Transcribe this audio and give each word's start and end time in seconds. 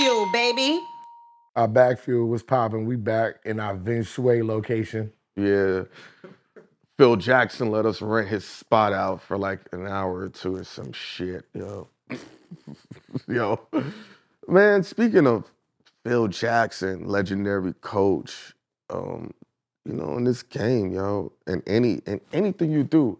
fuel, 0.00 0.26
baby. 0.32 0.80
Our 1.56 1.68
bag 1.68 1.98
fuel 1.98 2.28
was 2.28 2.42
popping. 2.42 2.86
We 2.86 2.96
back 2.96 3.36
in 3.44 3.60
our 3.60 3.74
Vince 3.74 4.08
Sway 4.08 4.42
location. 4.42 5.12
Yeah. 5.36 5.82
Phil 6.96 7.16
Jackson 7.16 7.70
let 7.70 7.86
us 7.86 8.00
rent 8.00 8.28
his 8.28 8.44
spot 8.44 8.92
out 8.92 9.22
for 9.22 9.36
like 9.36 9.60
an 9.72 9.86
hour 9.86 10.20
or 10.20 10.28
two 10.28 10.56
or 10.56 10.64
some 10.64 10.92
shit, 10.92 11.44
yo. 11.54 11.88
yo. 13.28 13.60
Man, 14.48 14.82
speaking 14.82 15.26
of 15.26 15.50
Phil 16.04 16.28
Jackson, 16.28 17.06
legendary 17.06 17.74
coach, 17.80 18.54
um, 18.88 19.32
you 19.84 19.94
know, 19.94 20.16
in 20.16 20.24
this 20.24 20.42
game, 20.42 20.92
yo, 20.92 21.32
and 21.46 21.62
any 21.66 22.00
and 22.06 22.20
anything 22.32 22.70
you 22.70 22.84
do, 22.84 23.18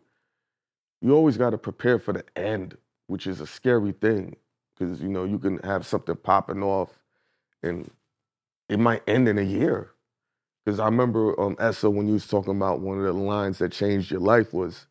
you 1.01 1.15
always 1.15 1.37
got 1.37 1.51
to 1.51 1.59
prepare 1.59 1.99
for 1.99 2.13
the 2.13 2.25
end, 2.37 2.77
which 3.07 3.27
is 3.27 3.41
a 3.41 3.47
scary 3.47 3.93
thing 3.93 4.37
because 4.81 5.03
you 5.03 5.11
know 5.11 5.25
you 5.25 5.41
can 5.41 5.59
have 5.61 5.87
something 5.87 6.17
popping 6.17 6.65
off, 6.65 6.99
and 7.63 7.91
it 8.69 8.81
might 8.81 9.03
end 9.09 9.29
in 9.29 9.39
a 9.39 9.43
year. 9.45 9.93
Because 10.65 10.81
I 10.81 10.87
remember 10.87 11.41
um, 11.41 11.57
Esso 11.57 11.93
when 11.93 12.09
you 12.09 12.15
was 12.15 12.29
talking 12.29 12.57
about 12.57 12.81
one 12.81 12.99
of 12.99 13.05
the 13.05 13.13
lines 13.15 13.59
that 13.59 13.73
changed 13.73 14.11
your 14.11 14.21
life 14.21 14.55
was, 14.55 14.87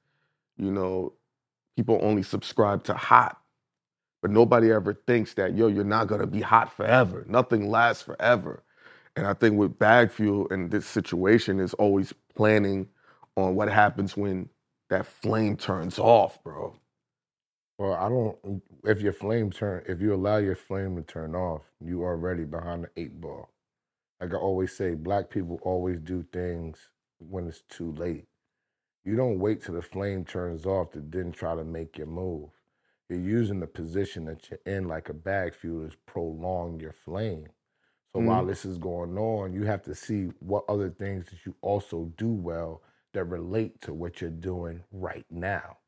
you 0.57 0.71
know, 0.71 1.13
people 1.77 1.99
only 2.03 2.23
subscribe 2.23 2.83
to 2.85 2.95
hot, 2.95 3.39
but 4.21 4.31
nobody 4.31 4.71
ever 4.71 4.95
thinks 5.07 5.35
that 5.35 5.55
yo, 5.55 5.67
you're 5.67 5.83
not 5.85 6.07
gonna 6.07 6.27
be 6.27 6.41
hot 6.41 6.73
forever. 6.75 7.25
Nothing 7.27 7.69
lasts 7.69 8.03
forever. 8.03 8.63
And 9.15 9.27
I 9.27 9.33
think 9.33 9.57
with 9.57 9.79
bag 9.79 10.11
fuel 10.11 10.47
and 10.51 10.71
this 10.71 10.87
situation 10.87 11.59
is 11.59 11.73
always 11.75 12.13
planning 12.35 12.87
on 13.37 13.55
what 13.55 13.69
happens 13.69 14.17
when 14.17 14.49
that 14.89 15.05
flame 15.07 15.57
turns 15.57 15.99
off, 15.99 16.43
bro. 16.43 16.75
Well, 17.79 17.95
I 17.95 18.09
don't. 18.09 18.63
If 18.85 19.01
your 19.01 19.13
flame 19.13 19.51
turn, 19.51 19.85
if 19.87 20.01
you 20.01 20.15
allow 20.15 20.37
your 20.39 20.57
flame 20.57 20.97
to 20.97 21.03
turn 21.03 21.35
off, 21.35 21.63
you 21.81 22.03
are 22.03 22.13
already 22.13 22.45
behind 22.45 22.85
the 22.85 22.91
eight 22.97 23.21
ball. 23.21 23.51
Like 24.21 24.33
I 24.33 24.37
always 24.37 24.73
say, 24.75 24.95
black 24.95 25.29
people 25.29 25.59
always 25.63 25.99
do 26.01 26.23
things 26.33 26.89
when 27.19 27.47
it's 27.47 27.63
too 27.69 27.93
late. 27.93 28.27
You 29.05 29.15
don't 29.17 29.39
wait 29.39 29.63
till 29.63 29.75
the 29.75 29.83
flame 29.83 30.25
turns 30.25 30.65
off 30.67 30.91
to 30.93 31.01
then 31.01 31.31
try 31.33 31.55
to 31.55 31.65
make 31.65 31.97
your 31.97 32.07
move. 32.07 32.51
You're 33.09 33.19
using 33.19 33.59
the 33.61 33.67
position 33.67 34.25
that 34.25 34.49
you're 34.51 34.61
in, 34.65 34.87
like 34.87 35.09
a 35.09 35.15
bag 35.15 35.55
fuel, 35.55 35.89
to 35.89 35.97
prolong 36.07 36.79
your 36.81 36.93
flame. 36.93 37.47
So 38.13 38.21
while 38.21 38.45
Mhm. 38.45 38.47
this 38.47 38.65
is 38.65 38.79
going 38.79 39.17
on, 39.19 39.53
you 39.53 39.65
have 39.65 39.83
to 39.83 39.95
see 39.95 40.27
what 40.41 40.65
other 40.69 40.91
things 40.91 41.27
that 41.31 41.45
you 41.47 41.55
also 41.61 42.13
do 42.17 42.29
well 42.33 42.83
that 43.13 43.25
relate 43.25 43.81
to 43.83 43.95
what 43.95 44.21
you're 44.21 44.31
doing 44.31 44.83
right 44.93 45.27
now. 45.31 45.78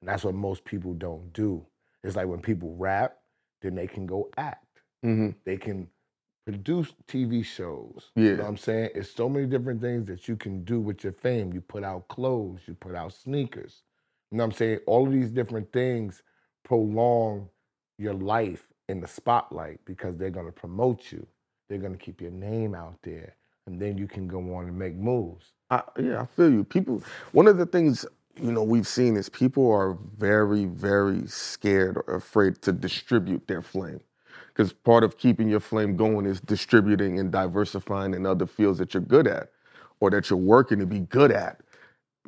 And 0.00 0.08
that's 0.08 0.24
what 0.24 0.34
most 0.34 0.64
people 0.64 0.94
don't 0.94 1.32
do. 1.32 1.66
It's 2.04 2.16
like 2.16 2.28
when 2.28 2.40
people 2.40 2.74
rap, 2.76 3.16
then 3.62 3.74
they 3.74 3.86
can 3.86 4.06
go 4.06 4.30
act. 4.36 4.64
hmm 5.02 5.30
They 5.44 5.56
can 5.56 5.88
produce 6.46 6.92
TV 7.08 7.44
shows. 7.44 8.10
You 8.16 8.22
know 8.24 8.30
Yeah. 8.30 8.36
what 8.42 8.48
I'm 8.48 8.56
saying? 8.56 8.90
It's 8.94 9.10
so 9.10 9.28
many 9.28 9.46
different 9.46 9.80
things 9.80 10.06
that 10.08 10.28
you 10.28 10.36
can 10.36 10.64
do 10.64 10.80
with 10.80 11.04
your 11.04 11.12
fame. 11.12 11.52
You 11.52 11.60
put 11.60 11.84
out 11.84 12.08
clothes, 12.08 12.60
you 12.66 12.74
put 12.74 12.94
out 12.94 13.12
sneakers. 13.12 13.82
You 14.30 14.38
know 14.38 14.44
what 14.44 14.52
I'm 14.52 14.58
saying? 14.58 14.80
All 14.86 15.06
of 15.06 15.12
these 15.12 15.30
different 15.30 15.72
things 15.72 16.22
prolong 16.64 17.48
your 17.98 18.14
life 18.14 18.68
in 18.88 19.00
the 19.00 19.08
spotlight 19.08 19.80
because 19.84 20.16
they're 20.16 20.30
going 20.30 20.46
to 20.46 20.52
promote 20.52 21.12
you. 21.12 21.26
They're 21.68 21.78
going 21.78 21.92
to 21.92 21.98
keep 21.98 22.20
your 22.20 22.30
name 22.32 22.74
out 22.74 22.96
there. 23.02 23.34
And 23.66 23.80
then 23.80 23.98
you 23.98 24.06
can 24.06 24.28
go 24.28 24.54
on 24.54 24.66
and 24.68 24.78
make 24.78 24.94
moves. 24.94 25.52
I, 25.70 25.82
yeah, 25.98 26.22
I 26.22 26.26
feel 26.26 26.52
you. 26.52 26.64
People, 26.64 27.02
one 27.32 27.48
of 27.48 27.58
the 27.58 27.66
things 27.66 28.06
you 28.40 28.52
know 28.52 28.62
we've 28.62 28.86
seen 28.86 29.16
is 29.16 29.28
people 29.28 29.70
are 29.70 29.96
very, 30.18 30.66
very 30.66 31.26
scared 31.26 31.96
or 32.06 32.16
afraid 32.16 32.60
to 32.62 32.72
distribute 32.72 33.46
their 33.46 33.62
flame, 33.62 34.00
because 34.48 34.72
part 34.72 35.04
of 35.04 35.18
keeping 35.18 35.48
your 35.48 35.60
flame 35.60 35.96
going 35.96 36.26
is 36.26 36.40
distributing 36.40 37.18
and 37.18 37.30
diversifying 37.32 38.14
in 38.14 38.26
other 38.26 38.46
fields 38.46 38.78
that 38.78 38.94
you're 38.94 39.02
good 39.02 39.26
at, 39.26 39.50
or 40.00 40.10
that 40.10 40.30
you're 40.30 40.38
working 40.38 40.78
to 40.78 40.86
be 40.86 41.00
good 41.00 41.32
at. 41.32 41.60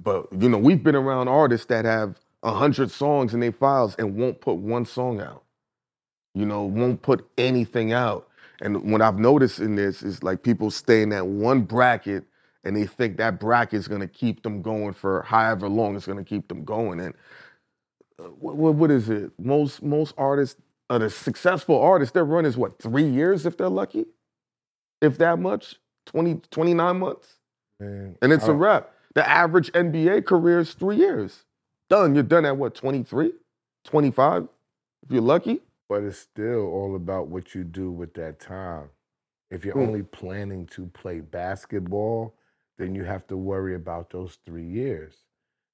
But 0.03 0.27
you 0.39 0.49
know, 0.49 0.59
we've 0.59 0.83
been 0.83 0.97
around 0.97 1.29
artists 1.29 1.67
that 1.67 1.85
have 1.85 2.19
a 2.43 2.53
hundred 2.53 2.91
songs 2.91 3.35
in 3.35 3.41
their 3.41 3.53
files 3.53 3.97
and 3.97 4.17
won't 4.17 4.41
put 4.41 4.57
one 4.57 4.85
song 4.85 5.21
out. 5.21 5.43
You 6.35 6.47
know, 6.47 6.65
won't 6.65 7.03
put 7.03 7.29
anything 7.37 7.93
out. 7.93 8.29
And 8.61 8.91
what 8.93 9.03
I've 9.03 9.19
noticed 9.19 9.61
in 9.61 9.75
this 9.75 10.03
is 10.03 10.23
like 10.23 10.43
people 10.43 10.71
stay 10.71 11.03
in 11.03 11.09
that 11.11 11.27
one 11.27 11.63
bracket 11.63 12.25
and 12.65 12.77
they 12.77 12.87
think 12.87 13.17
that 13.19 13.41
bracket 13.41 13.79
is 13.79 13.89
going 13.89 14.01
to 14.01 14.09
keep 14.09 14.43
them 14.43 14.63
going 14.63 14.93
for 14.93 15.23
however 15.23 15.69
long 15.69 15.97
it's 15.97 16.07
going 16.07 16.19
to 16.19 16.25
keep 16.25 16.49
them 16.49 16.65
going. 16.65 17.01
And 17.01 17.15
uh, 18.19 18.25
what, 18.25 18.57
what, 18.57 18.75
what 18.75 18.91
is 18.91 19.09
it? 19.11 19.33
Most 19.39 19.83
most 19.83 20.15
artists, 20.19 20.61
uh, 20.91 20.99
the 20.99 21.11
successful 21.11 21.81
artists, 21.81 22.13
their 22.13 22.25
run 22.25 22.47
is 22.47 22.57
what 22.57 22.79
three 22.81 23.09
years 23.09 23.47
if 23.47 23.57
they're 23.57 23.69
lucky, 23.69 24.07
if 25.03 25.19
that 25.19 25.39
much, 25.39 25.77
20, 26.07 26.41
29 26.51 26.99
months, 26.99 27.39
Man, 27.81 28.17
and 28.23 28.33
it's 28.33 28.49
a 28.49 28.55
wrap. 28.55 28.91
The 29.15 29.29
average 29.29 29.73
NBA 29.73 30.27
career 30.27 30.61
is 30.61 30.75
three 30.75 30.97
years. 30.97 31.45
Done. 31.91 32.15
You're 32.15 32.25
done 32.25 32.45
at 32.47 32.57
what 32.57 32.75
23, 32.75 33.33
25, 33.85 34.49
if 35.05 35.13
you're 35.13 35.23
lucky. 35.23 35.61
But 35.89 36.03
it's 36.05 36.19
still 36.19 36.67
all 36.69 36.97
about 36.97 37.29
what 37.29 37.55
you 37.55 37.65
do 37.65 37.91
with 37.91 38.15
that 38.15 38.41
time. 38.41 38.91
If 39.51 39.65
you're 39.65 39.75
Mm. 39.77 39.89
only 39.89 40.03
planning 40.03 40.67
to 40.69 40.87
play 40.87 41.21
basketball, 41.21 42.35
then 42.79 42.95
you 42.97 43.05
have 43.05 43.27
to 43.29 43.39
worry 43.39 43.77
about 43.77 44.11
those 44.11 44.39
three 44.47 44.67
years. 44.67 45.17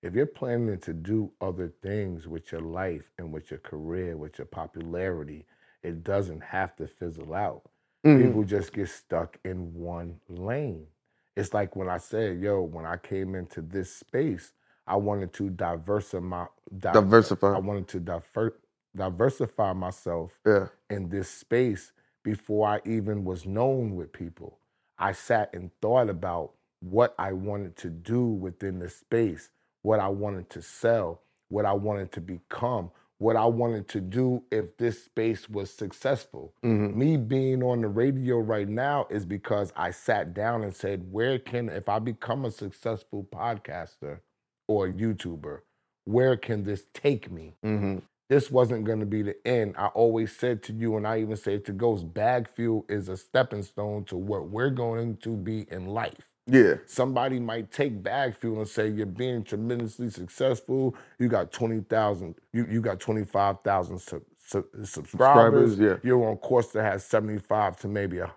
If 0.03 0.15
you're 0.15 0.27
planning 0.27 0.79
to 0.81 0.95
do 0.95 1.33
other 1.41 1.69
things 1.83 2.29
with 2.29 2.53
your 2.53 2.63
life 2.63 3.11
and 3.19 3.33
with 3.33 3.51
your 3.51 3.61
career, 3.61 4.17
with 4.17 4.39
your 4.39 4.47
popularity, 4.47 5.47
it 5.83 6.05
doesn't 6.05 6.43
have 6.43 6.77
to 6.77 6.89
fizzle 6.89 7.35
out. 7.35 7.63
Mhm. 8.05 8.23
People 8.27 8.45
just 8.45 8.73
get 8.75 8.89
stuck 8.91 9.39
in 9.45 9.75
one 9.75 10.21
lane. 10.29 10.89
It's 11.37 11.55
like 11.55 11.77
when 11.77 11.89
I 11.89 11.99
said, 11.99 12.41
yo, 12.41 12.63
when 12.63 12.87
I 12.87 12.99
came 12.99 13.35
into 13.37 13.63
this 13.63 13.95
space, 13.95 14.55
I 14.87 14.97
wanted 14.97 15.33
to 15.35 15.51
diversify 15.51 16.21
my 16.27 16.49
di- 16.79 16.93
Diversify. 16.93 17.55
I 17.55 17.59
wanted 17.61 17.89
to 17.89 18.01
diver- 18.01 18.59
diversify 18.97 19.73
myself 19.75 20.41
Yeah. 20.47 20.69
in 20.91 21.09
this 21.11 21.31
space 21.31 21.93
before 22.25 22.69
I 22.69 22.83
even 22.87 23.25
was 23.25 23.47
known 23.47 23.97
with 23.97 24.13
people. 24.13 24.59
I 24.99 25.13
sat 25.13 25.55
and 25.55 25.71
thought 25.81 26.11
about 26.11 26.55
what 26.91 27.15
I 27.19 27.33
wanted 27.33 27.77
to 27.79 27.91
do 27.91 28.27
within 28.27 28.79
the 28.79 28.89
space, 28.89 29.51
what 29.83 30.01
I 30.01 30.09
wanted 30.09 30.51
to 30.51 30.63
sell, 30.63 31.23
what 31.49 31.65
I 31.65 31.73
wanted 31.73 32.13
to 32.13 32.21
become, 32.21 32.91
what 33.19 33.37
I 33.37 33.45
wanted 33.47 33.89
to 33.89 34.01
do 34.01 34.43
if 34.51 34.77
this 34.77 35.05
space 35.05 35.49
was 35.49 35.71
successful. 35.71 36.53
Mhm. 36.63 36.95
Me 36.95 37.17
being 37.17 37.63
on 37.63 37.81
the 37.81 37.89
radio 37.89 38.39
right 38.39 38.69
now 38.69 39.07
is 39.09 39.25
because 39.25 39.73
I 39.77 39.93
sat 39.93 40.35
down 40.35 40.63
and 40.63 40.75
said, 40.75 41.11
where 41.11 41.39
can, 41.39 41.69
if 41.69 41.89
I 41.89 42.01
become 42.01 42.45
a 42.45 42.51
successful 42.51 43.25
podcaster 43.25 44.21
or 44.69 44.89
YouTuber, 44.89 45.61
where 46.05 46.37
can 46.37 46.65
this 46.65 46.87
take 46.93 47.31
me? 47.31 47.57
Mhm. 47.65 48.03
this 48.31 48.51
wasn't 48.51 48.85
going 48.85 49.01
to 49.01 49.07
be 49.07 49.21
the 49.23 49.37
end. 49.47 49.75
I 49.77 49.89
always 49.89 50.35
said 50.35 50.63
to 50.65 50.73
you, 50.73 50.97
and 50.97 51.07
I 51.07 51.21
even 51.21 51.37
said 51.37 51.65
to 51.67 51.73
Ghost, 51.73 52.13
bag 52.15 52.49
fuel 52.49 52.87
is 52.89 53.11
a 53.11 53.19
stepping 53.19 53.63
stone 53.63 54.05
to 54.07 54.17
what 54.17 54.49
we're 54.49 54.71
going 54.71 55.19
to 55.19 55.37
be 55.37 55.71
in 55.71 55.87
life. 55.87 56.34
Yeah. 56.47 56.75
Somebody 56.87 57.41
might 57.41 57.73
take 57.73 58.03
bag 58.03 58.37
fuel 58.37 58.61
and 58.61 58.69
say 58.69 58.89
you're 58.91 59.07
being 59.07 59.45
tremendously 59.45 60.11
successful. 60.11 60.95
You 61.19 61.29
got 61.29 61.53
twenty 61.53 61.81
thousand. 61.81 62.35
You 62.53 62.67
you 62.71 62.83
got 62.83 63.01
twenty 63.01 63.25
five 63.25 63.63
thousand 63.65 63.99
sub, 64.01 64.23
sub, 64.39 64.65
subscribers. 64.85 64.91
Subscribers, 64.91 65.79
yeah. 65.81 65.97
You're 66.03 66.29
on 66.29 66.37
course 66.39 66.69
to 66.73 66.83
have 66.83 67.03
seventy 67.03 67.39
five 67.39 67.79
to 67.79 67.89
maybe 67.89 68.19
a 68.19 68.31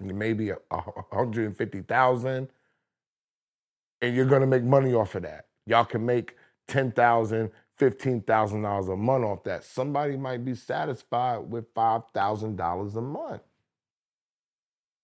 maybe 0.00 0.50
a 0.50 0.58
hundred 1.12 1.46
and 1.46 1.56
fifty 1.56 1.82
thousand, 1.82 2.48
and 4.02 4.16
you're 4.16 4.26
gonna 4.26 4.46
make 4.46 4.64
money 4.64 4.94
off 4.94 5.14
of 5.16 5.22
that. 5.24 5.46
Y'all 5.66 5.84
can 5.86 6.06
make 6.06 6.36
ten 6.68 6.92
thousand, 6.92 7.50
fifteen 7.78 8.22
thousand 8.22 8.62
dollars 8.62 8.88
a 8.88 8.96
month 8.96 9.24
off 9.24 9.44
that. 9.44 9.64
Somebody 9.64 10.16
might 10.16 10.44
be 10.44 10.54
satisfied 10.54 11.38
with 11.38 11.66
five 11.74 12.02
thousand 12.14 12.56
dollars 12.56 12.96
a 12.96 13.02
month. 13.02 13.42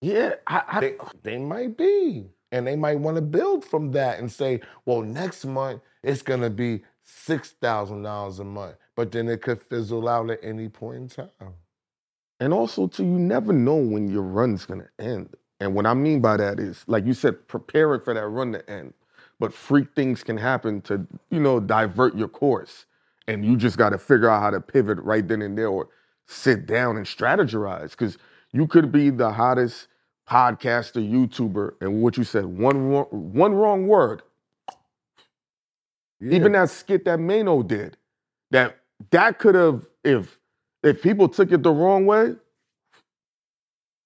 Yeah. 0.04 0.34
I, 0.46 0.62
I, 0.68 0.80
They, 0.80 0.96
they 1.24 1.38
might 1.38 1.76
be. 1.76 2.26
And 2.52 2.66
they 2.66 2.76
might 2.76 3.00
want 3.00 3.16
to 3.16 3.22
build 3.22 3.64
from 3.64 3.92
that 3.92 4.20
and 4.20 4.32
say, 4.32 4.60
well, 4.86 5.02
next 5.02 5.44
month 5.46 5.82
it's 6.02 6.22
going 6.22 6.42
to 6.42 6.50
be 6.50 6.82
$6,000 7.26 8.40
a 8.40 8.44
month. 8.44 8.76
But 8.96 9.12
then 9.12 9.28
it 9.28 9.42
could 9.42 9.62
fizzle 9.62 10.08
out 10.08 10.30
at 10.30 10.40
any 10.42 10.68
point 10.68 10.96
in 10.98 11.08
time. 11.08 11.54
And 12.40 12.54
also, 12.54 12.86
too, 12.86 13.04
you 13.04 13.18
never 13.18 13.52
know 13.52 13.76
when 13.76 14.08
your 14.10 14.22
run's 14.22 14.66
gonna 14.66 14.88
end. 14.98 15.30
And 15.60 15.74
what 15.74 15.86
I 15.86 15.94
mean 15.94 16.20
by 16.20 16.36
that 16.38 16.60
is, 16.60 16.84
like 16.86 17.06
you 17.06 17.14
said, 17.14 17.48
preparing 17.48 18.02
for 18.02 18.14
that 18.14 18.26
run 18.28 18.52
to 18.52 18.70
end. 18.70 18.94
But 19.40 19.54
freak 19.54 19.94
things 19.94 20.24
can 20.24 20.36
happen 20.36 20.82
to, 20.82 21.06
you 21.30 21.40
know, 21.40 21.60
divert 21.60 22.16
your 22.16 22.28
course. 22.28 22.86
And 23.28 23.44
you 23.44 23.56
just 23.56 23.78
gotta 23.78 23.98
figure 23.98 24.30
out 24.30 24.42
how 24.42 24.50
to 24.50 24.60
pivot 24.60 24.98
right 25.00 25.26
then 25.26 25.42
and 25.42 25.58
there 25.58 25.68
or 25.68 25.88
sit 26.26 26.66
down 26.66 26.96
and 26.96 27.06
strategize. 27.06 27.96
Cause 27.96 28.18
you 28.52 28.66
could 28.68 28.92
be 28.92 29.10
the 29.10 29.32
hottest 29.32 29.88
podcaster, 30.28 31.02
YouTuber, 31.08 31.74
and 31.80 32.02
what 32.02 32.16
you 32.16 32.24
said, 32.24 32.46
one 32.46 32.90
wrong, 32.90 33.06
one 33.10 33.54
wrong 33.54 33.88
word. 33.88 34.22
Even 36.22 36.52
that 36.52 36.70
skit 36.70 37.04
that 37.06 37.20
Mano 37.20 37.62
did, 37.62 37.96
that 38.50 38.78
that 39.10 39.38
could 39.38 39.54
have, 39.56 39.86
if 40.04 40.38
if 40.82 41.02
people 41.02 41.28
took 41.28 41.52
it 41.52 41.62
the 41.62 41.72
wrong 41.72 42.06
way, 42.06 42.36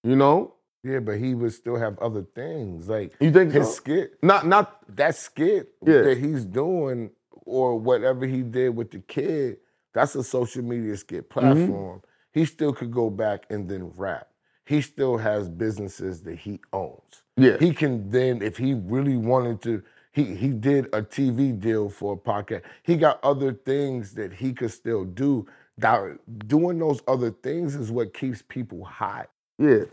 You 0.05 0.17
know? 0.17 0.55
Yeah, 0.83 1.01
but 1.01 1.19
he 1.19 1.35
would 1.35 1.53
still 1.53 1.77
have 1.77 1.99
other 1.99 2.23
things 2.35 2.89
like 2.89 3.13
You 3.21 3.31
think 3.33 3.53
his 3.53 3.67
so? 3.69 3.73
skit. 3.75 4.13
Not 4.23 4.47
not 4.47 4.81
That 4.97 5.15
skit 5.17 5.75
Yeah. 5.87 6.03
that 6.03 6.19
he's 6.19 6.45
doing, 6.45 7.11
or 7.45 7.79
whatever 7.79 8.27
he 8.27 8.43
did 8.43 8.77
with 8.77 8.91
the 8.91 9.01
kid, 9.01 9.59
that's 9.93 10.15
a 10.15 10.25
social 10.25 10.63
media 10.63 10.97
skit 10.97 11.29
Mm-hmm. 11.37 11.41
platform. 11.41 12.03
He 12.33 12.45
still 12.47 12.73
could 12.73 12.93
go 12.93 13.11
back 13.11 13.47
and 13.51 13.69
then 13.69 13.91
rap. 13.97 14.29
He 14.69 14.83
still 14.83 15.17
has 15.17 15.49
businesses 15.49 16.23
that 16.25 16.39
he 16.39 16.61
owns. 16.75 17.23
yeah. 17.37 17.57
He 17.59 17.73
can 17.73 18.11
then, 18.11 18.43
if 18.43 18.59
he 18.59 18.75
really 18.75 19.17
wanted 19.17 19.63
to, 19.63 19.83
he 20.13 20.25
he 20.35 20.49
did 20.49 20.87
a 20.87 21.01
TV 21.03 21.59
deal 21.59 21.89
for 21.89 22.15
a 22.15 22.17
podcast. 22.17 22.63
He 22.83 22.97
got 22.97 23.19
other 23.25 23.53
things 23.53 24.13
that 24.15 24.33
he 24.35 24.53
could 24.53 24.71
still 24.73 25.05
do. 25.05 25.47
That 25.79 26.19
doing 26.49 26.79
those 26.81 27.01
other 27.09 27.31
things 27.31 27.77
is 27.77 27.91
what 27.91 28.13
keeps 28.13 28.43
people 28.43 28.85
hot. 28.85 29.31
yeah. 29.59 29.85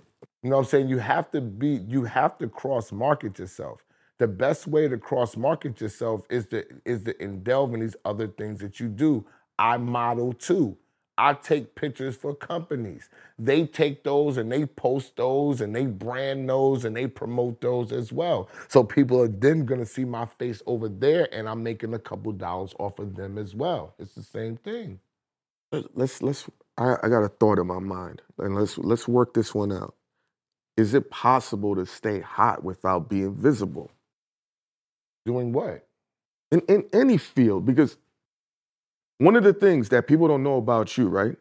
You 0.44 0.50
know 0.52 0.58
what 0.58 0.64
I'm 0.64 0.70
saying? 0.70 0.90
You 0.90 1.00
have 1.00 1.32
to 1.32 1.42
be, 1.42 1.82
you 1.88 2.04
have 2.04 2.38
to 2.40 2.48
cross 2.48 2.92
market 2.92 3.40
yourself. 3.40 3.82
The 4.20 4.28
best 4.28 4.68
way 4.68 4.88
to 4.88 4.98
cross 4.98 5.36
market 5.38 5.80
yourself 5.82 6.26
is 6.30 6.46
to 6.48 6.66
is 6.86 7.04
to 7.06 7.14
indulge 7.24 7.74
in 7.74 7.80
these 7.80 7.96
other 8.06 8.28
things 8.28 8.60
that 8.60 8.80
you 8.80 8.88
do. 8.90 9.26
I 9.58 9.78
model 9.78 10.34
too. 10.34 10.78
I 11.18 11.34
take 11.34 11.76
pictures 11.76 12.16
for 12.18 12.36
companies. 12.36 13.10
They 13.40 13.68
take 13.68 14.04
those 14.04 14.38
and 14.38 14.52
they 14.52 14.66
post 14.66 15.16
those 15.18 15.62
and 15.62 15.76
they 15.76 15.86
brand 15.88 16.50
those 16.50 16.86
and 16.86 16.96
they 16.96 17.08
promote 17.08 17.62
those 17.62 17.92
as 17.94 18.12
well. 18.14 18.50
So 18.70 18.84
people 18.84 19.22
are 19.22 19.28
then 19.30 19.66
gonna 19.66 19.86
see 19.86 20.06
my 20.06 20.26
face 20.28 20.62
over 20.68 20.90
there 20.90 21.30
and 21.34 21.50
I'm 21.50 21.64
making 21.64 21.94
a 21.94 22.00
couple 22.00 22.32
dollars 22.34 22.76
off 22.80 23.00
of 23.00 23.16
them 23.16 23.38
as 23.38 23.56
well. 23.56 23.96
It's 24.00 24.16
the 24.16 24.24
same 24.24 24.58
thing. 24.58 25.00
let's 25.96 26.22
let's 26.24 26.46
I, 26.78 26.96
I 27.04 27.10
got 27.10 27.24
a 27.24 27.30
thought 27.30 27.60
in 27.60 27.68
my 27.68 27.80
mind 27.80 28.22
and 28.40 28.56
let's 28.56 28.78
let's 28.78 29.08
work 29.08 29.34
this 29.34 29.56
one 29.56 29.72
out 29.72 29.96
is 30.78 30.94
it 30.94 31.12
possible 31.12 31.76
to 31.76 31.86
stay 31.86 32.22
hot 32.22 32.64
without 32.64 33.10
being 33.10 33.36
visible 33.36 33.92
Doing 35.26 35.54
what? 35.54 35.88
in, 36.52 36.62
in 36.70 36.86
any 36.94 37.18
field 37.18 37.66
because 37.66 37.98
one 39.20 39.36
of 39.36 39.44
the 39.44 39.54
things 39.54 39.90
that 39.90 40.08
people 40.08 40.28
don't 40.28 40.44
know 40.44 40.58
about 40.58 40.98
you 40.98 41.08
right 41.10 41.38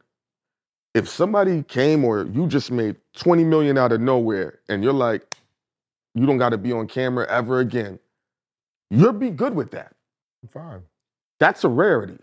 if 0.94 1.08
somebody 1.08 1.62
came 1.64 2.04
or 2.04 2.24
you 2.26 2.46
just 2.48 2.70
made 2.70 2.96
20 3.16 3.44
million 3.44 3.78
out 3.78 3.92
of 3.92 4.00
nowhere 4.00 4.60
and 4.68 4.84
you're 4.84 4.92
like 4.92 5.36
you 6.14 6.26
don't 6.26 6.38
got 6.38 6.50
to 6.50 6.58
be 6.58 6.72
on 6.72 6.86
camera 6.88 7.26
ever 7.30 7.60
again 7.60 7.98
you'll 8.90 9.12
be 9.12 9.30
good 9.30 9.54
with 9.54 9.70
that 9.72 9.94
I'm 10.42 10.48
fine. 10.50 10.82
that's 11.40 11.64
a 11.64 11.68
rarity 11.68 12.18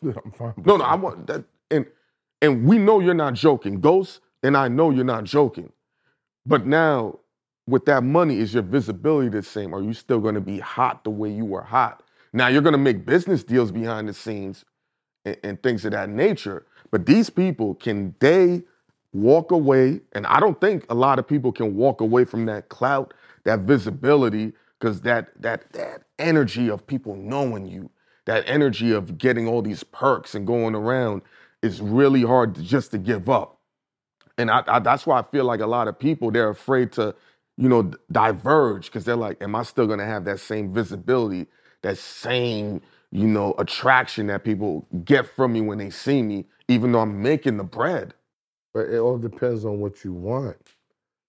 I'm 0.04 0.32
fine. 0.32 0.54
No, 0.64 0.76
no. 0.76 0.84
I 0.84 0.94
want 0.94 1.26
that, 1.28 1.44
and 1.70 1.86
and 2.42 2.66
we 2.66 2.78
know 2.78 3.00
you're 3.00 3.14
not 3.14 3.34
joking, 3.34 3.80
Ghost, 3.80 4.20
and 4.42 4.56
I 4.56 4.68
know 4.68 4.90
you're 4.90 5.04
not 5.04 5.24
joking. 5.24 5.72
But 6.46 6.66
now, 6.66 7.20
with 7.68 7.86
that 7.86 8.04
money, 8.04 8.38
is 8.38 8.54
your 8.54 8.64
visibility 8.64 9.28
the 9.30 9.42
same? 9.42 9.74
Are 9.74 9.82
you 9.82 9.94
still 9.94 10.20
going 10.20 10.36
to 10.36 10.40
be 10.40 10.60
hot 10.60 11.04
the 11.04 11.10
way 11.10 11.30
you 11.30 11.44
were 11.44 11.62
hot? 11.62 12.02
Now 12.32 12.48
you're 12.48 12.62
going 12.62 12.72
to 12.74 12.78
make 12.78 13.06
business 13.06 13.44
deals 13.44 13.72
behind 13.72 14.08
the 14.08 14.14
scenes 14.14 14.64
and, 15.24 15.36
and 15.44 15.62
things 15.62 15.84
of 15.84 15.92
that 15.92 16.08
nature. 16.10 16.66
But 16.90 17.06
these 17.06 17.30
people 17.30 17.74
can 17.74 18.14
they 18.20 18.62
walk 19.12 19.52
away? 19.52 20.00
And 20.12 20.26
I 20.26 20.40
don't 20.40 20.60
think 20.60 20.86
a 20.90 20.94
lot 20.94 21.18
of 21.18 21.26
people 21.28 21.52
can 21.52 21.76
walk 21.76 22.00
away 22.00 22.24
from 22.24 22.46
that 22.46 22.68
clout, 22.68 23.14
that 23.44 23.60
visibility, 23.60 24.52
because 24.78 25.02
that 25.02 25.30
that 25.42 25.72
that 25.72 26.04
energy 26.18 26.68
of 26.70 26.86
people 26.86 27.16
knowing 27.16 27.66
you, 27.66 27.90
that 28.26 28.44
energy 28.46 28.92
of 28.92 29.18
getting 29.18 29.48
all 29.48 29.62
these 29.62 29.84
perks 29.84 30.34
and 30.34 30.46
going 30.46 30.74
around 30.74 31.22
is 31.62 31.80
really 31.80 32.22
hard 32.22 32.54
to, 32.56 32.62
just 32.62 32.92
to 32.92 32.98
give 32.98 33.28
up. 33.28 33.58
And 34.38 34.50
I, 34.50 34.62
I, 34.66 34.78
that's 34.80 35.06
why 35.06 35.18
I 35.18 35.22
feel 35.22 35.44
like 35.44 35.60
a 35.60 35.66
lot 35.66 35.88
of 35.88 35.98
people 35.98 36.30
they're 36.30 36.50
afraid 36.50 36.92
to, 36.92 37.14
you 37.56 37.68
know, 37.68 37.92
diverge 38.12 38.86
because 38.86 39.04
they're 39.04 39.16
like, 39.16 39.42
am 39.42 39.54
I 39.54 39.62
still 39.62 39.88
to 39.88 40.04
have 40.04 40.24
that 40.26 40.40
same 40.40 40.72
visibility, 40.74 41.46
that 41.82 41.98
same, 41.98 42.82
you 43.12 43.26
know, 43.28 43.54
attraction 43.58 44.28
that 44.28 44.44
people 44.44 44.86
get 45.04 45.26
from 45.26 45.52
me 45.54 45.60
when 45.62 45.78
they 45.78 45.90
see 45.90 46.22
me, 46.22 46.46
even 46.68 46.92
though 46.92 47.00
I'm 47.00 47.22
making 47.22 47.56
the 47.58 47.64
bread. 47.64 48.14
But 48.74 48.90
it 48.90 48.98
all 48.98 49.18
depends 49.18 49.64
on 49.64 49.80
what 49.80 50.04
you 50.04 50.12
want. 50.14 50.58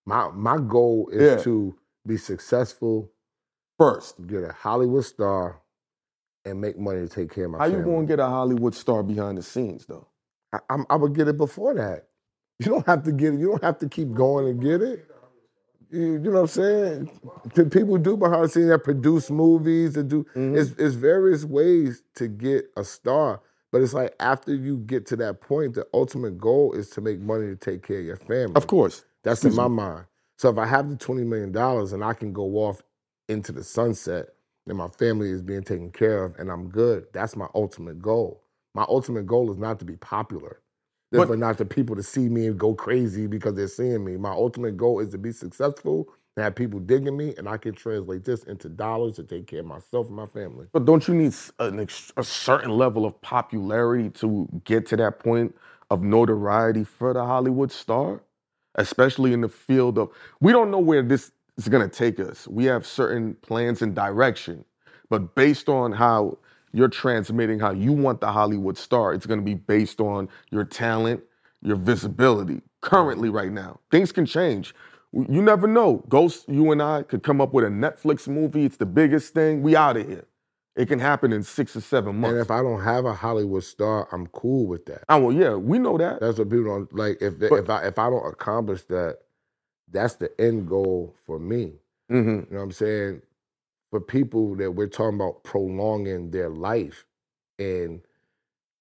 My 0.05 0.29
my 0.31 0.57
goal 0.59 1.09
is 1.13 1.37
Yeah. 1.37 1.43
to 1.43 1.75
be 2.07 2.17
successful, 2.17 3.11
First, 3.79 4.25
get 4.27 4.43
a 4.43 4.53
Hollywood 4.53 5.05
star, 5.05 5.61
and 6.45 6.61
make 6.61 6.77
money 6.79 7.01
to 7.01 7.09
take 7.09 7.31
care 7.33 7.45
of 7.45 7.51
my 7.51 7.59
how 7.59 7.65
you 7.65 7.73
family. 7.73 7.85
going 7.85 8.07
to 8.07 8.11
get 8.13 8.19
a 8.19 8.27
Hollywood 8.27 8.75
star 8.75 9.03
behind 9.03 9.37
the 9.37 9.43
scenes 9.43 9.85
though? 9.85 10.07
I, 10.53 10.59
I'm, 10.69 10.85
I 10.89 10.95
would 10.97 11.13
get 11.15 11.27
it 11.27 11.37
before 11.37 11.73
that. 11.75 12.07
You 12.59 12.67
don't 12.71 12.85
have 12.87 13.03
to 13.03 13.11
get 13.13 13.33
it. 13.35 13.39
You 13.41 13.49
don't 13.51 13.63
have 13.63 13.79
to 13.79 13.89
keep 13.89 14.13
going 14.13 14.47
and 14.47 14.61
get 14.61 14.81
it. 14.81 15.08
You, 15.91 16.19
know 16.19 16.31
what 16.31 16.39
I'm 16.41 16.47
saying? 16.47 17.11
People 17.71 17.97
do 17.97 18.17
behind 18.17 18.45
the 18.45 18.49
scenes 18.49 18.69
that 18.69 18.83
produce 18.83 19.29
movies 19.31 19.97
and 19.97 20.09
do. 20.09 20.25
Mhm. 20.35 20.57
It's, 20.59 20.71
it's 20.79 20.95
various 20.95 21.45
ways 21.45 22.03
to 22.15 22.27
get 22.27 22.71
a 22.77 22.83
star. 22.83 23.41
But 23.71 23.81
it's 23.81 23.93
like 23.93 24.15
after 24.19 24.53
you 24.55 24.77
get 24.79 25.05
to 25.07 25.15
that 25.17 25.41
point, 25.41 25.75
the 25.75 25.87
ultimate 25.93 26.37
goal 26.39 26.73
is 26.73 26.89
to 26.91 27.01
make 27.01 27.19
money 27.19 27.47
to 27.47 27.55
take 27.55 27.83
care 27.83 27.99
of 27.99 28.05
your 28.05 28.17
family. 28.17 28.55
Of 28.55 28.67
course. 28.67 29.05
That's 29.23 29.43
in 29.45 29.55
my 29.55 29.67
me. 29.67 29.75
mind. 29.75 30.05
So 30.37 30.49
if 30.49 30.57
I 30.57 30.65
have 30.67 30.89
the 30.89 30.95
twenty 30.97 31.23
million 31.23 31.51
dollars 31.51 31.93
and 31.93 32.03
I 32.03 32.13
can 32.13 32.33
go 32.33 32.57
off 32.57 32.81
into 33.27 33.51
the 33.51 33.63
sunset 33.63 34.27
and 34.67 34.77
my 34.77 34.87
family 34.89 35.29
is 35.31 35.41
being 35.41 35.63
taken 35.63 35.91
care 35.91 36.23
of 36.23 36.35
and 36.39 36.51
I'm 36.51 36.69
good, 36.69 37.07
that's 37.13 37.35
my 37.35 37.47
ultimate 37.55 38.01
goal. 38.01 38.43
My 38.75 38.85
ultimate 38.89 39.27
goal 39.27 39.51
is 39.51 39.57
not 39.57 39.79
to 39.79 39.85
be 39.85 39.97
popular. 39.97 40.61
But- 41.11 41.39
not 41.39 41.57
the 41.57 41.65
people 41.65 41.95
to 41.95 42.03
see 42.03 42.29
me 42.29 42.47
and 42.47 42.59
go 42.59 42.73
crazy 42.73 43.27
because 43.27 43.55
they're 43.55 43.67
seeing 43.67 44.03
me. 44.05 44.17
My 44.17 44.31
ultimate 44.31 44.77
goal 44.77 44.99
is 44.99 45.09
to 45.09 45.17
be 45.17 45.31
successful 45.31 46.07
and 46.37 46.43
have 46.43 46.55
people 46.55 46.79
digging 46.79 47.17
me, 47.17 47.33
and 47.37 47.49
I 47.49 47.57
can 47.57 47.73
translate 47.73 48.23
this 48.25 48.43
into 48.43 48.69
dollars 48.69 49.15
to 49.15 49.23
take 49.23 49.47
care 49.47 49.61
of 49.61 49.65
myself 49.65 50.07
and 50.07 50.15
my 50.15 50.27
family. 50.27 50.67
But 50.71 50.85
don't 50.85 51.07
you 51.07 51.15
need 51.15 51.33
an 51.59 51.79
ex- 51.79 52.13
a 52.15 52.23
certain 52.23 52.71
level 52.71 53.05
of 53.05 53.19
popularity 53.21 54.09
to 54.11 54.47
get 54.63 54.85
to 54.87 54.97
that 54.97 55.19
point 55.19 55.55
of 55.89 56.03
notoriety 56.03 56.83
for 56.83 57.13
the 57.13 57.25
Hollywood 57.25 57.71
star? 57.71 58.21
Especially 58.75 59.33
in 59.33 59.41
the 59.41 59.49
field 59.49 59.97
of, 59.97 60.09
we 60.39 60.51
don't 60.51 60.69
know 60.71 60.79
where 60.79 61.01
this 61.01 61.31
is 61.57 61.67
going 61.67 61.87
to 61.87 61.93
take 61.93 62.19
us. 62.19 62.47
We 62.47 62.65
have 62.65 62.85
certain 62.85 63.33
plans 63.41 63.81
and 63.81 63.95
direction, 63.95 64.63
but 65.09 65.33
based 65.35 65.67
on 65.67 65.91
how 65.91 66.37
you're 66.73 66.87
transmitting 66.89 67.59
how 67.59 67.71
you 67.71 67.91
want 67.93 68.21
the 68.21 68.31
Hollywood 68.31 68.77
star, 68.77 69.13
it's 69.13 69.25
going 69.25 69.39
to 69.39 69.45
be 69.45 69.55
based 69.55 69.99
on 70.01 70.29
your 70.51 70.63
talent, 70.65 71.21
your 71.61 71.75
visibility. 71.77 72.61
Currently, 72.81 73.29
right 73.29 73.51
now, 73.51 73.79
things 73.91 74.11
can 74.11 74.25
change. 74.25 74.73
You 75.11 75.41
never 75.41 75.67
know. 75.67 76.03
Ghost, 76.07 76.47
you 76.47 76.71
and 76.71 76.81
I 76.81 77.03
could 77.03 77.23
come 77.23 77.41
up 77.41 77.53
with 77.53 77.65
a 77.65 77.69
Netflix 77.69 78.27
movie. 78.27 78.65
It's 78.65 78.77
the 78.77 78.85
biggest 78.85 79.33
thing. 79.33 79.61
We 79.63 79.75
out 79.75 79.97
of 79.97 80.07
here. 80.07 80.25
It 80.75 80.85
can 80.87 80.99
happen 80.99 81.33
in 81.33 81.43
six 81.43 81.75
or 81.75 81.81
seven 81.81 82.15
months. 82.21 82.33
And 82.33 82.41
if 82.41 82.51
I 82.51 82.61
don't 82.61 82.81
have 82.81 83.03
a 83.05 83.13
Hollywood 83.13 83.63
star, 83.63 84.07
I'm 84.13 84.27
cool 84.27 84.65
with 84.67 84.85
that. 84.85 85.03
oh 85.09 85.19
well, 85.19 85.35
yeah, 85.35 85.55
we 85.55 85.77
know 85.79 85.97
that. 85.97 86.21
That's 86.21 86.37
what 86.37 86.49
people 86.49 86.65
don't 86.65 86.93
like. 86.95 87.21
If 87.21 87.39
But- 87.39 87.51
if 87.53 87.69
I 87.69 87.87
if 87.87 87.99
I 87.99 88.09
don't 88.09 88.25
accomplish 88.25 88.83
that, 88.83 89.17
that's 89.91 90.15
the 90.15 90.29
end 90.39 90.69
goal 90.69 91.15
for 91.25 91.39
me. 91.39 91.73
hmm 92.09 92.15
You 92.15 92.33
know 92.51 92.57
what 92.57 92.61
I'm 92.61 92.71
saying? 92.71 93.21
For 93.91 94.01
people 94.01 94.55
that 94.57 94.71
we're 94.71 94.87
talking 94.87 95.15
about 95.19 95.43
prolonging 95.43 96.31
their 96.31 96.49
life 96.49 97.05
and 97.59 98.01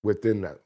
within 0.05 0.43
the 0.43 0.59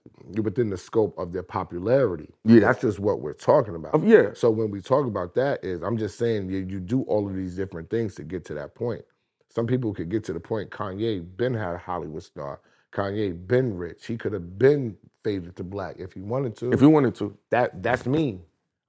within 0.42 0.70
the 0.70 0.78
scope 0.78 1.18
of 1.18 1.32
their 1.34 1.44
popularity. 1.44 2.30
Yeah. 2.44 2.60
That's 2.60 2.82
just 2.82 3.00
what 3.00 3.20
we're 3.22 3.34
talking 3.34 3.76
about. 3.76 4.04
Yeah. 4.04 4.30
So 4.34 4.50
when 4.50 4.70
we 4.70 4.82
talk 4.82 5.06
about 5.06 5.34
that 5.36 5.64
is 5.64 5.82
I'm 5.82 5.98
just 5.98 6.18
saying 6.18 6.50
you, 6.50 6.58
you 6.68 6.80
do 6.80 7.02
all 7.04 7.28
of 7.28 7.36
these 7.36 7.56
different 7.56 7.90
things 7.90 8.16
to 8.16 8.24
get 8.24 8.46
to 8.46 8.54
that 8.54 8.76
point. 8.76 9.04
Some 9.50 9.66
people 9.68 9.94
could 9.94 10.10
get 10.10 10.24
to 10.26 10.34
the 10.34 10.40
point 10.40 10.70
Kanye 10.70 11.26
been 11.36 11.54
had 11.54 11.74
a 11.74 11.78
Hollywood 11.78 12.24
star. 12.24 12.60
Kanye 12.92 13.46
been 13.48 13.76
rich. 13.76 14.06
He 14.06 14.18
could 14.18 14.34
have 14.34 14.58
been 14.58 14.96
faded 15.24 15.56
to 15.56 15.64
black 15.64 15.96
if 15.98 16.14
he 16.14 16.22
wanted 16.22 16.56
to 16.58 16.72
If 16.72 16.80
he 16.80 16.86
wanted 16.86 17.16
to. 17.16 17.36
that 17.50 17.82
that's 17.82 18.06
me. 18.06 18.40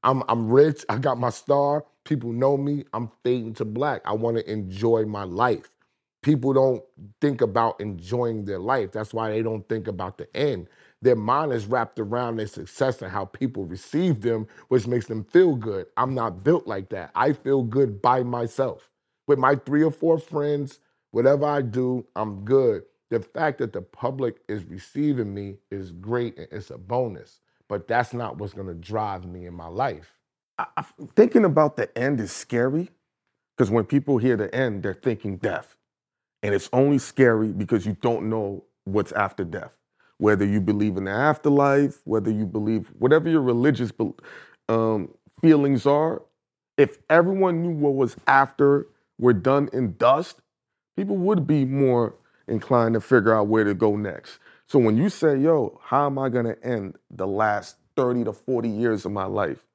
I'm 0.03 0.23
I'm 0.29 0.49
rich. 0.49 0.85
I 0.89 0.99
got 0.99 1.19
my 1.19 1.31
star. 1.31 1.85
People 2.05 2.31
know 2.31 2.57
me. 2.57 2.85
I'm 2.93 3.11
fading 3.23 3.53
to 3.55 3.65
black. 3.65 4.01
I 4.05 4.13
want 4.13 4.37
to 4.37 4.51
enjoy 4.51 5.05
my 5.05 5.23
life. 5.23 5.69
People 6.21 6.53
don't 6.53 6.83
think 7.19 7.41
about 7.41 7.79
enjoying 7.81 8.45
their 8.45 8.59
life. 8.59 8.91
That's 8.91 9.13
why 9.13 9.29
they 9.29 9.41
don't 9.41 9.67
think 9.67 9.87
about 9.87 10.17
the 10.17 10.33
end. 10.35 10.67
Their 11.01 11.17
mind 11.17 11.51
is 11.51 11.65
wrapped 11.65 11.99
around 11.99 12.37
their 12.37 12.47
success 12.47 13.01
and 13.01 13.11
how 13.11 13.25
people 13.25 13.65
receive 13.65 14.21
them, 14.21 14.47
which 14.69 14.87
makes 14.87 15.07
them 15.07 15.25
feel 15.25 15.55
good. 15.55 15.87
I'm 15.97 16.13
not 16.15 16.43
built 16.43 16.65
like 16.65 16.89
that. 16.89 17.11
I 17.15 17.33
feel 17.33 17.63
good 17.63 18.01
by 18.01 18.23
myself. 18.23 18.89
With 19.27 19.39
my 19.39 19.55
three 19.55 19.83
or 19.83 19.91
four 19.91 20.17
friends, 20.17 20.79
whatever 21.11 21.45
I 21.45 21.61
do, 21.61 22.05
I'm 22.15 22.45
good. 22.45 22.83
The 23.09 23.19
fact 23.19 23.59
that 23.59 23.73
the 23.73 23.81
public 23.81 24.37
is 24.47 24.63
receiving 24.63 25.33
me 25.33 25.57
is 25.71 25.91
great 25.91 26.37
and 26.37 26.47
it's 26.51 26.71
a 26.71 26.77
bonus 26.77 27.39
but 27.67 27.87
that's 27.87 28.13
not 28.13 28.37
what's 28.37 28.53
going 28.53 28.67
to 28.67 28.73
drive 28.75 29.25
me 29.25 29.45
in 29.47 29.53
my 29.53 29.67
life. 29.67 30.13
I, 30.57 30.83
thinking 31.15 31.45
about 31.45 31.77
the 31.77 31.95
end 31.97 32.19
is 32.19 32.31
scary 32.31 32.89
because 33.55 33.71
when 33.71 33.85
people 33.85 34.17
hear 34.17 34.37
the 34.37 34.53
end, 34.53 34.83
they're 34.83 34.93
thinking 34.93 35.37
death. 35.37 35.75
And 36.41 36.53
it's 36.53 36.69
only 36.73 36.97
scary 36.97 37.49
because 37.49 37.85
you 37.85 37.97
don't 38.01 38.29
know 38.29 38.65
what's 38.83 39.11
after 39.13 39.43
death. 39.43 39.75
Whether 40.17 40.45
you 40.45 40.61
believe 40.61 40.97
in 40.97 41.05
the 41.05 41.11
afterlife, 41.11 42.01
whether 42.05 42.31
you 42.31 42.45
believe 42.45 42.91
whatever 42.99 43.29
your 43.29 43.41
religious 43.41 43.91
um, 44.69 45.09
feelings 45.41 45.85
are, 45.85 46.21
if 46.77 46.97
everyone 47.09 47.61
knew 47.61 47.71
what 47.71 47.95
was 47.95 48.15
after 48.27 48.87
we're 49.19 49.33
done 49.33 49.69
in 49.73 49.95
dust, 49.97 50.41
people 50.95 51.17
would 51.17 51.47
be 51.47 51.65
more 51.65 52.15
inclined 52.47 52.93
to 52.93 53.01
figure 53.01 53.33
out 53.33 53.47
where 53.47 53.63
to 53.63 53.73
go 53.73 53.95
next. 53.95 54.39
So 54.67 54.79
when 54.79 54.97
you 54.97 55.09
say, 55.09 55.37
yo, 55.37 55.79
how 55.83 56.07
am 56.07 56.17
I 56.17 56.29
gonna 56.29 56.55
end 56.63 56.97
the 57.09 57.27
last 57.27 57.77
30 57.95 58.25
to 58.25 58.33
40 58.33 58.69
years 58.69 59.05
of 59.05 59.11
my 59.11 59.25
life? 59.25 59.65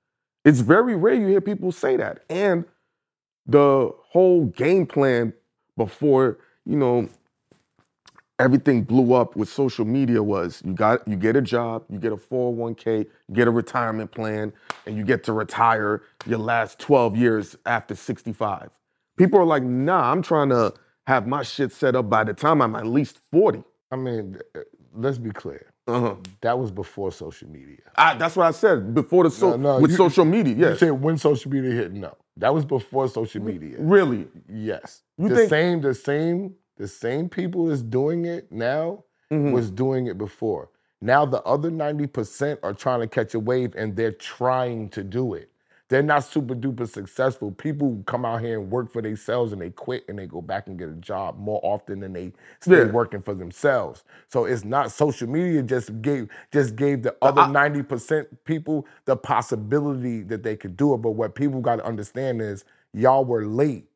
It's 0.45 0.61
very 0.61 0.97
rare 0.97 1.15
you 1.15 1.27
hear 1.27 1.41
people 1.41 1.73
say 1.73 1.97
that. 1.97 2.25
And 2.31 2.65
the 3.47 3.91
whole 4.11 4.47
game 4.47 4.87
plan 4.87 5.33
before, 5.77 6.39
you 6.65 6.77
know, 6.77 7.09
everything 8.39 8.83
blew 8.83 9.15
up 9.15 9.37
with 9.37 9.49
social 9.49 9.85
media 9.85 10.23
was 10.23 10.63
you 10.65 10.73
got 10.73 11.07
you 11.09 11.17
get 11.17 11.37
a 11.37 11.43
job, 11.43 11.85
you 11.91 11.99
get 11.99 12.13
a 12.13 12.17
401k, 12.17 12.99
you 13.29 13.35
get 13.35 13.49
a 13.49 13.51
retirement 13.51 14.11
plan, 14.13 14.53
and 14.87 14.97
you 14.97 15.05
get 15.05 15.25
to 15.25 15.33
retire 15.33 16.03
your 16.27 16.39
last 16.39 16.79
12 16.79 17.17
years 17.17 17.57
after 17.67 17.95
65. 17.95 18.71
People 19.17 19.41
are 19.41 19.45
like, 19.47 19.63
nah, 19.63 20.13
I'm 20.13 20.23
trying 20.23 20.51
to 20.51 20.73
have 21.07 21.27
my 21.27 21.43
shit 21.43 21.73
set 21.73 21.97
up 21.97 22.09
by 22.09 22.23
the 22.25 22.35
time 22.35 22.63
I'm 22.63 22.77
at 22.77 22.87
least 22.87 23.19
40. 23.33 23.65
I 23.91 23.97
mean, 23.97 24.39
let's 24.95 25.19
be 25.19 25.31
clear. 25.31 25.68
Uh-huh. 25.89 26.15
That 26.43 26.59
was 26.59 26.71
before 26.71 27.11
social 27.11 27.49
media. 27.49 27.79
I, 27.97 28.15
that's 28.15 28.37
what 28.37 28.47
I 28.47 28.51
said 28.51 28.95
before 28.95 29.25
the 29.25 29.31
so, 29.31 29.51
No, 29.51 29.57
no, 29.57 29.81
with 29.81 29.91
you- 29.93 29.97
social 29.97 30.25
media. 30.25 30.55
Yes. 30.57 30.71
You 30.83 30.89
said 30.89 30.91
when 31.03 31.17
social 31.19 31.51
media 31.51 31.71
hit? 31.73 31.93
No, 31.93 32.15
that 32.37 32.53
was 32.55 32.65
before 32.65 33.09
social 33.09 33.43
media. 33.43 33.77
really. 33.79 34.29
Yes, 34.49 35.03
You 35.17 35.29
the 35.31 35.37
think- 35.37 35.51
same, 35.51 35.81
the 35.81 35.95
same, 35.95 36.55
the 36.77 36.87
same 36.87 37.29
people 37.29 37.67
that's 37.67 37.83
doing 37.83 38.27
it 38.27 38.53
now 38.53 39.05
Mhm. 39.33 39.53
was 39.53 39.71
doing 39.71 40.07
it 40.07 40.19
before. 40.19 40.69
Now 41.01 41.25
the 41.27 41.43
other 41.45 41.71
ninety 41.71 42.07
percent 42.07 42.61
are 42.63 42.75
trying 42.75 43.01
to 43.01 43.07
catch 43.07 43.35
a 43.35 43.41
wave, 43.41 43.75
and 43.77 43.97
they're 43.97 44.13
trying 44.13 44.89
to 44.91 45.03
do 45.03 45.35
it. 45.35 45.51
They're 45.89 46.03
not 46.03 46.25
super 46.25 46.55
duper 46.57 46.89
successful. 46.91 47.53
People 47.53 48.03
come 48.07 48.25
out 48.25 48.43
here 48.43 48.61
and 48.61 48.71
work 48.71 48.93
for 48.93 49.03
themselves, 49.03 49.53
and 49.53 49.63
they 49.63 49.71
quit, 49.71 50.05
and 50.09 50.19
they 50.19 50.27
go 50.27 50.43
back 50.43 50.67
and 50.69 50.79
get 50.79 50.89
a 50.89 50.95
job 50.95 51.39
more 51.39 51.61
often 51.63 52.01
than 52.01 52.13
they 52.13 52.33
stay 52.61 52.87
Yeah. 52.87 52.93
working 52.93 53.23
for 53.23 53.35
themselves. 53.35 54.05
So 54.29 54.47
it's 54.47 54.65
not 54.65 54.93
social 54.93 55.29
media 55.29 55.63
just 55.63 56.03
gave 56.03 56.29
just 56.53 56.77
gave 56.77 57.05
the 57.05 57.17
other 57.23 57.49
ninety 57.49 57.83
percent 57.85 58.45
people 58.45 58.87
the 59.07 59.17
possibility 59.17 60.23
that 60.25 60.43
they 60.43 60.57
could 60.57 60.77
do 60.77 60.95
it. 60.95 60.99
But 60.99 61.13
what 61.13 61.35
people 61.37 61.61
got 61.61 61.77
to 61.77 61.87
understand 61.87 62.43
is 62.43 62.65
y'all 62.95 63.25
were 63.25 63.47
late. 63.47 63.87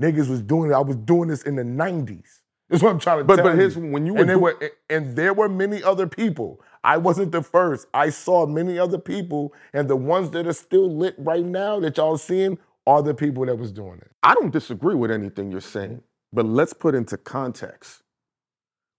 Niggas 0.00 0.28
was 0.28 0.42
doing 0.42 0.70
it. 0.70 0.74
I 0.74 0.80
was 0.80 0.96
doing 0.96 1.28
this 1.28 1.42
in 1.44 1.56
the 1.56 1.64
nineties. 1.64 2.40
That's 2.70 2.82
what 2.82 2.90
I'm 2.90 3.00
trying 3.00 3.18
to 3.18 3.24
But 3.24 3.36
tell 3.36 3.44
but 3.46 3.56
here's 3.56 3.76
you. 3.76 3.82
when 3.92 4.06
you 4.06 4.14
were, 4.14 4.20
and 4.22 4.28
there 4.28 4.36
do- 4.36 4.42
were 4.42 4.70
and 4.90 5.16
there 5.16 5.34
were 5.34 5.48
many 5.48 5.82
other 5.82 6.06
people. 6.08 6.60
I 6.84 6.98
wasn't 6.98 7.32
the 7.32 7.42
first. 7.42 7.86
I 7.94 8.10
saw 8.10 8.46
many 8.46 8.78
other 8.78 8.98
people, 8.98 9.54
and 9.72 9.88
the 9.88 9.96
ones 9.96 10.30
that 10.32 10.46
are 10.46 10.52
still 10.52 10.94
lit 10.94 11.14
right 11.18 11.44
now 11.44 11.80
that 11.80 11.96
y'all 11.96 12.18
seeing 12.18 12.58
are 12.86 13.02
the 13.02 13.14
people 13.14 13.46
that 13.46 13.56
was 13.56 13.72
doing 13.72 13.98
it. 14.02 14.10
I 14.22 14.34
don't 14.34 14.52
disagree 14.52 14.94
with 14.94 15.10
anything 15.10 15.50
you're 15.50 15.62
saying, 15.62 16.02
but 16.32 16.44
let's 16.44 16.74
put 16.74 16.94
into 16.94 17.16
context. 17.16 18.02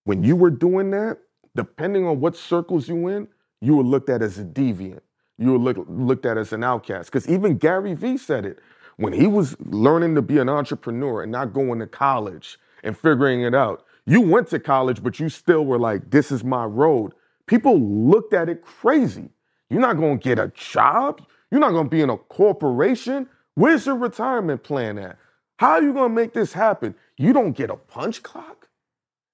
When 0.04 0.24
you 0.24 0.36
were 0.36 0.50
doing 0.50 0.90
that, 0.92 1.20
depending 1.56 2.08
on 2.08 2.20
what 2.20 2.36
circles 2.36 2.88
you 2.88 3.08
in, 3.08 3.28
you 3.62 3.76
were 3.76 3.84
looked 3.84 4.10
at 4.10 4.24
as 4.24 4.40
a 4.40 4.44
deviant. 4.44 5.02
You 5.38 5.52
were 5.52 5.58
look, 5.60 5.78
looked 5.88 6.26
at 6.26 6.38
as 6.38 6.54
an 6.54 6.64
outcast. 6.64 7.12
Because 7.12 7.28
even 7.30 7.58
Gary 7.58 7.94
Vee 7.94 8.18
said 8.18 8.46
it. 8.46 8.60
When 8.98 9.14
he 9.14 9.28
was 9.28 9.56
learning 9.60 10.16
to 10.16 10.22
be 10.22 10.38
an 10.38 10.48
entrepreneur 10.48 11.22
and 11.22 11.32
not 11.32 11.54
going 11.54 11.80
to 11.80 11.88
college 11.88 12.58
and 12.84 12.98
figuring 12.98 13.44
it 13.44 13.54
out, 13.54 13.84
you 14.06 14.22
went 14.22 14.48
to 14.50 14.60
college, 14.60 15.04
but 15.04 15.20
you 15.20 15.30
still 15.30 15.66
were 15.66 15.80
like, 15.80 16.12
this 16.12 16.32
is 16.32 16.44
my 16.44 16.64
road. 16.64 17.14
People 17.48 17.80
looked 17.80 18.34
at 18.34 18.50
it 18.50 18.64
crazy. 18.64 19.30
You're 19.70 19.82
not 19.82 19.98
going 19.98 20.20
to 20.20 20.24
get 20.24 20.40
a 20.40 20.52
job. 20.56 21.22
You're 21.52 21.60
not 21.60 21.72
going 21.72 21.86
to 21.86 21.90
be 21.90 22.02
in 22.02 22.10
a 22.10 22.18
corporation. 22.18 23.28
Where's 23.56 23.86
your 23.86 23.96
retirement 23.96 24.64
plan 24.64 24.98
at? 24.98 25.18
How 25.58 25.72
are 25.72 25.82
you 25.82 25.94
going 25.94 26.10
to 26.10 26.16
make 26.16 26.34
this 26.34 26.54
happen? 26.54 26.96
You 27.18 27.34
don't 27.34 27.54
get 27.54 27.70
a 27.70 27.76
punch 27.78 28.24
clock. 28.24 28.68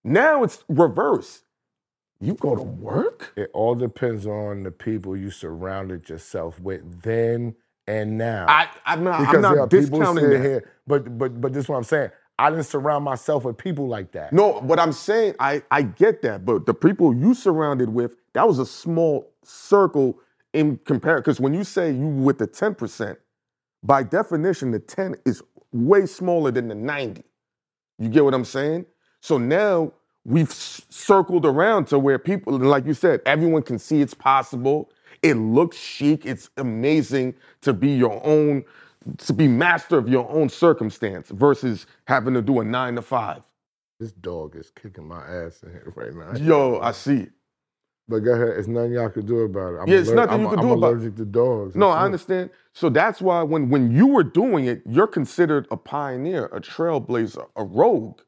Now 0.04 0.44
it's 0.44 0.64
reverse. 0.68 1.44
You 2.20 2.36
go 2.36 2.56
to 2.56 2.62
work? 2.62 3.34
It 3.36 3.50
all 3.54 3.76
depends 3.76 4.28
on 4.28 4.64
the 4.64 4.72
people 4.72 5.18
you 5.18 5.32
surrounded 5.32 6.08
yourself 6.10 6.60
with 6.60 7.02
then 7.02 7.56
and 7.88 8.18
now. 8.18 8.46
I, 8.48 8.70
I'm 8.86 9.04
not, 9.04 9.20
because 9.20 9.44
I'm 9.44 9.56
not 9.56 9.72
people 9.72 10.00
discounting 10.00 10.24
sitting 10.24 10.42
that. 10.42 10.48
here, 10.48 10.72
but 10.86 11.18
but 11.18 11.42
but 11.42 11.54
this 11.54 11.66
is 11.66 11.70
what 11.70 11.78
I'm 11.78 11.84
saying. 11.84 12.12
I 12.42 12.50
didn't 12.50 12.66
surround 12.66 13.06
myself 13.06 13.44
with 13.44 13.58
people 13.58 13.88
like 13.88 14.12
that. 14.14 14.34
No, 14.34 14.54
what 14.62 14.80
I'm 14.80 14.94
saying, 14.94 15.36
I, 15.40 15.62
I 15.70 15.84
get 15.84 16.24
that, 16.24 16.44
but 16.44 16.66
the 16.66 16.74
people 16.74 17.14
you 17.14 17.36
surrounded 17.36 17.90
with, 17.90 18.16
that 18.34 18.48
was 18.48 18.58
a 18.58 18.66
small 18.66 19.32
circle 19.44 20.20
in 20.54 20.78
comparison. 20.78 21.22
Because 21.22 21.40
when 21.40 21.54
you 21.54 21.64
say 21.64 21.92
you 21.92 22.08
with 22.08 22.40
the 22.40 22.48
10%, 22.48 23.16
by 23.84 24.02
definition, 24.02 24.72
the 24.72 24.80
10 24.80 25.18
is 25.24 25.44
way 25.72 26.08
smaller 26.08 26.50
than 26.50 26.68
the 26.68 26.74
90. 26.76 27.24
You 28.00 28.10
get 28.10 28.26
what 28.26 28.34
I'm 28.34 28.46
saying? 28.46 28.88
So 29.20 29.38
now 29.38 29.94
we've 30.26 30.52
circled 30.52 31.46
around 31.46 31.86
to 31.90 32.00
where 32.00 32.18
people, 32.18 32.58
like 32.58 32.88
you 32.88 32.96
said, 32.96 33.22
everyone 33.28 33.62
can 33.62 33.78
see 33.78 34.02
it's 34.02 34.16
possible. 34.16 34.90
It 35.22 35.36
looks 35.36 35.78
chic. 35.78 36.26
It's 36.26 36.50
amazing 36.58 37.36
to 37.62 37.74
be 37.74 37.90
your 37.90 38.20
own, 38.26 38.66
to 39.20 39.34
be 39.34 39.48
master 39.48 39.98
of 39.98 40.10
your 40.10 40.30
own 40.32 40.50
circumstance 40.50 41.30
versus 41.30 41.88
having 42.08 42.34
to 42.36 42.42
do 42.42 42.60
a 42.62 42.66
nine 42.66 42.96
to 42.96 43.02
five. 43.02 43.42
This 44.00 44.12
dog 44.14 44.56
is 44.56 44.72
kicking 44.72 45.08
my 45.08 45.22
ass 45.26 45.64
in 45.64 45.72
here 45.72 45.94
right 45.98 46.14
now. 46.14 46.34
Yo, 46.40 46.80
I 46.80 46.92
see 46.92 47.18
it. 47.22 47.32
But 48.08 48.20
go 48.20 48.34
ahead. 48.34 48.58
It's 48.58 48.68
nothing 48.68 48.94
y'all 48.94 49.10
can 49.10 49.26
do 49.26 49.42
about 49.42 49.76
it. 49.76 49.78
I'm 49.80 49.88
Yeah, 49.88 49.98
it's 50.00 50.10
nothing 50.12 50.34
I'm, 50.34 50.42
you 50.42 50.50
can 50.50 50.60
I'm 50.60 50.66
do 50.68 50.74
about 50.74 50.88
it. 50.88 50.96
allergic 50.96 51.16
to 51.18 51.26
dogs. 51.26 51.76
No, 51.76 51.90
I 51.90 52.06
understand. 52.06 52.50
So 52.74 52.90
that's 52.90 53.22
why 53.22 53.44
when 53.44 53.70
when 53.70 53.92
you 53.92 54.08
were 54.08 54.24
doing 54.24 54.66
it, 54.66 54.82
you're 54.88 55.08
considered 55.08 55.68
a 55.72 55.78
pioneer, 55.78 56.46
a 56.48 56.60
trailblazer, 56.62 57.48
a 57.56 57.64
rogue. 57.64 58.22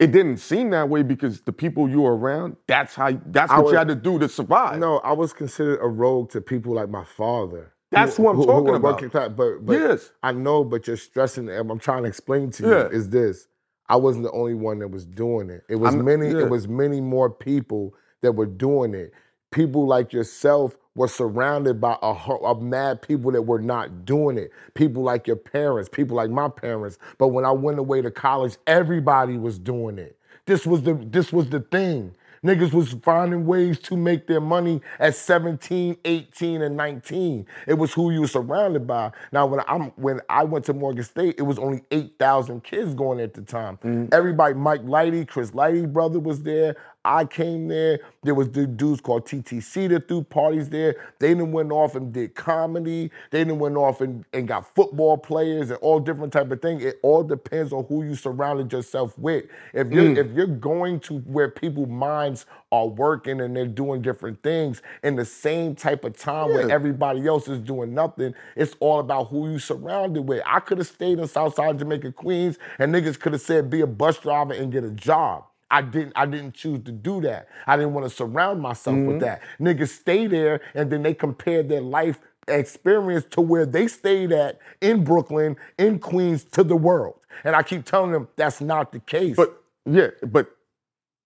It 0.00 0.12
didn't 0.12 0.38
seem 0.38 0.70
that 0.70 0.88
way 0.90 1.02
because 1.02 1.42
the 1.42 1.52
people 1.52 1.88
you 1.88 2.02
were 2.02 2.16
around, 2.16 2.56
that's 2.66 2.94
how 2.94 3.12
that's 3.26 3.50
what 3.52 3.64
was- 3.64 3.72
you 3.72 3.78
had 3.78 3.88
to 3.88 3.94
do 3.94 4.18
to 4.18 4.28
survive. 4.28 4.78
No, 4.80 4.98
I 4.98 5.12
was 5.12 5.32
considered 5.32 5.80
a 5.82 5.88
rogue 5.88 6.30
to 6.30 6.40
people 6.40 6.74
like 6.74 6.90
my 6.90 7.04
father. 7.04 7.72
That's 7.96 8.16
who- 8.16 8.22
what 8.24 8.30
I'm 8.30 8.36
who- 8.36 8.42
who 8.42 8.46
talking 8.48 8.64
were 8.66 8.76
about. 8.76 9.10
class, 9.10 9.30
But, 9.36 9.66
but 9.66 9.72
yes. 9.72 10.12
I 10.22 10.32
know, 10.32 10.64
but 10.64 10.86
you're 10.86 10.96
stressing. 10.96 11.48
and 11.48 11.70
I'm 11.70 11.78
trying 11.78 12.02
to 12.04 12.08
explain 12.08 12.50
to 12.52 12.62
you 12.64 12.70
Yeah. 12.70 12.88
is 12.88 13.08
this: 13.10 13.48
I 13.88 13.96
wasn't 13.96 14.24
the 14.24 14.32
only 14.32 14.54
one 14.54 14.78
that 14.80 14.88
was 14.88 15.06
doing 15.06 15.50
it. 15.50 15.64
It 15.68 15.76
was 15.76 15.94
I'm- 15.94 16.04
many. 16.04 16.28
yeah. 16.30 16.40
It 16.40 16.50
was 16.50 16.68
many 16.68 17.00
more 17.00 17.30
people 17.30 17.94
that 18.22 18.32
were 18.32 18.46
doing 18.46 18.94
it. 18.94 19.12
People 19.50 19.86
like 19.86 20.12
yourself 20.12 20.76
were 20.96 21.08
surrounded 21.08 21.80
by 21.80 21.96
a, 22.02 22.06
of 22.42 22.62
mad 22.62 23.02
people 23.02 23.30
that 23.30 23.42
were 23.42 23.60
not 23.60 24.04
doing 24.06 24.38
it. 24.38 24.50
People 24.74 25.02
like 25.02 25.26
your 25.26 25.36
parents, 25.36 25.88
people 25.90 26.16
like 26.16 26.30
my 26.30 26.48
parents. 26.48 26.98
But 27.18 27.28
when 27.28 27.44
I 27.44 27.52
went 27.52 27.78
away 27.78 28.00
to 28.02 28.10
college, 28.10 28.56
everybody 28.66 29.36
was 29.38 29.58
doing 29.58 29.98
it. 29.98 30.18
This 30.46 30.66
was 30.66 30.82
the 30.82 30.94
this 30.94 31.32
was 31.32 31.50
the 31.50 31.60
thing. 31.60 32.14
Niggas 32.46 32.72
was 32.72 32.92
finding 33.02 33.44
ways 33.44 33.78
to 33.80 33.96
make 33.96 34.28
their 34.28 34.40
money 34.40 34.80
at 35.00 35.16
17, 35.16 35.96
18, 36.04 36.62
and 36.62 36.76
19. 36.76 37.44
It 37.66 37.74
was 37.74 37.92
who 37.92 38.12
you 38.12 38.20
were 38.20 38.28
surrounded 38.28 38.86
by. 38.86 39.10
Now, 39.32 39.46
when 39.46 39.60
I'm 39.66 39.92
when 39.96 40.20
I 40.28 40.44
went 40.44 40.64
to 40.66 40.72
Morgan 40.72 41.02
State, 41.02 41.34
it 41.38 41.42
was 41.42 41.58
only 41.58 41.82
8,000 41.90 42.62
kids 42.62 42.94
going 42.94 43.18
at 43.18 43.34
the 43.34 43.42
time. 43.42 43.78
Mm. 43.78 44.14
Everybody, 44.14 44.54
Mike 44.54 44.82
Lighty, 44.82 45.26
Chris 45.26 45.50
Lighty 45.50 45.92
brother 45.92 46.20
was 46.20 46.44
there. 46.44 46.76
I 47.06 47.24
came 47.24 47.68
there. 47.68 48.00
There 48.24 48.34
was 48.34 48.50
the 48.50 48.66
dudes 48.66 49.00
called 49.00 49.26
TTC 49.26 49.88
that 49.90 50.08
threw 50.08 50.24
parties 50.24 50.68
there. 50.68 50.96
They 51.20 51.34
then 51.34 51.52
went 51.52 51.70
off 51.70 51.94
and 51.94 52.12
did 52.12 52.34
comedy. 52.34 53.12
They 53.30 53.44
then 53.44 53.60
went 53.60 53.76
off 53.76 54.00
and, 54.00 54.24
and 54.32 54.48
got 54.48 54.74
football 54.74 55.16
players 55.16 55.70
and 55.70 55.78
all 55.78 56.00
different 56.00 56.32
type 56.32 56.50
of 56.50 56.60
thing. 56.60 56.80
It 56.80 56.98
all 57.02 57.22
depends 57.22 57.72
on 57.72 57.84
who 57.84 58.02
you 58.02 58.16
surrounded 58.16 58.72
yourself 58.72 59.16
with. 59.16 59.44
If 59.72 59.92
you're 59.92 60.04
mm. 60.04 60.16
if 60.18 60.32
you're 60.32 60.48
going 60.48 60.98
to 61.00 61.18
where 61.20 61.48
people's 61.48 61.88
minds 61.88 62.46
are 62.72 62.88
working 62.88 63.40
and 63.40 63.54
they're 63.56 63.66
doing 63.66 64.02
different 64.02 64.42
things 64.42 64.82
in 65.04 65.14
the 65.14 65.24
same 65.24 65.76
type 65.76 66.04
of 66.04 66.18
time 66.18 66.48
where 66.50 66.68
everybody 66.68 67.26
else 67.26 67.46
is 67.46 67.60
doing 67.60 67.94
nothing, 67.94 68.34
it's 68.56 68.74
all 68.80 68.98
about 68.98 69.28
who 69.28 69.52
you 69.52 69.60
surrounded 69.60 70.22
with. 70.22 70.42
I 70.44 70.58
could 70.58 70.78
have 70.78 70.88
stayed 70.88 71.20
in 71.20 71.28
Southside 71.28 71.78
Jamaica, 71.78 72.12
Queens, 72.12 72.58
and 72.80 72.92
niggas 72.92 73.20
could 73.20 73.32
have 73.32 73.42
said 73.42 73.70
be 73.70 73.82
a 73.82 73.86
bus 73.86 74.18
driver 74.18 74.52
and 74.54 74.72
get 74.72 74.82
a 74.82 74.90
job. 74.90 75.44
I 75.70 75.82
didn't 75.82 76.12
I 76.14 76.26
didn't 76.26 76.54
choose 76.54 76.84
to 76.84 76.92
do 76.92 77.20
that. 77.22 77.48
I 77.66 77.76
didn't 77.76 77.92
want 77.92 78.08
to 78.08 78.14
surround 78.14 78.60
myself 78.60 78.96
with 78.96 79.06
mm-hmm. 79.06 79.18
that. 79.18 79.42
Niggas 79.60 79.88
stay 79.88 80.26
there 80.26 80.60
and 80.74 80.90
then 80.90 81.02
they 81.02 81.14
compare 81.14 81.62
their 81.62 81.80
life 81.80 82.20
experience 82.48 83.26
to 83.30 83.40
where 83.40 83.66
they 83.66 83.88
stayed 83.88 84.32
at 84.32 84.60
in 84.80 85.02
Brooklyn, 85.04 85.56
in 85.78 85.98
Queens, 85.98 86.44
to 86.44 86.62
the 86.62 86.76
world. 86.76 87.18
And 87.44 87.56
I 87.56 87.62
keep 87.62 87.84
telling 87.84 88.12
them 88.12 88.28
that's 88.36 88.60
not 88.60 88.92
the 88.92 89.00
case. 89.00 89.36
But 89.36 89.60
yeah, 89.84 90.10
but 90.26 90.50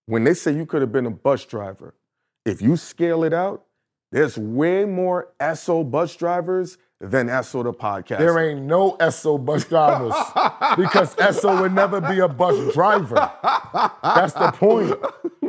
when 0.07 0.25
they 0.25 0.35
say 0.35 0.53
you 0.53 0.67
could 0.67 0.81
have 0.81 0.93
been 0.93 1.07
a 1.07 1.11
bus 1.11 1.45
driver, 1.45 1.95
if 2.45 2.63
you 2.63 2.77
scale 2.77 3.25
it 3.25 3.35
out, 3.35 3.65
there's 4.13 4.37
way 4.37 4.85
more 4.85 5.33
Esso 5.39 5.89
bus 5.89 6.17
drivers 6.17 6.79
than 7.01 7.29
Esso 7.29 7.65
the 7.65 7.73
podcast. 7.73 8.19
there 8.19 8.39
ain't 8.39 8.63
no 8.63 8.93
Esso 8.99 9.43
bus 9.43 9.65
drivers 9.65 10.13
because 10.77 11.15
Esso 11.17 11.61
would 11.61 11.73
never 11.73 12.01
be 12.01 12.19
a 12.19 12.29
bus 12.29 12.75
driver. 12.75 13.33
That's 14.03 14.35
the 14.35 14.53
point. 14.53 14.99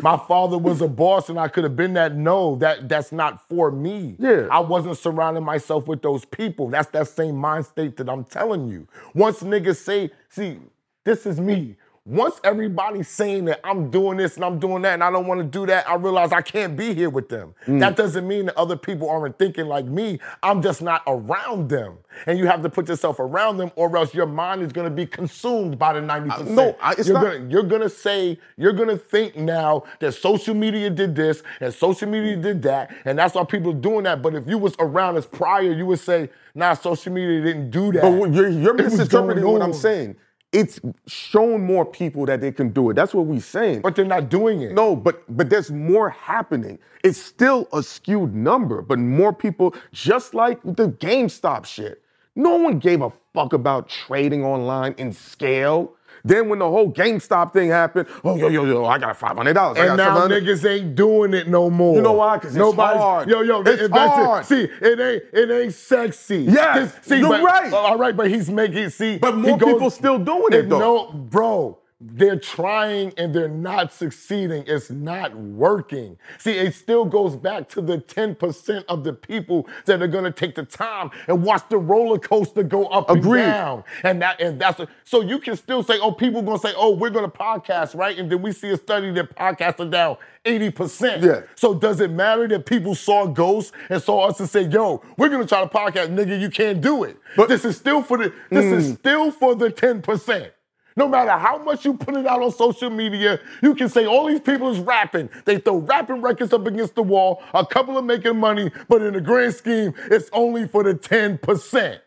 My 0.01 0.17
father 0.17 0.58
was 0.58 0.81
a 0.81 0.88
boss 0.88 1.29
and 1.29 1.38
I 1.38 1.50
could 1.50 1.65
have 1.65 1.75
been 1.75 1.93
that. 1.93 2.15
No, 2.15 2.55
that 2.55 2.88
that's 2.88 3.12
not 3.12 3.48
for 3.48 3.70
me. 3.70 4.15
Yeah. 4.17 4.48
I 4.50 4.62
wasn't 4.62 4.98
surrounding 4.98 5.43
myself 5.43 5.88
with 5.88 6.01
those 6.01 6.24
people. 6.24 6.70
That's 6.70 6.89
that 6.91 7.08
same 7.10 7.36
mind 7.36 7.65
state 7.65 7.98
that 7.98 8.10
I'm 8.10 8.24
telling 8.24 8.70
you. 8.70 8.88
Once 9.13 9.43
niggas 9.43 9.77
say, 9.77 10.12
see, 10.29 10.60
this 11.03 11.25
is 11.25 11.39
me. 11.39 11.75
Once 12.05 12.41
everybody's 12.43 13.08
saying 13.08 13.46
that 13.46 13.60
I'm 13.63 13.91
doing 13.91 14.17
this 14.17 14.36
and 14.36 14.43
I'm 14.43 14.58
doing 14.58 14.81
that 14.81 14.96
and 14.96 15.03
I 15.03 15.12
don't 15.12 15.27
want 15.27 15.39
to 15.39 15.46
do 15.46 15.67
that, 15.67 15.88
I 15.88 15.93
realize 15.93 16.31
I 16.31 16.41
can't 16.41 16.75
be 16.75 16.96
here 16.96 17.12
with 17.12 17.29
them. 17.29 17.53
Mm. 17.67 17.79
That 17.79 17.96
doesn't 17.96 18.27
mean 18.27 18.48
that 18.48 18.58
other 18.58 18.75
people 18.75 19.08
aren't 19.08 19.38
thinking 19.38 19.67
like 19.67 19.86
me. 19.86 20.20
I'm 20.41 20.63
just 20.63 20.81
not 20.81 21.03
around 21.05 21.70
them. 21.70 22.00
And 22.25 22.39
you 22.39 22.48
have 22.48 22.63
to 22.63 22.70
put 22.70 22.89
yourself 22.89 23.20
around 23.20 23.58
them 23.58 23.72
or 23.75 23.96
else 23.96 24.15
your 24.15 24.25
mind 24.25 24.63
is 24.63 24.72
going 24.74 24.89
to 24.89 24.93
be 24.93 25.05
consumed 25.05 25.77
by 25.77 25.93
the 25.93 26.00
90%. 26.00 26.48
no, 26.48 26.75
I- 26.81 26.93
it's 26.93 27.08
you're 27.08 27.13
not- 27.13 27.34
Gonna, 27.34 27.50
you're 27.51 27.63
going 27.63 27.84
to 27.84 27.89
say, 27.89 28.39
you're 28.58 28.74
going 28.74 28.89
to 28.89 28.98
think 28.98 29.36
now 29.36 29.84
that 30.00 30.13
social 30.13 30.55
media 30.55 30.89
did 30.89 31.15
this 31.15 31.43
and 31.60 31.72
social 31.72 32.10
media 32.10 32.36
did 32.36 32.63
that. 32.63 32.96
And 33.05 33.15
that's 33.20 33.36
why 33.36 33.43
people 33.43 33.74
are 33.74 33.75
doing 33.75 34.05
that. 34.05 34.24
But 34.24 34.34
if 34.34 34.48
you 34.48 34.58
was 34.58 34.75
around 34.79 35.17
us 35.17 35.27
prior, 35.27 35.72
you 35.72 35.86
would 35.86 36.00
say, 36.00 36.31
nah, 36.55 36.74
social 36.74 37.13
media 37.13 37.41
didn't 37.43 37.70
do 37.70 37.91
that. 37.91 38.01
But 38.01 38.34
you're, 38.34 38.50
you're 38.50 38.74
misinterpreting 38.74 39.46
what 39.48 39.62
I'm 39.62 39.72
saying. 39.74 40.15
It's 40.51 40.81
shown 41.08 41.63
more 41.63 41.86
people 41.86 42.25
that 42.25 42.41
they 42.41 42.51
can 42.51 42.70
do 42.70 42.89
it. 42.89 42.96
That's 42.96 43.13
what 43.13 43.25
we're 43.25 43.39
saying. 43.39 43.81
But 43.81 43.96
they're 43.96 44.03
not 44.03 44.29
doing 44.29 44.62
it. 44.62 44.74
No, 44.74 44.96
but 44.96 45.24
but 45.36 45.50
there's 45.50 45.72
more 45.72 46.10
happening. 46.10 46.77
It's 47.03 47.22
still 47.22 47.67
a 47.72 47.81
skewed 47.81 48.36
number, 48.36 48.81
but 48.81 49.00
more 49.00 49.31
people, 49.34 49.74
just 49.93 50.34
like 50.34 50.62
the 50.63 50.89
GameStop 50.89 51.65
shit. 51.65 52.01
No 52.36 52.55
one 52.55 52.79
gave 52.79 53.01
a 53.01 53.12
fuck 53.34 53.53
about 53.53 53.89
trading 53.89 54.43
online 54.43 54.93
in 54.98 55.13
scale. 55.13 55.93
Then 56.23 56.49
when 56.49 56.59
the 56.59 56.69
whole 56.69 56.91
GameStop 56.91 57.53
thing 57.53 57.69
happened, 57.69 58.07
oh 58.23 58.35
yo 58.35 58.47
yo 58.47 58.65
yo, 58.65 58.85
I 58.85 58.97
got 58.99 59.17
five 59.17 59.35
hundred 59.37 59.53
dollars. 59.53 59.77
And 59.79 59.97
now 59.97 60.27
niggas 60.27 60.69
ain't 60.69 60.95
doing 60.95 61.33
it 61.33 61.47
no 61.47 61.69
more. 61.69 61.95
You 61.95 62.01
know 62.01 62.13
why? 62.13 62.37
'Cause 62.37 62.51
it's 62.51 62.55
Nobody's- 62.57 63.01
hard. 63.01 63.29
Yo, 63.29 63.41
yo, 63.41 63.61
It's 63.61 63.89
hard. 63.91 64.45
See, 64.45 64.69
it 64.81 64.99
ain't 64.99 65.23
it 65.33 65.51
ain't 65.51 65.73
sexy. 65.73 66.43
Yes, 66.49 66.93
see, 67.01 67.19
you're 67.19 67.29
but- 67.29 67.43
right. 67.43 67.73
All 67.73 67.97
right, 67.97 68.15
but 68.15 68.29
he's 68.29 68.49
making 68.49 68.89
see. 68.89 69.17
But 69.17 69.35
more 69.37 69.57
people 69.57 69.89
still 69.89 70.17
doing 70.17 70.53
it, 70.53 70.69
though. 70.69 70.79
No, 70.79 71.11
bro. 71.13 71.77
They're 72.03 72.39
trying 72.39 73.13
and 73.15 73.34
they're 73.34 73.48
not 73.48 73.93
succeeding. 73.93 74.63
It's 74.65 74.89
not 74.89 75.36
working. 75.36 76.17
See, 76.39 76.53
it 76.53 76.74
still 76.74 77.05
goes 77.05 77.36
back 77.36 77.70
to 77.70 77.81
the 77.81 78.00
10% 78.00 78.86
of 78.89 79.03
the 79.03 79.13
people 79.13 79.67
that 79.86 80.01
are 80.01 80.08
gonna 80.08 80.31
take 80.31 80.55
the 80.55 80.63
time 80.63 81.12
and 81.27 81.43
watch 81.43 81.62
the 81.70 81.77
roller 81.77 82.17
coaster 82.17 82.63
go 82.63 82.88
up 82.88 83.12
Agreed. 83.12 83.41
and 83.41 83.51
down. 83.51 83.84
And 84.03 84.22
that 84.24 84.41
and 84.41 84.60
that's 84.60 84.79
a, 84.79 84.88
so 85.03 85.22
you 85.22 85.38
can 85.38 85.55
still 85.55 85.84
say, 85.84 86.00
oh, 86.00 86.12
people 86.12 86.39
are 86.39 86.43
gonna 86.43 86.58
say, 86.58 86.74
oh, 86.75 86.96
we're 86.96 87.12
gonna 87.12 87.29
podcast, 87.29 87.96
right? 87.96 88.17
And 88.17 88.31
then 88.31 88.41
we 88.41 88.51
see 88.51 88.70
a 88.70 88.77
study 88.77 89.12
that 89.12 89.36
podcasts 89.36 89.79
are 89.79 89.89
down 89.89 90.17
80%. 90.43 91.24
Yeah. 91.24 91.41
So 91.53 91.75
does 91.75 92.01
it 92.01 92.10
matter 92.10 92.48
that 92.48 92.65
people 92.65 92.96
saw 92.96 93.27
ghosts 93.27 93.74
and 93.89 94.01
saw 94.01 94.27
us 94.27 94.39
and 94.39 94.50
say, 94.50 94.63
yo, 94.63 95.03
we're 95.17 95.29
gonna 95.29 95.46
try 95.46 95.62
to 95.62 95.70
podcast, 95.70 96.08
nigga, 96.15 96.39
you 96.39 96.50
can't 96.50 96.81
do 96.81 97.03
it. 97.03 97.17
But 97.38 97.48
this 97.48 97.63
is 97.63 97.77
still 97.77 98.01
for 98.01 98.17
the 98.17 98.34
this 98.50 98.65
is 98.65 98.88
hmm. 98.88 98.93
still 98.96 99.31
for 99.31 99.53
the 99.53 99.70
10%. 99.70 100.51
No 100.95 101.07
matter 101.07 101.31
how 101.31 101.57
much 101.57 101.86
you 101.86 101.93
put 101.93 102.15
it 102.15 102.27
out 102.27 102.41
on 102.41 102.51
social 102.51 102.89
media, 102.89 103.39
you 103.62 103.75
can 103.75 103.89
say 103.89 104.05
all 104.05 104.27
these 104.27 104.41
people 104.41 104.69
is 104.69 104.79
rapping. 104.79 105.29
They 105.45 105.57
throw 105.57 105.77
rapping 105.77 106.21
records 106.21 106.53
up 106.53 106.65
against 106.67 106.95
the 106.95 107.03
wall, 107.03 107.41
a 107.53 107.65
couple 107.65 107.98
of 107.98 108.05
making 108.05 108.38
money, 108.38 108.71
but 108.89 109.01
in 109.01 109.13
the 109.13 109.21
grand 109.21 109.55
scheme, 109.55 109.93
it's 110.10 110.29
only 110.33 110.67
for 110.67 110.83
the 110.83 110.93
10%. 110.93 112.00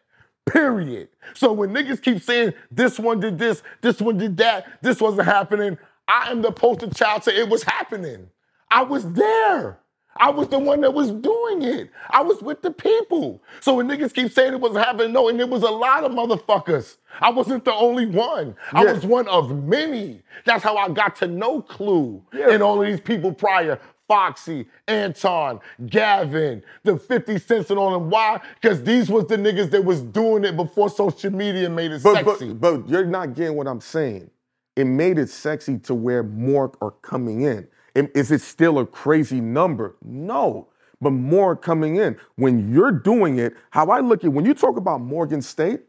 Period. 0.46 1.08
So 1.34 1.52
when 1.52 1.70
niggas 1.70 2.02
keep 2.02 2.20
saying 2.20 2.52
this 2.70 2.98
one 2.98 3.20
did 3.20 3.38
this, 3.38 3.62
this 3.80 4.00
one 4.00 4.18
did 4.18 4.36
that, 4.36 4.66
this 4.82 5.00
wasn't 5.00 5.26
happening, 5.26 5.78
I 6.06 6.30
am 6.30 6.42
the 6.42 6.52
poster 6.52 6.90
child 6.90 7.22
to 7.22 7.34
it 7.34 7.48
was 7.48 7.62
happening. 7.62 8.28
I 8.70 8.82
was 8.82 9.10
there. 9.12 9.78
I 10.16 10.30
was 10.30 10.48
the 10.48 10.58
one 10.58 10.80
that 10.82 10.94
was 10.94 11.10
doing 11.10 11.62
it. 11.62 11.90
I 12.10 12.22
was 12.22 12.40
with 12.42 12.62
the 12.62 12.70
people. 12.70 13.42
So 13.60 13.74
when 13.74 13.88
niggas 13.88 14.14
keep 14.14 14.32
saying 14.32 14.54
it 14.54 14.60
wasn't 14.60 14.84
happening, 14.84 15.12
no, 15.12 15.28
and 15.28 15.40
it 15.40 15.48
was 15.48 15.62
a 15.62 15.70
lot 15.70 16.04
of 16.04 16.12
motherfuckers. 16.12 16.96
I 17.20 17.30
wasn't 17.30 17.64
the 17.64 17.74
only 17.74 18.06
one. 18.06 18.56
I 18.72 18.84
was 18.84 19.04
one 19.04 19.28
of 19.28 19.64
many. 19.64 20.22
That's 20.44 20.62
how 20.62 20.76
I 20.76 20.88
got 20.90 21.16
to 21.16 21.26
know 21.26 21.62
Clue 21.62 22.22
Yeah. 22.32 22.50
and 22.50 22.62
all 22.62 22.80
of 22.80 22.86
these 22.86 23.00
people 23.00 23.32
prior. 23.32 23.78
Foxy, 24.06 24.66
Anton, 24.86 25.60
Gavin, 25.86 26.62
the 26.82 26.98
50 26.98 27.38
cents 27.38 27.70
and 27.70 27.78
all 27.78 27.92
them. 27.98 28.10
Why? 28.10 28.38
Because 28.60 28.82
these 28.84 29.08
was 29.08 29.26
the 29.28 29.36
niggas 29.38 29.70
that 29.70 29.82
was 29.82 30.02
doing 30.02 30.44
it 30.44 30.56
before 30.56 30.90
social 30.90 31.30
media 31.30 31.70
made 31.70 31.90
it 31.90 32.02
But, 32.02 32.16
sexy. 32.24 32.52
but 32.52 32.82
but 32.82 32.88
you're 32.90 33.06
not 33.06 33.32
getting 33.34 33.56
what 33.56 33.66
I'm 33.66 33.80
saying. 33.80 34.30
It 34.76 34.84
made 34.84 35.18
it 35.18 35.30
sexy 35.30 35.78
to 35.78 35.94
where 35.94 36.22
more 36.22 36.72
are 36.82 36.90
coming 36.90 37.42
in. 37.42 37.66
Is 37.94 38.32
it 38.32 38.40
still 38.40 38.78
a 38.78 38.86
crazy 38.86 39.40
number? 39.40 39.96
No. 40.02 40.68
But 41.00 41.10
more 41.10 41.54
coming 41.54 41.96
in. 41.96 42.16
When 42.36 42.72
you're 42.72 42.92
doing 42.92 43.38
it, 43.38 43.54
how 43.70 43.90
I 43.90 44.00
look 44.00 44.24
at 44.24 44.32
when 44.32 44.44
you 44.44 44.54
talk 44.54 44.76
about 44.76 45.00
Morgan 45.00 45.42
State 45.42 45.80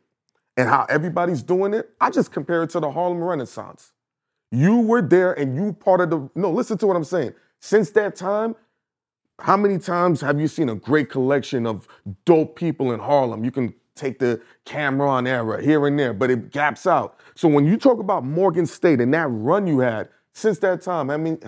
and 0.57 0.69
how 0.69 0.85
everybody's 0.89 1.41
doing 1.41 1.73
it, 1.73 1.91
I 1.99 2.09
just 2.09 2.31
compare 2.31 2.63
it 2.63 2.69
to 2.71 2.79
the 2.79 2.91
Harlem 2.91 3.23
Renaissance. 3.23 3.93
You 4.51 4.81
were 4.81 5.01
there 5.01 5.33
and 5.33 5.55
you 5.55 5.73
part 5.73 6.01
of 6.01 6.09
the 6.09 6.29
no, 6.35 6.51
listen 6.51 6.77
to 6.79 6.87
what 6.87 6.95
I'm 6.95 7.03
saying. 7.03 7.33
Since 7.59 7.91
that 7.91 8.15
time, 8.15 8.55
how 9.39 9.57
many 9.57 9.79
times 9.79 10.21
have 10.21 10.39
you 10.39 10.47
seen 10.47 10.69
a 10.69 10.75
great 10.75 11.09
collection 11.09 11.65
of 11.65 11.87
dope 12.25 12.55
people 12.55 12.93
in 12.93 12.99
Harlem? 12.99 13.43
You 13.43 13.51
can 13.51 13.73
take 13.95 14.19
the 14.19 14.41
Cam'ron 14.65 15.27
era 15.27 15.61
here 15.61 15.87
and 15.87 15.97
there, 15.97 16.13
but 16.13 16.29
it 16.29 16.51
gaps 16.51 16.85
out. 16.85 17.19
So 17.35 17.47
when 17.47 17.65
you 17.65 17.77
talk 17.77 17.99
about 17.99 18.23
Morgan 18.23 18.65
State 18.65 19.01
and 19.01 19.13
that 19.13 19.27
run 19.27 19.67
you 19.67 19.79
had 19.79 20.09
since 20.33 20.59
that 20.59 20.81
time, 20.81 21.09
I 21.09 21.17
mean, 21.17 21.39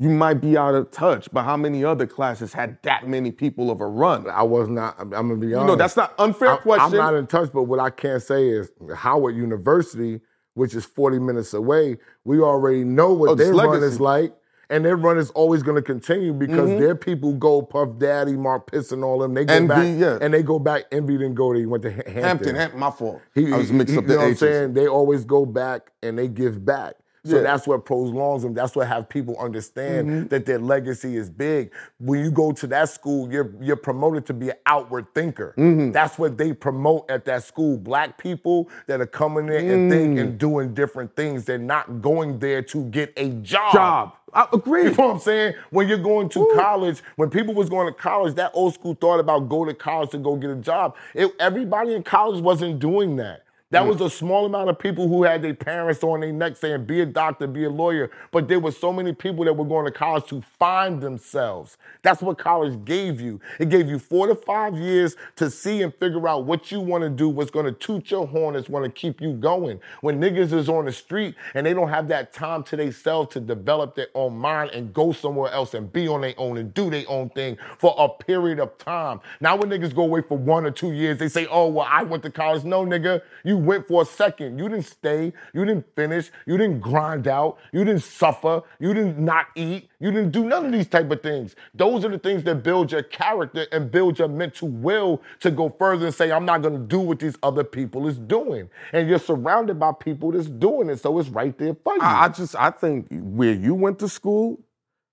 you 0.00 0.08
might 0.08 0.40
be 0.40 0.56
out 0.56 0.74
of 0.74 0.90
touch, 0.90 1.28
but 1.30 1.42
how 1.44 1.56
many 1.58 1.84
other 1.84 2.06
classes 2.06 2.52
had 2.54 2.78
that 2.84 3.06
many 3.06 3.30
people 3.30 3.70
of 3.70 3.80
a 3.82 3.86
run? 3.86 4.28
I 4.30 4.42
was 4.42 4.68
not, 4.68 4.96
I'm 4.98 5.10
gonna 5.10 5.36
be 5.36 5.52
honest. 5.54 5.60
You 5.60 5.66
know, 5.66 5.76
that's 5.76 5.94
not 5.96 6.14
unfair 6.18 6.52
I'm, 6.56 6.58
question. 6.62 6.86
I'm 6.86 6.96
not 6.96 7.14
in 7.14 7.26
touch, 7.26 7.50
but 7.52 7.64
what 7.64 7.78
I 7.78 7.90
can 7.90 8.18
say 8.18 8.48
is 8.48 8.72
Howard 8.96 9.36
University, 9.36 10.20
which 10.54 10.74
is 10.74 10.84
40 10.86 11.18
minutes 11.18 11.52
away, 11.54 11.98
we 12.24 12.40
already 12.40 12.82
know 12.82 13.12
what 13.12 13.30
Oh, 13.30 13.34
their 13.34 13.50
it's 13.52 13.62
run 13.62 13.82
is 13.82 14.00
like. 14.00 14.34
And 14.72 14.84
their 14.84 14.96
run 14.96 15.18
is 15.18 15.30
always 15.30 15.64
going 15.64 15.74
to 15.74 15.82
continue 15.82 16.32
because 16.32 16.68
Mm-hmm. 16.70 16.78
their 16.80 16.94
people 16.94 17.32
go 17.34 17.60
Puff 17.60 17.98
Daddy, 17.98 18.36
Mark 18.36 18.70
Pitts, 18.70 18.92
and 18.92 19.02
all 19.02 19.18
them. 19.18 19.34
They 19.34 19.44
go 19.44 19.52
Envy, 19.54 19.66
back, 19.68 19.98
yeah. 19.98 20.18
and 20.22 20.32
they 20.32 20.44
go 20.44 20.60
back. 20.60 20.84
Envy 20.92 21.14
didn't 21.18 21.34
go. 21.34 21.52
They 21.52 21.66
went 21.66 21.82
to 21.82 21.90
Hampton. 21.90 22.14
Hampton, 22.22 22.54
Hampton, 22.54 22.78
my 22.78 22.92
fault. 22.92 23.20
He, 23.34 23.52
I 23.52 23.56
was 23.56 23.72
mixed 23.72 23.94
he- 23.94 23.98
up 23.98 24.04
you 24.04 24.10
know 24.10 24.18
what 24.18 24.26
I'm 24.28 24.34
saying? 24.36 24.74
They 24.74 24.86
always 24.86 25.24
go 25.24 25.44
back 25.44 25.90
and 26.04 26.16
they 26.16 26.28
give 26.28 26.64
back. 26.64 26.94
So 27.24 27.36
Yeah. 27.36 27.42
that's 27.42 27.66
what 27.66 27.84
prolongs 27.84 28.42
them. 28.42 28.54
That's 28.54 28.74
what 28.74 28.88
have 28.88 29.08
people 29.08 29.36
understand 29.38 30.08
Mm-hmm. 30.08 30.28
that 30.28 30.46
their 30.46 30.58
legacy 30.58 31.16
is 31.16 31.28
big. 31.28 31.70
When 31.98 32.24
you 32.24 32.30
go 32.30 32.52
to 32.52 32.66
that 32.68 32.88
school, 32.88 33.30
you're 33.30 33.52
you're 33.60 33.76
promoted 33.76 34.24
to 34.26 34.32
be 34.34 34.48
an 34.50 34.56
outward 34.66 35.06
thinker. 35.14 35.54
Mm-hmm. 35.58 35.92
That's 35.92 36.18
what 36.18 36.38
they 36.38 36.52
promote 36.52 37.10
at 37.10 37.24
that 37.26 37.42
school. 37.44 37.76
Black 37.76 38.16
people 38.18 38.68
that 38.86 39.00
are 39.00 39.06
coming 39.06 39.48
in 39.48 39.70
and 39.70 39.90
think 39.90 40.16
Mm. 40.16 40.20
and 40.20 40.38
doing 40.38 40.72
different 40.74 41.14
things. 41.14 41.44
They're 41.44 41.58
not 41.58 42.00
going 42.00 42.38
there 42.38 42.62
to 42.62 42.84
get 42.84 43.12
a 43.16 43.28
job. 43.42 43.72
Job. 43.74 44.12
I 44.32 44.46
agree. 44.52 44.84
You 44.84 44.90
know 44.96 45.06
what 45.08 45.14
I'm 45.14 45.20
saying? 45.20 45.54
When 45.70 45.88
you're 45.88 45.98
going 45.98 46.28
to 46.30 46.50
college, 46.54 47.02
when 47.16 47.28
people 47.30 47.52
was 47.52 47.68
going 47.68 47.86
to 47.86 47.92
college, 47.92 48.34
that 48.36 48.52
old 48.54 48.74
school 48.74 48.94
thought 48.94 49.20
about 49.20 49.48
go 49.48 49.64
to 49.64 49.74
college 49.74 50.10
to 50.10 50.18
go 50.18 50.36
get 50.36 50.50
a 50.50 50.56
job. 50.56 50.96
It, 51.14 51.32
everybody 51.38 51.94
in 51.94 52.02
college 52.02 52.40
wasn't 52.40 52.78
doing 52.78 53.16
that. 53.16 53.42
That 53.72 53.86
was 53.86 54.00
a 54.00 54.10
small 54.10 54.46
amount 54.46 54.68
of 54.68 54.80
people 54.80 55.06
who 55.06 55.22
had 55.22 55.42
their 55.42 55.54
parents 55.54 56.02
on 56.02 56.20
their 56.20 56.32
neck 56.32 56.56
saying, 56.56 56.86
be 56.86 57.02
a 57.02 57.06
doctor, 57.06 57.46
be 57.46 57.62
a 57.64 57.70
lawyer. 57.70 58.10
But 58.32 58.48
there 58.48 58.58
were 58.58 58.72
so 58.72 58.92
many 58.92 59.12
people 59.12 59.44
that 59.44 59.56
were 59.56 59.64
going 59.64 59.84
to 59.84 59.92
college 59.92 60.26
to 60.26 60.42
find 60.58 61.00
themselves. 61.00 61.76
That's 62.02 62.20
what 62.20 62.36
college 62.36 62.84
gave 62.84 63.20
you. 63.20 63.40
It 63.60 63.68
gave 63.68 63.88
you 63.88 64.00
four 64.00 64.26
to 64.26 64.34
five 64.34 64.76
years 64.76 65.14
to 65.36 65.48
see 65.48 65.82
and 65.82 65.94
figure 65.94 66.26
out 66.26 66.46
what 66.46 66.72
you 66.72 66.80
want 66.80 67.04
to 67.04 67.10
do, 67.10 67.28
what's 67.28 67.52
going 67.52 67.66
to 67.66 67.70
toot 67.70 68.10
your 68.10 68.26
horn, 68.26 68.54
that's 68.54 68.66
going 68.66 68.82
to 68.82 68.90
keep 68.90 69.20
you 69.20 69.34
going. 69.34 69.80
When 70.00 70.20
niggas 70.20 70.52
is 70.52 70.68
on 70.68 70.86
the 70.86 70.92
street 70.92 71.36
and 71.54 71.64
they 71.64 71.72
don't 71.72 71.90
have 71.90 72.08
that 72.08 72.32
time 72.32 72.64
to 72.64 72.76
themselves 72.76 73.32
to 73.34 73.40
develop 73.40 73.94
their 73.94 74.08
own 74.16 74.36
mind 74.36 74.70
and 74.70 74.92
go 74.92 75.12
somewhere 75.12 75.52
else 75.52 75.74
and 75.74 75.92
be 75.92 76.08
on 76.08 76.22
their 76.22 76.34
own 76.38 76.58
and 76.58 76.74
do 76.74 76.90
their 76.90 77.04
own 77.06 77.28
thing 77.30 77.56
for 77.78 77.94
a 77.96 78.08
period 78.08 78.58
of 78.58 78.76
time. 78.78 79.20
Now 79.40 79.54
when 79.54 79.70
niggas 79.70 79.94
go 79.94 80.02
away 80.02 80.22
for 80.22 80.36
one 80.36 80.66
or 80.66 80.72
two 80.72 80.90
years, 80.90 81.18
they 81.18 81.28
say, 81.28 81.46
oh, 81.46 81.68
well, 81.68 81.86
I 81.88 82.02
went 82.02 82.24
to 82.24 82.30
college. 82.30 82.64
No, 82.64 82.84
nigga, 82.84 83.22
you 83.44 83.59
went 83.60 83.88
for 83.88 84.02
a 84.02 84.04
second. 84.04 84.58
You 84.58 84.68
didn't 84.68 84.86
stay. 84.86 85.32
You 85.54 85.64
didn't 85.64 85.86
finish. 85.94 86.30
You 86.46 86.56
didn't 86.58 86.80
grind 86.80 87.28
out. 87.28 87.58
You 87.72 87.84
didn't 87.84 88.02
suffer. 88.02 88.62
You 88.78 88.94
didn't 88.94 89.18
not 89.18 89.46
eat. 89.54 89.88
You 90.00 90.10
didn't 90.10 90.30
do 90.32 90.44
none 90.44 90.66
of 90.66 90.72
these 90.72 90.88
type 90.88 91.10
of 91.10 91.22
things. 91.22 91.54
Those 91.74 92.04
are 92.04 92.08
the 92.08 92.18
things 92.18 92.42
that 92.44 92.62
build 92.62 92.92
your 92.92 93.02
character 93.02 93.66
and 93.72 93.90
build 93.90 94.18
your 94.18 94.28
mental 94.28 94.68
will 94.68 95.22
to 95.40 95.50
go 95.50 95.68
further 95.78 96.06
and 96.06 96.14
say, 96.14 96.32
I'm 96.32 96.44
not 96.44 96.62
going 96.62 96.74
to 96.74 96.80
do 96.80 97.00
what 97.00 97.18
these 97.20 97.36
other 97.42 97.64
people 97.64 98.08
is 98.08 98.18
doing. 98.18 98.70
And 98.92 99.08
you're 99.08 99.18
surrounded 99.18 99.78
by 99.78 99.92
people 99.92 100.32
that's 100.32 100.48
doing 100.48 100.88
it, 100.90 101.00
so 101.00 101.18
it's 101.18 101.28
right 101.28 101.56
there 101.58 101.74
for 101.74 101.94
you. 101.94 102.00
I, 102.02 102.24
I 102.24 102.28
just 102.28 102.56
I 102.56 102.70
think 102.70 103.08
where 103.10 103.52
you 103.54 103.74
went 103.74 103.98
to 104.00 104.08
school 104.08 104.58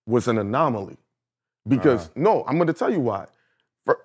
was 0.06 0.28
an 0.28 0.38
anomaly. 0.38 0.98
Because 1.68 2.08
Uh. 2.08 2.12
no, 2.16 2.44
I'm 2.48 2.56
going 2.56 2.68
to 2.68 2.74
tell 2.74 2.92
you 2.92 3.02
why. 3.02 3.28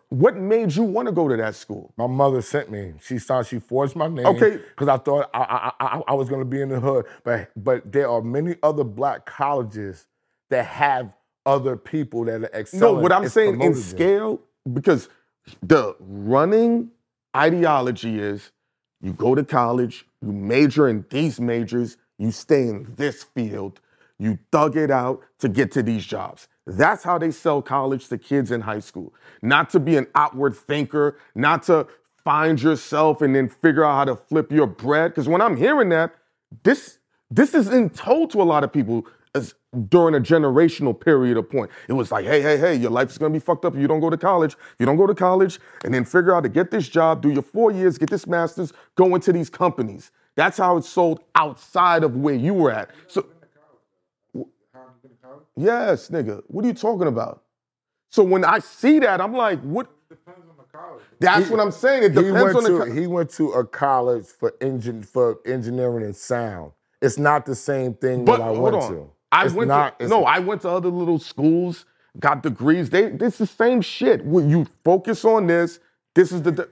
What 0.09 0.37
made 0.37 0.75
you 0.75 0.83
want 0.83 1.07
to 1.07 1.13
go 1.13 1.29
to 1.29 1.37
that 1.37 1.55
school? 1.55 1.93
My 1.97 2.07
mother 2.07 2.43
sent 2.43 2.71
me. 2.71 2.95
She 3.03 3.19
saw 3.19 3.43
she 3.43 3.59
forged 3.59 3.97
my 3.97 4.09
name. 4.09 4.27
Okay. 4.27 4.61
Because 4.69 4.89
I 4.89 4.99
thought 4.99 5.31
I, 5.33 5.73
I, 5.81 5.87
I, 5.87 6.03
I 6.09 6.15
was 6.15 6.29
going 6.29 6.41
to 6.41 6.47
be 6.47 6.61
in 6.61 6.69
the 6.69 6.81
hood. 6.81 7.07
But 7.25 7.51
but 7.57 7.91
there 7.91 8.09
are 8.09 8.23
many 8.23 8.57
other 8.63 8.85
black 8.85 9.27
colleges 9.27 10.07
that 10.51 10.67
have 10.67 11.13
other 11.47 11.77
people 11.77 12.25
that 12.25 12.43
are 12.43 12.51
excellent. 12.53 12.83
No, 12.83 12.93
what 12.93 13.13
I'm 13.13 13.29
saying 13.29 13.61
in 13.61 13.73
them. 13.73 13.75
scale, 13.75 14.41
because 14.73 15.09
the 15.63 15.97
running 15.99 16.91
ideology 17.35 18.21
is 18.21 18.53
you 19.01 19.13
go 19.13 19.35
to 19.35 19.45
college, 19.45 20.07
you 20.21 20.33
major 20.33 20.89
in 20.89 21.05
these 21.11 21.41
majors, 21.41 21.97
you 22.19 22.31
stay 22.31 22.69
in 22.69 22.93
this 22.97 23.25
field, 23.25 23.81
you 24.19 24.39
thug 24.53 24.77
it 24.77 24.91
out 24.91 25.23
to 25.41 25.49
get 25.49 25.73
to 25.73 25.83
these 25.83 26.05
jobs. 26.05 26.49
That's 26.67 27.03
how 27.03 27.19
they 27.19 27.31
sell 27.31 27.61
college 27.61 28.09
to 28.09 28.19
kids 28.19 28.51
in 28.51 28.61
high 28.61 28.81
school. 28.81 29.13
Not 29.43 29.71
to 29.71 29.81
be 29.81 29.97
an 29.97 30.07
outward 30.15 30.57
thinker, 30.57 31.19
not 31.35 31.65
to 31.65 31.87
find 32.25 32.63
yourself 32.63 33.21
and 33.21 33.35
then 33.35 33.49
figure 33.49 33.85
out 33.85 33.95
how 33.95 34.05
to 34.05 34.17
flip 34.17 34.53
your 34.53 34.67
bread. 34.67 35.11
Because 35.11 35.29
when 35.29 35.41
I'm 35.41 35.57
hearing 35.57 35.89
that, 35.89 36.15
this 36.63 36.99
this 37.31 37.55
isn't 37.55 37.95
told 37.95 38.31
to 38.31 38.43
a 38.43 38.45
lot 38.45 38.63
of 38.63 38.73
people 38.73 39.07
as 39.35 39.55
during 39.89 40.15
a 40.15 40.21
generational 40.21 40.99
period 40.99 41.39
of 41.39 41.51
point. 41.51 41.71
It 41.89 41.95
was 41.95 42.13
like, 42.13 42.27
hey, 42.27 42.43
hey, 42.43 42.59
hey, 42.59 42.75
your 42.75 42.91
life 42.91 43.11
is 43.11 43.17
gonna 43.19 43.33
be 43.33 43.39
fucked 43.39 43.65
up 43.65 43.75
if 43.75 43.81
you 43.81 43.89
don't 43.89 44.01
go 44.01 44.11
to 44.11 44.19
college. 44.19 44.53
If 44.53 44.77
you 44.79 44.87
don't 44.87 44.99
go 44.99 45.07
to 45.07 45.15
college 45.15 45.59
and 45.85 45.95
then 45.95 46.05
figure 46.05 46.35
out 46.35 46.43
to 46.43 46.51
get 46.51 46.71
this 46.71 46.89
job, 46.89 47.23
do 47.23 47.31
your 47.31 47.43
four 47.43 47.73
years, 47.73 47.97
get 47.97 48.11
this 48.11 48.27
master's, 48.27 48.73
go 48.95 49.15
into 49.15 49.33
these 49.33 49.49
companies. 49.49 50.11
That's 50.35 50.59
how 50.59 50.77
it's 50.77 50.89
sold 50.89 51.21
outside 51.35 52.05
of 52.05 52.17
where 52.17 52.35
you 52.35 52.55
were 52.55 52.71
at. 52.71 52.91
So 53.07 53.27
yes, 55.57 56.11
nigga, 56.11 56.43
what 56.49 56.65
are 56.65 56.69
you 56.69 56.75
talking 56.75 57.09
about? 57.09 57.43
So 58.11 58.25
when 58.25 58.45
I 58.45 58.61
see 58.61 59.01
that, 59.01 59.21
I'm 59.21 59.35
like, 59.35 59.61
what? 59.63 59.89
Depends 60.09 60.41
on 60.51 60.57
the 60.59 60.79
college. 60.79 61.03
That's 61.21 61.51
what 61.51 61.61
I'm 61.61 61.73
saying. 61.73 62.05
It 62.05 62.15
He 62.15 62.31
depends 62.31 62.35
went 62.43 62.57
on 62.57 62.65
the. 62.65 62.71
to 62.71 62.73
co- 62.73 62.93
he 62.93 63.07
went 63.07 63.31
to 63.33 63.51
a 63.53 63.67
college 63.67 64.27
for 64.27 64.55
engine 64.61 65.03
for 65.03 65.39
engineering 65.47 66.05
and 66.05 66.17
sound. 66.17 66.73
It's 67.03 67.19
not 67.19 67.47
the 67.47 67.55
same 67.57 67.95
thing 67.95 68.27
But 68.27 68.41
that 68.41 68.43
I 68.43 68.51
hold 68.55 68.61
went 68.61 68.77
on. 68.77 68.97
to. 68.99 69.11
I 69.33 69.47
It's 69.47 69.55
went 69.55 69.73
not, 69.73 69.99
to 70.01 70.09
no, 70.09 70.25
I 70.25 70.41
went 70.41 70.63
to 70.63 70.71
other 70.71 70.91
little 70.91 71.19
schools, 71.19 71.87
got 72.21 72.43
degrees. 72.43 72.91
They 72.91 73.05
it's 73.07 73.39
the 73.39 73.47
same 73.47 73.83
shit. 73.83 74.25
When 74.25 74.51
you 74.51 74.67
focus 74.85 75.25
on 75.25 75.47
this, 75.49 75.81
this 76.15 76.33
is 76.33 76.43
the. 76.43 76.53
de- 76.53 76.69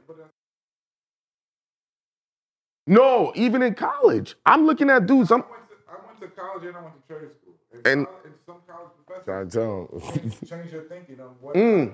no, 2.87 3.33
even 3.37 3.63
in 3.63 3.75
college, 3.75 4.37
I'm 4.47 4.67
looking 4.67 4.91
at 4.91 5.07
dudes. 5.07 5.33
I'm 5.33 5.43
I 5.43 5.51
went, 5.51 5.69
to, 5.71 5.77
I 5.91 6.07
went 6.07 6.21
to 6.21 6.29
college 6.41 6.65
and 6.67 6.77
I 6.77 6.83
went 6.83 6.95
to 7.09 7.15
trade 7.15 7.31
school. 7.31 7.40
And, 7.85 7.87
And- 7.87 8.07
college, 8.07 8.25
and 8.25 8.35
some 8.47 8.57
college 8.67 8.91
Trying 9.25 9.49
professors 9.49 9.53
to 9.53 9.59
tell 9.59 10.13
him. 10.13 10.31
change, 10.31 10.49
change 10.51 10.73
your 10.73 10.83
thinking 10.85 11.21
on 11.21 11.29
what 11.41 11.55
Mm, 11.57 11.93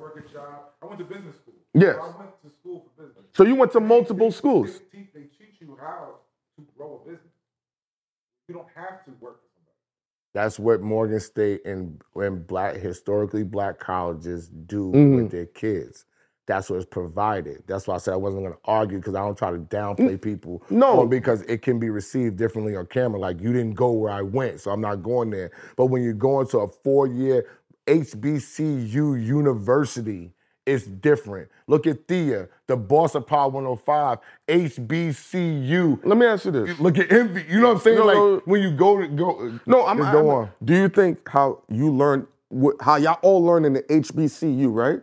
work 0.00 0.24
a 0.28 0.32
job. 0.32 0.60
I 0.82 0.86
went 0.86 0.98
to 0.98 1.04
business 1.04 1.36
school. 1.36 1.54
Yes. 1.74 1.96
So 1.96 2.02
I 2.02 2.18
went 2.18 2.42
to 2.42 2.50
school 2.60 2.86
for 2.96 3.02
business. 3.06 3.24
so 3.34 3.44
you 3.44 3.54
went 3.54 3.72
to 3.72 3.80
multiple 3.80 4.28
they- 4.30 4.36
schools. 4.36 4.78
They 4.92 4.98
teach, 4.98 5.12
they 5.14 5.20
teach 5.22 5.60
you 5.60 5.76
how 5.80 6.16
to 6.56 6.64
grow 6.76 7.02
a 7.04 7.08
business. 7.08 7.32
You 8.48 8.54
don't 8.54 8.68
have 8.74 9.04
to 9.04 9.10
work 9.20 9.40
for 9.42 9.48
somebody. 9.54 9.76
That's 10.34 10.58
what 10.58 10.80
Morgan 10.80 11.20
State 11.20 11.64
and 11.66 12.00
and 12.14 12.46
black 12.46 12.76
historically 12.76 13.42
black 13.44 13.78
colleges 13.78 14.48
do 14.48 14.92
Mhm. 14.92 15.16
with 15.16 15.30
their 15.30 15.46
kids. 15.46 16.04
That's 16.46 16.70
what's 16.70 16.84
provided. 16.84 17.64
That's 17.66 17.88
why 17.88 17.96
I 17.96 17.98
said 17.98 18.14
I 18.14 18.18
wasn't 18.18 18.44
going 18.44 18.54
to 18.54 18.60
argue 18.64 18.98
because 18.98 19.16
I 19.16 19.20
don't 19.20 19.36
try 19.36 19.50
to 19.50 19.58
mm, 19.58 19.68
downplay 19.68 20.20
people. 20.20 20.62
No. 20.70 21.04
because 21.06 21.42
it 21.42 21.60
can 21.62 21.78
be 21.80 21.90
received 21.90 22.36
differently 22.36 22.76
on 22.76 22.86
camera. 22.86 23.18
Like 23.18 23.40
you 23.40 23.52
didn't 23.52 23.74
go 23.74 23.90
where 23.90 24.12
I 24.12 24.22
went, 24.22 24.60
so 24.60 24.70
I'm 24.70 24.80
not 24.80 25.02
going 25.02 25.30
there. 25.30 25.50
But 25.76 25.86
when 25.86 26.02
you're 26.02 26.12
going 26.12 26.46
to 26.48 26.58
a 26.60 26.68
four 26.68 27.08
year 27.08 27.46
HBCU 27.88 29.24
university, 29.24 30.32
it's 30.66 30.84
different. 30.84 31.48
Look 31.68 31.86
at 31.86 32.08
Thea, 32.08 32.48
the 32.66 32.76
boss 32.76 33.14
of 33.14 33.26
Power 33.26 33.48
105, 33.48 34.18
HBCU. 34.48 36.00
Let 36.04 36.16
me 36.16 36.26
ask 36.26 36.44
you 36.44 36.50
this. 36.50 36.78
Look 36.80 36.98
at 36.98 37.10
Envy. 37.10 37.44
You 37.48 37.60
know 37.60 37.68
what 37.68 37.76
I'm 37.76 37.80
saying? 37.80 37.98
No, 37.98 38.04
like 38.04 38.16
no. 38.16 38.42
when 38.44 38.62
you 38.62 38.72
go 38.72 39.00
to 39.00 39.06
go. 39.08 39.60
No, 39.66 39.86
I'm. 39.86 39.98
just 39.98 40.12
go 40.12 40.30
I'm- 40.30 40.38
on. 40.42 40.50
Do 40.64 40.74
you 40.74 40.88
think 40.88 41.28
how 41.28 41.62
you 41.68 41.92
learn, 41.92 42.26
how 42.80 42.96
y'all 42.96 43.18
all 43.22 43.44
learn 43.44 43.64
in 43.64 43.74
the 43.74 43.82
HBCU, 43.82 44.72
right? 44.72 45.00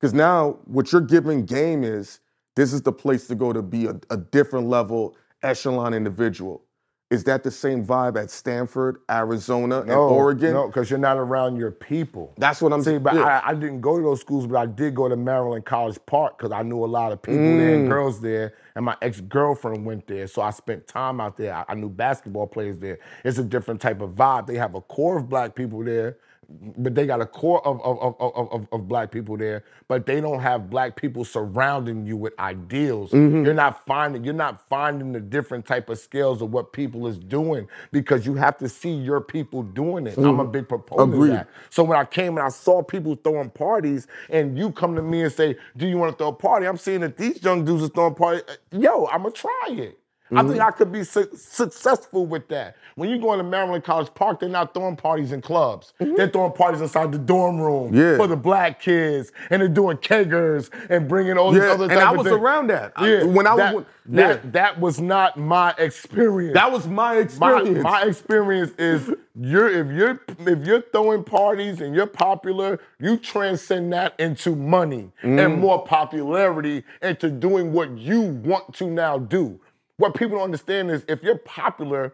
Because 0.00 0.12
now 0.14 0.58
what 0.64 0.92
you're 0.92 1.00
giving 1.00 1.44
game 1.46 1.84
is 1.84 2.20
this 2.54 2.72
is 2.72 2.82
the 2.82 2.92
place 2.92 3.26
to 3.28 3.34
go 3.34 3.52
to 3.52 3.62
be 3.62 3.86
a, 3.86 3.98
a 4.10 4.16
different 4.16 4.68
level 4.68 5.16
echelon 5.42 5.94
individual. 5.94 6.62
Is 7.08 7.22
that 7.24 7.44
the 7.44 7.52
same 7.52 7.86
vibe 7.86 8.20
at 8.20 8.32
Stanford, 8.32 8.98
Arizona, 9.08 9.82
and 9.82 9.92
Oregon? 9.92 10.54
No, 10.54 10.66
because 10.66 10.90
you're 10.90 10.98
not 10.98 11.16
around 11.16 11.54
your 11.54 11.70
people. 11.70 12.34
That's 12.36 12.60
what 12.60 12.72
I'm 12.72 12.82
saying. 12.82 13.04
but 13.04 13.16
I, 13.16 13.40
I 13.44 13.54
didn't 13.54 13.80
go 13.80 13.96
to 13.96 14.02
those 14.02 14.20
schools, 14.20 14.48
but 14.48 14.56
I 14.56 14.66
did 14.66 14.96
go 14.96 15.08
to 15.08 15.14
Maryland 15.14 15.64
College 15.64 15.98
Park 16.06 16.36
because 16.36 16.50
I 16.50 16.62
knew 16.62 16.84
a 16.84 16.86
lot 16.86 17.12
of 17.12 17.22
people 17.22 17.38
there 17.38 17.70
Mm. 17.70 17.74
and 17.76 17.88
girls 17.88 18.20
there, 18.20 18.54
and 18.74 18.84
my 18.84 18.96
ex 19.02 19.20
girlfriend 19.20 19.86
went 19.86 20.08
there, 20.08 20.26
so 20.26 20.42
I 20.42 20.50
spent 20.50 20.88
time 20.88 21.20
out 21.20 21.36
there. 21.36 21.54
I, 21.54 21.64
I 21.68 21.74
knew 21.76 21.88
basketball 21.88 22.48
players 22.48 22.78
there. 22.80 22.98
It's 23.24 23.38
a 23.38 23.44
different 23.44 23.80
type 23.80 24.00
of 24.00 24.10
vibe. 24.16 24.48
They 24.48 24.56
have 24.56 24.74
a 24.74 24.80
core 24.80 25.18
of 25.18 25.28
black 25.28 25.54
people 25.54 25.84
there, 25.84 26.16
but 26.48 26.94
they 26.94 27.06
got 27.06 27.20
a 27.20 27.26
core 27.26 27.66
of 27.66 27.80
of, 27.82 27.98
of, 28.00 28.14
of, 28.20 28.52
of, 28.52 28.68
of 28.72 28.88
black 28.88 29.10
people 29.10 29.36
there, 29.36 29.64
but 29.88 30.06
they 30.06 30.20
don't 30.20 30.40
have 30.40 30.70
black 30.70 30.96
people 30.96 31.24
surrounding 31.24 32.06
you 32.06 32.16
with 32.16 32.38
ideals. 32.38 33.10
Mm-hmm. 33.10 33.44
You're 33.44 33.54
not 33.54 33.84
finding 33.86 34.24
you're 34.24 34.34
not 34.34 34.68
finding 34.68 35.12
the 35.12 35.20
different 35.20 35.66
type 35.66 35.88
of 35.88 35.98
skills 35.98 36.42
of 36.42 36.52
what 36.52 36.72
people 36.72 37.06
is 37.06 37.18
doing 37.18 37.68
because 37.92 38.26
you 38.26 38.34
have 38.34 38.58
to 38.58 38.68
see 38.68 38.92
your 38.92 39.20
people 39.20 39.62
doing 39.62 40.06
it. 40.06 40.16
I'm 40.16 40.40
a 40.40 40.44
big 40.46 40.68
proponent 40.68 41.14
Agreed. 41.14 41.30
of 41.30 41.36
that. 41.36 41.48
So 41.70 41.82
when 41.84 41.98
I 41.98 42.04
came 42.04 42.36
and 42.38 42.46
I 42.46 42.50
saw 42.50 42.82
people 42.82 43.16
throwing 43.16 43.50
parties, 43.50 44.06
and 44.30 44.58
you 44.58 44.70
come 44.72 44.94
to 44.96 45.02
me 45.02 45.22
and 45.22 45.32
say, 45.32 45.56
"Do 45.76 45.86
you 45.86 45.98
want 45.98 46.12
to 46.12 46.18
throw 46.18 46.28
a 46.28 46.32
party?" 46.32 46.66
I'm 46.66 46.78
seeing 46.78 47.00
that 47.00 47.16
these 47.16 47.42
young 47.42 47.64
dudes 47.64 47.84
are 47.84 47.88
throwing 47.88 48.14
parties. 48.14 48.42
Yo, 48.70 49.06
I'm 49.06 49.22
gonna 49.22 49.32
try 49.32 49.68
it. 49.70 49.98
I 50.34 50.42
think 50.42 50.60
I 50.60 50.70
could 50.72 50.90
be 50.90 51.04
su- 51.04 51.28
successful 51.36 52.26
with 52.26 52.48
that. 52.48 52.76
When 52.96 53.10
you 53.10 53.18
go 53.18 53.32
into 53.32 53.44
Maryland 53.44 53.84
College 53.84 54.08
Park, 54.14 54.40
they're 54.40 54.48
not 54.48 54.72
throwing 54.74 54.96
parties 54.96 55.30
in 55.32 55.40
clubs. 55.42 55.92
They're 55.98 56.28
throwing 56.28 56.52
parties 56.52 56.80
inside 56.80 57.12
the 57.12 57.18
dorm 57.18 57.60
room 57.60 57.94
Yeah. 57.94 58.16
for 58.16 58.26
the 58.26 58.36
black 58.36 58.80
kids, 58.80 59.30
and 59.50 59.60
they're 59.62 59.68
doing 59.68 59.98
keggers 59.98 60.70
and 60.90 61.06
bringing 61.06 61.36
all 61.38 61.52
these 61.52 61.62
Yeah, 61.62 61.72
other. 61.72 61.84
and 61.84 62.00
I 62.00 62.10
was 62.12 62.26
things. 62.26 62.36
around 62.36 62.68
that. 62.70 62.92
I- 62.96 63.08
Yeah, 63.08 63.24
when 63.24 63.46
I 63.46 63.50
was 63.50 63.58
that, 63.58 63.74
with- 63.76 63.86
yeah. 64.10 64.28
that, 64.28 64.52
that 64.54 64.80
was 64.80 65.00
not 65.00 65.36
my 65.36 65.74
experience. 65.78 66.54
that 66.54 66.72
was 66.72 66.86
my 66.88 67.14
My, 67.14 67.20
experience. 67.20 67.82
my 67.84 68.02
experience 68.02 68.72
is 68.78 69.12
you're 69.38 69.68
if 69.68 69.86
you're 69.92 70.20
if 70.46 70.66
you're 70.66 70.80
throwing 70.92 71.22
parties 71.22 71.80
and 71.82 71.94
you're 71.94 72.06
popular, 72.06 72.80
you 72.98 73.16
transcend 73.18 73.92
that 73.92 74.14
into 74.18 74.56
money 74.56 75.12
Mm. 75.22 75.44
and 75.44 75.60
more 75.60 75.84
popularity 75.84 76.82
into 77.02 77.30
doing 77.30 77.72
what 77.72 77.96
you 77.98 78.22
want 78.22 78.72
to 78.74 78.86
now 78.90 79.18
do. 79.18 79.60
What 79.98 80.14
people 80.14 80.36
don't 80.36 80.44
understand 80.44 80.90
is 80.90 81.04
if 81.08 81.22
you're 81.22 81.38
popular, 81.38 82.12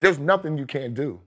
there's 0.00 0.18
nothing 0.18 0.58
you 0.58 0.66
can't 0.66 0.94
do. 0.94 1.20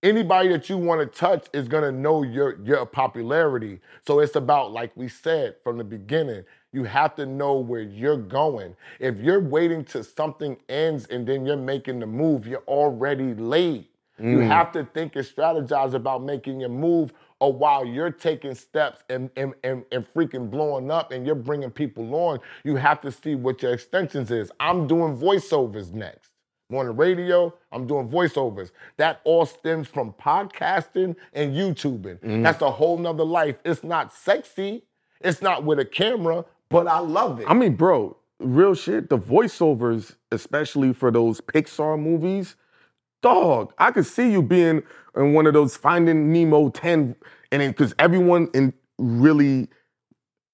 Anybody 0.00 0.50
that 0.50 0.68
you 0.68 0.78
want 0.78 1.00
to 1.00 1.18
touch 1.18 1.46
is 1.52 1.66
gonna 1.66 1.90
know 1.90 2.22
your 2.22 2.60
your 2.64 2.86
popularity. 2.86 3.80
So 4.06 4.20
it's 4.20 4.36
about, 4.36 4.70
like 4.70 4.92
we 4.94 5.08
said 5.08 5.56
from 5.64 5.76
the 5.76 5.82
beginning, 5.82 6.44
you 6.72 6.84
have 6.84 7.16
to 7.16 7.26
know 7.26 7.54
where 7.54 7.80
you're 7.80 8.16
going. 8.16 8.76
If 9.00 9.18
you're 9.18 9.40
waiting 9.40 9.84
till 9.84 10.04
something 10.04 10.56
ends 10.68 11.06
and 11.06 11.26
then 11.26 11.44
you're 11.44 11.56
making 11.56 11.98
the 11.98 12.06
move, 12.06 12.46
you're 12.46 12.62
already 12.68 13.34
late. 13.34 13.90
You 14.20 14.38
mm. 14.38 14.46
have 14.46 14.72
to 14.72 14.84
think 14.84 15.16
and 15.16 15.24
strategize 15.24 15.94
about 15.94 16.22
making 16.22 16.60
your 16.60 16.70
move 16.70 17.12
or 17.40 17.52
while 17.52 17.84
you're 17.84 18.10
taking 18.10 18.54
steps 18.54 19.02
and, 19.08 19.30
and, 19.36 19.54
and, 19.62 19.84
and 19.92 20.06
freaking 20.12 20.50
blowing 20.50 20.90
up 20.90 21.12
and 21.12 21.24
you're 21.24 21.34
bringing 21.34 21.70
people 21.70 22.14
on, 22.14 22.40
you 22.64 22.76
have 22.76 23.00
to 23.00 23.12
see 23.12 23.34
what 23.34 23.62
your 23.62 23.72
extensions 23.72 24.30
is. 24.30 24.50
I'm 24.58 24.86
doing 24.86 25.16
voiceovers 25.16 25.92
next. 25.92 26.30
I'm 26.70 26.76
on 26.76 26.86
the 26.86 26.92
radio, 26.92 27.54
I'm 27.72 27.86
doing 27.86 28.08
voiceovers. 28.08 28.72
That 28.98 29.20
all 29.24 29.46
stems 29.46 29.88
from 29.88 30.12
podcasting 30.12 31.16
and 31.32 31.54
YouTubing. 31.54 32.18
Mm-hmm. 32.18 32.42
That's 32.42 32.60
a 32.60 32.70
whole 32.70 32.98
nother 32.98 33.24
life. 33.24 33.56
It's 33.64 33.82
not 33.82 34.12
sexy, 34.12 34.84
it's 35.20 35.40
not 35.40 35.64
with 35.64 35.78
a 35.78 35.84
camera, 35.84 36.44
but 36.68 36.86
I 36.86 36.98
love 36.98 37.40
it. 37.40 37.46
I 37.48 37.54
mean, 37.54 37.74
bro, 37.74 38.16
real 38.38 38.74
shit. 38.74 39.08
The 39.08 39.18
voiceovers, 39.18 40.16
especially 40.30 40.92
for 40.92 41.10
those 41.10 41.40
Pixar 41.40 41.98
movies, 41.98 42.56
dog. 43.22 43.72
I 43.78 43.90
could 43.90 44.06
see 44.06 44.30
you 44.30 44.42
being 44.42 44.82
in 45.16 45.32
one 45.32 45.46
of 45.46 45.54
those 45.54 45.76
Finding 45.76 46.32
Nemo 46.32 46.68
ten, 46.70 47.14
and 47.52 47.62
because 47.74 47.94
everyone 47.98 48.48
in 48.54 48.72
really, 48.98 49.68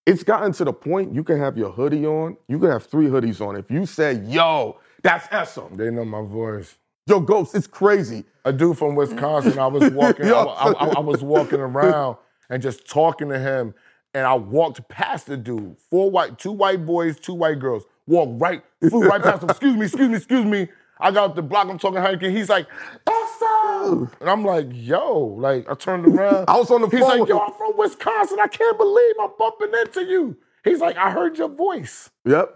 it's 0.07 0.22
gotten 0.22 0.53
to 0.53 0.64
the 0.64 0.72
point 0.72 1.14
you 1.14 1.24
can 1.24 1.38
have 1.40 1.57
your 1.57 1.70
hoodie 1.70 2.07
on. 2.07 2.37
You 2.48 2.59
can 2.59 2.70
have 2.70 2.85
three 2.87 3.07
hoodies 3.07 3.40
on. 3.46 3.57
If 3.57 3.70
you 3.70 3.87
say, 3.87 4.14
"Yo, 4.24 4.79
that's 5.03 5.27
Esso," 5.29 5.74
they 5.77 5.90
know 5.90 6.05
my 6.05 6.22
voice. 6.22 6.77
yo, 7.07 7.20
Ghost, 7.20 7.55
it's 7.55 7.66
crazy. 7.66 8.24
a 8.46 8.53
dude 8.53 8.77
from 8.79 8.94
Wisconsin. 8.94 9.59
I 9.59 9.66
was 9.66 9.90
walking. 9.92 10.27
I. 10.27 10.31
I- 10.33 10.72
I- 10.72 10.92
I 10.96 11.00
was 11.00 11.22
walking 11.35 11.61
around 11.61 12.16
and 12.50 12.62
just 12.62 12.87
talking 12.88 13.29
to 13.31 13.38
him, 13.38 13.74
and 14.12 14.27
I 14.27 14.35
walked 14.35 14.87
past 14.88 15.27
the 15.27 15.37
dude. 15.37 15.77
Four 15.90 16.11
white, 16.11 16.38
two 16.38 16.53
white 16.53 16.85
boys, 16.87 17.18
two 17.18 17.35
white 17.35 17.59
girls. 17.59 17.85
Walked 18.07 18.38
right, 18.40 18.62
flew 18.87 19.03
right 19.09 19.22
past 19.22 19.42
him. 19.42 19.48
Excuse 19.50 19.77
me, 19.77 19.85
excuse 19.87 20.09
me, 20.11 20.16
excuse 20.16 20.44
me. 20.44 20.68
I 21.05 21.11
got 21.11 21.31
up 21.31 21.37
the 21.37 21.43
block. 21.43 21.69
I'm 21.69 21.79
talking 21.79 22.01
hurricane. 22.01 22.35
He's 22.35 22.49
like, 22.49 22.67
Esso. 23.07 24.11
And 24.21 24.31
I'm 24.31 24.43
like, 24.43 24.69
yo. 24.71 25.19
Like 25.38 25.71
I 25.71 25.75
turned 25.75 26.07
around. 26.07 26.45
I 26.49 26.59
was 26.59 26.71
on 26.71 26.81
the 26.81 26.88
He's 26.88 27.01
phone 27.01 27.21
like, 27.21 27.29
yo. 27.29 27.38
I'm 27.38 27.53
from 27.53 27.77
Wisconsin. 27.77 28.38
I 28.43 28.47
can't 28.47 28.79
believe 28.79 29.14
I'm 29.23 29.31
bumping 29.38 29.73
into 29.81 30.05
you. 30.05 30.37
He's 30.64 30.81
like, 30.81 30.97
I 30.97 31.11
heard 31.11 31.37
your 31.37 31.51
voice. 31.51 32.11
Yep. 32.25 32.55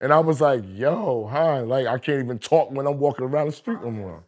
And 0.00 0.12
I 0.12 0.18
was 0.18 0.40
like, 0.40 0.62
yo, 0.66 1.28
huh? 1.30 1.62
Like 1.64 1.86
I 1.86 1.98
can't 1.98 2.18
even 2.22 2.40
talk 2.40 2.72
when 2.72 2.86
I'm 2.86 2.98
walking 2.98 3.24
around 3.26 3.46
the 3.46 3.52
street 3.52 3.78
no 3.80 3.92
more. 3.92 4.24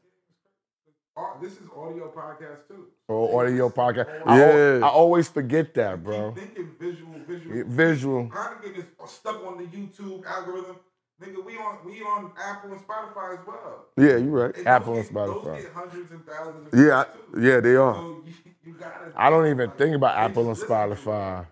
Uh, 1.16 1.22
this 1.42 1.54
is 1.54 1.66
audio 1.76 2.08
podcast 2.10 2.68
too. 2.68 2.86
Oh, 3.08 3.36
audio 3.36 3.68
podcast. 3.68 4.06
Yeah. 4.26 4.78
I. 4.80 4.86
I 4.86 4.90
always 4.90 5.28
forget 5.28 5.74
that, 5.74 6.04
bro. 6.04 6.32
Keep 6.32 6.44
thinking 6.44 6.70
visual, 6.78 7.14
visual. 7.26 7.56
Yeah, 7.56 7.62
Visual. 7.66 8.28
Hynaken 8.28 8.78
is 8.78 8.84
stuck 9.10 9.44
on 9.44 9.58
the 9.58 9.64
YouTube 9.64 10.24
algorithm. 10.24 10.76
Nigga, 11.22 11.44
we 11.44 11.56
on 11.58 11.78
we 11.84 12.00
on 12.02 12.30
Apple 12.42 12.72
and 12.72 12.80
Spotify 12.80 13.38
as 13.38 13.46
well. 13.46 13.84
Yeah, 13.98 14.16
you're 14.16 14.22
right. 14.46 14.56
And 14.56 14.66
Apple 14.66 14.94
those 14.94 15.08
and 15.08 15.16
Spotify. 15.16 15.44
Those 15.44 15.62
get 15.62 15.72
hundreds 15.72 16.10
and 16.12 16.26
thousands. 16.26 16.72
Of 16.72 16.78
Yeah, 16.78 17.00
I- 17.00 17.04
too. 17.04 17.40
yeah, 17.46 17.60
they 17.60 17.76
are. 17.76 17.94
So 17.94 18.22
you, 18.26 18.32
you 18.64 18.72
gotta. 18.74 19.12
I 19.16 19.28
don't 19.28 19.46
even 19.46 19.70
think 19.72 19.94
about 19.96 20.14
They 20.16 20.22
Apple 20.22 20.46
and 20.48 20.56
just 20.56 20.68
listen 20.68 20.88
to 20.88 20.94
it. 20.94 20.98
Spotify. 20.98 21.46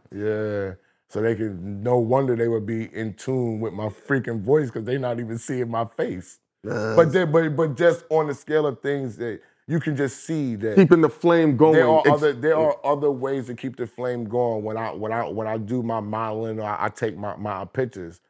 Yeah. 0.70 0.74
So 1.10 1.22
they 1.22 1.34
can, 1.34 1.82
no 1.82 1.98
wonder 1.98 2.36
they 2.36 2.48
would 2.48 2.66
be 2.66 2.84
in 2.94 3.14
tune 3.14 3.60
with 3.60 3.72
my 3.72 3.88
freaking 3.88 4.40
voice 4.42 4.66
because 4.66 4.84
they're 4.84 4.98
not 4.98 5.18
even 5.20 5.38
seeing 5.38 5.70
my 5.70 5.86
face. 5.96 6.38
But 6.62 7.12
then, 7.12 7.30
but 7.32 7.54
but 7.56 7.76
just 7.76 8.04
on 8.10 8.26
the 8.26 8.34
scale 8.34 8.66
of 8.66 8.80
things 8.82 9.16
that 9.16 9.40
you 9.66 9.80
can 9.80 9.96
just 9.96 10.24
see 10.24 10.54
that 10.56 10.76
keeping 10.76 11.00
the 11.02 11.08
flame 11.10 11.56
going. 11.56 11.74
there 11.74 11.88
are 11.88 12.00
It's- 12.00 12.14
other 12.14 12.32
there 12.32 12.56
are 12.58 12.76
other 12.84 13.10
ways 13.10 13.46
to 13.46 13.54
keep 13.54 13.76
the 13.76 13.86
flame 13.86 14.24
going 14.24 14.64
when 14.64 14.76
I 14.78 14.92
when 14.92 15.12
I 15.12 15.28
when 15.28 15.46
I 15.46 15.56
do 15.58 15.82
my 15.82 16.00
modeling 16.00 16.58
or 16.58 16.64
I, 16.64 16.86
I 16.86 16.88
take 16.88 17.16
my, 17.18 17.36
my 17.36 17.64
pictures. 17.66 18.20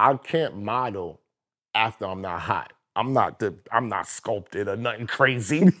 I 0.00 0.16
can't 0.16 0.56
model 0.56 1.20
after 1.74 2.06
I'm 2.06 2.22
not 2.22 2.40
hot. 2.40 2.72
I'm 2.96 3.12
not 3.12 3.38
the 3.38 3.54
I'm 3.70 3.88
not 3.88 4.08
sculpted 4.08 4.66
or 4.66 4.76
nothing 4.76 5.06
crazy. 5.06 5.68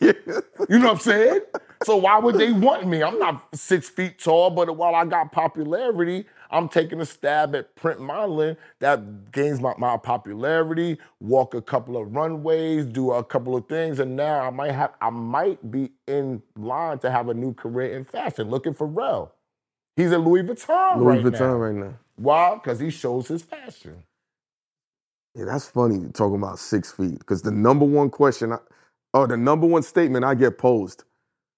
You 0.68 0.78
know 0.78 0.88
what 0.88 0.92
I'm 0.96 0.98
saying? 1.00 1.40
So 1.84 1.96
why 1.96 2.18
would 2.18 2.36
they 2.36 2.52
want 2.52 2.86
me? 2.86 3.02
I'm 3.02 3.18
not 3.18 3.48
six 3.54 3.88
feet 3.88 4.18
tall, 4.20 4.50
but 4.50 4.76
while 4.76 4.94
I 4.94 5.04
got 5.06 5.32
popularity, 5.32 6.26
I'm 6.50 6.68
taking 6.68 7.00
a 7.00 7.06
stab 7.06 7.56
at 7.56 7.74
print 7.74 7.98
modeling 8.00 8.56
that 8.78 9.32
gains 9.32 9.60
my, 9.60 9.72
my 9.78 9.96
popularity, 9.96 10.98
walk 11.18 11.54
a 11.54 11.62
couple 11.62 11.96
of 11.96 12.14
runways, 12.14 12.84
do 12.84 13.10
a 13.12 13.24
couple 13.24 13.56
of 13.56 13.66
things, 13.68 13.98
and 13.98 14.14
now 14.14 14.42
I 14.46 14.50
might 14.50 14.72
have 14.72 14.92
I 15.00 15.10
might 15.10 15.70
be 15.70 15.90
in 16.06 16.42
line 16.56 16.98
to 17.00 17.10
have 17.10 17.28
a 17.30 17.34
new 17.34 17.54
career 17.54 17.96
in 17.96 18.04
fashion. 18.04 18.50
Look 18.50 18.66
at 18.66 18.74
Pharrell. 18.74 19.30
He's 19.96 20.12
at 20.12 20.20
Louis 20.20 20.42
Vuitton 20.42 20.98
Louis 20.98 21.18
right 21.18 21.24
Vuitton 21.24 21.40
now. 21.40 21.54
right 21.56 21.74
now. 21.74 21.94
Why? 22.16 22.54
Because 22.54 22.78
he 22.78 22.90
shows 22.90 23.28
his 23.28 23.42
fashion. 23.42 24.04
Yeah, 25.40 25.46
that's 25.46 25.66
funny 25.68 26.06
talking 26.12 26.36
about 26.36 26.58
six 26.58 26.92
feet. 26.92 27.18
Because 27.18 27.40
the 27.42 27.50
number 27.50 27.86
one 27.86 28.10
question, 28.10 28.52
I, 28.52 28.58
or 29.14 29.26
the 29.26 29.36
number 29.38 29.66
one 29.66 29.82
statement 29.82 30.24
I 30.24 30.34
get 30.34 30.58
posed, 30.58 31.04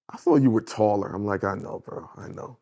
I 0.08 0.16
thought 0.18 0.36
you 0.36 0.50
were 0.50 0.60
taller. 0.60 1.08
I'm 1.08 1.26
like, 1.26 1.42
I 1.42 1.54
know, 1.54 1.82
bro. 1.84 2.08
I 2.16 2.28
know. 2.28 2.58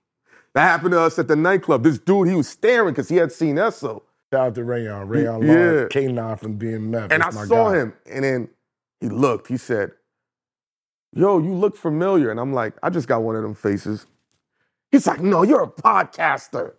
That 0.55 0.63
happened 0.63 0.93
to 0.93 1.01
us 1.01 1.19
at 1.19 1.29
the 1.29 1.37
nightclub. 1.37 1.83
This 1.85 1.99
dude, 1.99 2.29
he 2.29 2.35
was 2.35 2.49
staring 2.49 2.93
because 2.95 3.09
he 3.09 3.17
had 3.17 3.33
seen 3.33 3.57
Esso. 3.57 4.03
Shout 4.33 4.47
out 4.47 4.55
to 4.55 4.65
Rayon. 4.65 5.09
Rayon 5.09 5.43
Yeah. 5.43 5.53
Lawrence, 5.53 5.95
K9 5.95 6.39
from 6.41 6.59
BMF. 6.59 7.13
And 7.13 7.23
I 7.23 7.31
saw 7.31 7.71
guy. 7.71 7.79
him. 7.81 7.93
And 8.11 8.25
then 8.25 8.49
he 9.01 9.09
looked. 9.09 9.49
He 9.49 9.57
said, 9.59 9.93
Yo, 11.13 11.39
you 11.39 11.53
look 11.55 11.77
familiar. 11.77 12.31
And 12.31 12.41
I'm 12.41 12.53
like, 12.55 12.75
I 12.83 12.89
just 12.91 13.09
got 13.09 13.23
one 13.23 13.37
of 13.37 13.43
them 13.43 13.55
faces. 13.55 14.07
He's 14.91 15.07
like, 15.07 15.21
No, 15.21 15.43
you're 15.43 15.63
a 15.65 15.69
podcaster. 15.71 16.73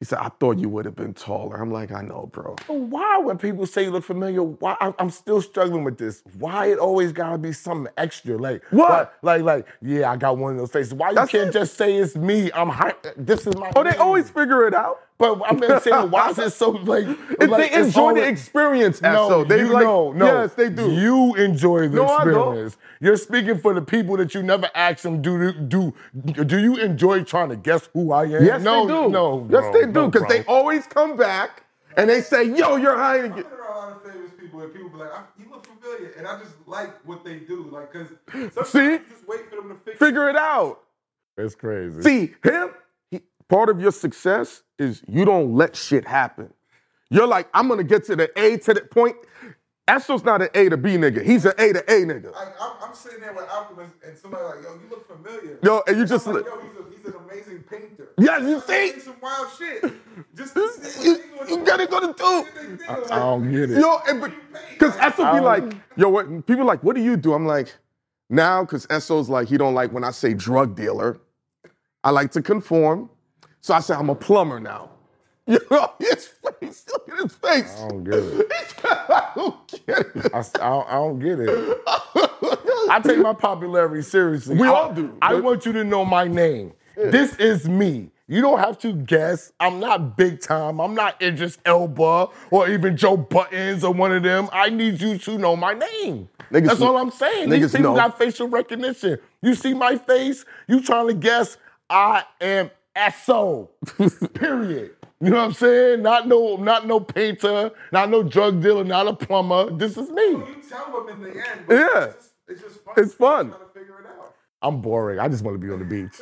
He 0.00 0.04
said, 0.04 0.18
I 0.20 0.28
thought 0.38 0.58
you 0.58 0.68
would 0.68 0.84
have 0.84 0.94
been 0.94 1.12
taller. 1.12 1.56
I'm 1.60 1.72
like, 1.72 1.90
I 1.90 2.02
know, 2.02 2.28
bro. 2.32 2.54
But 2.68 2.74
why, 2.76 3.18
when 3.18 3.36
people 3.36 3.66
say 3.66 3.82
you 3.84 3.90
look 3.90 4.04
familiar, 4.04 4.44
why 4.44 4.76
I- 4.80 4.94
I'm 5.00 5.10
still 5.10 5.42
struggling 5.42 5.82
with 5.82 5.98
this. 5.98 6.22
Why 6.38 6.66
it 6.66 6.78
always 6.78 7.10
gotta 7.12 7.36
be 7.36 7.52
something 7.52 7.92
extra? 7.96 8.36
Like 8.38 8.62
What? 8.70 9.14
Like, 9.22 9.42
like, 9.42 9.64
like, 9.66 9.66
yeah, 9.82 10.12
I 10.12 10.16
got 10.16 10.38
one 10.38 10.52
of 10.52 10.58
those 10.58 10.70
faces. 10.70 10.94
Why 10.94 11.08
you 11.10 11.14
That's 11.16 11.32
can't 11.32 11.48
it. 11.48 11.52
just 11.52 11.74
say 11.76 11.96
it's 11.96 12.14
me? 12.14 12.48
I'm 12.52 12.68
hi- 12.68 12.94
this 13.16 13.44
is 13.48 13.56
my. 13.56 13.72
Oh, 13.74 13.82
they 13.82 13.96
always 13.96 14.30
figure 14.30 14.68
it 14.68 14.74
out. 14.74 15.00
But 15.18 15.42
I'm 15.44 15.60
just 15.60 15.84
saying, 15.84 16.10
why 16.12 16.30
is 16.30 16.38
it 16.38 16.52
so 16.52 16.70
like? 16.70 17.04
If 17.06 17.50
like, 17.50 17.70
they 17.72 17.76
it's 17.76 17.88
enjoy 17.88 18.14
the 18.14 18.28
experience, 18.28 19.02
No, 19.02 19.28
Esso. 19.28 19.48
They 19.48 19.58
you 19.58 19.68
like, 19.72 19.82
no, 19.84 20.12
no. 20.12 20.24
Yes, 20.42 20.54
they 20.54 20.68
do. 20.70 20.92
You 20.92 21.34
enjoy 21.34 21.88
the 21.88 21.96
No, 21.96 22.06
I 22.06 22.24
don't. 22.24 22.48
experience. 22.52 22.76
You're 23.00 23.16
speaking 23.16 23.58
for 23.58 23.74
the 23.74 23.82
people 23.82 24.16
that 24.16 24.32
you 24.34 24.42
never 24.44 24.70
ask 24.74 25.02
them. 25.02 25.20
Do 25.20 25.52
do 25.52 25.92
do 26.14 26.58
you 26.58 26.76
enjoy 26.76 27.24
trying 27.24 27.48
to 27.48 27.56
guess 27.56 27.88
who 27.92 28.12
I 28.12 28.24
am? 28.24 28.44
yes, 28.44 28.62
no, 28.62 28.86
they 28.86 28.92
do. 28.94 29.08
No, 29.10 29.46
yes, 29.50 29.60
bro, 29.62 29.72
they 29.72 29.86
do. 29.86 29.92
no, 29.92 30.08
Because 30.08 30.28
they 30.28 30.44
always 30.44 30.86
come 30.86 31.16
back 31.16 31.64
and 31.96 32.08
they 32.08 32.20
say, 32.20 32.44
"Yo, 32.44 32.76
you're 32.76 32.94
Hynaken." 32.96 33.32
I've 33.32 33.34
been 33.36 33.44
around 33.46 33.74
a 33.74 33.78
lot 33.78 33.92
of 34.06 34.12
famous 34.12 34.30
people, 34.38 34.60
and 34.60 34.72
people 34.72 34.88
be 34.90 34.98
like, 34.98 35.12
I, 35.12 35.22
"You 35.38 35.46
look 35.50 35.66
familiar," 35.66 36.12
and 36.16 36.26
I 36.28 36.38
just 36.38 36.52
like 36.66 36.94
what 37.04 37.24
they 37.24 37.38
do, 37.40 37.68
like, 37.72 37.92
cause 37.92 38.06
See? 38.70 38.78
you 38.84 39.00
just 39.10 39.26
wait 39.26 39.48
for 39.50 39.56
them 39.56 39.68
to 39.70 39.74
figure. 39.76 39.98
Figure 39.98 40.28
it 40.30 40.36
out. 40.36 40.80
It's 41.36 41.54
crazy. 41.56 42.02
See, 42.02 42.20
him, 42.44 42.70
he, 42.70 42.87
part 43.48 43.68
of 43.68 43.80
your 43.80 43.92
success 43.92 44.62
is 44.78 45.02
you 45.08 45.24
don't 45.24 45.54
let 45.54 45.76
shit 45.76 46.06
happen. 46.06 46.52
You're 47.10 47.26
like, 47.26 47.48
I'm 47.54 47.68
gonna 47.68 47.84
get 47.84 48.04
to 48.06 48.16
the 48.16 48.30
A 48.38 48.58
to 48.58 48.74
the 48.74 48.82
point. 48.82 49.16
Esso's 49.88 50.22
not 50.22 50.42
an 50.42 50.48
A 50.54 50.68
to 50.68 50.76
B 50.76 50.96
nigga. 50.96 51.22
He's 51.24 51.46
an 51.46 51.54
A 51.56 51.72
to 51.72 51.80
A 51.90 52.04
nigga. 52.04 52.30
Like, 52.34 52.48
I'm, 52.60 52.72
I'm 52.82 52.94
sitting 52.94 53.20
there 53.20 53.32
with 53.32 53.48
Alchemist, 53.48 53.94
and 54.06 54.18
somebody 54.18 54.44
like, 54.44 54.62
"Yo, 54.62 54.74
you 54.74 54.90
look 54.90 55.06
familiar." 55.08 55.58
Yo, 55.62 55.82
and 55.86 55.96
you 55.96 56.04
just 56.04 56.26
I'm 56.26 56.34
like, 56.34 56.44
look- 56.44 56.54
"Yo, 56.54 56.68
he's, 56.68 56.76
a, 56.76 56.96
he's 57.06 57.14
an 57.14 57.20
amazing 57.26 57.62
painter." 57.70 58.08
Yes, 58.18 58.42
you 58.42 58.60
see? 58.60 58.66
Paint 58.92 59.02
some 59.02 59.16
wild 59.22 59.48
shit. 59.58 59.82
Just 60.34 60.52
to 60.54 60.68
see 60.74 61.06
You, 61.08 61.14
what 61.14 61.46
they 61.48 61.54
gonna 61.54 61.60
you 61.62 61.66
gotta 61.66 61.86
go 61.86 62.00
to 62.00 62.06
What 62.08 62.18
two. 62.18 62.78
I, 62.86 63.16
I 63.16 63.18
don't 63.20 63.50
get 63.50 63.70
it. 63.70 63.78
Yo, 63.78 63.98
because 64.72 64.94
Esso 64.96 65.24
I 65.24 65.38
be 65.38 65.40
like, 65.44 65.74
yo, 65.96 66.10
what, 66.10 66.46
people 66.46 66.66
like, 66.66 66.84
what 66.84 66.94
do 66.94 67.02
you 67.02 67.16
do? 67.16 67.32
I'm 67.32 67.46
like, 67.46 67.74
now, 68.28 68.62
because 68.64 68.86
Esso's 68.88 69.30
like, 69.30 69.48
he 69.48 69.56
don't 69.56 69.72
like 69.74 69.90
when 69.92 70.04
I 70.04 70.10
say 70.10 70.34
drug 70.34 70.76
dealer. 70.76 71.18
I 72.04 72.10
like 72.10 72.30
to 72.32 72.42
conform. 72.42 73.08
So 73.60 73.74
I 73.74 73.80
said, 73.80 73.96
I'm 73.98 74.10
a 74.10 74.14
plumber 74.14 74.60
now. 74.60 74.90
You 75.48 75.58
know, 75.70 75.90
his 75.98 76.26
face, 76.60 76.84
look 76.92 77.08
at 77.10 77.18
his 77.22 77.32
face. 77.34 77.74
I 77.82 77.88
don't 77.88 78.04
get 78.04 78.18
it. 78.18 78.52
I 78.84 79.32
don't 79.34 79.86
get 79.86 79.98
it. 80.00 80.34
I, 80.34 80.38
I 80.40 80.42
don't, 80.42 80.88
I 80.88 80.92
don't 80.92 81.18
get 81.20 81.40
it. 81.40 81.78
I 82.90 83.00
take 83.02 83.16
my 83.20 83.32
popularity 83.32 84.02
seriously. 84.02 84.56
We 84.58 84.68
I- 84.68 84.70
all 84.72 84.92
do. 84.92 85.16
I 85.22 85.36
want 85.36 85.64
you 85.64 85.72
to 85.72 85.84
know 85.84 86.04
my 86.04 86.26
name. 86.28 86.74
This 86.96 87.34
is 87.36 87.66
me. 87.66 88.10
You 88.26 88.42
don't 88.42 88.58
have 88.58 88.78
to 88.80 88.92
guess. 88.92 89.50
I'm 89.58 89.80
not 89.80 90.18
big 90.18 90.42
time. 90.42 90.80
I'm 90.82 90.94
not 90.94 91.20
Idris 91.22 91.56
Elba 91.64 92.28
or 92.50 92.68
even 92.68 92.94
Joe 92.98 93.16
Buttons 93.16 93.84
or 93.84 93.94
one 93.94 94.12
of 94.12 94.22
them. 94.22 94.50
I 94.52 94.68
need 94.68 95.00
you 95.00 95.16
to 95.16 95.38
know 95.38 95.56
my 95.56 95.72
name. 95.72 96.28
Niggas 96.52 96.66
That's 96.66 96.80
know- 96.80 96.88
all 96.88 96.98
I'm 96.98 97.10
saying. 97.10 97.48
These 97.48 97.72
people 97.72 97.94
know. 97.94 97.96
got 97.96 98.18
facial 98.18 98.48
recognition. 98.48 99.18
You 99.40 99.54
see 99.54 99.72
my 99.72 99.96
face? 99.96 100.44
You 100.66 100.82
trying 100.82 101.06
to 101.08 101.14
guess? 101.14 101.56
I 101.88 102.24
am 102.42 102.70
Esso. 102.98 103.68
Period. 104.34 104.92
You 105.20 105.30
know 105.30 105.36
what 105.38 105.44
I'm 105.46 105.52
saying? 105.52 106.02
Not 106.02 106.28
no, 106.28 106.56
not 106.56 106.86
no 106.86 107.00
painter, 107.00 107.70
not 107.92 108.10
no 108.10 108.22
drug 108.22 108.62
dealer, 108.62 108.84
not 108.84 109.08
a 109.08 109.14
plumber. 109.14 109.70
This 109.70 109.96
is 109.96 110.10
me. 110.10 110.22
You 110.22 110.56
tell 110.68 111.06
them 111.06 111.08
in 111.16 111.22
the 111.22 111.30
end. 111.30 111.60
But 111.66 111.74
Yeah. 111.74 112.04
It's 112.04 112.14
just, 112.16 112.30
it's 112.48 112.62
just 112.62 112.84
fun. 112.84 112.94
It's 112.96 113.14
fun. 113.14 113.46
You 113.46 113.52
gotta 113.52 113.64
figure 113.74 114.00
it 114.00 114.06
out. 114.06 114.34
I'm 114.62 114.80
boring. 114.80 115.18
I 115.18 115.28
just 115.28 115.44
want 115.44 115.60
to 115.60 115.66
be 115.66 115.72
on 115.72 115.78
the 115.80 115.84
beach. 115.84 116.20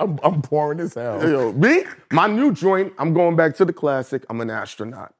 I'm, 0.00 0.18
I'm 0.22 0.40
boring 0.40 0.80
as 0.80 0.94
hell. 0.94 1.28
Yo, 1.28 1.52
me, 1.52 1.84
my 2.12 2.26
new 2.28 2.52
joint, 2.52 2.92
I'm 2.98 3.12
going 3.14 3.36
back 3.36 3.56
to 3.56 3.64
the 3.64 3.72
classic. 3.72 4.24
I'm 4.30 4.40
an 4.40 4.50
astronaut. 4.50 5.14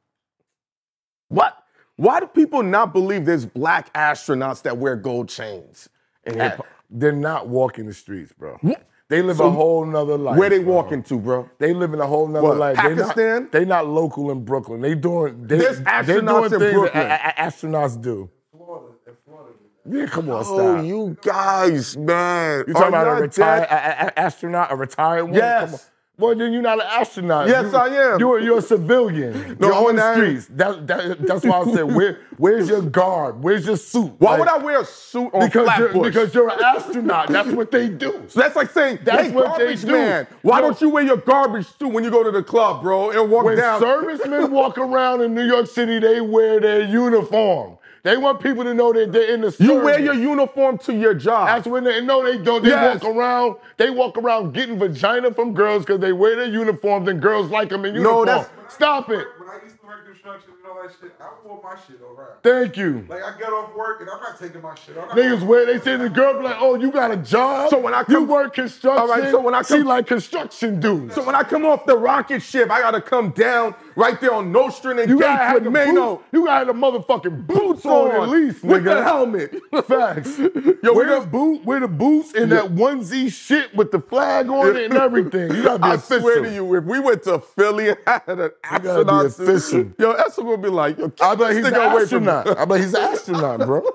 What? 1.29 1.57
Why 1.97 2.21
do 2.21 2.27
people 2.27 2.63
not 2.63 2.93
believe 2.93 3.25
there's 3.25 3.45
black 3.45 3.93
astronauts 3.95 4.63
that 4.63 4.79
wear 4.79 4.97
gold 4.97 5.29
chains? 5.29 5.89
in 6.25 6.39
hip? 6.39 6.61
They're 6.91 7.13
not 7.13 7.49
walking 7.49 7.87
the 7.87 7.95
streets, 7.95 8.33
bro. 8.33 8.57
What? 8.61 8.88
They 9.09 9.23
live 9.23 9.39
So, 9.39 9.47
a 9.47 9.51
whole 9.51 9.87
nother 9.87 10.19
life. 10.19 10.37
Where 10.37 10.51
they 10.51 10.59
bro. 10.63 10.75
walking 10.75 11.03
to, 11.05 11.19
bro? 11.19 11.49
They 11.59 11.73
live 11.73 11.95
in 11.95 12.01
a 12.01 12.07
whole 12.07 12.27
nother 12.29 12.47
What, 12.47 12.57
life. 12.59 12.77
They 12.77 12.95
Pakistan? 12.95 13.43
not, 13.45 13.53
they 13.53 13.65
not 13.65 13.87
local 13.89 14.31
in 14.31 14.45
Brooklyn. 14.45 14.83
They 14.83 14.95
doing. 14.95 15.47
They, 15.47 15.59
There's 15.59 15.79
they're 15.79 16.03
astronauts 16.03 16.51
doing 16.51 16.63
in 16.63 16.75
Brooklyn. 16.75 17.09
that 17.09 17.35
a- 17.39 17.43
a- 17.43 17.47
astronauts 17.47 18.01
do. 18.03 18.29
Florida, 18.55 18.93
Florida. 19.25 19.53
Yeah, 19.91 20.07
come 20.07 20.29
on, 20.29 20.41
oh, 20.41 20.43
stop. 20.43 20.59
Oh, 20.59 20.83
you 20.83 21.17
guys, 21.23 21.97
man. 21.97 22.65
You 22.67 22.75
talking 22.75 22.89
about 22.89 23.19
a 23.19 23.23
retired 23.23 23.63
a- 23.65 24.19
astronaut, 24.19 24.71
a 24.71 24.77
retired 24.77 25.25
one? 25.25 25.35
Yes. 25.35 25.91
Well, 26.19 26.35
then 26.35 26.53
you're 26.53 26.63
not 26.63 26.81
an 26.81 26.87
astronaut. 26.91 27.47
Yes, 27.47 27.71
You- 27.73 27.79
I 27.79 27.87
am. 28.15 28.19
You're, 28.19 28.41
you're 28.41 28.59
a 28.59 28.63
civilian. 28.63 29.57
No, 29.61 29.69
you're 29.69 29.75
on 29.77 29.95
the 29.97 30.03
not. 30.03 30.15
streets. 30.17 30.47
That, 30.51 30.87
that, 30.89 31.27
that's 31.27 31.45
why 31.45 31.61
I 31.61 31.73
said, 31.73 31.85
where, 31.95 32.19
where's 32.37 32.69
your 32.69 32.83
garb? 32.83 33.45
Where's 33.45 33.65
your 33.65 33.77
suit? 33.77 34.13
Why 34.19 34.31
Like, 34.33 34.39
would 34.41 34.49
I 34.49 34.59
wear 34.59 34.81
a 34.81 34.85
suit 34.85 35.33
on 35.33 35.47
Because 35.47 35.79
you're, 35.79 36.03
because 36.03 36.35
you're 36.35 36.49
an 36.49 36.59
astronaut. 36.61 37.29
That's 37.29 37.51
what 37.53 37.71
they 37.71 37.89
do. 37.89 38.25
so 38.29 38.41
that's 38.41 38.57
like 38.57 38.71
saying, 38.71 38.99
That's 39.05 39.29
hey, 39.29 39.31
what 39.31 39.59
they 39.59 39.65
garbage 39.67 39.83
do. 39.83 39.93
man, 39.93 40.27
why 40.43 40.59
No. 40.61 40.67
don't 40.67 40.81
you 40.81 40.91
wear 40.91 41.05
your 41.05 41.19
garbage 41.19 41.67
suit 41.79 41.93
when 41.93 42.03
you 42.03 42.11
go 42.11 42.25
to 42.25 42.33
the 42.33 42.43
club, 42.43 42.83
bro, 42.83 43.11
and 43.11 43.31
walk 43.31 43.45
When 43.45 43.57
down? 43.57 43.81
servicemen 43.81 44.51
walk 44.51 44.77
around 44.77 45.21
in 45.21 45.35
New 45.35 45.45
York 45.47 45.69
City, 45.69 46.01
they 46.01 46.21
wear 46.21 46.59
their 46.59 46.83
uniform. 46.83 47.79
They 48.09 48.17
want 48.17 48.41
people 48.41 48.65
to 48.65 48.73
know 48.73 48.91
that 48.95 49.13
they're 49.13 49.35
in 49.35 49.43
the 49.43 49.51
service. 49.53 49.67
you 49.67 49.75
wear 49.85 50.01
your 50.01 50.15
uniform 50.15 50.79
to 50.79 50.95
your 50.95 51.13
job. 51.13 51.47
That's 51.47 51.67
when 51.67 51.85
they 51.85 52.01
no, 52.01 52.25
they 52.25 52.43
don't. 52.43 52.63
They 52.65 52.71
Yes. 52.71 53.03
walk 53.03 53.15
around. 53.15 53.57
They 53.77 53.91
walk 53.91 54.17
around 54.17 54.55
getting 54.55 54.79
vagina 54.79 55.31
from 55.35 55.53
girls 55.53 55.85
because 55.85 56.01
they 56.01 56.13
wear 56.13 56.35
their 56.37 56.47
uniforms 56.47 57.07
and 57.07 57.21
girls 57.21 57.51
like 57.51 57.69
them 57.69 57.85
in 57.85 57.97
uniform. 57.97 58.25
No, 58.27 58.33
uniform. 58.33 58.49
that's- 58.57 58.75
Stop 58.75 59.11
it. 59.11 59.27
When 59.39 59.49
I 59.51 59.63
used 59.63 59.79
to 59.81 59.87
work 59.87 60.07
construction 60.07 60.53
and 60.63 60.71
all 60.73 60.83
that 60.83 60.93
shit, 60.99 61.13
I 61.21 61.47
wore 61.47 61.61
my 61.63 61.75
shit 61.87 62.01
around. 62.01 62.29
Thank 62.43 62.77
you. 62.79 63.05
Like 63.11 63.23
I 63.23 63.39
get 63.39 63.49
off 63.53 63.75
work 63.77 64.01
and 64.01 64.09
I'm 64.09 64.21
not 64.21 64.39
taking 64.41 64.63
my 64.63 64.75
shit. 64.75 64.97
I'm 64.97 65.09
Niggas 65.17 65.43
wear 65.43 65.67
they 65.67 65.79
say 65.79 65.97
the 65.97 66.09
girl 66.09 66.33
be 66.39 66.45
like, 66.45 66.57
oh, 66.61 66.77
you 66.77 66.91
got 66.91 67.11
a 67.11 67.17
job? 67.17 67.69
So 67.69 67.79
when 67.79 67.93
I 67.93 68.05
you 68.09 68.25
work 68.25 68.55
construction, 68.55 69.01
All 69.03 69.09
right, 69.09 69.31
so 69.31 69.39
when 69.41 69.55
I 69.55 69.61
she 69.63 69.83
like 69.83 70.07
construction 70.07 70.81
dudes. 70.81 71.15
So 71.15 71.23
when 71.23 71.35
I 71.35 71.43
come 71.43 71.67
off 71.67 71.85
the 71.85 71.97
rocket 71.99 72.41
ship, 72.41 72.71
I 72.71 72.81
gotta 72.81 73.03
come 73.03 73.31
down 73.31 73.75
right 73.99 74.21
there 74.21 74.33
on 74.33 74.53
Nostrand 74.53 75.01
and 75.01 75.11
you 75.11 75.19
gotta 75.19 75.45
have 75.45 75.65
the 75.65 75.71
Mano. 75.71 76.17
boots, 76.17 76.29
you 76.33 76.45
gotta 76.47 76.67
have 76.67 76.67
the 76.69 76.73
motherfucking 76.73 77.47
boots 77.47 77.85
on, 77.85 78.11
at 78.23 78.29
least, 78.29 78.63
with 78.65 78.83
nigga. 78.85 78.95
the 78.95 79.03
helmet. 79.03 79.61
Facts. 79.87 80.39
Yo, 80.39 80.93
we 80.93 80.97
wear 80.97 81.07
the 81.09 81.19
got- 81.21 81.31
boot, 81.31 81.65
wear 81.65 81.81
the 81.81 81.89
boots, 81.89 82.33
and 82.35 82.53
that 82.53 82.67
onesie 82.75 83.31
shit 83.31 83.75
with 83.75 83.91
the 83.91 84.01
flag 84.01 84.49
on 84.49 84.77
it 84.77 84.85
and 84.87 84.95
everything. 84.95 85.55
You 85.55 85.63
gotta 85.65 85.79
be 85.81 85.85
I 85.89 85.95
official. 85.95 86.21
swear 86.21 86.43
to 86.45 86.55
you, 86.55 86.75
if 86.77 86.85
we 86.85 87.01
went 87.01 87.25
to 87.25 87.41
Philly 87.41 87.89
and 87.91 87.99
had 88.07 88.23
an 88.29 88.37
gotta 88.37 88.49
be 88.51 88.55
astronaut 88.89 89.33
suit, 89.33 89.49
official. 89.49 89.93
yo, 89.99 90.13
Esther 90.13 90.45
would 90.45 90.63
be 90.63 90.69
like, 90.69 90.97
yo, 90.99 91.09
keep 91.11 91.23
I 91.23 91.35
bet 91.35 91.49
this 91.49 91.57
he's 91.59 91.67
an 91.67 91.73
nigga 91.75 91.93
away 91.93 92.07
from 92.07 92.25
me. 92.25 92.31
astronaut. 92.31 92.59
I 92.59 92.65
bet 92.65 92.81
he's 92.81 92.95
an 92.95 93.01
astronaut, 93.03 93.59
bro. 93.67 93.83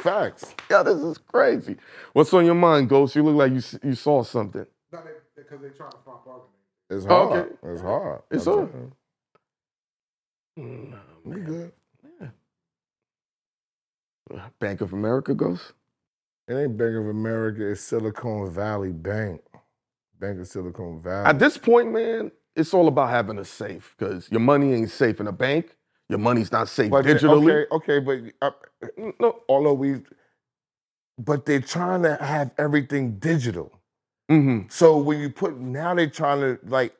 Facts. 0.00 0.54
Yo, 0.68 0.82
this 0.82 0.96
is 0.98 1.18
crazy. 1.18 1.76
What's 2.12 2.32
on 2.34 2.44
your 2.44 2.54
mind, 2.54 2.88
Ghost? 2.90 3.16
You 3.16 3.22
look 3.22 3.36
like 3.36 3.52
you 3.52 3.62
you 3.88 3.94
saw 3.94 4.22
something. 4.22 4.66
No, 4.92 4.98
because 5.34 5.60
they 5.62 5.68
trying 5.70 5.92
to 5.92 5.96
find 6.04 6.18
bargaining. 6.26 6.48
It's 6.90 7.06
Oh, 7.08 7.28
hard. 7.28 7.46
okay. 7.46 7.54
It's 7.64 7.82
hard. 7.82 8.22
It's 8.30 8.44
hard. 8.46 8.70
you. 10.56 10.62
Mm, 10.62 10.94
We 11.24 11.40
good. 11.42 11.72
Bank 14.60 14.80
of 14.80 14.92
America, 14.92 15.34
goes. 15.34 15.72
It 16.48 16.54
ain't 16.54 16.76
Bank 16.76 16.96
of 16.96 17.08
America. 17.08 17.70
It's 17.70 17.80
Silicon 17.82 18.50
Valley 18.50 18.92
Bank. 18.92 19.42
Bank 20.18 20.40
of 20.40 20.46
Silicon 20.48 21.00
Valley. 21.02 21.26
At 21.28 21.38
this 21.38 21.58
point, 21.58 21.92
man, 21.92 22.32
it's 22.56 22.74
all 22.74 22.88
about 22.88 23.10
having 23.10 23.38
a 23.38 23.44
safe 23.44 23.94
because 23.98 24.30
your 24.30 24.40
money 24.40 24.72
ain't 24.74 24.90
safe 24.90 25.20
in 25.20 25.26
a 25.26 25.32
bank. 25.32 25.76
Your 26.08 26.18
money's 26.18 26.52
not 26.52 26.68
safe 26.68 26.90
But 26.90 27.04
digitally. 27.06 27.66
Okay, 27.72 27.98
okay, 27.98 28.00
but 28.00 28.20
uh, 28.42 28.50
No. 29.20 29.40
although 29.48 29.74
we, 29.74 30.02
but 31.18 31.46
they're 31.46 31.60
trying 31.60 32.02
to 32.02 32.16
have 32.16 32.52
everything 32.58 33.18
digital. 33.18 33.72
Mm-hmm. 34.30 34.68
So 34.68 34.96
when 34.98 35.20
you 35.20 35.30
put 35.30 35.58
now 35.58 35.94
they're 35.94 36.08
trying 36.08 36.40
to 36.40 36.58
like 36.66 36.96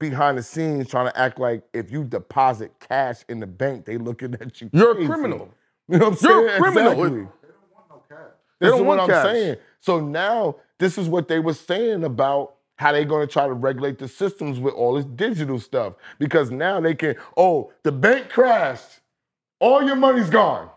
behind 0.00 0.36
the 0.36 0.42
scenes 0.42 0.88
trying 0.88 1.06
to 1.10 1.18
act 1.18 1.38
like 1.38 1.62
if 1.72 1.90
you 1.90 2.04
deposit 2.04 2.72
cash 2.80 3.24
in 3.28 3.40
the 3.40 3.46
bank, 3.46 3.84
they 3.84 3.98
looking 3.98 4.34
at 4.34 4.60
you. 4.60 4.70
You're 4.72 5.00
a 5.00 5.06
criminal. 5.06 5.50
You 5.86 5.98
know 5.98 6.06
what 6.06 6.12
I'm 6.12 6.16
saying? 6.18 6.34
You're 6.34 6.48
a 6.48 6.58
criminal. 6.58 6.92
Exactly. 6.92 7.26
They 7.42 7.48
don't 7.48 7.66
want 7.74 7.88
no 7.90 8.02
cash. 8.08 8.18
They 8.58 8.66
This 8.66 8.74
is 8.74 8.80
what 8.80 8.98
want 8.98 9.12
I'm 9.12 9.22
saying. 9.22 9.56
So 9.80 10.00
now 10.00 10.56
this 10.78 10.96
is 10.96 11.08
what 11.10 11.28
they 11.28 11.40
were 11.40 11.52
saying 11.52 12.04
about 12.04 12.54
how 12.76 12.92
they're 12.92 13.04
going 13.04 13.26
to 13.26 13.30
try 13.30 13.46
to 13.46 13.52
regulate 13.52 13.98
the 13.98 14.08
systems 14.08 14.58
with 14.58 14.72
all 14.72 14.94
this 14.94 15.04
digital 15.04 15.60
stuff 15.60 15.92
because 16.18 16.50
now 16.50 16.80
they 16.80 16.94
can. 16.94 17.16
Oh, 17.36 17.70
the 17.82 17.92
bank 17.92 18.30
crashed. 18.30 19.00
All 19.60 19.82
your 19.82 19.96
money's 19.96 20.30
gone. 20.30 20.70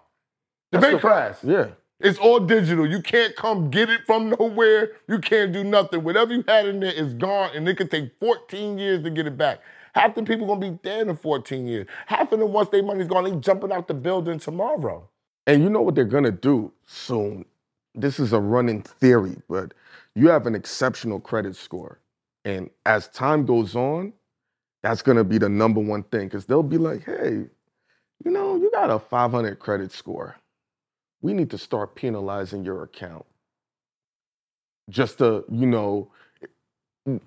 The 0.72 0.80
That's 0.80 0.91
bank 0.91 1.02
the- 1.02 1.08
crashed. 1.08 1.43
Yeah. 1.46 1.67
It's 1.99 2.19
all 2.19 2.39
digital. 2.39 2.88
You 2.88 3.01
can't 3.01 3.36
come 3.36 3.71
get 3.71 3.89
it 3.89 4.01
from 4.05 4.29
nowhere. 4.39 4.91
You 5.07 5.17
can't 5.17 5.51
do 5.51 5.63
nothing. 5.63 6.03
Whatever 6.03 6.33
you 6.33 6.43
had 6.47 6.67
in 6.67 6.79
there 6.79 6.91
is 6.91 7.15
gone, 7.15 7.49
and 7.55 7.67
it 7.67 7.75
could 7.75 7.89
take 7.89 8.12
14 8.19 8.77
years 8.77 9.03
to 9.03 9.10
get 9.10 9.25
it 9.25 9.36
back. 9.36 9.62
Half 9.95 10.13
the 10.13 10.21
people 10.21 10.45
gonna 10.45 10.60
be 10.60 10.77
dead 10.83 11.07
in 11.07 11.15
14 11.15 11.65
years. 11.65 11.88
Half 12.05 12.31
of 12.31 12.39
them, 12.39 12.53
once 12.53 12.69
their 12.69 12.83
money's 12.83 13.07
gone, 13.07 13.23
they 13.23 13.36
jumping 13.38 13.71
out 13.71 13.88
the 13.88 13.95
building 13.95 14.38
tomorrow. 14.38 15.10
And 15.47 15.63
you 15.63 15.69
know 15.71 15.81
what 15.81 15.95
they're 15.95 16.05
gonna 16.05 16.31
do 16.31 16.71
soon? 16.86 17.45
This 17.95 18.19
is 18.19 18.31
a 18.31 18.39
running 18.39 18.83
theory, 18.83 19.38
but 19.49 19.73
you 20.13 20.29
have 20.29 20.45
an 20.45 20.53
exceptional 20.53 21.19
credit 21.19 21.55
score. 21.55 21.99
And 22.45 22.69
as 22.86 23.07
time 23.07 23.43
goes 23.43 23.75
on, 23.75 24.13
that's 24.83 25.01
gonna 25.01 25.23
be 25.23 25.39
the 25.39 25.49
number 25.49 25.79
one 25.79 26.03
thing 26.03 26.27
because 26.27 26.45
they'll 26.45 26.62
be 26.62 26.77
like, 26.77 27.03
hey, 27.05 27.47
you 28.23 28.31
know, 28.31 28.55
you 28.55 28.69
got 28.69 28.91
a 28.91 28.99
500 28.99 29.57
credit 29.57 29.91
score. 29.91 30.36
We 31.21 31.34
need 31.34 31.49
to 31.51 31.58
start 31.58 31.95
penalizing 31.95 32.63
your 32.63 32.84
account 32.84 33.25
just 34.89 35.17
to, 35.19 35.43
you 35.51 35.65
know, 35.65 36.10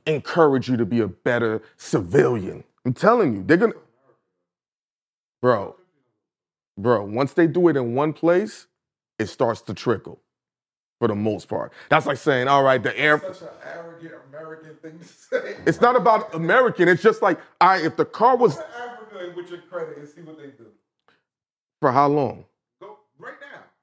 encourage 0.06 0.68
you 0.68 0.76
to 0.76 0.84
be 0.86 1.00
a 1.00 1.08
better 1.08 1.62
civilian. 1.76 2.64
I'm 2.84 2.94
telling 2.94 3.34
you, 3.34 3.42
they're 3.44 3.56
gonna, 3.56 3.74
bro, 5.42 5.76
bro, 6.78 7.04
once 7.04 7.32
they 7.32 7.46
do 7.46 7.68
it 7.68 7.76
in 7.76 7.94
one 7.94 8.12
place, 8.12 8.66
it 9.18 9.26
starts 9.26 9.60
to 9.62 9.74
trickle 9.74 10.20
for 10.98 11.08
the 11.08 11.14
most 11.14 11.48
part. 11.48 11.72
That's 11.88 12.06
like 12.06 12.18
saying, 12.18 12.48
all 12.48 12.62
right, 12.62 12.82
the 12.82 12.96
air. 12.98 13.18
Such 13.18 13.42
an 13.42 13.48
arrogant 13.74 14.14
American 14.28 14.76
thing 14.76 14.98
to 14.98 15.04
say. 15.04 15.56
It's 15.66 15.80
not 15.80 15.96
about 15.96 16.34
American. 16.34 16.88
It's 16.88 17.02
just 17.02 17.22
like, 17.22 17.38
all 17.60 17.68
right, 17.70 17.84
if 17.84 17.96
the 17.96 18.04
car 18.04 18.36
was 18.36 18.58
Africa 18.58 19.32
with 19.36 19.50
your 19.50 19.60
credit 19.62 19.98
and 19.98 20.08
see 20.08 20.20
what 20.22 20.38
they 20.38 20.46
do. 20.48 20.66
for 21.80 21.92
how 21.92 22.08
long? 22.08 22.44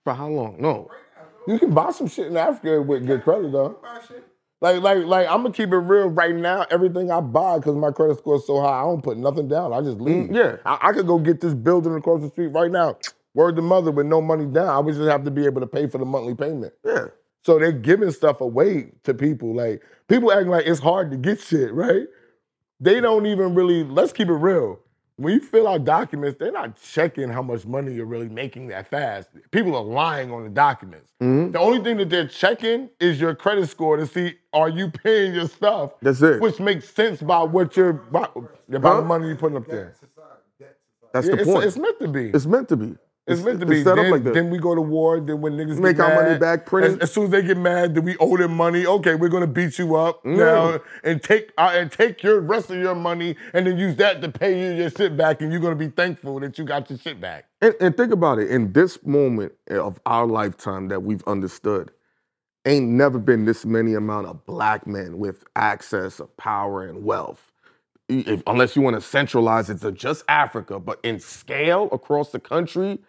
Go 0.08 0.14
right 0.14 0.18
now. 0.18 0.18
For 0.18 0.18
how 0.18 0.28
long? 0.28 0.62
No. 0.62 0.90
Right 0.90 1.00
now. 1.16 1.24
Go 1.46 1.54
You 1.54 1.60
can 1.60 1.74
buy 1.74 1.92
some 1.92 2.08
shit 2.08 2.28
in 2.28 2.38
Africa 2.38 2.82
with 2.82 3.06
good 3.06 3.24
credit 3.24 3.52
though. 3.52 3.80
Like, 4.60 4.82
like, 4.82 5.06
like, 5.06 5.28
I'm 5.28 5.44
gonna 5.44 5.54
keep 5.54 5.72
it 5.72 5.78
real 5.78 6.08
right 6.08 6.36
now. 6.36 6.66
Everything 6.72 7.12
I 7.12 7.20
buy, 7.22 7.60
because 7.60 7.76
my 7.76 7.92
credit 7.92 8.18
score 8.18 8.38
is 8.38 8.48
so 8.48 8.60
high, 8.60 8.80
I 8.80 8.84
don't 8.84 9.04
put 9.04 9.18
nothing 9.18 9.48
down. 9.48 9.72
I 9.72 9.82
just 9.82 10.00
leave. 10.00 10.30
Mm, 10.30 10.36
yeah. 10.36 10.58
I, 10.66 10.90
I 10.90 10.94
could 10.94 11.06
go 11.06 11.20
get 11.20 11.42
this 11.42 11.54
building 11.54 11.96
across 11.96 12.22
the 12.22 12.30
street 12.30 12.48
right 12.48 12.72
now. 12.72 12.98
Word 13.36 13.56
to 13.58 13.62
mother 13.62 13.92
with 13.92 14.08
no 14.08 14.20
money 14.20 14.48
down. 14.48 14.70
I 14.70 14.80
would 14.80 14.96
just 14.96 15.08
have 15.08 15.24
to 15.26 15.32
be 15.32 15.46
able 15.46 15.62
to 15.62 15.68
pay 15.68 15.88
for 15.88 16.00
the 16.00 16.06
monthly 16.06 16.34
payment. 16.34 16.74
Yeah. 16.84 17.08
So 17.46 17.60
they're 17.60 17.72
giving 17.72 18.12
stuff 18.12 18.42
away 18.42 18.94
to 19.04 19.14
people. 19.14 19.56
Like 19.56 19.84
people 20.10 20.32
acting 20.32 20.50
like 20.50 20.68
it's 20.68 20.80
hard 20.80 21.12
to 21.12 21.18
get 21.18 21.40
shit, 21.40 21.74
right? 21.74 22.08
They 22.80 23.00
don't 23.00 23.28
even 23.28 23.56
really, 23.56 23.84
let's 23.84 24.12
keep 24.12 24.30
it 24.30 24.34
real. 24.34 24.80
When 25.20 25.34
you 25.34 25.40
fill 25.40 25.68
out 25.68 25.84
documents, 25.84 26.38
they're 26.40 26.52
not 26.52 26.80
checking 26.80 27.28
how 27.30 27.42
much 27.42 27.66
money 27.66 27.92
you're 27.92 28.06
really 28.06 28.30
making 28.30 28.68
that 28.68 28.88
fast. 28.88 29.30
People 29.50 29.76
are 29.76 29.84
lying 29.84 30.32
on 30.32 30.44
the 30.44 30.50
documents. 30.52 31.12
Mhm. 31.20 31.54
The 31.54 31.60
only 31.60 31.80
thing 31.84 31.98
that 31.98 32.10
they're 32.12 32.28
checking 32.28 32.90
is 33.00 33.20
your 33.20 33.34
credit 33.34 33.68
score 33.68 33.98
to 33.98 34.06
see 34.06 34.36
are 34.54 34.70
you 34.70 34.92
paying 34.92 35.34
your 35.34 35.48
stuff, 35.48 35.94
That's 36.04 36.22
it. 36.22 36.40
which 36.40 36.60
makes 36.60 36.88
sense 36.90 37.20
by 37.24 37.42
what 37.42 37.76
you're 37.76 37.94
by, 37.94 38.28
by 38.70 38.80
Huh? 38.80 38.98
the 38.98 39.02
money 39.02 39.26
you're 39.28 39.36
putting 39.38 39.58
up 39.58 39.66
there. 39.66 39.86
Debt 39.86 39.96
society. 39.96 40.42
Debt 40.60 40.78
society. 40.78 41.12
That's 41.14 41.28
Yeah, 41.28 41.34
the 41.36 41.42
it's, 41.42 41.52
point. 41.52 41.66
it's 41.66 41.78
meant 41.78 42.00
to 42.00 42.08
be. 42.10 42.30
It's 42.30 42.46
meant 42.46 42.70
to 42.70 42.78
be. 42.78 42.96
It's 43.28 43.42
meant 43.44 43.60
to 43.60 43.66
be. 43.66 43.84
set 43.84 43.96
Then, 43.98 44.06
up 44.06 44.12
like 44.12 44.24
that. 44.24 44.34
then 44.34 44.50
we 44.50 44.58
go 44.58 44.74
to 44.74 44.82
war. 44.82 45.20
Then 45.20 45.42
when 45.42 45.54
niggas 45.58 45.80
Make 45.80 46.00
our 46.00 46.16
money 46.16 46.38
back, 46.40 46.66
print 46.66 46.88
As, 46.88 46.94
it. 46.96 47.02
as 47.04 47.12
soon 47.14 47.26
as 47.26 47.32
they 47.32 47.42
get 47.44 47.58
mad, 47.58 47.94
then 47.96 48.06
we 48.06 48.16
owe 48.18 48.38
them 48.38 48.56
money. 48.56 48.86
Okay, 48.86 49.16
we're 49.16 49.30
gonna 49.30 49.48
beat 49.48 49.78
you 49.78 49.96
up 49.96 50.24
Mm. 50.24 50.38
now 50.38 50.80
and 51.04 51.22
take 51.22 51.52
uh, 51.58 51.72
and 51.74 51.92
take 51.92 52.24
your 52.24 52.40
rest 52.40 52.70
of 52.70 52.78
your 52.78 52.96
money 52.96 53.36
and 53.54 53.68
then 53.68 53.78
use 53.78 53.96
that 53.98 54.22
to 54.22 54.30
pay 54.30 54.60
you 54.60 54.78
your 54.82 54.90
shit 54.90 55.18
back, 55.18 55.42
and 55.42 55.52
you're 55.52 55.62
gonna 55.62 55.76
be 55.76 55.90
thankful 55.90 56.40
that 56.40 56.58
you 56.58 56.64
got 56.66 56.90
your 56.90 56.98
shit 57.00 57.20
back. 57.20 57.46
And, 57.62 57.76
and 57.82 57.98
think 57.98 58.14
about 58.14 58.40
it. 58.40 58.50
In 58.50 58.72
this 58.74 59.04
moment 59.06 59.54
of 59.70 60.00
our 60.06 60.26
lifetime 60.26 60.88
that 60.90 61.04
we've 61.04 61.24
understood, 61.28 61.92
ain't 62.66 62.88
never 62.88 63.20
been 63.20 63.46
this 63.46 63.66
many 63.66 63.94
amount 63.94 64.28
of 64.28 64.46
black 64.46 64.88
men 64.88 65.18
with 65.20 65.44
access 65.56 66.20
of 66.20 66.36
power 66.38 66.84
and 66.84 67.04
wealth. 67.04 67.52
If, 68.10 68.42
unless 68.48 68.76
you 68.78 68.82
want 68.82 68.96
to 68.96 69.02
centralize 69.02 69.70
it 69.70 69.82
to 69.82 69.92
just 69.92 70.24
Africa, 70.30 70.80
but 70.80 71.00
in 71.04 71.20
scale 71.20 71.90
across 71.92 72.32
the 72.32 72.40
country, 72.40 73.00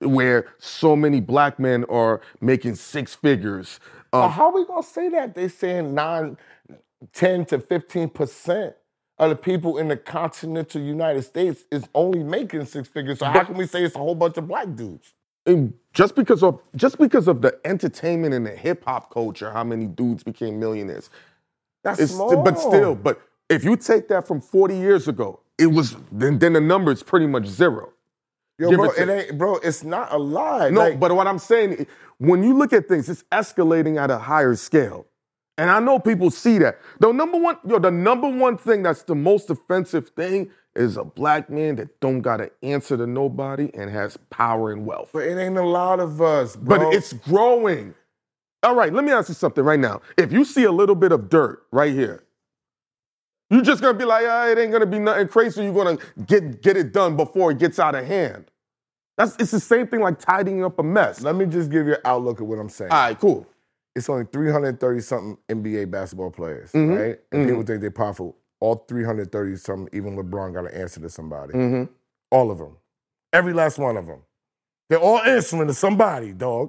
where 0.00 0.48
so 0.58 0.96
many 0.96 1.20
black 1.20 1.58
men 1.58 1.84
are 1.84 2.20
making 2.40 2.74
six 2.74 3.14
figures. 3.14 3.80
Um, 4.12 4.30
how 4.30 4.46
are 4.46 4.54
we 4.54 4.64
gonna 4.66 4.82
say 4.82 5.08
that? 5.10 5.34
They 5.34 5.48
saying 5.48 5.94
nine, 5.94 6.36
10 7.12 7.46
to 7.46 7.58
15 7.60 8.08
percent 8.10 8.74
of 9.18 9.30
the 9.30 9.36
people 9.36 9.78
in 9.78 9.88
the 9.88 9.96
continental 9.96 10.80
United 10.80 11.22
States 11.22 11.64
is 11.70 11.84
only 11.94 12.22
making 12.22 12.64
six 12.64 12.88
figures. 12.88 13.18
So 13.18 13.26
how 13.26 13.44
can 13.44 13.56
we 13.56 13.66
say 13.66 13.84
it's 13.84 13.94
a 13.94 13.98
whole 13.98 14.14
bunch 14.14 14.36
of 14.38 14.48
black 14.48 14.74
dudes? 14.74 15.14
and 15.46 15.72
just 15.92 16.14
because 16.14 16.42
of 16.42 16.60
just 16.76 16.98
because 16.98 17.28
of 17.28 17.42
the 17.42 17.58
entertainment 17.64 18.34
and 18.34 18.46
the 18.46 18.50
hip 18.50 18.84
hop 18.84 19.12
culture, 19.12 19.50
how 19.50 19.64
many 19.64 19.86
dudes 19.86 20.22
became 20.22 20.58
millionaires? 20.60 21.10
That's 21.82 21.98
It's 22.00 22.12
small. 22.12 22.42
but 22.42 22.58
still, 22.58 22.94
but 22.94 23.20
if 23.48 23.64
you 23.64 23.76
take 23.76 24.08
that 24.08 24.26
from 24.26 24.40
40 24.40 24.76
years 24.76 25.08
ago, 25.08 25.40
it 25.58 25.66
was 25.66 25.96
then, 26.12 26.38
then 26.38 26.52
the 26.52 26.60
number 26.60 26.92
is 26.92 27.02
pretty 27.02 27.26
much 27.26 27.46
zero. 27.46 27.92
Yo, 28.60 28.70
bro, 28.72 28.90
it 28.90 29.08
ain't, 29.08 29.38
bro. 29.38 29.56
It's 29.56 29.82
not 29.82 30.12
a 30.12 30.18
lie. 30.18 30.68
No, 30.68 30.80
Like, 30.80 31.00
but 31.00 31.14
what 31.16 31.26
I'm 31.26 31.38
saying, 31.38 31.86
when 32.18 32.42
you 32.44 32.52
look 32.52 32.74
at 32.74 32.88
things, 32.88 33.08
it's 33.08 33.24
escalating 33.32 33.98
at 33.98 34.10
a 34.10 34.18
higher 34.18 34.54
scale. 34.54 35.06
And 35.56 35.70
I 35.70 35.80
know 35.80 35.98
people 35.98 36.30
see 36.30 36.58
that. 36.58 36.78
The 37.00 37.10
number 37.12 37.38
one, 37.38 37.56
yo, 37.66 37.78
the 37.78 37.90
number 37.90 38.28
one 38.28 38.58
thing 38.58 38.82
that's 38.82 39.02
the 39.02 39.14
most 39.14 39.48
offensive 39.50 40.10
thing 40.10 40.50
is 40.74 40.96
a 40.96 41.04
black 41.04 41.50
man 41.50 41.76
that 41.76 42.00
don't 42.00 42.20
gotta 42.20 42.50
answer 42.62 42.96
to 42.96 43.06
nobody 43.06 43.70
and 43.74 43.90
has 43.90 44.16
power 44.28 44.72
and 44.72 44.86
wealth. 44.86 45.10
But 45.12 45.24
it 45.24 45.38
ain't 45.38 45.58
a 45.58 45.64
lot 45.64 46.00
of 46.00 46.20
us, 46.20 46.56
bro. 46.56 46.78
But 46.78 46.94
it's 46.94 47.12
growing. 47.12 47.94
All 48.62 48.74
right, 48.74 48.92
let 48.92 49.04
me 49.04 49.12
ask 49.12 49.28
you 49.28 49.34
something 49.34 49.64
right 49.64 49.80
now. 49.80 50.02
If 50.18 50.32
you 50.32 50.44
see 50.44 50.64
a 50.64 50.72
little 50.72 50.94
bit 50.94 51.12
of 51.12 51.30
dirt 51.30 51.62
right 51.72 51.92
here, 51.92 52.24
you're 53.50 53.62
just 53.62 53.82
gonna 53.82 53.98
be 53.98 54.04
like, 54.04 54.24
ah, 54.28 54.46
it 54.48 54.58
ain't 54.58 54.72
gonna 54.72 54.86
be 54.86 54.98
nothing 54.98 55.28
crazy. 55.28 55.64
You're 55.64 55.74
gonna 55.74 55.98
get 56.26 56.62
get 56.62 56.76
it 56.76 56.92
done 56.92 57.16
before 57.16 57.50
it 57.50 57.58
gets 57.58 57.78
out 57.78 57.94
of 57.94 58.06
hand. 58.06 58.50
That's 59.18 59.36
it's 59.38 59.50
the 59.50 59.60
same 59.60 59.86
thing 59.86 60.00
like 60.00 60.18
tidying 60.18 60.64
up 60.64 60.78
a 60.78 60.82
mess. 60.82 61.20
Let 61.20 61.34
me 61.36 61.46
just 61.46 61.70
give 61.70 61.86
you 61.86 61.94
an 61.94 62.00
outlook 62.04 62.40
of 62.40 62.46
what 62.46 62.58
I'm 62.58 62.68
saying. 62.70 62.90
All 62.90 62.98
right, 63.08 63.18
cool. 63.18 63.46
It's 63.94 64.08
only 64.08 64.24
330 64.32 65.00
something 65.00 65.36
NBA 65.48 65.90
basketball 65.90 66.30
players, 66.30 66.72
Mhm, 66.72 66.96
right? 66.98 67.20
And 67.32 67.44
mhm. 67.44 67.48
people 67.48 67.62
think 67.64 67.80
they're 67.80 67.90
powerful. 67.90 68.36
all 68.62 68.84
330 68.88 69.56
something, 69.56 69.88
even 69.96 70.16
LeBron 70.16 70.52
got 70.52 70.62
to 70.62 70.76
answer 70.76 71.00
to 71.00 71.08
somebody. 71.08 71.54
Mm-hmm. 71.54 71.84
All 72.30 72.50
of 72.50 72.58
them. 72.58 72.76
Every 73.32 73.54
last 73.54 73.78
one 73.78 73.96
of 73.96 74.06
them. 74.06 74.20
They're 74.90 74.98
all 74.98 75.18
answering 75.20 75.66
to 75.68 75.72
somebody, 75.74 76.32
dog. 76.32 76.68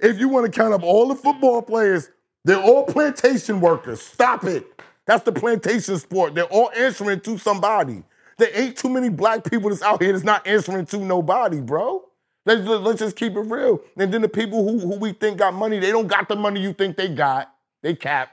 If 0.00 0.18
you 0.20 0.28
want 0.28 0.44
to 0.44 0.52
count 0.52 0.74
up 0.74 0.82
all 0.82 1.08
the 1.08 1.14
football 1.14 1.62
players, 1.62 2.10
they're 2.44 2.60
all 2.60 2.84
plantation 2.84 3.60
workers. 3.62 4.02
Stop 4.02 4.44
it. 4.44 4.66
That's 5.10 5.24
the 5.24 5.32
plantation 5.32 5.98
sport. 5.98 6.36
They're 6.36 6.44
all 6.44 6.70
answering 6.70 7.18
to 7.22 7.36
somebody. 7.36 8.04
There 8.38 8.48
ain't 8.54 8.76
too 8.76 8.88
many 8.88 9.08
black 9.08 9.42
people 9.42 9.70
that's 9.70 9.82
out 9.82 10.00
here 10.00 10.12
that's 10.12 10.24
not 10.24 10.46
answering 10.46 10.86
to 10.86 10.98
nobody, 10.98 11.60
bro. 11.60 12.04
Let's, 12.46 12.64
let's 12.64 13.00
just 13.00 13.16
keep 13.16 13.34
it 13.34 13.40
real. 13.40 13.80
And 13.96 14.14
then 14.14 14.22
the 14.22 14.28
people 14.28 14.62
who, 14.62 14.78
who 14.78 15.00
we 15.00 15.12
think 15.12 15.38
got 15.38 15.52
money, 15.52 15.80
they 15.80 15.90
don't 15.90 16.06
got 16.06 16.28
the 16.28 16.36
money 16.36 16.60
you 16.60 16.72
think 16.72 16.96
they 16.96 17.08
got. 17.08 17.52
They 17.82 17.96
cap. 17.96 18.30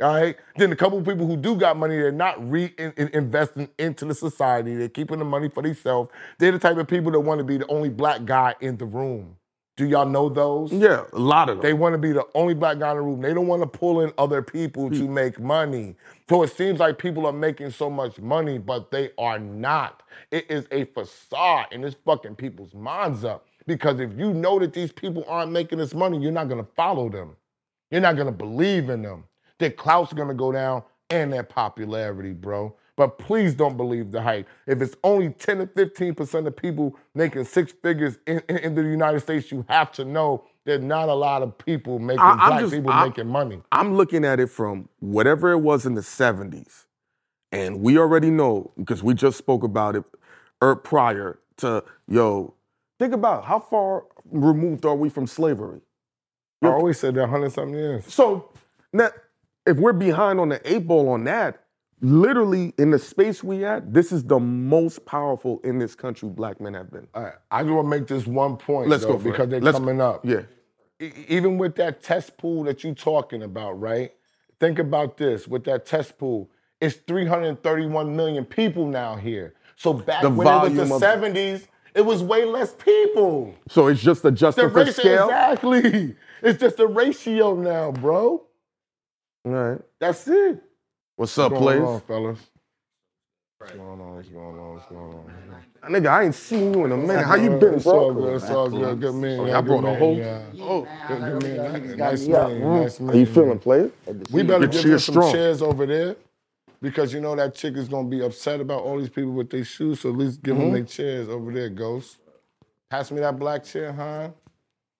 All 0.00 0.14
right. 0.14 0.36
Then 0.54 0.70
a 0.70 0.76
couple 0.76 0.96
of 0.96 1.04
people 1.04 1.26
who 1.26 1.36
do 1.36 1.56
got 1.56 1.76
money, 1.76 1.96
they're 1.96 2.12
not 2.12 2.38
reinvesting 2.38 3.68
into 3.76 4.04
the 4.04 4.14
society. 4.14 4.76
They're 4.76 4.88
keeping 4.88 5.18
the 5.18 5.24
money 5.24 5.48
for 5.48 5.64
themselves. 5.64 6.10
They're 6.38 6.52
the 6.52 6.60
type 6.60 6.76
of 6.76 6.86
people 6.86 7.10
that 7.10 7.20
want 7.20 7.38
to 7.38 7.44
be 7.44 7.56
the 7.56 7.66
only 7.66 7.88
black 7.88 8.24
guy 8.24 8.54
in 8.60 8.76
the 8.76 8.86
room. 8.86 9.38
Do 9.76 9.86
y'all 9.86 10.08
know 10.08 10.30
those? 10.30 10.72
Yeah, 10.72 11.04
a 11.12 11.18
lot 11.18 11.50
of 11.50 11.58
them. 11.58 11.62
They 11.62 11.74
want 11.74 11.92
to 11.92 11.98
be 11.98 12.10
the 12.10 12.26
only 12.34 12.54
black 12.54 12.78
guy 12.78 12.90
in 12.92 12.96
the 12.96 13.02
room. 13.02 13.20
They 13.20 13.34
don't 13.34 13.46
want 13.46 13.60
to 13.60 13.66
pull 13.66 14.00
in 14.00 14.10
other 14.16 14.40
people 14.40 14.88
to 14.88 15.06
hmm. 15.06 15.12
make 15.12 15.38
money. 15.38 15.96
So 16.30 16.42
it 16.42 16.56
seems 16.56 16.80
like 16.80 16.98
people 16.98 17.26
are 17.26 17.32
making 17.32 17.70
so 17.72 17.90
much 17.90 18.18
money, 18.18 18.56
but 18.56 18.90
they 18.90 19.10
are 19.18 19.38
not. 19.38 20.02
It 20.30 20.50
is 20.50 20.66
a 20.70 20.84
facade, 20.86 21.66
and 21.72 21.84
it's 21.84 21.96
fucking 22.06 22.36
people's 22.36 22.72
minds 22.72 23.22
up. 23.22 23.46
Because 23.66 24.00
if 24.00 24.10
you 24.16 24.32
know 24.32 24.58
that 24.58 24.72
these 24.72 24.92
people 24.92 25.24
aren't 25.28 25.52
making 25.52 25.78
this 25.78 25.92
money, 25.92 26.18
you're 26.18 26.32
not 26.32 26.48
gonna 26.48 26.66
follow 26.74 27.10
them. 27.10 27.36
You're 27.90 28.00
not 28.00 28.16
gonna 28.16 28.32
believe 28.32 28.88
in 28.88 29.02
them. 29.02 29.24
Their 29.58 29.72
clout's 29.72 30.12
gonna 30.12 30.34
go 30.34 30.52
down 30.52 30.84
and 31.10 31.32
their 31.32 31.42
popularity, 31.42 32.32
bro. 32.32 32.74
But 32.96 33.18
please 33.18 33.54
don't 33.54 33.76
believe 33.76 34.10
the 34.10 34.22
hype. 34.22 34.48
If 34.66 34.80
it's 34.80 34.96
only 35.04 35.30
10 35.30 35.58
to 35.58 35.66
15% 35.66 36.46
of 36.46 36.56
people 36.56 36.96
making 37.14 37.44
six 37.44 37.72
figures 37.72 38.18
in, 38.26 38.42
in, 38.48 38.56
in 38.58 38.74
the 38.74 38.82
United 38.82 39.20
States, 39.20 39.52
you 39.52 39.66
have 39.68 39.92
to 39.92 40.04
know 40.04 40.44
there's 40.64 40.82
not 40.82 41.08
a 41.10 41.14
lot 41.14 41.42
of 41.42 41.56
people 41.58 41.98
making 41.98 42.20
I- 42.20 42.48
black 42.48 42.60
just- 42.60 42.72
people 42.72 42.90
I'm- 42.90 43.08
making 43.08 43.28
money. 43.28 43.60
I'm 43.70 43.94
looking 43.94 44.24
at 44.24 44.40
it 44.40 44.46
from 44.48 44.88
whatever 45.00 45.52
it 45.52 45.58
was 45.58 45.84
in 45.84 45.94
the 45.94 46.00
70s. 46.02 46.86
And 47.52 47.80
we 47.82 47.98
already 47.98 48.30
know, 48.30 48.72
because 48.76 49.02
we 49.02 49.14
just 49.14 49.38
spoke 49.38 49.62
about 49.62 49.94
it 49.94 50.04
er, 50.62 50.74
prior 50.74 51.38
to, 51.58 51.84
yo, 52.08 52.54
think 52.98 53.12
about 53.14 53.44
how 53.44 53.60
far 53.60 54.04
removed 54.30 54.84
are 54.86 54.96
we 54.96 55.08
from 55.10 55.26
slavery? 55.26 55.80
I 56.62 56.68
always 56.68 56.98
said 56.98 57.14
that 57.14 57.20
100 57.22 57.52
something 57.52 57.74
years. 57.74 58.12
So 58.12 58.50
now, 58.92 59.10
if 59.66 59.76
we're 59.76 59.92
behind 59.92 60.40
on 60.40 60.48
the 60.48 60.60
eight 60.70 60.86
ball 60.86 61.10
on 61.10 61.24
that, 61.24 61.62
literally 62.00 62.74
in 62.78 62.90
the 62.90 62.98
space 62.98 63.42
we 63.42 63.64
at, 63.64 63.92
this 63.92 64.12
is 64.12 64.24
the 64.24 64.38
most 64.38 65.04
powerful 65.06 65.60
in 65.64 65.78
this 65.78 65.94
country 65.94 66.28
black 66.28 66.60
men 66.60 66.74
have 66.74 66.90
been. 66.90 67.06
All 67.14 67.22
right, 67.24 67.34
I 67.50 67.62
just 67.62 67.72
want 67.72 67.86
to 67.86 67.90
make 67.90 68.06
this 68.06 68.26
one 68.26 68.56
point 68.56 68.88
Let's 68.88 69.04
though, 69.04 69.12
go 69.14 69.18
for 69.18 69.28
it. 69.28 69.32
because 69.32 69.48
they're 69.48 69.60
Let's- 69.60 69.78
coming 69.78 70.00
up. 70.00 70.24
Yeah. 70.24 70.42
E- 71.00 71.12
even 71.28 71.58
with 71.58 71.74
that 71.76 72.02
test 72.02 72.36
pool 72.38 72.64
that 72.64 72.82
you're 72.84 72.94
talking 72.94 73.42
about, 73.42 73.78
right? 73.80 74.12
Think 74.60 74.78
about 74.78 75.16
this 75.18 75.46
with 75.46 75.64
that 75.64 75.84
test 75.86 76.16
pool, 76.18 76.50
it's 76.80 76.96
331 76.96 78.14
million 78.16 78.44
people 78.44 78.86
now 78.86 79.16
here. 79.16 79.54
So 79.76 79.92
back 79.92 80.22
The 80.22 80.30
when 80.30 80.46
it 80.46 80.50
was 80.78 80.88
the 80.88 80.94
of- 80.96 81.02
70s, 81.02 81.66
it 81.94 82.02
was 82.04 82.22
way 82.22 82.44
less 82.44 82.74
people. 82.74 83.54
So 83.68 83.86
it's 83.88 84.02
just 84.02 84.24
adjusted 84.24 84.70
for 84.70 84.84
scale. 84.92 85.24
exactly. 85.24 86.14
It's 86.42 86.60
just 86.60 86.78
a 86.80 86.86
ratio 86.86 87.54
now, 87.56 87.92
bro. 87.92 88.44
All 89.46 89.52
right. 89.52 89.80
That's 89.98 90.28
it. 90.28 90.62
What's 91.16 91.36
up, 91.38 91.52
What's 91.52 91.62
going 91.64 91.78
players? 91.78 91.88
on, 91.88 92.00
fellas? 92.02 92.38
What's 93.58 93.72
going 93.72 94.00
on? 94.00 94.16
What's 94.16 94.28
going 94.28 94.58
on? 94.58 94.74
What's 94.74 94.86
going 94.86 95.14
on? 95.14 95.92
Nigga, 95.92 96.06
I 96.08 96.24
ain't 96.24 96.34
seen 96.34 96.74
you 96.74 96.84
in 96.84 96.92
a 96.92 96.96
minute. 96.96 97.24
How 97.24 97.36
you 97.36 97.50
been, 97.58 97.74
It's 97.74 97.86
all 97.86 98.12
good. 98.12 98.34
It's 98.36 98.50
all 98.50 98.68
good. 98.68 99.00
Good 99.00 99.14
man. 99.14 99.40
Oh, 99.40 99.46
yeah, 99.46 99.52
y'all 99.52 99.62
brought 99.62 99.84
a 99.84 99.94
whole- 99.94 100.16
yeah. 100.16 100.42
Oh, 100.60 100.86
Good, 101.08 101.20
good 101.40 101.42
man. 101.42 101.96
Nice 101.96 102.26
me 102.26 102.32
man. 102.32 102.60
Nice 102.60 103.00
man. 103.00 103.08
How 103.08 103.14
you 103.18 103.26
feeling, 103.26 103.58
player? 103.58 103.90
We 104.30 104.42
better 104.42 104.64
Your 104.64 104.68
give 104.68 104.82
cheer 104.82 104.92
her 104.92 104.98
some 104.98 105.12
strong. 105.14 105.32
chairs 105.32 105.62
over 105.62 105.86
there 105.86 106.16
because 106.82 107.14
you 107.14 107.20
know 107.20 107.34
that 107.36 107.54
chick 107.54 107.76
is 107.76 107.88
gonna 107.88 108.08
be 108.08 108.20
upset 108.22 108.60
about 108.60 108.82
all 108.82 108.98
these 108.98 109.08
people 109.08 109.32
with 109.32 109.48
their 109.48 109.64
shoes. 109.64 110.00
So 110.00 110.10
at 110.10 110.16
least 110.16 110.42
give 110.42 110.54
Mm-hmm. 110.56 110.64
them 110.64 110.72
their 110.74 110.84
chairs 110.84 111.28
over 111.30 111.50
there, 111.50 111.70
Ghost. 111.70 112.18
Pass 112.90 113.10
me 113.10 113.20
that 113.20 113.38
black 113.38 113.64
chair, 113.64 113.92
huh? 113.92 114.28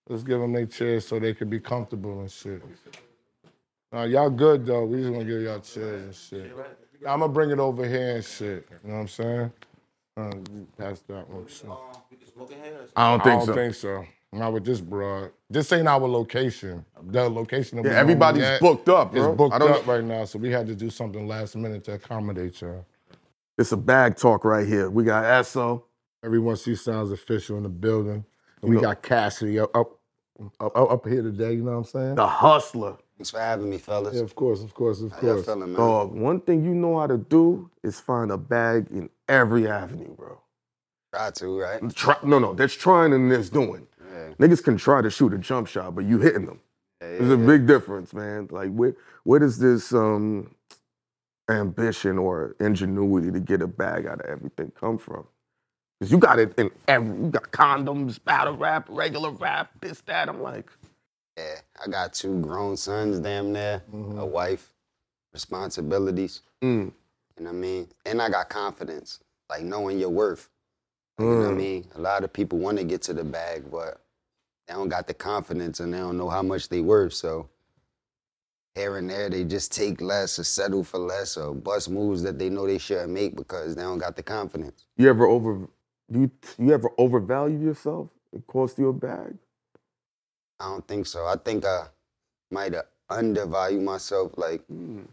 Let's 0.08 0.22
give 0.22 0.40
them 0.40 0.52
their 0.54 0.66
chairs 0.66 1.06
so 1.06 1.18
they 1.18 1.34
can 1.34 1.50
be 1.50 1.60
comfortable 1.60 2.20
and 2.20 2.30
shit. 2.30 2.62
Uh, 3.95 4.03
y'all 4.03 4.30
good 4.30 4.66
though. 4.66 4.84
We 4.84 4.99
just 4.99 5.12
gonna 5.12 5.24
give 5.24 5.43
y'all 5.43 5.61
chairs 5.61 6.03
and 6.05 6.14
shit. 6.14 6.53
I'm 7.07 7.20
gonna 7.20 7.32
bring 7.32 7.51
it 7.51 7.59
over 7.59 7.87
here 7.89 8.16
and 8.16 8.24
shit. 8.24 8.68
You 8.84 8.91
know 8.91 8.95
what 8.97 9.01
I'm 9.03 9.09
saying? 9.09 9.53
Uh, 10.16 10.30
pass 10.76 11.01
that 11.09 11.28
one. 11.28 11.47
Shit. 11.47 11.70
I 11.70 11.70
don't 11.70 12.05
think 12.09 12.22
so. 12.22 12.97
I 12.97 13.11
think 13.18 13.24
don't 13.24 13.47
so. 13.47 13.55
think 13.55 13.74
so. 13.74 14.07
Not 14.32 14.53
with 14.53 14.64
this 14.64 14.80
broad. 14.80 15.30
This 15.49 15.72
ain't 15.72 15.89
our 15.89 16.07
location. 16.07 16.84
The 17.11 17.28
location 17.28 17.76
that 17.76 17.82
we 17.84 17.91
Yeah, 17.91 17.97
everybody's 17.97 18.43
normally 18.43 18.57
at 18.57 18.61
booked 18.61 18.89
up, 18.89 19.12
bro. 19.12 19.30
Is 19.30 19.37
booked 19.37 19.55
I 19.55 19.59
don't 19.59 19.70
up 19.70 19.87
know. 19.87 19.93
right 19.95 20.05
now, 20.05 20.24
so 20.24 20.39
we 20.39 20.51
had 20.51 20.66
to 20.66 20.74
do 20.74 20.91
something 20.91 21.26
last 21.26 21.57
minute 21.57 21.84
to 21.84 21.95
accommodate 21.95 22.61
y'all. 22.61 22.84
It's 23.59 23.72
a 23.72 23.76
bag 23.76 24.16
talk 24.16 24.45
right 24.45 24.66
here. 24.66 24.91
We 24.91 25.05
got 25.05 25.24
Esso. 25.24 25.82
Everyone 26.24 26.57
sees 26.57 26.82
sounds 26.82 27.12
official 27.12 27.57
in 27.57 27.62
the 27.62 27.68
building. 27.68 28.24
And 28.62 28.70
we 28.70 28.80
got 28.80 29.03
Cassidy 29.03 29.61
up, 29.61 29.74
up 29.74 29.93
up 30.61 30.76
up 30.76 31.07
here 31.07 31.22
today. 31.22 31.55
You 31.55 31.62
know 31.62 31.72
what 31.72 31.76
I'm 31.78 31.84
saying? 31.84 32.14
the 32.16 32.26
hustler. 32.26 32.97
Thanks 33.18 33.30
for 33.30 33.40
having 33.40 33.70
me, 33.70 33.78
fellas. 33.78 34.14
Yeah, 34.16 34.22
of 34.22 34.34
course, 34.34 34.62
of 34.62 34.74
course, 34.74 35.00
of 35.00 35.12
How 35.12 35.22
y'all 35.22 35.34
course. 35.34 35.46
feeling, 35.46 35.60
man? 35.72 35.74
Dog, 35.76 36.12
one 36.12 36.40
thing 36.40 36.64
you 36.64 36.74
know 36.74 36.98
how 37.00 37.06
to 37.06 37.18
do 37.18 37.70
is 37.82 37.98
find 38.00 38.30
a 38.30 38.36
bag 38.38 38.88
in 38.90 39.08
every 39.28 39.68
avenue, 39.68 40.14
bro. 40.14 40.38
Try 41.14 41.30
to, 41.32 41.60
right? 41.60 41.94
Try, 41.94 42.16
no, 42.24 42.38
no, 42.38 42.54
that's 42.54 42.74
trying 42.74 43.14
and 43.14 43.32
that's 43.32 43.48
doing. 43.50 43.86
Yeah. 44.12 44.30
Niggas 44.38 44.62
can 44.62 44.76
try 44.76 45.02
to 45.02 45.10
shoot 45.10 45.32
a 45.32 45.38
jump 45.38 45.68
shot, 45.68 45.94
but 45.94 46.04
you 46.04 46.18
hitting 46.20 46.46
them. 46.46 46.60
Yeah, 47.00 47.18
There's 47.18 47.30
a 47.30 47.36
big 47.38 47.66
difference, 47.66 48.14
man. 48.14 48.48
Like, 48.50 48.72
where, 48.72 48.94
where 49.24 49.40
does 49.40 49.58
this 49.58 49.94
um, 49.94 50.54
ambition 51.50 52.18
or 52.18 52.56
ingenuity 52.60 53.32
to 53.32 53.40
get 53.40 53.62
a 53.62 53.66
bag 53.66 54.06
out 54.06 54.20
of 54.20 54.26
everything 54.26 54.72
come 54.78 54.98
from? 54.98 55.26
Because 56.00 56.12
you 56.12 56.18
got 56.18 56.38
it 56.38 56.54
in 56.58 56.70
every, 56.88 57.08
you 57.16 57.30
got 57.30 57.50
condoms, 57.52 58.22
battle 58.22 58.56
rap, 58.56 58.86
regular 58.90 59.30
rap, 59.30 59.70
this, 59.80 60.02
that. 60.02 60.28
I'm 60.28 60.42
like, 60.42 60.70
yeah. 61.37 61.57
I 61.84 61.89
got 61.91 62.14
two 62.14 62.41
grown 62.41 62.76
sons, 62.76 63.18
damn 63.20 63.53
near, 63.53 63.82
a 64.16 64.24
wife, 64.26 64.72
responsibilities. 65.32 66.43
mm, 66.62 66.93
You 67.39 67.45
know 67.45 67.51
what 67.51 67.57
I 67.57 67.61
mean? 67.61 67.89
And 68.07 68.22
I 68.22 68.28
got 68.30 68.49
confidence, 68.49 69.20
like 69.51 69.62
knowing 69.62 69.99
your 69.99 70.09
worth. 70.11 70.49
Like, 71.18 71.28
You 71.28 71.34
know 71.37 71.43
what 71.47 71.49
I 71.49 71.55
Mm. 71.55 71.57
mean? 71.57 71.89
A 71.95 72.01
lot 72.01 72.24
of 72.24 72.32
people 72.32 72.59
want 72.59 72.78
to 72.78 72.84
get 72.84 73.03
to 73.03 73.14
the 73.14 73.24
bag, 73.24 73.70
but 73.70 74.01
they 74.66 74.74
don't 74.74 74.89
got 74.89 75.07
the 75.07 75.14
confidence 75.14 75.80
and 75.80 75.93
they 75.93 75.99
don't 75.99 76.18
know 76.18 76.28
how 76.28 76.43
much 76.43 76.68
they 76.68 76.80
worth. 76.80 77.12
So 77.14 77.49
here 78.74 78.97
and 78.99 79.09
there, 79.09 79.30
they 79.30 79.45
just 79.45 79.72
take 79.72 80.01
less 80.01 80.39
or 80.39 80.45
settle 80.45 80.84
for 80.84 80.99
less 80.99 81.37
or 81.37 81.55
bust 81.55 81.89
moves 81.91 82.22
that 82.22 82.39
they 82.39 82.51
know 82.51 82.66
they 82.66 82.78
shouldn't 82.78 83.11
make 83.12 83.34
because 83.37 83.74
they 83.74 83.82
don't 83.82 83.99
got 83.99 84.16
the 84.16 84.22
confidence. 84.22 84.84
you 84.97 85.09
ever 85.09 85.26
over, 85.26 85.68
you, 86.11 86.30
you 86.59 86.72
ever 86.74 86.91
overvalue 86.99 87.59
yourself? 87.59 88.09
It 88.32 88.47
cost 88.47 88.78
you 88.78 88.89
a 88.89 88.93
bag? 88.93 89.37
I 90.61 90.66
don't 90.68 90.86
think 90.86 91.07
so. 91.07 91.26
I 91.26 91.36
think 91.36 91.64
I 91.64 91.86
might 92.50 92.74
have 92.74 92.86
undervalued 93.09 93.82
myself, 93.82 94.32
like, 94.36 94.66
Mm. 94.68 95.07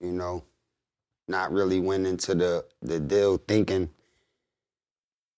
you 0.00 0.12
know, 0.12 0.42
not 1.28 1.52
really 1.52 1.80
went 1.80 2.06
into 2.06 2.34
the, 2.34 2.64
the 2.82 2.98
deal 3.00 3.36
thinking 3.36 3.90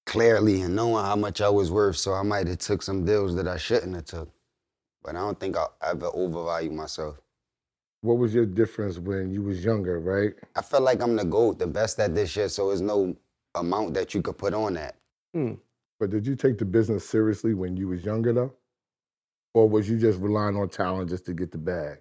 clearly 0.07 0.63
and 0.63 0.75
knowing 0.75 1.05
how 1.05 1.17
much 1.17 1.41
I 1.41 1.49
was 1.49 1.71
worth. 1.71 1.97
So 1.97 2.13
I 2.15 2.23
might 2.23 2.47
have 2.49 2.59
took 2.59 2.83
some 2.83 3.05
deals 3.05 3.35
that 3.37 3.47
I 3.49 3.57
shouldn't 3.57 3.95
have 3.95 4.05
took. 4.07 4.31
But 5.03 5.17
I 5.17 5.21
don't 5.21 5.39
think 5.39 5.57
I 5.57 5.67
ever 5.83 6.07
overvalued 6.13 6.73
myself. 6.73 7.21
What 8.03 8.15
was 8.19 8.35
your 8.35 8.47
difference 8.47 8.99
when 8.99 9.31
you 9.31 9.43
was 9.43 9.65
younger, 9.65 9.99
right? 10.01 10.35
I 10.57 10.63
feel 10.63 10.81
like 10.81 11.03
I'm 11.03 11.17
the 11.17 11.25
GOAT, 11.25 11.59
the 11.59 11.67
best 11.67 11.99
at 12.01 12.15
this 12.15 12.31
shit, 12.31 12.51
so 12.51 12.69
there's 12.69 12.81
no 12.81 13.15
amount 13.55 13.95
that 13.95 14.15
you 14.15 14.23
could 14.23 14.39
put 14.39 14.55
on 14.55 14.75
that. 14.75 14.97
But 15.99 16.11
did 16.11 16.27
you 16.27 16.35
take 16.35 16.57
the 16.59 16.65
business 16.65 17.07
seriously 17.09 17.53
when 17.55 17.77
you 17.77 17.89
was 17.89 18.05
younger 18.05 18.33
though? 18.33 18.53
Or 19.55 19.69
was 19.69 19.89
you 19.89 19.99
just 19.99 20.21
relying 20.21 20.57
on 20.57 20.69
talent 20.69 21.11
just 21.11 21.27
to 21.27 21.33
get 21.33 21.51
the 21.51 21.59
bag? 21.59 21.99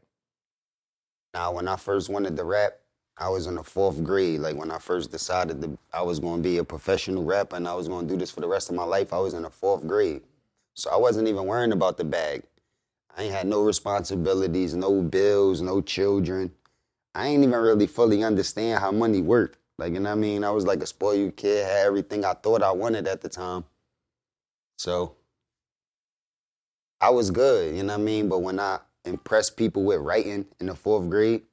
Now, 1.33 1.53
when 1.53 1.67
I 1.67 1.75
first 1.75 2.09
wanted 2.09 2.35
to 2.37 2.43
rap, 2.43 2.73
I 3.17 3.29
was 3.29 3.47
in 3.47 3.55
the 3.55 3.63
fourth 3.63 4.03
grade. 4.03 4.39
Like 4.39 4.55
when 4.55 4.71
I 4.71 4.77
first 4.77 5.11
decided 5.11 5.61
that 5.61 5.77
I 5.93 6.01
was 6.01 6.19
going 6.19 6.37
to 6.37 6.49
be 6.49 6.57
a 6.57 6.63
professional 6.63 7.25
rapper 7.25 7.55
and 7.55 7.67
I 7.67 7.73
was 7.73 7.87
going 7.87 8.07
to 8.07 8.13
do 8.13 8.17
this 8.17 8.31
for 8.31 8.41
the 8.41 8.47
rest 8.47 8.69
of 8.69 8.75
my 8.75 8.83
life, 8.83 9.11
I 9.13 9.19
was 9.19 9.33
in 9.33 9.43
the 9.43 9.49
fourth 9.49 9.85
grade. 9.85 10.21
So 10.75 10.89
I 10.89 10.97
wasn't 10.97 11.27
even 11.27 11.45
worrying 11.45 11.73
about 11.73 11.97
the 11.97 12.05
bag. 12.05 12.43
I 13.17 13.23
ain't 13.23 13.33
had 13.33 13.47
no 13.47 13.63
responsibilities, 13.63 14.75
no 14.75 15.01
bills, 15.01 15.61
no 15.61 15.81
children. 15.81 16.51
I 17.13 17.27
ain't 17.27 17.43
even 17.43 17.59
really 17.59 17.87
fully 17.87 18.23
understand 18.23 18.79
how 18.79 18.91
money 18.91 19.21
worked. 19.21 19.57
Like, 19.77 19.93
you 19.93 19.99
know 19.99 20.09
what 20.09 20.17
I 20.17 20.19
mean? 20.19 20.43
I 20.43 20.51
was 20.51 20.65
like 20.65 20.81
a 20.81 20.85
spoiled 20.85 21.35
kid, 21.35 21.65
had 21.65 21.85
everything 21.85 22.23
I 22.23 22.33
thought 22.33 22.63
I 22.63 22.71
wanted 22.71 23.07
at 23.07 23.21
the 23.21 23.29
time. 23.29 23.65
So 24.77 25.15
I 27.01 27.09
was 27.09 27.31
good, 27.31 27.75
you 27.75 27.83
know 27.83 27.93
what 27.93 28.01
I 28.01 28.03
mean? 28.03 28.29
But 28.29 28.39
when 28.39 28.59
I 28.59 28.79
impressed 29.05 29.55
people 29.57 29.83
with 29.83 30.01
writing 30.01 30.45
in 30.59 30.67
the 30.67 30.75
fourth 30.75 31.09
grade, 31.09 31.43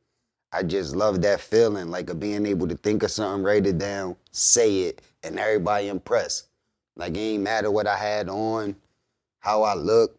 I 0.53 0.63
just 0.63 0.97
love 0.97 1.23
that 1.23 1.41
feeling, 1.41 1.89
like 1.89 2.11
of 2.11 2.19
being 2.19 2.47
able 2.47 2.67
to 2.69 2.77
think 2.77 3.03
of 3.03 3.11
something, 3.11 3.45
write 3.45 3.67
it 3.67 3.79
down, 3.79 4.17
say 4.33 4.83
it, 4.83 5.03
and 5.23 5.39
everybody 5.39 5.89
impressed. 5.89 6.49
Like 6.97 7.17
it 7.17 7.21
ain't 7.21 7.43
matter 7.43 7.71
what 7.71 7.87
I 7.87 7.97
had 7.97 8.29
on, 8.29 8.75
how 9.41 9.63
I 9.63 9.75
looked, 9.75 10.19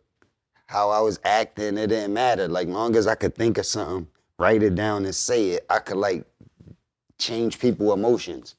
how 0.68 0.90
I 0.90 1.00
was 1.02 1.20
acting, 1.24 1.78
it 1.78 1.88
didn't 1.88 2.14
matter. 2.14 2.48
Like 2.48 2.68
long 2.68 2.96
as 2.96 3.08
I 3.08 3.16
could 3.16 3.36
think 3.36 3.58
of 3.58 3.66
something, 3.66 4.08
write 4.38 4.64
it 4.64 4.76
down 4.76 5.06
and 5.06 5.16
say 5.16 5.52
it, 5.52 5.66
I 5.70 5.80
could 5.80 5.98
like 5.98 6.26
change 7.20 7.60
people 7.60 7.94
emotions. 7.94 8.56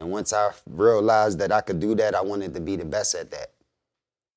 And 0.00 0.10
once 0.10 0.32
I 0.32 0.52
realized 0.70 1.38
that 1.40 1.52
I 1.52 1.60
could 1.60 1.80
do 1.80 1.94
that, 1.96 2.14
I 2.14 2.20
wanted 2.20 2.54
to 2.54 2.60
be 2.60 2.76
the 2.76 2.84
best 2.84 3.14
at 3.14 3.30
that. 3.32 3.50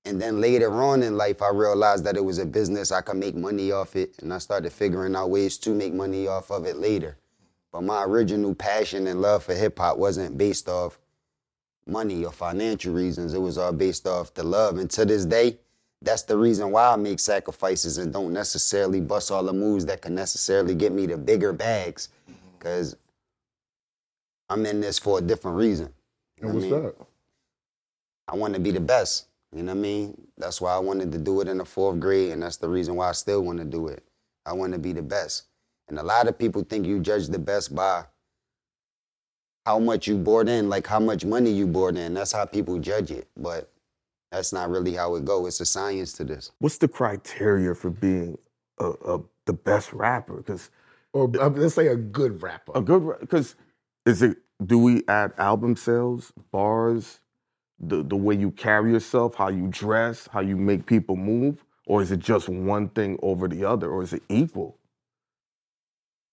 And 0.05 0.21
then 0.21 0.41
later 0.41 0.71
on 0.81 1.03
in 1.03 1.15
life, 1.15 1.41
I 1.41 1.49
realized 1.49 2.03
that 2.05 2.17
it 2.17 2.25
was 2.25 2.39
a 2.39 2.45
business 2.45 2.91
I 2.91 3.01
could 3.01 3.17
make 3.17 3.35
money 3.35 3.71
off 3.71 3.95
it, 3.95 4.15
and 4.21 4.33
I 4.33 4.39
started 4.39 4.73
figuring 4.73 5.15
out 5.15 5.29
ways 5.29 5.57
to 5.59 5.71
make 5.71 5.93
money 5.93 6.27
off 6.27 6.49
of 6.49 6.65
it 6.65 6.77
later. 6.77 7.17
But 7.71 7.83
my 7.83 8.03
original 8.03 8.55
passion 8.55 9.07
and 9.07 9.21
love 9.21 9.43
for 9.43 9.53
hip 9.53 9.77
hop 9.77 9.97
wasn't 9.97 10.37
based 10.37 10.67
off 10.67 10.99
money 11.85 12.25
or 12.25 12.31
financial 12.31 12.93
reasons. 12.93 13.33
It 13.33 13.39
was 13.39 13.57
all 13.57 13.73
based 13.73 14.07
off 14.07 14.33
the 14.33 14.43
love. 14.43 14.77
And 14.77 14.89
to 14.91 15.05
this 15.05 15.25
day, 15.25 15.59
that's 16.01 16.23
the 16.23 16.37
reason 16.37 16.71
why 16.71 16.91
I 16.91 16.95
make 16.95 17.19
sacrifices 17.19 17.97
and 17.97 18.11
don't 18.11 18.33
necessarily 18.33 18.99
bust 18.99 19.31
all 19.31 19.43
the 19.43 19.53
moves 19.53 19.85
that 19.85 20.01
can 20.01 20.15
necessarily 20.15 20.73
get 20.73 20.91
me 20.91 21.05
the 21.05 21.17
bigger 21.17 21.53
bags. 21.53 22.09
Cause 22.59 22.95
I'm 24.49 24.65
in 24.65 24.81
this 24.81 24.99
for 24.99 25.19
a 25.19 25.21
different 25.21 25.57
reason. 25.57 25.93
And 26.41 26.53
what's 26.53 26.65
I 26.65 26.69
mean? 26.69 26.83
that? 26.83 26.95
I 28.27 28.35
want 28.35 28.53
to 28.55 28.59
be 28.59 28.71
the 28.71 28.79
best. 28.79 29.27
You 29.55 29.63
know 29.63 29.73
what 29.73 29.79
I 29.79 29.81
mean? 29.81 30.27
That's 30.37 30.61
why 30.61 30.73
I 30.73 30.79
wanted 30.79 31.11
to 31.11 31.17
do 31.17 31.41
it 31.41 31.47
in 31.47 31.57
the 31.57 31.65
fourth 31.65 31.99
grade, 31.99 32.31
and 32.31 32.43
that's 32.43 32.57
the 32.57 32.69
reason 32.69 32.95
why 32.95 33.09
I 33.09 33.13
still 33.13 33.41
want 33.41 33.59
to 33.59 33.65
do 33.65 33.87
it. 33.87 34.03
I 34.45 34.53
want 34.53 34.73
to 34.73 34.79
be 34.79 34.93
the 34.93 35.01
best. 35.01 35.43
And 35.89 35.99
a 35.99 36.03
lot 36.03 36.27
of 36.27 36.37
people 36.37 36.63
think 36.63 36.85
you 36.87 36.99
judge 36.99 37.27
the 37.27 37.39
best 37.39 37.75
by 37.75 38.05
how 39.65 39.79
much 39.79 40.07
you 40.07 40.17
brought 40.17 40.49
in, 40.49 40.69
like 40.69 40.87
how 40.87 40.99
much 40.99 41.25
money 41.25 41.51
you 41.51 41.67
brought 41.67 41.97
in. 41.97 42.13
That's 42.13 42.31
how 42.31 42.45
people 42.45 42.79
judge 42.79 43.11
it. 43.11 43.27
But 43.37 43.71
that's 44.31 44.53
not 44.53 44.69
really 44.69 44.93
how 44.95 45.15
it 45.15 45.25
goes. 45.25 45.47
It's 45.49 45.61
a 45.61 45.65
science 45.65 46.13
to 46.13 46.25
this. 46.25 46.51
What's 46.59 46.77
the 46.79 46.87
criteria 46.89 47.75
for 47.75 47.89
being 47.91 48.37
a, 48.79 48.91
a 49.05 49.21
the 49.45 49.53
best 49.53 49.93
rapper? 49.93 50.37
Because 50.37 50.69
Or 51.13 51.31
uh, 51.39 51.49
let's 51.49 51.75
say 51.75 51.87
a 51.87 51.95
good 51.97 52.41
rapper. 52.43 52.73
a 52.75 52.81
good 52.81 53.19
because 53.21 53.55
is 54.05 54.21
it 54.23 54.37
do 54.65 54.79
we 54.79 55.03
add 55.07 55.33
album 55.37 55.75
sales, 55.77 56.33
bars, 56.51 57.20
the 57.81 58.03
the 58.03 58.15
way 58.17 58.35
you 58.35 58.51
carry 58.51 58.91
yourself, 58.93 59.35
how 59.35 59.49
you 59.49 59.67
dress, 59.69 60.29
how 60.31 60.41
you 60.41 60.57
make 60.57 60.85
people 60.85 61.15
move, 61.17 61.65
or 61.87 62.01
is 62.03 62.11
it 62.11 62.19
just 62.19 62.49
one 62.49 62.89
thing 62.89 63.19
over 63.23 63.47
the 63.47 63.65
other, 63.65 63.89
or 63.91 64.03
is 64.03 64.13
it 64.13 64.23
equal? 64.29 64.77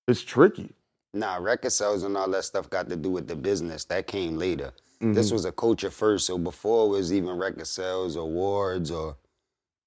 It's 0.08 0.22
tricky. 0.22 0.74
Nah, 1.14 1.36
record 1.36 1.72
sales 1.72 2.02
and 2.04 2.16
all 2.16 2.30
that 2.30 2.44
stuff 2.44 2.70
got 2.70 2.88
to 2.90 2.96
do 2.96 3.10
with 3.10 3.28
the 3.28 3.36
business. 3.36 3.84
That 3.86 4.06
came 4.06 4.36
later. 4.36 4.72
This 5.00 5.30
Mhm. 5.30 5.32
was 5.32 5.44
a 5.46 5.52
culture 5.52 5.90
first. 5.90 6.26
So 6.26 6.38
before 6.38 6.86
it 6.86 6.90
was 6.90 7.12
even 7.12 7.36
record 7.36 7.66
sales, 7.66 8.16
awards, 8.16 8.90
or 8.90 9.16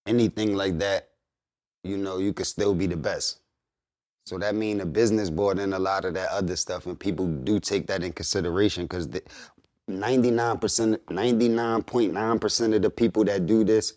anything 0.07 0.55
like 0.55 0.79
that, 0.79 1.09
you 1.83 1.97
know, 1.97 2.17
you 2.17 2.33
could 2.33 2.47
still 2.47 2.73
be 2.75 2.87
the 2.87 2.97
best. 2.97 3.39
So 4.25 4.37
that 4.39 4.55
mean 4.55 4.77
the 4.79 4.85
business 4.85 5.29
brought 5.29 5.59
in 5.59 5.73
a 5.73 5.79
lot 5.79 6.05
of 6.05 6.13
that 6.15 6.29
other 6.31 6.55
stuff, 6.55 6.85
and 6.85 6.99
people 6.99 7.27
do 7.27 7.59
take 7.59 7.87
that 7.87 8.03
in 8.03 8.13
consideration 8.13 8.85
because 8.85 9.07
99%, 9.89 10.97
99.9% 10.97 12.75
of 12.75 12.81
the 12.81 12.89
people 12.89 13.23
that 13.25 13.45
do 13.45 13.63
this 13.63 13.93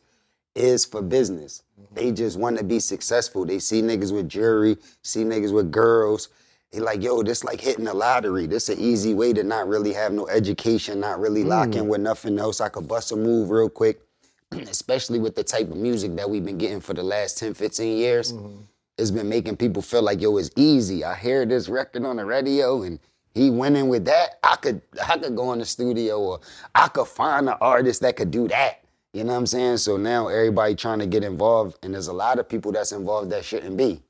is 0.54 0.84
for 0.84 1.02
business. 1.02 1.62
Mm-hmm. 1.80 1.94
They 1.94 2.12
just 2.12 2.38
want 2.38 2.58
to 2.58 2.64
be 2.64 2.80
successful. 2.80 3.44
They 3.44 3.58
see 3.58 3.82
niggas 3.82 4.12
with 4.12 4.28
jewelry, 4.28 4.76
see 5.02 5.24
niggas 5.24 5.52
with 5.52 5.70
girls. 5.70 6.28
They 6.72 6.80
like, 6.80 7.02
yo, 7.02 7.22
this 7.22 7.44
like 7.44 7.60
hitting 7.60 7.84
the 7.84 7.94
lottery. 7.94 8.46
This 8.46 8.68
an 8.68 8.78
easy 8.78 9.14
way 9.14 9.32
to 9.32 9.42
not 9.42 9.68
really 9.68 9.92
have 9.92 10.12
no 10.12 10.26
education, 10.28 11.00
not 11.00 11.20
really 11.20 11.44
mm. 11.44 11.48
lock 11.48 11.74
in 11.74 11.88
with 11.88 12.00
nothing 12.00 12.38
else. 12.38 12.60
I 12.60 12.68
could 12.68 12.88
bust 12.88 13.12
a 13.12 13.16
move 13.16 13.50
real 13.50 13.68
quick, 13.68 14.00
especially 14.52 15.18
with 15.18 15.34
the 15.34 15.44
type 15.44 15.70
of 15.70 15.76
music 15.76 16.16
that 16.16 16.28
we've 16.28 16.44
been 16.44 16.58
getting 16.58 16.80
for 16.80 16.94
the 16.94 17.02
last 17.02 17.38
10, 17.38 17.54
15 17.54 17.96
years. 17.96 18.32
Mm-hmm. 18.32 18.62
It's 18.96 19.10
been 19.10 19.28
making 19.28 19.56
people 19.56 19.82
feel 19.82 20.02
like, 20.02 20.20
yo, 20.20 20.36
it's 20.36 20.50
easy. 20.56 21.04
I 21.04 21.16
hear 21.16 21.44
this 21.44 21.68
record 21.68 22.04
on 22.04 22.16
the 22.16 22.24
radio 22.24 22.82
and 22.82 23.00
he 23.34 23.50
went 23.50 23.76
in 23.76 23.88
with 23.88 24.04
that. 24.06 24.38
I 24.42 24.56
could 24.56 24.80
I 25.06 25.18
could 25.18 25.36
go 25.36 25.52
in 25.52 25.58
the 25.58 25.64
studio 25.64 26.18
or 26.20 26.40
I 26.74 26.88
could 26.88 27.08
find 27.08 27.48
an 27.48 27.56
artist 27.60 28.02
that 28.02 28.16
could 28.16 28.30
do 28.30 28.48
that. 28.48 28.84
You 29.12 29.24
know 29.24 29.32
what 29.32 29.38
I'm 29.38 29.46
saying? 29.46 29.76
So 29.78 29.96
now 29.96 30.28
everybody 30.28 30.74
trying 30.74 30.98
to 31.00 31.06
get 31.06 31.22
involved, 31.22 31.78
and 31.82 31.94
there's 31.94 32.08
a 32.08 32.12
lot 32.12 32.38
of 32.38 32.48
people 32.48 32.72
that's 32.72 32.92
involved 32.92 33.30
that 33.30 33.44
shouldn't 33.44 33.76
be. 33.76 34.02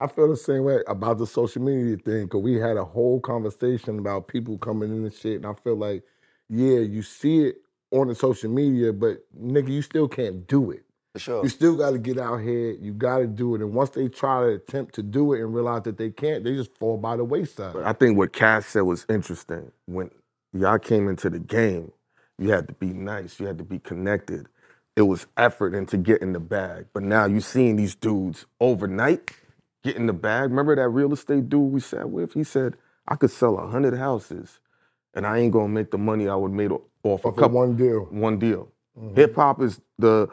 I 0.00 0.08
feel 0.08 0.28
the 0.28 0.36
same 0.36 0.64
way 0.64 0.80
about 0.88 1.18
the 1.18 1.26
social 1.26 1.62
media 1.62 1.96
thing 1.96 2.24
because 2.24 2.42
we 2.42 2.54
had 2.54 2.76
a 2.76 2.84
whole 2.84 3.20
conversation 3.20 4.00
about 4.00 4.26
people 4.26 4.58
coming 4.58 4.90
in 4.90 5.04
and 5.04 5.14
shit, 5.14 5.36
and 5.36 5.46
I 5.46 5.54
feel 5.54 5.76
like, 5.76 6.02
yeah, 6.48 6.80
you 6.80 7.02
see 7.02 7.46
it 7.46 7.56
on 7.92 8.08
the 8.08 8.14
social 8.14 8.50
media, 8.50 8.92
but 8.92 9.18
nigga, 9.40 9.68
you 9.68 9.82
still 9.82 10.08
can't 10.08 10.46
do 10.48 10.72
it. 10.72 10.84
For 11.14 11.20
sure. 11.20 11.42
You 11.44 11.48
still 11.50 11.76
got 11.76 11.92
to 11.92 11.98
get 11.98 12.18
out 12.18 12.38
here. 12.38 12.72
You 12.72 12.92
got 12.92 13.18
to 13.18 13.28
do 13.28 13.54
it, 13.54 13.60
and 13.62 13.72
once 13.72 13.90
they 13.90 14.08
try 14.08 14.42
to 14.42 14.48
attempt 14.54 14.96
to 14.96 15.02
do 15.04 15.32
it 15.32 15.40
and 15.42 15.54
realize 15.54 15.82
that 15.84 15.96
they 15.96 16.10
can't, 16.10 16.44
they 16.44 16.54
just 16.56 16.76
fall 16.78 16.96
by 16.98 17.16
the 17.16 17.24
wayside. 17.24 17.76
I 17.84 17.92
think 17.94 18.18
what 18.18 18.32
Cass 18.32 18.66
said 18.66 18.82
was 18.82 19.06
interesting. 19.08 19.70
When 19.86 20.10
y'all 20.52 20.80
came 20.80 21.08
into 21.08 21.30
the 21.30 21.38
game, 21.38 21.92
you 22.38 22.50
had 22.50 22.66
to 22.66 22.74
be 22.74 22.88
nice, 22.88 23.38
you 23.40 23.46
had 23.46 23.58
to 23.58 23.64
be 23.64 23.78
connected. 23.78 24.48
It 24.96 25.02
was 25.02 25.28
effort 25.36 25.74
into 25.74 25.98
getting 25.98 26.32
the 26.32 26.40
bag. 26.40 26.86
But 26.92 27.04
now 27.04 27.26
you're 27.26 27.40
seeing 27.42 27.76
these 27.76 27.94
dudes 27.94 28.46
overnight 28.60 29.30
getting 29.84 30.06
the 30.06 30.12
bag. 30.12 30.50
Remember 30.50 30.74
that 30.76 30.88
real 30.88 31.12
estate 31.12 31.48
dude 31.48 31.72
we 31.72 31.80
sat 31.80 32.10
with? 32.10 32.34
He 32.34 32.44
said, 32.44 32.76
I 33.08 33.16
could 33.16 33.30
sell 33.30 33.58
a 33.58 33.68
hundred 33.68 33.96
houses 33.98 34.60
and 35.14 35.26
I 35.26 35.38
ain't 35.38 35.52
gonna 35.52 35.68
make 35.68 35.90
the 35.92 35.98
money 35.98 36.28
I 36.28 36.36
would 36.36 36.52
make 36.52 36.70
off 36.72 36.82
a 37.04 37.08
Off 37.08 37.24
of 37.26 37.36
couple 37.36 37.58
one 37.58 37.76
deal. 37.76 38.06
one 38.10 38.38
deal. 38.38 38.68
Mhm. 39.00 39.16
Hip 39.16 39.36
hop 39.36 39.62
is 39.62 39.80
the 39.98 40.28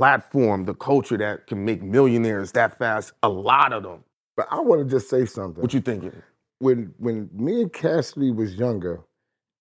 platform, 0.00 0.64
the 0.64 0.74
culture 0.74 1.18
that 1.18 1.46
can 1.46 1.62
make 1.62 1.82
millionaires 1.82 2.52
that 2.52 2.78
fast. 2.78 3.12
A 3.22 3.28
lot 3.28 3.74
of 3.74 3.82
them. 3.82 4.02
But 4.36 4.48
I 4.50 4.60
want 4.60 4.82
to 4.82 4.88
just 4.90 5.10
say 5.10 5.26
something. 5.26 5.60
What 5.60 5.74
you 5.74 5.80
thinking? 5.82 6.12
when 6.60 6.94
when 6.98 7.28
me 7.34 7.62
and 7.62 7.72
Cassidy 7.72 8.30
was 8.30 8.54
younger, 8.54 9.00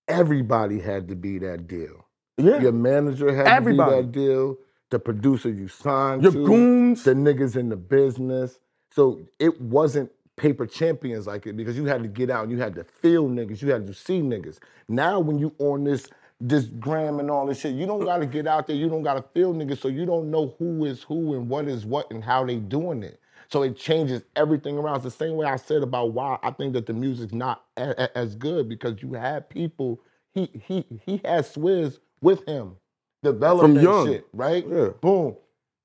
everybody 0.07 0.79
had 0.79 1.07
to 1.09 1.15
be 1.15 1.39
that 1.39 1.67
deal. 1.67 2.05
Yeah. 2.37 2.61
Your 2.61 2.71
manager 2.71 3.35
had 3.35 3.47
Everybody. 3.47 3.91
to 3.91 3.97
be 3.97 4.01
that 4.03 4.11
deal. 4.13 4.57
The 4.91 4.99
producer 4.99 5.49
you 5.49 5.67
signed 5.67 6.23
Your 6.23 6.31
to, 6.31 6.45
goons. 6.45 7.03
the 7.03 7.13
niggas 7.13 7.57
in 7.57 7.69
the 7.69 7.75
business. 7.75 8.59
So 8.91 9.19
it 9.39 9.59
wasn't 9.61 10.09
paper 10.37 10.65
champions 10.65 11.27
like 11.27 11.47
it 11.47 11.57
because 11.57 11.77
you 11.77 11.85
had 11.85 12.01
to 12.03 12.09
get 12.09 12.29
out 12.29 12.43
and 12.43 12.51
you 12.51 12.59
had 12.59 12.73
to 12.75 12.83
feel 12.85 13.27
niggas, 13.27 13.61
you 13.61 13.71
had 13.71 13.85
to 13.87 13.93
see 13.93 14.21
niggas. 14.21 14.59
Now 14.87 15.19
when 15.19 15.37
you 15.37 15.53
on 15.59 15.83
this 15.83 16.07
this 16.41 16.65
gram 16.65 17.19
and 17.19 17.31
all 17.31 17.47
this 17.47 17.61
shit, 17.61 17.75
you 17.75 17.87
don't 17.87 18.05
gotta 18.05 18.25
get 18.27 18.47
out 18.47 18.67
there, 18.67 18.75
you 18.75 18.89
don't 18.89 19.03
gotta 19.03 19.23
feel 19.33 19.53
niggas, 19.53 19.79
so 19.79 19.89
you 19.89 20.05
don't 20.05 20.31
know 20.31 20.55
who 20.59 20.85
is 20.85 21.03
who 21.03 21.35
and 21.35 21.49
what 21.49 21.67
is 21.67 21.85
what 21.85 22.11
and 22.11 22.23
how 22.23 22.45
they 22.45 22.57
doing 22.57 23.03
it. 23.03 23.19
So 23.49 23.63
it 23.63 23.77
changes 23.77 24.23
everything 24.35 24.77
around. 24.77 24.97
It's 24.97 25.05
the 25.05 25.11
same 25.11 25.35
way 25.37 25.47
I 25.47 25.57
said 25.57 25.83
about 25.83 26.13
why 26.13 26.39
I 26.43 26.51
think 26.51 26.73
that 26.73 26.85
the 26.87 26.93
music's 26.93 27.33
not 27.33 27.65
a- 27.77 28.03
a- 28.05 28.17
as 28.17 28.35
good 28.35 28.69
because 28.69 29.01
you 29.03 29.13
have 29.13 29.49
people. 29.49 30.01
He 30.33 30.49
he 30.65 30.85
he 31.05 31.21
has 31.25 31.53
Swizz 31.55 31.99
with 32.21 32.45
him, 32.45 32.77
developing 33.23 33.91
shit, 33.93 34.27
right? 34.33 34.65
Yeah. 34.67 34.89
Boom. 35.01 35.37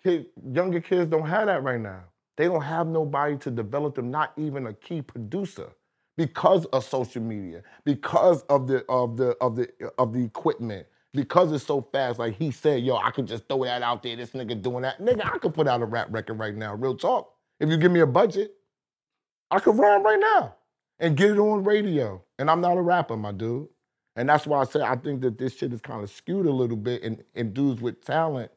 Kid, 0.05 0.27
younger 0.53 0.81
kids 0.81 1.11
don't 1.11 1.27
have 1.29 1.47
that 1.47 1.63
right 1.65 1.81
now. 1.81 2.05
They 2.37 2.47
don't 2.47 2.63
have 2.63 2.87
nobody 2.89 3.37
to 3.39 3.51
develop 3.51 3.97
them, 3.97 4.11
not 4.11 4.33
even 4.37 4.67
a 4.69 4.75
key 4.75 5.03
producer, 5.03 5.71
because 6.17 6.67
of 6.67 6.85
social 6.85 7.23
media, 7.23 7.63
because 7.85 8.43
of 8.45 8.69
the 8.69 8.85
of 8.91 9.17
the 9.19 9.37
of 9.41 9.57
the 9.57 9.69
of 9.99 10.13
the 10.15 10.25
equipment, 10.25 10.87
because 11.15 11.53
it's 11.53 11.67
so 11.67 11.83
fast. 11.93 12.19
Like 12.21 12.37
he 12.37 12.53
said, 12.53 12.83
yo, 12.85 12.97
I 12.97 13.11
could 13.13 13.27
just 13.27 13.49
throw 13.49 13.65
that 13.65 13.83
out 13.83 14.03
there. 14.03 14.17
This 14.17 14.31
nigga 14.33 14.61
doing 14.63 14.83
that. 14.83 15.01
Nigga, 15.01 15.27
I 15.27 15.39
could 15.39 15.55
put 15.55 15.69
out 15.69 15.83
a 15.83 15.87
rap 15.87 16.09
record 16.11 16.39
right 16.39 16.57
now. 16.57 16.75
Real 16.77 16.97
talk. 16.97 17.33
If 17.61 17.71
you 17.71 17.79
give 17.79 17.93
me 17.93 18.01
a 18.01 18.07
budget, 18.09 18.55
I 19.51 19.61
could 19.61 19.79
rhyme 19.79 20.05
right 20.05 20.21
now 20.21 20.57
and 21.01 21.17
get 21.17 21.33
it 21.33 21.39
on 21.39 21.65
radio. 21.65 22.23
And 22.39 22.51
I'm 22.51 22.63
not 22.63 22.79
a 22.79 22.83
rapper, 22.83 23.17
my 23.17 23.33
dude. 23.33 23.69
And 24.17 24.29
that's 24.29 24.47
why 24.47 24.61
I 24.61 24.65
say 24.65 24.83
I 24.83 24.97
think 24.97 25.23
that 25.23 25.39
this 25.39 25.57
shit 25.57 25.73
is 25.73 25.81
kind 25.81 26.03
of 26.03 26.11
skewed 26.11 26.47
a 26.47 26.53
little 26.53 26.77
bit. 26.77 27.05
And, 27.05 27.25
and 27.35 27.55
dudes 27.55 27.81
with 27.83 28.05
talent, 28.05 28.53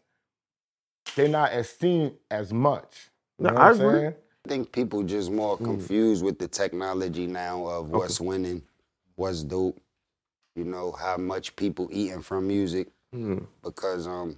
they're 1.15 1.29
not 1.29 1.51
as 1.51 1.69
seen 1.69 2.15
as 2.31 2.53
much. 2.53 3.09
You 3.41 3.47
No, 3.47 3.51
know 3.51 3.57
I 3.57 3.61
what 3.61 3.71
I'm 3.71 3.73
agree. 3.73 4.01
saying? 4.01 4.15
I 4.47 4.49
think 4.49 4.71
people 4.71 5.03
just 5.03 5.29
more 5.29 5.57
confused 5.57 6.23
with 6.23 6.39
the 6.39 6.47
technology 6.47 7.27
now 7.27 7.65
of 7.65 7.89
what's 7.89 8.21
winning, 8.21 8.61
what's 9.17 9.43
dope. 9.43 9.77
You 10.55 10.63
know 10.63 10.93
how 10.93 11.17
much 11.17 11.53
people 11.57 11.89
eating 11.91 12.21
from 12.21 12.47
music 12.47 12.87
Mm. 13.13 13.45
because 13.63 14.05
um, 14.07 14.37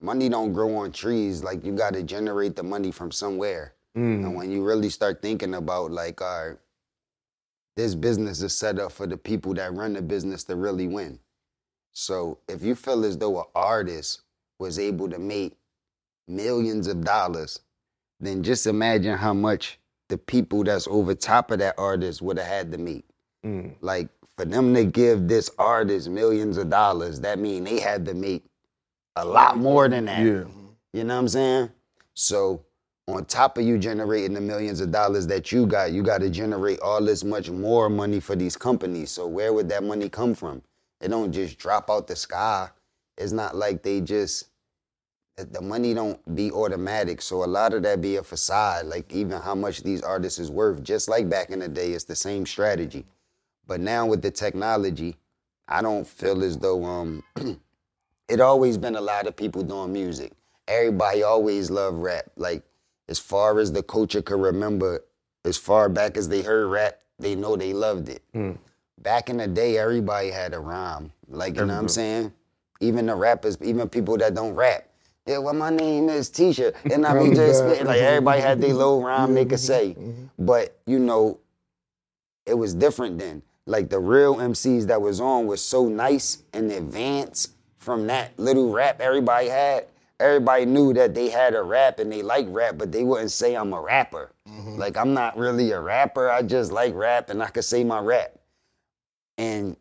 money 0.00 0.28
don't 0.28 0.52
grow 0.52 0.76
on 0.76 0.92
trees. 0.92 1.42
Like 1.42 1.64
you 1.64 1.72
got 1.72 1.92
to 1.94 2.02
generate 2.04 2.54
the 2.56 2.62
money 2.62 2.92
from 2.92 3.10
somewhere. 3.10 3.74
Mm. 3.96 4.24
And 4.26 4.34
when 4.36 4.50
you 4.50 4.64
really 4.64 4.90
start 4.90 5.22
thinking 5.22 5.54
about 5.54 5.90
like, 5.90 6.20
all 6.22 6.48
right, 6.48 6.58
this 7.76 7.96
business 7.96 8.42
is 8.42 8.54
set 8.56 8.78
up 8.78 8.92
for 8.92 9.08
the 9.08 9.16
people 9.16 9.54
that 9.54 9.74
run 9.74 9.92
the 9.94 10.02
business 10.02 10.44
to 10.44 10.56
really 10.56 10.86
win. 10.86 11.18
So 11.92 12.38
if 12.48 12.62
you 12.62 12.74
feel 12.76 13.04
as 13.04 13.18
though 13.18 13.40
an 13.40 13.46
artist 13.56 14.22
was 14.60 14.78
able 14.78 15.08
to 15.10 15.18
make 15.18 15.56
millions 16.28 16.86
of 16.86 17.04
dollars, 17.04 17.60
then 18.22 18.42
just 18.42 18.66
imagine 18.66 19.18
how 19.18 19.34
much 19.34 19.78
the 20.08 20.16
people 20.16 20.64
that's 20.64 20.86
over 20.88 21.14
top 21.14 21.50
of 21.50 21.58
that 21.58 21.74
artist 21.76 22.22
would 22.22 22.38
have 22.38 22.46
had 22.46 22.72
to 22.72 22.78
meet. 22.78 23.04
Mm. 23.44 23.74
Like 23.80 24.08
for 24.36 24.44
them 24.44 24.72
to 24.74 24.84
give 24.84 25.28
this 25.28 25.50
artist 25.58 26.08
millions 26.08 26.56
of 26.56 26.70
dollars, 26.70 27.20
that 27.20 27.38
mean 27.38 27.64
they 27.64 27.80
had 27.80 28.06
to 28.06 28.14
make 28.14 28.44
a 29.16 29.24
lot 29.24 29.58
more 29.58 29.88
than 29.88 30.04
that. 30.06 30.20
Yeah. 30.20 30.44
You 30.92 31.04
know 31.04 31.14
what 31.14 31.20
I'm 31.20 31.28
saying? 31.28 31.70
So 32.14 32.64
on 33.08 33.24
top 33.24 33.58
of 33.58 33.64
you 33.64 33.76
generating 33.76 34.34
the 34.34 34.40
millions 34.40 34.80
of 34.80 34.92
dollars 34.92 35.26
that 35.26 35.50
you 35.50 35.66
got, 35.66 35.92
you 35.92 36.02
got 36.02 36.20
to 36.20 36.30
generate 36.30 36.78
all 36.80 37.04
this 37.04 37.24
much 37.24 37.50
more 37.50 37.90
money 37.90 38.20
for 38.20 38.36
these 38.36 38.56
companies. 38.56 39.10
So 39.10 39.26
where 39.26 39.52
would 39.52 39.68
that 39.70 39.82
money 39.82 40.08
come 40.08 40.34
from? 40.34 40.62
It 41.00 41.08
don't 41.08 41.32
just 41.32 41.58
drop 41.58 41.90
out 41.90 42.06
the 42.06 42.14
sky. 42.14 42.68
It's 43.18 43.32
not 43.32 43.56
like 43.56 43.82
they 43.82 44.00
just 44.00 44.46
the 45.44 45.60
money 45.60 45.94
don't 45.94 46.34
be 46.34 46.50
automatic. 46.52 47.22
So 47.22 47.44
a 47.44 47.46
lot 47.46 47.74
of 47.74 47.82
that 47.82 48.00
be 48.00 48.16
a 48.16 48.22
facade. 48.22 48.86
Like 48.86 49.12
even 49.12 49.40
how 49.40 49.54
much 49.54 49.82
these 49.82 50.02
artists 50.02 50.38
is 50.38 50.50
worth. 50.50 50.82
Just 50.82 51.08
like 51.08 51.28
back 51.28 51.50
in 51.50 51.60
the 51.60 51.68
day, 51.68 51.92
it's 51.92 52.04
the 52.04 52.16
same 52.16 52.46
strategy. 52.46 53.04
But 53.66 53.80
now 53.80 54.06
with 54.06 54.22
the 54.22 54.30
technology, 54.30 55.16
I 55.68 55.82
don't 55.82 56.06
feel 56.06 56.42
as 56.42 56.58
though 56.58 56.84
um 56.84 57.22
it 58.28 58.40
always 58.40 58.76
been 58.78 58.96
a 58.96 59.00
lot 59.00 59.26
of 59.26 59.36
people 59.36 59.62
doing 59.62 59.92
music. 59.92 60.32
Everybody 60.68 61.22
always 61.22 61.70
loved 61.70 61.98
rap. 61.98 62.26
Like 62.36 62.62
as 63.08 63.18
far 63.18 63.58
as 63.58 63.72
the 63.72 63.82
culture 63.82 64.22
could 64.22 64.40
remember, 64.40 65.04
as 65.44 65.56
far 65.56 65.88
back 65.88 66.16
as 66.16 66.28
they 66.28 66.42
heard 66.42 66.68
rap, 66.68 66.98
they 67.18 67.34
know 67.34 67.56
they 67.56 67.72
loved 67.72 68.08
it. 68.08 68.22
Mm. 68.34 68.58
Back 68.98 69.30
in 69.30 69.36
the 69.38 69.48
day, 69.48 69.78
everybody 69.78 70.30
had 70.30 70.54
a 70.54 70.60
rhyme. 70.60 71.12
Like, 71.28 71.56
you 71.56 71.64
know 71.66 71.74
what 71.74 71.80
I'm 71.80 71.88
saying? 71.88 72.32
Even 72.80 73.06
the 73.06 73.14
rappers, 73.14 73.58
even 73.62 73.88
people 73.88 74.16
that 74.18 74.34
don't 74.34 74.54
rap. 74.54 74.88
Yeah, 75.26 75.38
well, 75.38 75.54
my 75.54 75.70
name 75.70 76.08
is 76.08 76.30
Tisha. 76.30 76.74
And 76.90 77.06
I 77.06 77.22
be 77.22 77.34
just 77.34 77.60
spitting. 77.60 77.86
Like, 77.86 78.00
everybody 78.00 78.40
had 78.40 78.60
their 78.60 78.74
little 78.74 79.02
rhyme 79.04 79.34
they 79.34 79.44
could 79.44 79.58
mm-hmm, 79.58 79.66
say. 79.66 79.94
Mm-hmm. 79.94 80.44
But, 80.44 80.76
you 80.86 80.98
know, 80.98 81.38
it 82.44 82.54
was 82.54 82.74
different 82.74 83.18
then. 83.18 83.42
Like, 83.66 83.88
the 83.88 84.00
real 84.00 84.36
MCs 84.36 84.86
that 84.88 85.00
was 85.00 85.20
on 85.20 85.46
was 85.46 85.62
so 85.62 85.88
nice 85.88 86.42
and 86.52 86.72
advanced 86.72 87.52
from 87.78 88.08
that 88.08 88.36
little 88.38 88.72
rap 88.72 89.00
everybody 89.00 89.48
had. 89.48 89.86
Everybody 90.18 90.66
knew 90.66 90.92
that 90.94 91.14
they 91.14 91.30
had 91.30 91.54
a 91.54 91.62
rap 91.62 91.98
and 91.98 92.10
they 92.10 92.22
like 92.22 92.46
rap, 92.48 92.76
but 92.78 92.92
they 92.92 93.02
wouldn't 93.02 93.30
say 93.30 93.56
I'm 93.56 93.72
a 93.72 93.80
rapper. 93.80 94.32
Mm-hmm. 94.48 94.76
Like, 94.76 94.96
I'm 94.96 95.14
not 95.14 95.36
really 95.36 95.70
a 95.70 95.80
rapper. 95.80 96.30
I 96.30 96.42
just 96.42 96.72
like 96.72 96.94
rap 96.94 97.30
and 97.30 97.42
I 97.42 97.48
could 97.48 97.64
say 97.64 97.84
my 97.84 97.98
rap. 98.00 98.34
And 99.38 99.76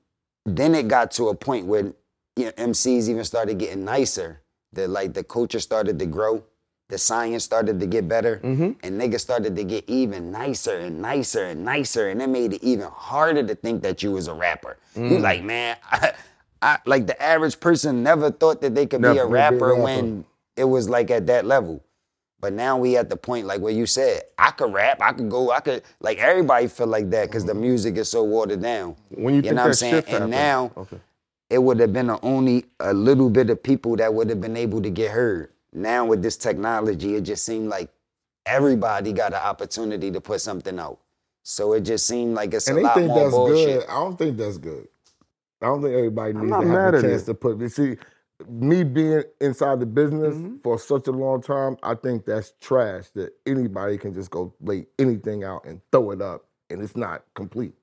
then 0.46 0.74
it 0.76 0.88
got 0.88 1.12
to 1.12 1.30
a 1.30 1.36
point 1.36 1.66
where 1.66 1.94
you 2.36 2.46
know, 2.46 2.52
MCs 2.52 3.10
even 3.10 3.24
started 3.24 3.58
getting 3.60 3.86
nicer. 3.86 4.42
The 4.74 4.88
like 4.88 5.14
the 5.14 5.24
culture 5.24 5.60
started 5.60 6.00
to 6.00 6.06
grow, 6.06 6.44
the 6.90 6.98
science 6.98 7.44
started 7.44 7.80
to 7.80 7.88
get 7.88 8.08
better, 8.08 8.40
mm-hmm. 8.44 8.72
and 8.84 9.02
niggas 9.02 9.22
started 9.22 9.56
to 9.56 9.64
get 9.64 9.84
even 9.88 10.32
nicer 10.32 10.78
and 10.78 11.02
nicer 11.02 11.46
and 11.46 11.66
nicer, 11.66 12.10
and 12.10 12.22
it 12.22 12.28
made 12.28 12.54
it 12.54 12.64
even 12.64 12.88
harder 12.92 13.44
to 13.44 13.56
think 13.56 13.82
that 13.84 14.04
you 14.04 14.12
was 14.12 14.28
a 14.28 14.34
rapper. 14.34 14.78
You 14.96 15.02
mm. 15.02 15.22
like, 15.22 15.44
man, 15.44 15.78
I, 15.92 16.14
I 16.62 16.78
like 16.86 17.08
the 17.08 17.22
average 17.22 17.60
person 17.60 18.04
never 18.04 18.30
thought 18.30 18.62
that 18.62 18.76
they 18.76 18.86
could 18.86 19.02
be 19.02 19.08
Never 19.08 19.22
a 19.22 19.26
be 19.26 19.30
a 19.30 19.34
rapper 19.34 19.70
rapper. 19.70 19.82
when 19.82 20.26
it 20.56 20.66
was 20.66 20.90
like 20.90 21.10
at 21.12 21.28
that 21.28 21.46
level. 21.46 21.84
But 22.40 22.54
now 22.54 22.76
we 22.78 22.98
at 22.98 23.10
the 23.10 23.16
point 23.16 23.46
like 23.46 23.62
where 23.62 23.72
you 23.72 23.86
said, 23.86 24.24
I 24.38 24.52
could 24.52 24.74
rap, 24.74 25.00
I 25.02 25.14
could 25.14 25.30
go, 25.30 25.52
I 25.52 25.60
could 25.60 25.84
like 26.00 26.18
everybody 26.18 26.68
feel 26.68 26.88
like 26.88 27.10
that 27.12 27.28
because 27.28 27.46
the 27.46 27.54
mm-hmm. 27.54 27.62
music 27.62 27.98
is 27.98 28.10
so 28.10 28.24
watered 28.24 28.62
down. 28.62 28.96
When 29.10 29.36
you, 29.36 29.42
think 29.44 29.56
know 29.56 29.62
what 29.62 29.68
I'm 29.68 29.74
saying? 29.76 29.94
And 29.96 30.08
happened- 30.08 30.32
now 30.32 30.72
okay. 30.76 31.00
It 31.52 31.62
would 31.62 31.80
have 31.80 31.94
been 31.94 32.10
a, 32.10 32.20
only 32.22 32.66
a 32.80 32.94
little 32.94 33.30
bit 33.30 33.50
of 33.50 33.62
people 33.62 33.96
that 33.98 34.14
would 34.14 34.30
have 34.30 34.42
been 34.42 34.58
able 34.58 34.82
to 34.82 34.90
get 34.90 35.12
heard. 35.12 35.52
Now 35.74 36.06
with 36.06 36.22
this 36.24 36.38
technology, 36.38 37.16
it 37.16 37.22
just 37.22 37.44
seemed 37.46 37.68
like 37.70 37.90
everybody 38.46 39.14
got 39.14 39.34
an 39.34 39.40
opportunity 39.40 40.10
to 40.12 40.22
put 40.22 40.42
something 40.42 40.80
out. 40.80 41.00
So 41.44 41.74
it 41.74 41.82
just 41.82 42.08
seemed 42.08 42.36
like 42.36 42.54
it's 42.54 42.68
and 42.68 42.78
a 42.78 42.82
they 42.82 42.84
lot 42.86 42.96
think 42.96 43.08
more 43.08 43.20
that's 43.20 43.32
bullshit. 43.36 43.80
good. 43.82 43.90
I 43.90 43.94
don't 43.96 44.18
think 44.18 44.38
that's 44.38 44.58
good. 44.58 44.88
I 45.62 45.66
don't 45.68 45.82
think 45.82 45.94
everybody 45.94 46.34
needs 46.34 46.50
not 46.50 46.62
to 46.62 46.68
have 46.68 46.76
mad 46.76 46.94
a 46.96 46.98
at 46.98 47.04
chance 47.04 47.22
it. 47.24 47.26
to 47.26 47.34
put. 47.36 47.60
You 47.60 47.70
see, 47.70 47.98
me 48.50 48.84
being 48.84 49.24
inside 49.40 49.80
the 49.80 49.86
business 49.86 50.36
Mm-hmm. 50.36 50.58
for 50.58 50.80
such 50.80 51.08
a 51.08 51.12
long 51.12 51.42
time, 51.42 51.78
I 51.84 51.96
think 51.96 52.26
that's 52.26 52.54
trash. 52.62 53.10
That 53.16 53.34
anybody 53.46 53.98
can 53.98 54.14
just 54.14 54.30
go 54.32 54.54
lay 54.62 54.86
anything 55.00 55.44
out 55.44 55.66
and 55.66 55.82
throw 55.92 56.12
it 56.12 56.22
up, 56.22 56.46
and 56.70 56.82
it's 56.82 56.96
not 56.96 57.24
complete. 57.36 57.74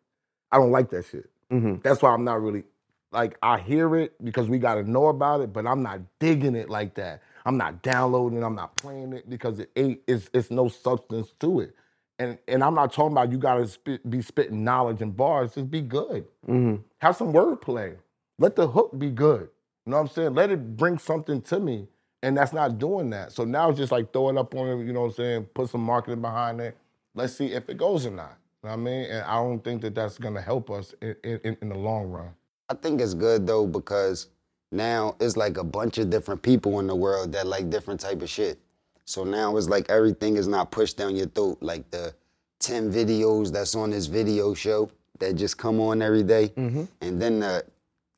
I 0.50 0.56
don't 0.58 0.70
like 0.72 0.90
that 0.90 1.04
shit. 1.06 1.28
Mhm. 1.52 1.82
That's 1.82 2.02
why 2.02 2.10
I'm 2.10 2.24
not 2.24 2.40
really 2.42 2.64
like 3.12 3.38
I 3.42 3.58
hear 3.58 3.96
it 3.96 4.22
because 4.24 4.48
we 4.48 4.58
got 4.58 4.74
to 4.76 4.90
know 4.90 5.08
about 5.08 5.40
it, 5.40 5.52
but 5.52 5.66
I'm 5.66 5.82
not 5.82 6.00
digging 6.18 6.54
it 6.56 6.68
like 6.70 6.94
that. 6.96 7.22
I'm 7.46 7.56
not 7.56 7.82
downloading. 7.82 8.42
I'm 8.44 8.54
not 8.54 8.76
playing 8.76 9.12
it 9.14 9.28
because 9.30 9.58
it 9.60 9.70
ain't. 9.76 10.00
It's 10.06 10.28
it's 10.34 10.50
no 10.50 10.68
substance 10.68 11.32
to 11.40 11.60
it. 11.60 11.74
And 12.18 12.38
and 12.48 12.62
I'm 12.62 12.74
not 12.74 12.92
talking 12.92 13.12
about 13.12 13.32
you 13.32 13.38
got 13.38 13.56
to 13.56 13.66
spit, 13.66 14.08
be 14.10 14.22
spitting 14.22 14.64
knowledge 14.64 15.02
and 15.02 15.16
bars. 15.16 15.54
Just 15.54 15.70
be 15.70 15.80
good. 15.80 16.26
Mhm. 16.48 16.82
Have 16.98 17.16
some 17.16 17.32
wordplay. 17.32 17.96
Let 18.38 18.56
the 18.56 18.68
hook 18.68 18.98
be 18.98 19.10
good. 19.10 19.48
You 19.86 19.92
know 19.92 19.96
what 19.98 20.02
I'm 20.02 20.08
saying? 20.08 20.34
Let 20.34 20.50
it 20.50 20.76
bring 20.76 20.98
something 20.98 21.40
to 21.42 21.60
me. 21.60 21.88
And 22.22 22.36
that's 22.36 22.52
not 22.52 22.78
doing 22.78 23.10
that. 23.10 23.32
So 23.32 23.44
now 23.44 23.70
it's 23.70 23.78
just 23.78 23.92
like 23.92 24.12
throw 24.12 24.28
it 24.28 24.36
up 24.36 24.54
on 24.54 24.68
it, 24.68 24.86
you 24.86 24.92
know 24.92 25.02
what 25.02 25.06
I'm 25.08 25.12
saying? 25.14 25.44
Put 25.54 25.70
some 25.70 25.82
marketing 25.82 26.20
behind 26.20 26.60
it. 26.60 26.76
Let's 27.14 27.34
see 27.36 27.46
if 27.52 27.68
it 27.70 27.78
goes 27.78 28.06
or 28.06 28.10
not. 28.10 28.38
You 28.62 28.70
know 28.70 28.70
what 28.70 28.72
I 28.72 28.76
mean? 28.76 29.04
And 29.06 29.22
I 29.24 29.34
don't 29.36 29.62
think 29.64 29.82
that 29.82 29.94
that's 29.94 30.18
going 30.18 30.34
to 30.34 30.40
help 30.40 30.70
us 30.70 30.94
in, 31.00 31.16
in, 31.24 31.56
in 31.62 31.68
the 31.70 31.76
long 31.78 32.06
run. 32.10 32.30
I 32.68 32.74
think 32.74 33.00
it's 33.00 33.14
good 33.14 33.46
though 33.46 33.66
because 33.66 34.28
now 34.70 35.16
it's 35.20 35.36
like 35.36 35.56
a 35.56 35.64
bunch 35.64 35.98
of 35.98 36.10
different 36.10 36.42
people 36.42 36.80
in 36.80 36.86
the 36.86 36.94
world 36.94 37.32
that 37.32 37.46
like 37.46 37.70
different 37.70 38.00
type 38.00 38.22
of 38.22 38.28
shit. 38.28 38.58
So 39.04 39.24
now 39.24 39.56
it's 39.56 39.68
like 39.68 39.88
everything 39.88 40.36
is 40.36 40.48
not 40.48 40.70
pushed 40.70 40.98
down 40.98 41.16
your 41.16 41.26
throat. 41.28 41.58
Like 41.60 41.90
the 41.90 42.14
10 42.60 42.92
videos 42.92 43.50
that's 43.50 43.74
on 43.74 43.90
this 43.90 44.06
video 44.06 44.52
show 44.52 44.90
that 45.18 45.34
just 45.36 45.56
come 45.56 45.80
on 45.80 46.02
every 46.02 46.22
day. 46.22 46.48
Mm-hmm. 46.48 46.84
And 47.00 47.20
then 47.20 47.40
the 47.40 47.64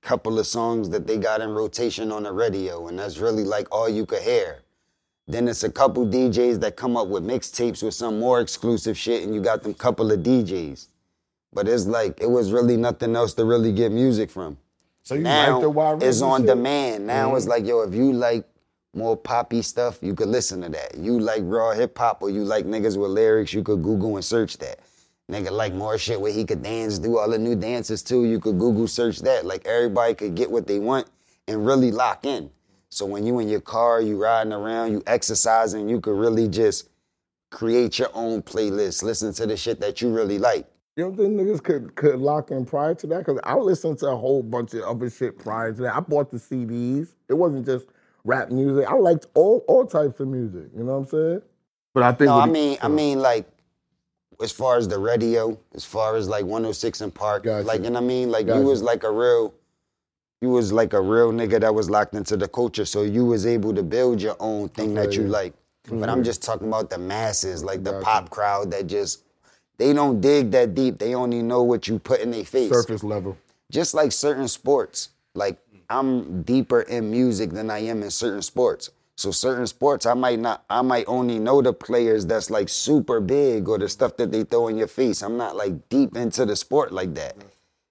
couple 0.03 0.38
of 0.38 0.46
songs 0.46 0.88
that 0.90 1.07
they 1.07 1.18
got 1.18 1.40
in 1.40 1.51
rotation 1.51 2.11
on 2.11 2.24
the 2.24 2.32
radio. 2.32 2.88
And 2.88 2.98
that's 2.98 3.18
really 3.18 3.44
like 3.44 3.68
all 3.70 3.88
you 3.88 4.05
could 4.07 4.22
hear. 4.22 4.62
Then 5.28 5.46
it's 5.46 5.62
a 5.62 5.70
couple 5.70 6.05
DJs 6.07 6.59
that 6.61 6.74
come 6.74 6.96
up 6.96 7.07
with 7.07 7.24
mixtapes 7.24 7.84
with 7.84 7.94
some 7.94 8.18
more 8.18 8.40
exclusive 8.40 8.98
shit, 8.98 9.22
and 9.22 9.32
you 9.32 9.40
got 9.40 9.62
them 9.62 9.74
couple 9.74 10.11
of 10.11 10.20
DJs. 10.20 10.88
But 11.53 11.68
it's 11.68 11.86
like 11.86 12.20
it 12.20 12.30
was 12.30 12.53
really 12.53 12.76
nothing 12.76 13.16
else 13.16 13.34
to 13.34 13.44
really 13.44 13.72
get 13.72 13.92
music 13.92 14.30
from. 14.30 14.57
So 15.03 15.14
you 15.14 15.22
now 15.22 15.55
like 15.55 15.62
the 15.62 15.70
wild 15.70 16.03
it's 16.03 16.22
on 16.22 16.42
shit? 16.42 16.48
demand. 16.48 17.07
Now 17.07 17.34
it's 17.34 17.44
mm-hmm. 17.44 17.51
like, 17.51 17.66
yo, 17.66 17.82
if 17.82 17.94
you 17.94 18.12
like 18.12 18.46
more 18.94 19.16
poppy 19.16 19.62
stuff, 19.62 19.98
you 20.03 20.14
could 20.14 20.28
listen 20.28 20.61
to 20.62 20.68
that. 20.68 20.96
You 20.96 21.18
like 21.18 21.42
raw 21.44 21.72
hip 21.72 21.96
hop 21.96 22.22
or 22.22 22.30
you 22.30 22.44
like 22.44 22.66
niggas 22.66 22.96
with 22.96 23.11
lyrics, 23.11 23.53
you 23.53 23.62
could 23.62 23.82
Google 23.82 24.16
and 24.16 24.24
search 24.24 24.59
that. 24.59 24.80
Nigga 25.30 25.51
like 25.51 25.72
more 25.72 25.96
shit 25.96 26.20
where 26.20 26.32
he 26.32 26.44
could 26.44 26.62
dance, 26.62 26.98
do 26.98 27.18
all 27.18 27.30
the 27.30 27.38
new 27.38 27.55
dances 27.55 28.03
too. 28.03 28.24
You 28.24 28.40
could 28.40 28.59
Google 28.59 28.88
search 28.88 29.20
that. 29.20 29.46
Like 29.46 29.64
everybody 29.66 30.14
could 30.14 30.34
get 30.34 30.51
what 30.51 30.66
they 30.66 30.80
want 30.80 31.07
and 31.46 31.64
really 31.64 31.92
lock 31.92 32.26
in. 32.26 32.51
So 32.88 33.07
when 33.07 33.24
you 33.24 33.38
in 33.38 33.48
your 33.48 33.61
car, 33.61 34.01
you 34.01 34.20
riding 34.20 34.53
around, 34.53 34.90
you 34.90 35.03
exercising, 35.07 35.88
you 35.88 36.01
could 36.01 36.18
really 36.18 36.48
just 36.48 36.88
create 37.51 37.98
your 38.01 38.11
own 38.14 38.42
playlist. 38.42 39.05
Listen 39.05 39.32
to 39.34 39.46
the 39.46 39.57
shit 39.57 39.80
that 39.80 40.03
you 40.03 40.12
really 40.12 40.38
like. 40.38 40.66
You 41.01 41.07
don't 41.07 41.16
think 41.16 41.30
niggas 41.40 41.62
could, 41.62 41.94
could 41.94 42.18
lock 42.18 42.51
in 42.51 42.66
prior 42.66 42.94
to 42.96 43.07
that? 43.07 43.20
Because 43.20 43.40
I 43.42 43.55
listened 43.55 43.96
to 44.01 44.09
a 44.09 44.16
whole 44.16 44.42
bunch 44.42 44.74
of 44.74 44.82
other 44.82 45.09
shit 45.09 45.38
prior 45.38 45.72
to 45.72 45.80
that. 45.80 45.96
I 45.96 46.01
bought 46.01 46.30
the 46.30 46.36
CDs. 46.36 47.14
It 47.26 47.32
wasn't 47.32 47.64
just 47.64 47.86
rap 48.24 48.51
music. 48.51 48.86
I 48.86 48.92
liked 48.96 49.24
all 49.32 49.64
all 49.66 49.86
types 49.86 50.20
of 50.20 50.28
music. 50.28 50.70
You 50.76 50.84
know 50.84 50.98
what 50.98 51.05
I'm 51.05 51.07
saying? 51.07 51.42
But 51.94 52.03
I 52.03 52.12
think 52.12 52.28
No, 52.28 52.34
what 52.36 52.42
I 52.42 52.46
he- 52.48 52.53
mean, 52.53 52.78
I 52.82 52.88
mean, 52.88 53.18
like, 53.20 53.48
as 54.42 54.53
far 54.53 54.76
as 54.76 54.88
the 54.88 54.98
radio, 54.98 55.59
as 55.74 55.86
far 55.86 56.16
as 56.16 56.28
like 56.28 56.44
106 56.44 57.01
and 57.01 57.14
Park, 57.14 57.44
Gotcha. 57.44 57.66
like, 57.66 57.78
you 57.82 57.88
know 57.88 57.94
what 57.94 58.05
I 58.05 58.07
mean? 58.07 58.30
Like, 58.30 58.46
Gotcha. 58.48 58.61
you 58.61 58.66
was 58.66 58.82
like 58.82 59.03
a 59.03 59.11
real, 59.11 59.55
you 60.42 60.51
was 60.51 60.70
like 60.70 60.92
a 60.92 61.01
real 61.01 61.32
nigga 61.32 61.61
that 61.62 61.74
was 61.74 61.88
locked 61.88 62.14
into 62.14 62.36
the 62.36 62.46
culture, 62.46 62.84
so 62.84 63.05
you 63.05 63.24
was 63.24 63.46
able 63.46 63.72
to 63.74 63.82
build 63.82 64.20
your 64.20 64.36
own 64.38 64.68
thing 64.68 64.92
that 64.96 65.14
you 65.14 65.22
you. 65.22 65.28
like. 65.28 65.55
But 65.90 66.11
I'm 66.11 66.22
just 66.22 66.42
talking 66.42 66.68
about 66.68 66.90
the 66.90 66.98
masses, 66.98 67.64
like 67.64 67.84
the 67.84 67.92
Gotcha. 67.92 68.05
pop 68.05 68.28
crowd 68.28 68.70
that 68.72 68.86
just, 68.86 69.24
they 69.81 69.95
don't 69.95 70.20
dig 70.20 70.51
that 70.51 70.74
deep. 70.74 70.99
They 70.99 71.14
only 71.14 71.43
know 71.43 71.62
what 71.62 71.89
you 71.89 71.99
put 71.99 72.20
in 72.20 72.31
their 72.31 72.45
face 72.45 72.70
Surface 72.70 73.03
level. 73.03 73.39
just 73.70 73.95
like 73.95 74.12
certain 74.12 74.47
sports, 74.47 75.09
like 75.35 75.59
I'm 75.89 76.43
deeper 76.43 76.83
in 76.83 77.11
music 77.11 77.51
than 77.51 77.70
I 77.70 77.78
am 77.78 78.03
in 78.03 78.11
certain 78.11 78.43
sports. 78.43 78.91
So 79.16 79.31
certain 79.31 79.66
sports, 79.66 80.05
I 80.05 80.14
might 80.14 80.39
not, 80.39 80.64
I 80.68 80.83
might 80.83 81.07
only 81.09 81.39
know 81.39 81.62
the 81.62 81.72
players 81.72 82.26
that's 82.26 82.51
like 82.51 82.68
super 82.68 83.20
big 83.20 83.68
or 83.68 83.78
the 83.78 83.89
stuff 83.89 84.16
that 84.18 84.31
they 84.31 84.45
throw 84.45 84.68
in 84.68 84.76
your 84.76 84.87
face. 84.87 85.22
I'm 85.22 85.37
not 85.39 85.57
like 85.57 85.89
deep 85.89 86.16
into 86.16 86.45
the 86.45 86.57
sport 86.57 86.93
like 86.93 87.14
that. 87.14 87.37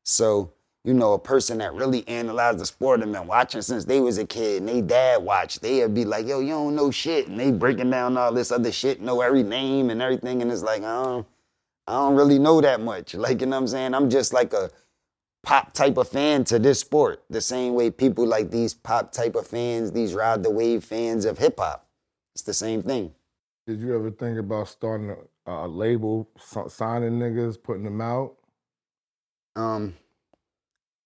So, 0.03 0.51
you 0.83 0.93
know, 0.93 1.13
a 1.13 1.19
person 1.19 1.57
that 1.57 1.73
really 1.73 2.07
analyzed 2.07 2.59
the 2.59 2.65
sport 2.65 3.01
and 3.01 3.11
been 3.13 3.27
watching 3.27 3.61
since 3.61 3.85
they 3.85 3.99
was 3.99 4.17
a 4.17 4.25
kid 4.25 4.61
and 4.61 4.69
they 4.69 4.81
dad 4.81 5.23
watched, 5.23 5.61
they'd 5.61 5.93
be 5.93 6.05
like, 6.05 6.27
yo, 6.27 6.39
you 6.39 6.49
don't 6.49 6.75
know 6.75 6.89
shit. 6.91 7.27
And 7.27 7.39
they 7.39 7.51
breaking 7.51 7.89
down 7.89 8.15
all 8.17 8.31
this 8.31 8.51
other 8.51 8.71
shit, 8.71 9.01
know 9.01 9.21
every 9.21 9.43
name 9.43 9.89
and 9.89 10.01
everything. 10.01 10.41
And 10.41 10.51
it's 10.51 10.63
like, 10.63 10.83
I 10.83 11.03
don't, 11.03 11.27
I 11.89 11.93
don't 11.93 12.15
really 12.15 12.39
know 12.39 12.61
that 12.61 12.79
much. 12.81 13.15
Like, 13.15 13.41
you 13.41 13.47
know 13.47 13.57
what 13.57 13.63
I'm 13.63 13.67
saying? 13.67 13.93
I'm 13.93 14.09
just 14.09 14.31
like 14.31 14.53
a, 14.53 14.69
pop 15.43 15.73
type 15.73 15.97
of 15.97 16.07
fan 16.07 16.43
to 16.45 16.59
this 16.59 16.79
sport, 16.79 17.23
the 17.29 17.41
same 17.41 17.73
way 17.73 17.89
people 17.89 18.25
like 18.25 18.51
these 18.51 18.73
pop 18.73 19.11
type 19.11 19.35
of 19.35 19.47
fans, 19.47 19.91
these 19.91 20.13
ride 20.13 20.43
the 20.43 20.49
wave 20.49 20.83
fans 20.83 21.25
of 21.25 21.37
hip 21.37 21.59
hop. 21.59 21.87
It's 22.35 22.43
the 22.43 22.53
same 22.53 22.83
thing. 22.83 23.13
Did 23.67 23.79
you 23.79 23.95
ever 23.95 24.11
think 24.11 24.39
about 24.39 24.67
starting 24.67 25.15
a, 25.45 25.51
a 25.51 25.67
label, 25.67 26.29
signing 26.37 27.19
niggas, 27.19 27.61
putting 27.61 27.83
them 27.83 28.01
out? 28.01 28.35
Um, 29.55 29.95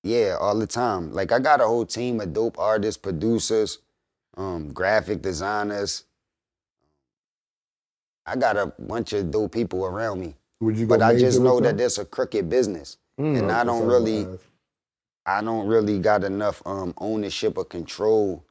yeah, 0.04 0.38
all 0.40 0.58
the 0.58 0.68
time. 0.68 1.12
Like 1.12 1.32
I 1.32 1.40
got 1.40 1.62
a 1.62 1.68
whole 1.68 1.86
team 1.86 2.20
of 2.20 2.34
dope 2.34 2.60
artists, 2.60 2.98
producers, 2.98 3.80
um, 4.38 4.72
graphic 4.74 5.22
designers. 5.22 6.06
I 8.26 8.36
got 8.38 8.58
a 8.58 8.68
bunch 8.80 9.14
of 9.14 9.32
dope 9.32 9.52
people 9.52 9.86
around 9.86 10.22
me. 10.22 10.36
Would 10.64 10.78
you 10.78 10.86
go 10.86 10.97
But 10.97 11.01
I 11.01 11.18
just 11.18 11.39
know 11.39 11.59
that 11.59 11.78
there's 11.78 11.97
a 11.99 12.05
crooked 12.05 12.49
business. 12.49 12.97
Mm. 13.20 13.38
and 13.38 13.51
I 13.51 13.64
don't 13.64 13.86
really 13.86 14.28
I 15.26 15.41
don't 15.41 15.68
really 15.68 15.99
got 15.99 16.24
enough 16.24 16.61
um, 16.66 16.93
ownership 16.97 17.57
or 17.57 17.64
control 17.64 18.43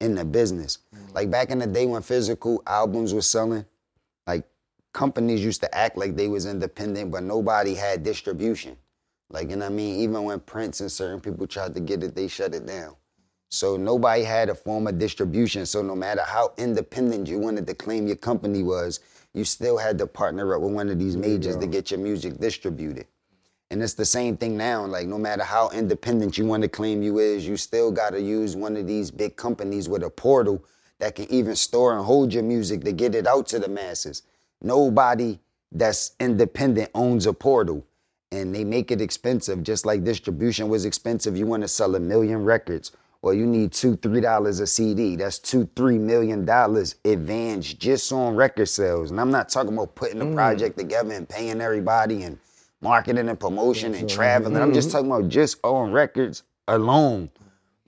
in 0.00 0.14
the 0.14 0.24
business. 0.24 0.78
Like 1.14 1.30
back 1.30 1.50
in 1.50 1.58
the 1.58 1.66
day 1.66 1.86
when 1.86 2.02
physical 2.02 2.62
albums 2.66 3.14
were 3.14 3.22
selling, 3.22 3.64
like 4.26 4.44
companies 4.92 5.42
used 5.42 5.60
to 5.62 5.74
act 5.74 5.96
like 5.96 6.16
they 6.16 6.28
was 6.28 6.46
independent, 6.46 7.10
but 7.10 7.22
nobody 7.22 7.74
had 7.74 8.02
distribution. 8.02 8.76
Like, 9.30 9.50
you 9.50 9.56
know 9.56 9.66
what 9.66 9.72
I 9.72 9.76
mean? 9.76 10.00
Even 10.00 10.24
when 10.24 10.40
Prince 10.40 10.80
and 10.80 10.90
certain 10.90 11.20
people 11.20 11.46
tried 11.46 11.74
to 11.74 11.80
get 11.80 12.02
it, 12.02 12.14
they 12.14 12.28
shut 12.28 12.54
it 12.54 12.66
down. 12.66 12.94
So 13.50 13.76
nobody 13.76 14.22
had 14.24 14.48
a 14.50 14.54
form 14.54 14.86
of 14.86 14.98
distribution. 14.98 15.64
So 15.64 15.82
no 15.82 15.94
matter 15.94 16.22
how 16.22 16.52
independent 16.58 17.28
you 17.28 17.38
wanted 17.38 17.66
to 17.66 17.74
claim 17.74 18.06
your 18.06 18.16
company 18.16 18.62
was, 18.62 19.00
you 19.34 19.44
still 19.44 19.78
had 19.78 19.98
to 19.98 20.06
partner 20.06 20.54
up 20.54 20.62
with 20.62 20.72
one 20.72 20.88
of 20.88 20.98
these 20.98 21.16
majors 21.16 21.56
to 21.56 21.66
get 21.66 21.90
your 21.90 22.00
music 22.00 22.38
distributed. 22.38 23.06
And 23.70 23.82
it's 23.82 23.94
the 23.94 24.04
same 24.04 24.36
thing 24.36 24.56
now. 24.56 24.86
Like, 24.86 25.06
no 25.06 25.18
matter 25.18 25.44
how 25.44 25.68
independent 25.70 26.38
you 26.38 26.46
want 26.46 26.62
to 26.62 26.68
claim 26.68 27.02
you 27.02 27.18
is, 27.18 27.46
you 27.46 27.56
still 27.56 27.92
got 27.92 28.10
to 28.10 28.20
use 28.20 28.56
one 28.56 28.76
of 28.76 28.86
these 28.86 29.10
big 29.10 29.36
companies 29.36 29.88
with 29.88 30.02
a 30.02 30.10
portal 30.10 30.64
that 30.98 31.14
can 31.14 31.30
even 31.30 31.54
store 31.54 31.94
and 31.94 32.04
hold 32.04 32.32
your 32.32 32.42
music 32.42 32.82
to 32.84 32.92
get 32.92 33.14
it 33.14 33.26
out 33.26 33.46
to 33.48 33.58
the 33.58 33.68
masses. 33.68 34.22
Nobody 34.62 35.38
that's 35.70 36.12
independent 36.18 36.90
owns 36.94 37.26
a 37.26 37.32
portal. 37.32 37.84
And 38.32 38.54
they 38.54 38.64
make 38.64 38.90
it 38.90 39.00
expensive, 39.00 39.62
just 39.62 39.86
like 39.86 40.04
distribution 40.04 40.68
was 40.68 40.84
expensive. 40.84 41.36
You 41.36 41.46
want 41.46 41.62
to 41.62 41.68
sell 41.68 41.94
a 41.94 42.00
million 42.00 42.44
records, 42.44 42.92
or 43.28 43.34
you 43.34 43.46
need 43.46 43.72
two, 43.72 43.96
three 43.96 44.20
dollars 44.20 44.60
a 44.60 44.66
CD. 44.66 45.16
That's 45.16 45.38
two, 45.38 45.68
three 45.76 45.98
million 45.98 46.44
dollars 46.44 46.94
advance 47.04 47.74
just 47.74 48.10
on 48.10 48.34
record 48.34 48.66
sales. 48.66 49.10
And 49.10 49.20
I'm 49.20 49.30
not 49.30 49.50
talking 49.50 49.74
about 49.74 49.94
putting 49.94 50.18
the 50.18 50.24
mm. 50.24 50.34
project 50.34 50.78
together 50.78 51.12
and 51.12 51.28
paying 51.28 51.60
everybody 51.60 52.22
and 52.22 52.38
marketing 52.80 53.28
and 53.28 53.38
promotion 53.38 53.94
and 53.94 54.08
traveling. 54.08 54.56
I'm 54.56 54.72
just 54.72 54.88
mm-hmm. 54.88 55.08
talking 55.08 55.12
about 55.12 55.28
just 55.28 55.58
on 55.62 55.92
records 55.92 56.42
alone. 56.66 57.30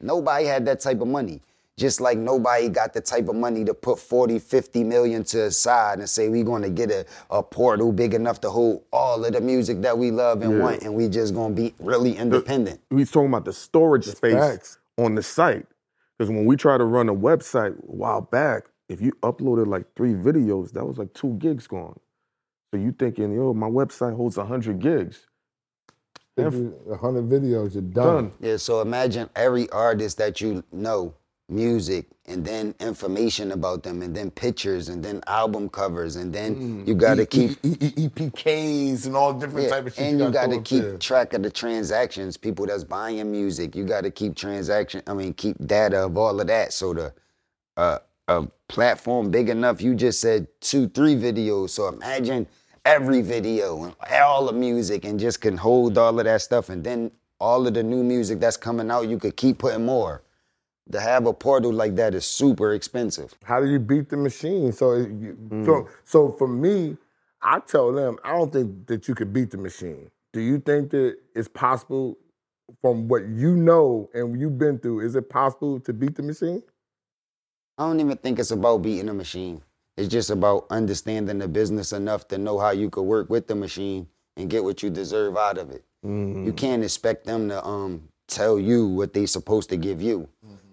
Nobody 0.00 0.44
had 0.44 0.66
that 0.66 0.80
type 0.80 1.00
of 1.00 1.08
money. 1.08 1.40
Just 1.76 1.98
like 2.02 2.18
nobody 2.18 2.68
got 2.68 2.92
the 2.92 3.00
type 3.00 3.28
of 3.28 3.36
money 3.36 3.64
to 3.64 3.72
put 3.72 3.98
40, 3.98 4.38
50 4.38 4.84
million 4.84 5.24
to 5.24 5.38
the 5.38 5.50
side 5.50 5.98
and 5.98 6.08
say 6.08 6.28
we're 6.28 6.44
gonna 6.44 6.68
get 6.68 6.90
a, 6.90 7.06
a 7.30 7.42
portal 7.42 7.90
big 7.90 8.12
enough 8.12 8.38
to 8.42 8.50
hold 8.50 8.82
all 8.92 9.24
of 9.24 9.32
the 9.32 9.40
music 9.40 9.80
that 9.80 9.96
we 9.96 10.10
love 10.10 10.42
and 10.42 10.58
Yeah. 10.58 10.62
want, 10.62 10.82
and 10.82 10.94
we 10.94 11.08
just 11.08 11.34
gonna 11.34 11.54
be 11.54 11.74
really 11.78 12.18
independent. 12.18 12.80
He's 12.90 13.10
talking 13.10 13.28
about 13.30 13.46
the 13.46 13.54
storage 13.54 14.04
space 14.04 14.34
facts. 14.34 14.78
On 14.98 15.14
the 15.14 15.22
site. 15.22 15.66
Because 16.18 16.30
when 16.30 16.44
we 16.44 16.56
tried 16.56 16.78
to 16.78 16.84
run 16.84 17.08
a 17.08 17.14
website 17.14 17.78
a 17.78 17.86
while 17.86 18.20
back, 18.20 18.64
if 18.88 19.00
you 19.00 19.12
uploaded 19.22 19.66
like 19.66 19.86
three 19.96 20.14
videos, 20.14 20.72
that 20.72 20.84
was 20.84 20.98
like 20.98 21.12
two 21.14 21.34
gigs 21.34 21.66
gone. 21.66 21.98
So 22.70 22.78
you 22.78 22.92
thinking, 22.92 23.32
yo, 23.32 23.54
my 23.54 23.68
website 23.68 24.14
holds 24.14 24.36
100 24.36 24.78
gigs. 24.80 25.26
If 26.36 26.54
A 26.90 26.96
hundred 26.96 27.28
videos, 27.28 27.74
you're 27.74 27.82
done. 27.82 27.92
Done. 27.92 28.32
Yeah, 28.40 28.56
so 28.56 28.80
imagine 28.80 29.28
every 29.36 29.68
artist 29.70 30.18
that 30.18 30.40
you 30.40 30.64
know, 30.72 31.14
music, 31.50 32.06
and 32.26 32.44
then 32.44 32.74
information 32.80 33.52
about 33.52 33.82
them, 33.82 34.02
and 34.02 34.14
then 34.16 34.30
pictures, 34.30 34.88
and 34.88 35.04
then 35.04 35.22
album 35.26 35.68
covers, 35.68 36.16
and 36.16 36.32
then 36.32 36.84
you 36.86 36.94
gotta 36.94 37.26
keep 37.26 37.52
E- 37.64 37.76
E- 37.80 37.92
E- 37.96 38.08
EPKs 38.08 39.06
and 39.06 39.16
all 39.16 39.32
different 39.34 39.64
Yeah, 39.64 39.70
type 39.70 39.86
of 39.86 39.94
shit. 39.94 40.04
and 40.04 40.20
you 40.20 40.30
gotta 40.30 40.48
got 40.48 40.54
to 40.54 40.62
keep 40.62 40.82
there. 40.82 40.98
track 40.98 41.34
of 41.34 41.42
the 41.42 41.50
transactions, 41.50 42.36
people 42.36 42.66
that's 42.66 42.84
buying 42.84 43.30
music. 43.30 43.76
You 43.76 43.84
got 43.84 44.02
to 44.04 44.10
keep 44.10 44.36
transaction. 44.36 45.02
I 45.06 45.14
mean, 45.14 45.34
keep 45.34 45.56
data 45.66 46.04
of 46.06 46.16
all 46.18 46.40
of 46.40 46.46
that. 46.48 46.72
So 46.72 46.94
the 46.94 47.12
uh, 47.76 47.98
a 48.28 48.46
platform 48.68 49.30
big 49.30 49.48
enough. 49.48 49.80
You 49.82 49.94
just 49.94 50.20
said 50.20 50.46
two, 50.60 50.88
three 50.88 51.16
videos. 51.16 51.70
So 51.70 51.88
imagine 51.88 52.46
every 52.84 53.22
video 53.22 53.84
and 53.84 53.94
all 54.22 54.46
the 54.46 54.52
music, 54.52 55.04
and 55.04 55.18
just 55.20 55.40
can 55.40 55.56
hold 55.56 55.98
all 55.98 56.18
of 56.18 56.24
that 56.24 56.42
stuff. 56.42 56.68
And 56.68 56.84
then 56.84 57.10
all 57.40 57.66
of 57.66 57.74
the 57.74 57.82
new 57.82 58.04
music 58.04 58.40
that's 58.40 58.56
coming 58.56 58.90
out, 58.90 59.08
you 59.08 59.18
could 59.18 59.36
keep 59.36 59.58
putting 59.58 59.84
more. 59.86 60.22
To 60.92 61.00
have 61.00 61.26
a 61.26 61.32
portal 61.32 61.72
like 61.72 61.94
that 61.96 62.14
is 62.14 62.24
super 62.24 62.72
expensive. 62.74 63.34
How 63.44 63.60
do 63.60 63.66
you 63.70 63.78
beat 63.78 64.08
the 64.08 64.16
machine? 64.16 64.72
So, 64.72 64.94
you, 64.96 65.36
Mm. 65.50 65.64
so, 65.64 65.88
so 66.04 66.32
for 66.32 66.48
me, 66.48 66.96
I 67.42 67.60
tell 67.60 67.92
them 67.92 68.18
I 68.24 68.32
don't 68.32 68.52
think 68.52 68.86
that 68.86 69.06
you 69.08 69.14
could 69.14 69.32
beat 69.32 69.50
the 69.50 69.56
machine. 69.58 70.10
Do 70.32 70.40
you 70.40 70.58
think 70.58 70.90
that 70.90 71.16
it's 71.34 71.48
possible, 71.48 72.18
from 72.82 73.08
what 73.08 73.26
you 73.28 73.56
know 73.56 74.08
and 74.14 74.40
you've 74.40 74.58
been 74.58 74.78
through, 74.78 75.00
is 75.00 75.14
it 75.16 75.28
possible 75.28 75.80
to 75.80 75.92
beat 75.92 76.14
the 76.16 76.22
machine? 76.22 76.62
I 77.78 77.86
don't 77.86 78.00
even 78.00 78.16
think 78.16 78.38
it's 78.38 78.50
about 78.50 78.78
beating 78.82 79.08
a 79.08 79.14
machine. 79.14 79.62
It's 79.96 80.08
just 80.08 80.30
about 80.30 80.66
understanding 80.70 81.38
the 81.38 81.48
business 81.48 81.92
enough 81.92 82.28
to 82.28 82.38
know 82.38 82.58
how 82.58 82.70
you 82.70 82.90
could 82.90 83.02
work 83.02 83.28
with 83.30 83.46
the 83.46 83.54
machine 83.54 84.06
and 84.36 84.48
get 84.50 84.64
what 84.64 84.82
you 84.82 84.90
deserve 84.90 85.36
out 85.36 85.58
of 85.58 85.70
it. 85.70 85.84
Mm. 86.04 86.44
You 86.46 86.52
can't 86.52 86.82
expect 86.82 87.26
them 87.26 87.48
to 87.48 87.64
um 87.64 88.08
tell 88.28 88.58
you 88.58 88.86
what 88.86 89.12
they're 89.12 89.26
supposed 89.26 89.68
to 89.70 89.76
give 89.76 90.00
you. 90.00 90.28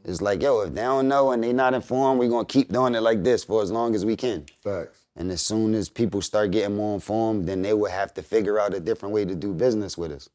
It's 0.08 0.22
like, 0.22 0.42
yo, 0.42 0.62
if 0.62 0.74
they 0.74 0.82
don't 0.82 1.10
know 1.10 1.32
and 1.34 1.44
they 1.44 1.52
not 1.52 1.74
informed, 1.74 2.20
we're 2.20 2.30
gonna 2.30 2.46
keep 2.46 2.72
doing 2.72 2.96
it 2.96 3.02
like 3.02 3.26
this 3.26 3.44
for 3.44 3.62
as 3.62 3.72
long 3.72 3.94
as 3.94 4.06
we 4.06 4.16
can. 4.16 4.46
Facts. 4.64 5.02
And 5.18 5.30
as 5.32 5.42
soon 5.42 5.76
as 5.76 5.90
people 5.90 6.22
start 6.22 6.52
getting 6.52 6.78
more 6.78 6.96
informed, 6.96 7.48
then 7.48 7.62
they 7.62 7.74
will 7.74 7.92
have 7.92 8.14
to 8.14 8.24
figure 8.24 8.58
out 8.58 8.74
a 8.74 8.80
different 8.80 9.14
way 9.14 9.26
to 9.26 9.36
do 9.36 9.54
business 9.54 9.98
with 9.98 10.14
us. 10.14 10.30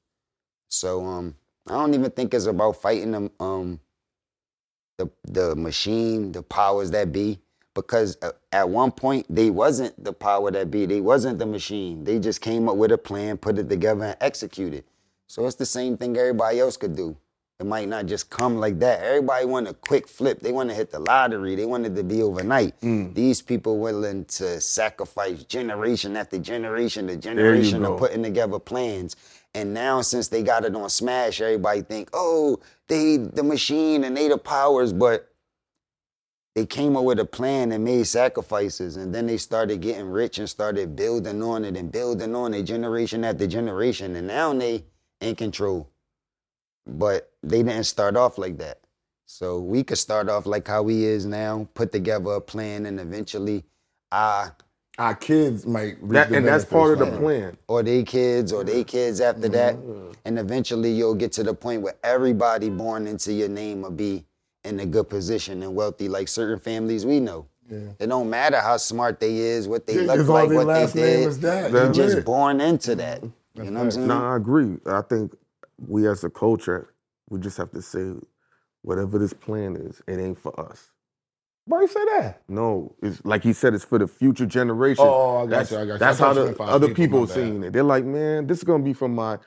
So 0.68 1.04
um, 1.06 1.36
I 1.66 1.72
don't 1.72 1.94
even 1.94 2.10
think 2.10 2.34
it's 2.34 2.44
about 2.46 2.76
fighting 2.82 3.12
them, 3.12 3.30
um, 3.40 3.80
the 4.98 5.10
the 5.24 5.56
machine, 5.56 6.32
the 6.32 6.42
powers 6.42 6.90
that 6.90 7.10
be, 7.10 7.38
because 7.74 8.18
at 8.52 8.68
one 8.68 8.92
point 8.92 9.26
they 9.30 9.48
wasn't 9.48 10.02
the 10.04 10.12
power 10.12 10.50
that 10.50 10.70
be. 10.70 10.84
They 10.84 11.00
wasn't 11.00 11.38
the 11.38 11.46
machine. 11.46 12.04
They 12.04 12.18
just 12.18 12.42
came 12.42 12.68
up 12.68 12.76
with 12.76 12.92
a 12.92 12.98
plan, 12.98 13.38
put 13.38 13.58
it 13.58 13.70
together, 13.70 14.04
and 14.04 14.16
executed. 14.20 14.84
So 15.28 15.46
it's 15.46 15.56
the 15.56 15.64
same 15.64 15.96
thing 15.96 16.16
everybody 16.18 16.60
else 16.60 16.76
could 16.76 16.94
do. 16.94 17.16
It 17.62 17.66
might 17.66 17.88
not 17.88 18.06
just 18.06 18.28
come 18.28 18.56
like 18.56 18.80
that. 18.80 19.02
Everybody 19.04 19.46
want 19.46 19.68
a 19.68 19.74
quick 19.74 20.08
flip. 20.08 20.40
They 20.40 20.50
want 20.50 20.68
to 20.70 20.74
hit 20.74 20.90
the 20.90 20.98
lottery. 20.98 21.54
They 21.54 21.64
want 21.64 21.86
it 21.86 21.94
to 21.94 22.02
be 22.02 22.20
overnight. 22.20 22.74
These 23.14 23.40
people 23.40 23.78
willing 23.78 24.24
to 24.26 24.60
sacrifice 24.60 25.44
generation 25.44 26.16
after 26.16 26.40
generation 26.40 27.06
to 27.06 27.16
generation 27.16 27.84
of 27.84 27.98
putting 28.00 28.24
together 28.24 28.58
plans. 28.58 29.14
And 29.54 29.72
now 29.72 30.00
since 30.02 30.26
they 30.26 30.42
got 30.42 30.64
it 30.64 30.74
on 30.74 30.90
Smash, 30.90 31.40
everybody 31.40 31.82
think, 31.82 32.10
oh, 32.12 32.58
they 32.88 33.16
the 33.18 33.44
machine 33.44 34.02
and 34.02 34.16
they 34.16 34.26
the 34.26 34.38
powers, 34.38 34.92
but 34.92 35.30
they 36.56 36.66
came 36.66 36.96
up 36.96 37.04
with 37.04 37.20
a 37.20 37.24
plan 37.24 37.70
and 37.70 37.84
made 37.84 38.08
sacrifices 38.08 38.96
and 38.96 39.14
then 39.14 39.28
they 39.28 39.38
started 39.38 39.80
getting 39.80 40.10
rich 40.10 40.38
and 40.38 40.50
started 40.50 40.96
building 40.96 41.42
on 41.44 41.64
it 41.64 41.76
and 41.76 41.92
building 41.92 42.34
on 42.34 42.54
it 42.54 42.64
generation 42.64 43.24
after 43.24 43.46
generation 43.46 44.16
and 44.16 44.26
now 44.26 44.52
they 44.52 44.84
in 45.22 45.36
control 45.36 45.88
but 46.86 47.30
they 47.42 47.62
didn't 47.62 47.84
start 47.84 48.16
off 48.16 48.38
like 48.38 48.58
that. 48.58 48.78
So 49.26 49.60
we 49.60 49.82
could 49.82 49.98
start 49.98 50.28
off 50.28 50.46
like 50.46 50.66
how 50.68 50.82
we 50.82 51.04
is 51.04 51.24
now 51.26 51.66
put 51.74 51.92
together 51.92 52.32
a 52.32 52.40
plan 52.40 52.86
and 52.86 53.00
eventually 53.00 53.64
i 54.10 54.50
Our 54.98 55.14
kids 55.14 55.64
might 55.66 55.96
That, 56.10 56.28
the 56.28 56.36
and 56.36 56.46
that's 56.46 56.66
part 56.66 56.92
of 56.92 56.98
the 56.98 57.16
plan. 57.18 57.56
or 57.66 57.82
they 57.82 58.02
kids 58.02 58.52
or 58.52 58.62
they 58.62 58.84
kids 58.84 59.20
after 59.22 59.48
that. 59.48 59.76
Mm-hmm. 59.76 60.12
And 60.26 60.38
eventually 60.38 60.92
you'll 60.92 61.14
get 61.14 61.32
to 61.32 61.42
the 61.42 61.54
point 61.54 61.80
where 61.82 61.94
everybody 62.04 62.68
born 62.68 63.06
into 63.06 63.32
your 63.32 63.48
name 63.48 63.80
will 63.82 63.90
be 63.90 64.24
in 64.64 64.78
a 64.80 64.86
good 64.86 65.08
position 65.08 65.62
and 65.62 65.74
wealthy 65.74 66.08
like 66.10 66.28
certain 66.28 66.58
families 66.60 67.06
we 67.06 67.20
know. 67.20 67.46
It 67.98 68.06
don't 68.08 68.28
matter 68.28 68.60
how 68.60 68.76
smart 68.76 69.18
they 69.18 69.34
is 69.38 69.66
what 69.66 69.86
they 69.86 69.94
Yeah, 69.94 70.02
look 70.02 70.16
'cause 70.18 70.28
all 70.28 70.34
like 70.34 70.48
their 70.50 70.58
what 70.58 70.66
last 70.66 70.92
they 70.92 71.00
name 71.02 71.20
did. 71.20 71.28
is 71.28 71.38
that. 71.40 71.70
you 71.70 71.78
That's 71.78 71.96
just 71.96 72.24
born 72.26 72.60
into 72.60 72.94
that. 72.96 73.22
Mm-hmm. 73.22 73.64
You 73.64 73.70
know 73.70 73.78
what 73.78 73.84
i'm 73.84 73.90
saying? 73.92 74.06
No, 74.08 74.22
I 74.26 74.36
agree. 74.36 74.76
I 74.84 75.00
think 75.00 75.32
we 75.86 76.06
as 76.06 76.24
a 76.24 76.30
culture, 76.30 76.94
we 77.28 77.40
just 77.40 77.56
have 77.56 77.70
to 77.72 77.82
say, 77.82 78.12
whatever 78.82 79.18
this 79.18 79.32
plan 79.32 79.76
is, 79.76 80.02
it 80.06 80.18
ain't 80.18 80.38
for 80.38 80.58
us. 80.58 80.90
Why 81.64 81.82
you 81.82 81.88
say 81.88 82.04
that? 82.16 82.42
No, 82.48 82.96
it's 83.02 83.24
like 83.24 83.44
he 83.44 83.52
said, 83.52 83.72
it's 83.72 83.84
for 83.84 83.98
the 83.98 84.08
future 84.08 84.46
generation. 84.46 85.04
Oh, 85.06 85.38
I 85.38 85.46
got 85.46 85.50
that's, 85.50 85.70
you, 85.70 85.78
I 85.78 85.84
got 85.86 85.92
you. 85.92 85.98
That's 85.98 86.18
how 86.18 86.32
the 86.32 86.60
other 86.60 86.88
people, 86.88 87.24
people 87.24 87.24
are 87.24 87.26
seeing 87.28 87.62
it. 87.62 87.72
They're 87.72 87.84
like, 87.84 88.04
man, 88.04 88.48
this 88.48 88.58
is 88.58 88.64
gonna 88.64 88.82
be 88.82 88.92
for 88.92 89.08
my 89.08 89.38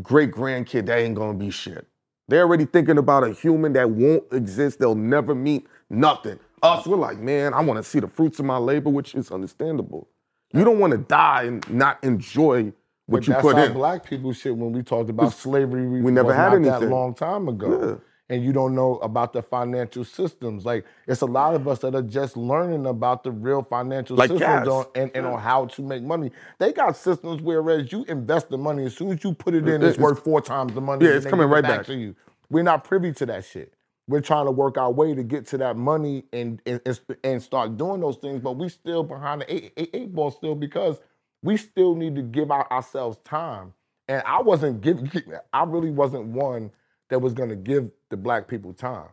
great 0.00 0.32
grandkid. 0.32 0.86
That 0.86 0.98
ain't 0.98 1.14
gonna 1.14 1.36
be 1.36 1.50
shit. 1.50 1.86
They're 2.26 2.42
already 2.42 2.64
thinking 2.64 2.96
about 2.98 3.24
a 3.24 3.32
human 3.32 3.74
that 3.74 3.90
won't 3.90 4.24
exist. 4.32 4.78
They'll 4.78 4.94
never 4.94 5.34
meet 5.34 5.66
nothing. 5.90 6.38
Us, 6.62 6.86
we're 6.86 6.96
like, 6.96 7.18
man, 7.18 7.54
I 7.54 7.60
want 7.60 7.78
to 7.78 7.82
see 7.82 8.00
the 8.00 8.08
fruits 8.08 8.38
of 8.38 8.44
my 8.44 8.56
labor, 8.56 8.90
which 8.90 9.14
is 9.14 9.30
understandable. 9.30 10.08
You 10.52 10.64
don't 10.64 10.78
want 10.78 10.92
to 10.92 10.98
die 10.98 11.44
and 11.44 11.70
not 11.70 12.02
enjoy 12.02 12.72
what 13.08 13.20
But 13.20 13.28
you 13.28 13.34
that's 13.34 13.42
put 13.42 13.56
in. 13.58 13.74
black 13.74 14.04
people 14.04 14.32
shit 14.34 14.56
when 14.56 14.72
we 14.72 14.82
talked 14.84 15.10
about 15.10 15.34
slavery. 15.34 15.88
we 15.88 16.12
never 16.12 16.28
was 16.28 16.36
had 16.36 16.52
not 16.62 16.80
that 16.80 16.90
long 16.90 17.14
time 17.14 17.48
ago. 17.48 18.00
and 18.30 18.44
you 18.44 18.52
don't 18.52 18.74
know 18.74 18.96
about 18.98 19.34
the 19.34 19.42
financial 19.42 20.04
systems. 20.04 20.66
Like 20.66 20.86
it's 21.08 21.22
a 21.22 21.26
lot 21.26 21.54
of 21.54 21.68
us 21.68 21.80
that 21.80 21.94
are 21.94 22.02
just 22.02 22.36
learning 22.36 22.86
about 22.86 23.24
the 23.24 23.32
real 23.32 23.62
financial 23.62 24.16
Like 24.16 24.30
systems 24.30 24.68
on, 24.68 24.86
and, 24.96 25.12
and 25.14 25.26
on 25.26 25.40
how 25.40 25.66
to 25.66 25.82
make 25.82 26.02
money. 26.04 26.32
They 26.58 26.72
got 26.74 26.96
systems 26.96 27.42
whereas 27.42 27.92
you 27.92 28.04
invest 28.08 28.50
the 28.50 28.58
money 28.58 28.86
as 28.86 28.96
soon 28.96 29.12
as 29.12 29.24
you 29.24 29.34
put 29.34 29.54
it 29.54 29.68
in, 29.68 29.82
it's, 29.82 29.94
it's- 29.94 29.98
worth 29.98 30.24
four 30.24 30.40
times 30.42 30.74
the 30.74 30.82
money. 30.82 31.06
Yeah, 31.06 31.12
it's 31.12 31.26
coming 31.26 31.48
right 31.48 31.62
back 31.62 31.78
back. 31.80 31.86
to 31.86 31.94
you. 31.96 32.16
We're 32.50 32.64
not 32.64 32.84
privy 32.84 33.12
to 33.14 33.26
that 33.26 33.46
shit. 33.46 33.74
We're 34.08 34.22
trying 34.22 34.46
to 34.46 34.52
work 34.52 34.78
our 34.78 34.92
way 34.92 35.14
to 35.14 35.22
get 35.24 35.46
to 35.48 35.58
that 35.58 35.76
money 35.76 36.24
and 36.32 36.62
and, 36.66 36.80
and 36.86 37.00
and 37.24 37.42
start 37.42 37.76
doing 37.78 38.00
those 38.00 38.18
things, 38.18 38.40
but 38.42 38.52
we 38.58 38.68
still 38.70 39.04
behind 39.04 39.42
the 39.42 39.54
eight, 39.54 39.72
eight, 39.78 39.90
eight 39.94 40.14
ball 40.14 40.30
still 40.30 40.54
because 40.54 40.98
we 41.42 41.56
still 41.56 41.94
need 41.94 42.16
to 42.16 42.22
give 42.22 42.50
our, 42.50 42.70
ourselves 42.70 43.18
time. 43.24 43.74
And 44.08 44.22
I 44.26 44.40
wasn't 44.42 44.80
giving, 44.80 45.10
I 45.52 45.64
really 45.64 45.90
wasn't 45.90 46.26
one 46.26 46.70
that 47.10 47.20
was 47.20 47.34
gonna 47.34 47.56
give 47.56 47.90
the 48.10 48.16
black 48.16 48.48
people 48.48 48.72
time. 48.72 49.08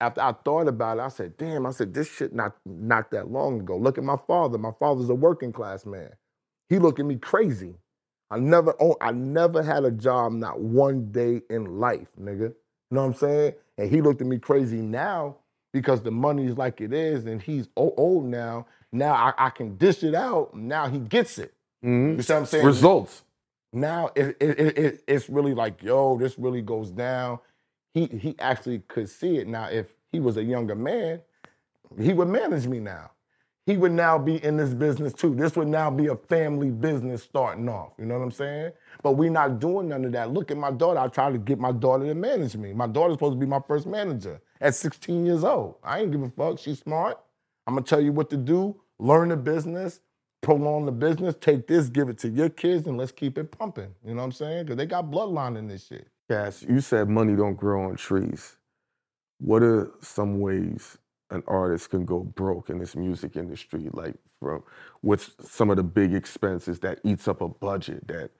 After 0.00 0.20
I 0.20 0.32
thought 0.32 0.66
about 0.66 0.98
it, 0.98 1.02
I 1.02 1.08
said, 1.08 1.36
damn, 1.36 1.64
I 1.64 1.70
said, 1.70 1.94
this 1.94 2.10
shit 2.10 2.34
not 2.34 2.56
not 2.66 3.12
that 3.12 3.30
long 3.30 3.60
ago. 3.60 3.76
Look 3.76 3.98
at 3.98 4.04
my 4.04 4.16
father. 4.26 4.58
My 4.58 4.72
father's 4.80 5.08
a 5.10 5.14
working 5.14 5.52
class 5.52 5.86
man. 5.86 6.10
He 6.68 6.80
looked 6.80 6.98
at 6.98 7.06
me 7.06 7.16
crazy. 7.16 7.74
I 8.30 8.38
never 8.38 8.74
own, 8.80 8.94
I 9.00 9.12
never 9.12 9.62
had 9.62 9.84
a 9.84 9.90
job 9.90 10.32
not 10.32 10.58
one 10.60 11.12
day 11.12 11.42
in 11.50 11.78
life, 11.78 12.08
nigga. 12.20 12.48
You 12.48 12.54
know 12.90 13.02
what 13.02 13.06
I'm 13.08 13.14
saying? 13.14 13.52
And 13.78 13.90
he 13.90 14.00
looked 14.00 14.20
at 14.22 14.26
me 14.26 14.38
crazy 14.38 14.80
now 14.80 15.36
because 15.72 16.02
the 16.02 16.10
money's 16.10 16.56
like 16.56 16.80
it 16.80 16.92
is, 16.92 17.26
and 17.26 17.40
he's 17.40 17.68
old 17.76 18.24
now. 18.24 18.66
Now 18.90 19.12
I, 19.12 19.46
I 19.46 19.50
can 19.50 19.76
dish 19.76 20.02
it 20.02 20.14
out. 20.14 20.54
Now 20.54 20.88
he 20.88 20.98
gets 20.98 21.38
it. 21.38 21.54
Mhm. 21.84 22.16
You 22.16 22.22
see 22.22 22.32
what 22.32 22.40
I'm 22.40 22.46
saying? 22.46 22.66
Results. 22.66 23.22
now 23.72 24.10
it, 24.14 24.36
it, 24.40 24.60
it, 24.60 24.78
it- 24.78 25.04
it's 25.08 25.28
really 25.30 25.54
like, 25.54 25.82
yo, 25.82 26.18
this 26.18 26.38
really 26.38 26.62
goes 26.62 26.90
down. 26.90 27.38
He 27.94 28.06
he 28.06 28.34
actually 28.38 28.80
could 28.88 29.08
see 29.08 29.38
it. 29.38 29.48
Now, 29.48 29.66
if 29.68 29.86
he 30.12 30.20
was 30.20 30.36
a 30.36 30.44
younger 30.44 30.74
man, 30.74 31.20
he 32.00 32.12
would 32.12 32.28
manage 32.28 32.66
me 32.66 32.80
now. 32.80 33.10
He 33.66 33.76
would 33.76 33.92
now 33.92 34.18
be 34.18 34.42
in 34.44 34.56
this 34.56 34.74
business 34.74 35.12
too. 35.12 35.34
This 35.34 35.56
would 35.56 35.68
now 35.68 35.90
be 35.90 36.08
a 36.08 36.16
family 36.16 36.70
business 36.70 37.22
starting 37.22 37.68
off. 37.68 37.92
You 37.98 38.06
know 38.06 38.18
what 38.18 38.24
I'm 38.24 38.30
saying? 38.32 38.72
But 39.02 39.12
we're 39.12 39.30
not 39.30 39.60
doing 39.60 39.88
none 39.88 40.04
of 40.04 40.12
that. 40.12 40.32
Look 40.32 40.50
at 40.50 40.56
my 40.56 40.72
daughter. 40.72 40.98
I 41.00 41.08
try 41.08 41.30
to 41.30 41.38
get 41.38 41.60
my 41.60 41.72
daughter 41.72 42.06
to 42.06 42.14
manage 42.14 42.56
me. 42.56 42.72
My 42.72 42.88
daughter's 42.88 43.14
supposed 43.14 43.34
to 43.34 43.38
be 43.40 43.46
my 43.46 43.60
first 43.60 43.86
manager 43.86 44.40
at 44.60 44.74
16 44.74 45.26
years 45.26 45.44
old. 45.44 45.76
I 45.84 46.00
ain't 46.00 46.10
give 46.12 46.22
a 46.22 46.30
fuck. 46.30 46.58
She's 46.58 46.80
smart. 46.80 47.18
I'm 47.66 47.74
gonna 47.74 47.86
tell 47.86 48.00
you 48.00 48.12
what 48.12 48.30
to 48.30 48.36
do. 48.36 48.80
Learn 48.98 49.28
the 49.28 49.36
business, 49.36 50.00
prolong 50.42 50.86
the 50.86 50.92
business. 50.92 51.36
Take 51.40 51.66
this, 51.68 51.88
give 51.88 52.10
it 52.10 52.18
to 52.20 52.30
your 52.30 52.50
kids, 52.50 52.86
and 52.86 52.98
let's 52.98 53.12
keep 53.12 53.38
it 53.38 53.50
pumping. 53.56 53.94
You 54.04 54.14
know 54.14 54.18
what 54.18 54.26
I'm 54.26 54.32
saying? 54.32 54.64
Because 54.64 54.76
they 54.78 54.86
got 54.86 55.10
bloodline 55.10 55.58
in 55.58 55.68
this 55.68 55.86
shit. 55.86 56.08
Cass, 56.30 56.62
you 56.62 56.80
said 56.80 57.08
money 57.08 57.36
don't 57.36 57.56
grow 57.56 57.84
on 57.90 57.96
trees. 57.96 58.56
What 59.38 59.62
are 59.62 59.90
some 60.02 60.40
ways 60.40 60.98
an 61.30 61.42
artist 61.48 61.90
can 61.90 62.04
go 62.04 62.20
broke 62.20 62.70
in 62.70 62.78
this 62.78 62.96
music 62.96 63.36
industry? 63.36 63.88
Like 63.92 64.16
from 64.40 64.64
what's 65.02 65.32
some 65.42 65.70
of 65.70 65.78
the 65.78 65.84
big 65.84 66.14
expenses 66.14 66.80
that 66.80 67.00
eats 67.04 67.28
up 67.28 67.40
a 67.40 67.48
budget 67.48 68.08
that 68.08 68.30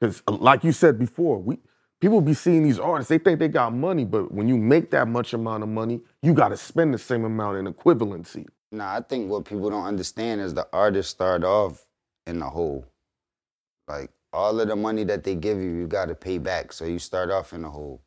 because 0.00 0.22
uh, 0.28 0.32
like 0.32 0.64
you 0.64 0.72
said 0.72 0.98
before, 0.98 1.38
we 1.38 1.58
people 2.00 2.20
be 2.20 2.34
seeing 2.34 2.62
these 2.64 2.78
artists, 2.78 3.10
they 3.10 3.18
think 3.18 3.38
they 3.40 3.48
got 3.48 3.74
money, 3.74 4.04
but 4.04 4.32
when 4.32 4.48
you 4.48 4.56
make 4.56 4.90
that 4.92 5.08
much 5.08 5.34
amount 5.34 5.62
of 5.62 5.68
money, 5.68 6.00
you 6.22 6.34
gotta 6.34 6.56
spend 6.56 6.94
the 6.94 6.98
same 6.98 7.24
amount 7.24 7.58
in 7.58 7.72
equivalency. 7.72 8.46
Nah, 8.72 8.96
I 8.96 9.00
think 9.00 9.30
what 9.30 9.44
people 9.44 9.70
don't 9.70 9.84
understand 9.84 10.40
is 10.40 10.54
the 10.54 10.66
artists 10.72 11.10
start 11.12 11.42
off 11.44 11.84
in 12.26 12.38
the 12.38 12.48
hole. 12.48 12.84
Like 13.88 14.10
all 14.32 14.60
of 14.60 14.68
the 14.68 14.76
money 14.76 15.04
that 15.04 15.24
they 15.24 15.34
give 15.34 15.58
you, 15.58 15.70
you 15.70 15.86
got 15.86 16.06
to 16.06 16.14
pay 16.14 16.38
back. 16.38 16.72
So 16.72 16.84
you 16.84 16.98
start 16.98 17.30
off 17.30 17.52
in 17.52 17.62
the 17.62 17.70
hole. 17.70 18.00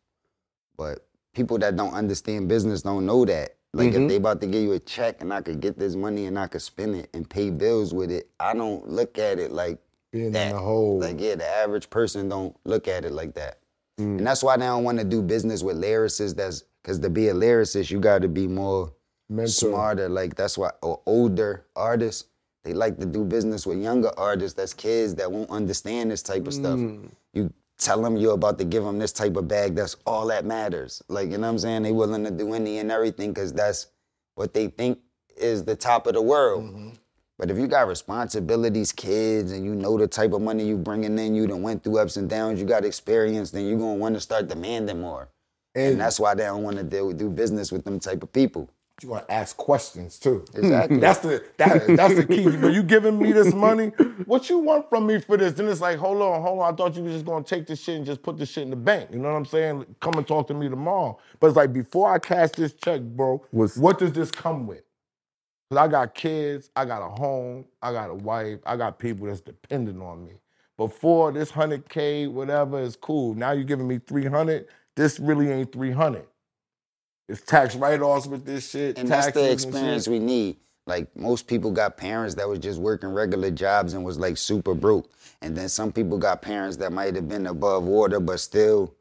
But 0.78 1.05
people 1.34 1.57
that 1.59 1.76
don't 1.76 1.93
understand 1.93 2.47
business 2.47 2.82
don't 2.82 3.05
know 3.05 3.26
that. 3.26 3.55
Like 3.74 3.91
Mhm. 3.93 4.03
if 4.03 4.09
they 4.09 4.16
about 4.18 4.39
to 4.41 4.47
give 4.47 4.64
you 4.64 4.74
a 4.74 4.80
check 4.80 5.22
and 5.22 5.34
I 5.34 5.41
could 5.41 5.59
get 5.59 5.78
this 5.78 5.95
money 5.95 6.28
and 6.28 6.38
I 6.39 6.47
could 6.47 6.61
spend 6.61 6.95
it 6.95 7.09
and 7.14 7.28
pay 7.30 7.49
bills 7.49 7.93
with 7.93 8.11
it, 8.11 8.30
I 8.39 8.53
don't 8.53 8.88
look 8.88 9.18
at 9.18 9.39
it 9.39 9.51
like 9.51 9.80
Being 10.11 10.32
that. 10.32 10.49
in 10.51 10.55
the 10.55 10.61
hole. 10.61 10.99
Like 10.99 11.20
yeah, 11.20 11.36
the 11.36 11.47
average 11.47 11.89
person 11.89 12.30
don't 12.30 12.55
look 12.66 12.88
at 12.88 13.03
it 13.03 13.11
like 13.11 13.34
that. 13.34 13.57
Mm. 13.99 14.20
And 14.20 14.28
that's 14.28 14.43
why 14.43 14.57
they 14.57 14.66
don't 14.66 14.84
want 14.84 14.99
to 14.99 15.03
do 15.03 15.22
business 15.24 15.64
with 15.64 15.76
lyricists. 15.78 16.36
That's 16.36 16.64
because 16.82 16.99
to 16.99 17.09
be 17.09 17.28
a 17.30 17.34
lyricist, 17.34 17.89
you 17.89 17.99
got 17.99 18.22
to 18.22 18.28
be 18.28 18.47
more 18.47 18.93
mental. 19.30 19.69
smarter. 19.69 20.09
Like 20.09 20.36
that's 20.36 20.57
why 20.57 20.71
or 20.82 21.01
older 21.05 21.65
artists 21.76 22.26
they 22.63 22.74
like 22.74 22.97
to 22.99 23.05
do 23.05 23.26
business 23.26 23.65
with 23.65 23.78
younger 23.82 24.11
artists. 24.17 24.55
That's 24.55 24.74
kids 24.74 25.15
that 25.15 25.32
won't 25.32 25.49
understand 25.49 26.11
this 26.11 26.21
type 26.21 26.47
of 26.47 26.53
stuff. 26.53 26.80
Mm. 26.80 27.09
You 27.34 27.53
tell 27.78 28.01
them 28.01 28.15
you're 28.15 28.36
about 28.36 28.57
to 28.59 28.65
give 28.65 28.84
them 28.84 28.99
this 28.99 29.11
type 29.11 29.36
of 29.36 29.47
bag. 29.47 29.76
That's 29.76 29.97
all 30.05 30.28
that 30.28 30.45
matters. 30.45 31.03
Like 31.09 31.30
you 31.30 31.38
know 31.38 31.47
what 31.47 31.53
I'm 31.53 31.59
saying? 31.59 31.84
They 31.84 31.91
willing 31.91 32.24
to 32.24 32.32
do 32.32 32.53
any 32.53 32.78
and 32.80 32.91
everything 32.91 33.34
because 33.34 33.51
that's 33.51 33.88
what 34.36 34.53
they 34.53 34.67
think 34.67 34.99
is 35.36 35.65
the 35.65 35.76
top 35.76 36.07
of 36.07 36.13
the 36.13 36.21
world. 36.21 36.63
Mm-hmm. 36.63 36.89
But 37.38 37.49
if 37.51 37.57
you 37.57 37.67
got 37.67 37.88
responsibilities, 37.88 38.91
kids, 38.91 39.51
and 39.51 39.65
you 39.65 39.76
know 39.76 39.97
the 39.97 40.07
type 40.07 40.34
of 40.34 40.41
money 40.41 40.65
you 40.65 40.78
bringing 40.78 41.17
in, 41.17 41.36
you 41.36 41.47
done 41.47 41.63
went 41.63 41.84
through 41.84 41.97
ups 41.97 42.15
and 42.15 42.30
downs, 42.30 42.59
you 42.61 42.65
got 42.65 42.86
experience, 42.86 43.51
then 43.51 43.65
you're 43.65 43.78
gonna 43.78 43.95
want 43.95 44.15
to 44.15 44.21
start 44.21 44.47
demanding 44.47 45.01
more. 45.01 45.28
And, 45.76 45.93
And 45.93 45.99
that's 45.99 46.19
why 46.19 46.36
they 46.36 46.43
don't 46.43 46.63
want 46.63 46.78
to 46.78 46.84
do, 46.84 47.11
do 47.11 47.30
business 47.30 47.71
with 47.71 47.84
them 47.84 47.99
type 47.99 48.24
of 48.24 48.32
people. 48.32 48.69
You 49.01 49.09
want 49.09 49.27
to 49.27 49.33
ask 49.33 49.57
questions 49.57 50.19
too. 50.19 50.45
Exactly. 50.53 50.99
That's 50.99 51.19
the 51.19 51.43
that, 51.57 51.95
that's 51.95 52.15
the 52.15 52.25
key. 52.25 52.45
When 52.57 52.73
you 52.73 52.83
giving 52.83 53.17
me 53.19 53.31
this 53.31 53.53
money, 53.53 53.87
what 54.25 54.49
you 54.49 54.59
want 54.59 54.89
from 54.89 55.07
me 55.07 55.19
for 55.19 55.37
this? 55.37 55.53
Then 55.53 55.67
it's 55.67 55.81
like, 55.81 55.97
hold 55.97 56.21
on, 56.21 56.41
hold 56.41 56.59
on. 56.59 56.73
I 56.73 56.75
thought 56.75 56.95
you 56.95 57.03
were 57.03 57.09
just 57.11 57.25
gonna 57.25 57.43
take 57.45 57.67
this 57.67 57.81
shit 57.81 57.97
and 57.97 58.05
just 58.05 58.21
put 58.23 58.37
this 58.37 58.49
shit 58.51 58.63
in 58.63 58.69
the 58.69 58.75
bank. 58.75 59.09
You 59.11 59.19
know 59.19 59.29
what 59.31 59.37
I'm 59.37 59.45
saying? 59.45 59.85
Come 60.01 60.15
and 60.17 60.27
talk 60.27 60.47
to 60.47 60.53
me 60.53 60.69
tomorrow. 60.69 61.17
But 61.39 61.47
it's 61.47 61.55
like 61.57 61.73
before 61.73 62.13
I 62.13 62.19
cash 62.19 62.51
this 62.51 62.73
check, 62.73 63.01
bro, 63.01 63.43
Was- 63.53 63.77
what 63.77 63.99
does 63.99 64.13
this 64.13 64.31
come 64.31 64.67
with? 64.67 64.83
Cause 65.71 65.79
I 65.79 65.87
got 65.89 66.15
kids, 66.15 66.69
I 66.75 66.85
got 66.85 67.01
a 67.05 67.09
home, 67.09 67.65
I 67.81 67.93
got 67.93 68.09
a 68.09 68.15
wife, 68.15 68.59
I 68.65 68.77
got 68.77 68.99
people 68.99 69.27
that's 69.27 69.41
dependent 69.41 70.01
on 70.01 70.25
me. 70.25 70.33
Before 70.77 71.31
this 71.31 71.51
hundred 71.51 71.89
k, 71.89 72.27
whatever 72.27 72.79
is 72.81 72.95
cool. 72.95 73.35
Now 73.35 73.51
you're 73.51 73.65
giving 73.65 73.87
me 73.87 73.99
three 73.99 74.25
hundred. 74.25 74.67
This 74.95 75.19
really 75.19 75.49
ain't 75.51 75.71
three 75.73 75.91
hundred. 75.91 76.25
It's 77.30 77.41
tax 77.41 77.76
write-offs 77.76 78.28
with 78.28 78.45
this 78.45 78.69
shit. 78.69 78.97
and 78.97 79.07
that's 79.07 79.32
the 79.32 79.51
experience 79.51 80.07
we 80.07 80.19
need. 80.19 80.57
Like 80.86 81.15
most 81.15 81.47
people 81.47 81.71
got 81.71 81.95
parents 81.95 82.36
that 82.36 82.47
was 82.47 82.59
just 82.59 82.80
working 82.80 83.09
regular 83.09 83.49
jobs 83.51 83.93
and 83.93 84.03
was 84.03 84.19
like 84.19 84.36
super 84.38 84.74
broke. 84.74 85.09
And 85.41 85.55
then 85.55 85.69
some 85.69 85.93
people 85.93 86.17
got 86.17 86.41
parents 86.41 86.76
that 86.78 86.91
might 86.91 87.15
have 87.15 87.30
been 87.30 87.47
above 87.47 87.86
water 87.86 88.19
but 88.19 88.39
still 88.41 88.93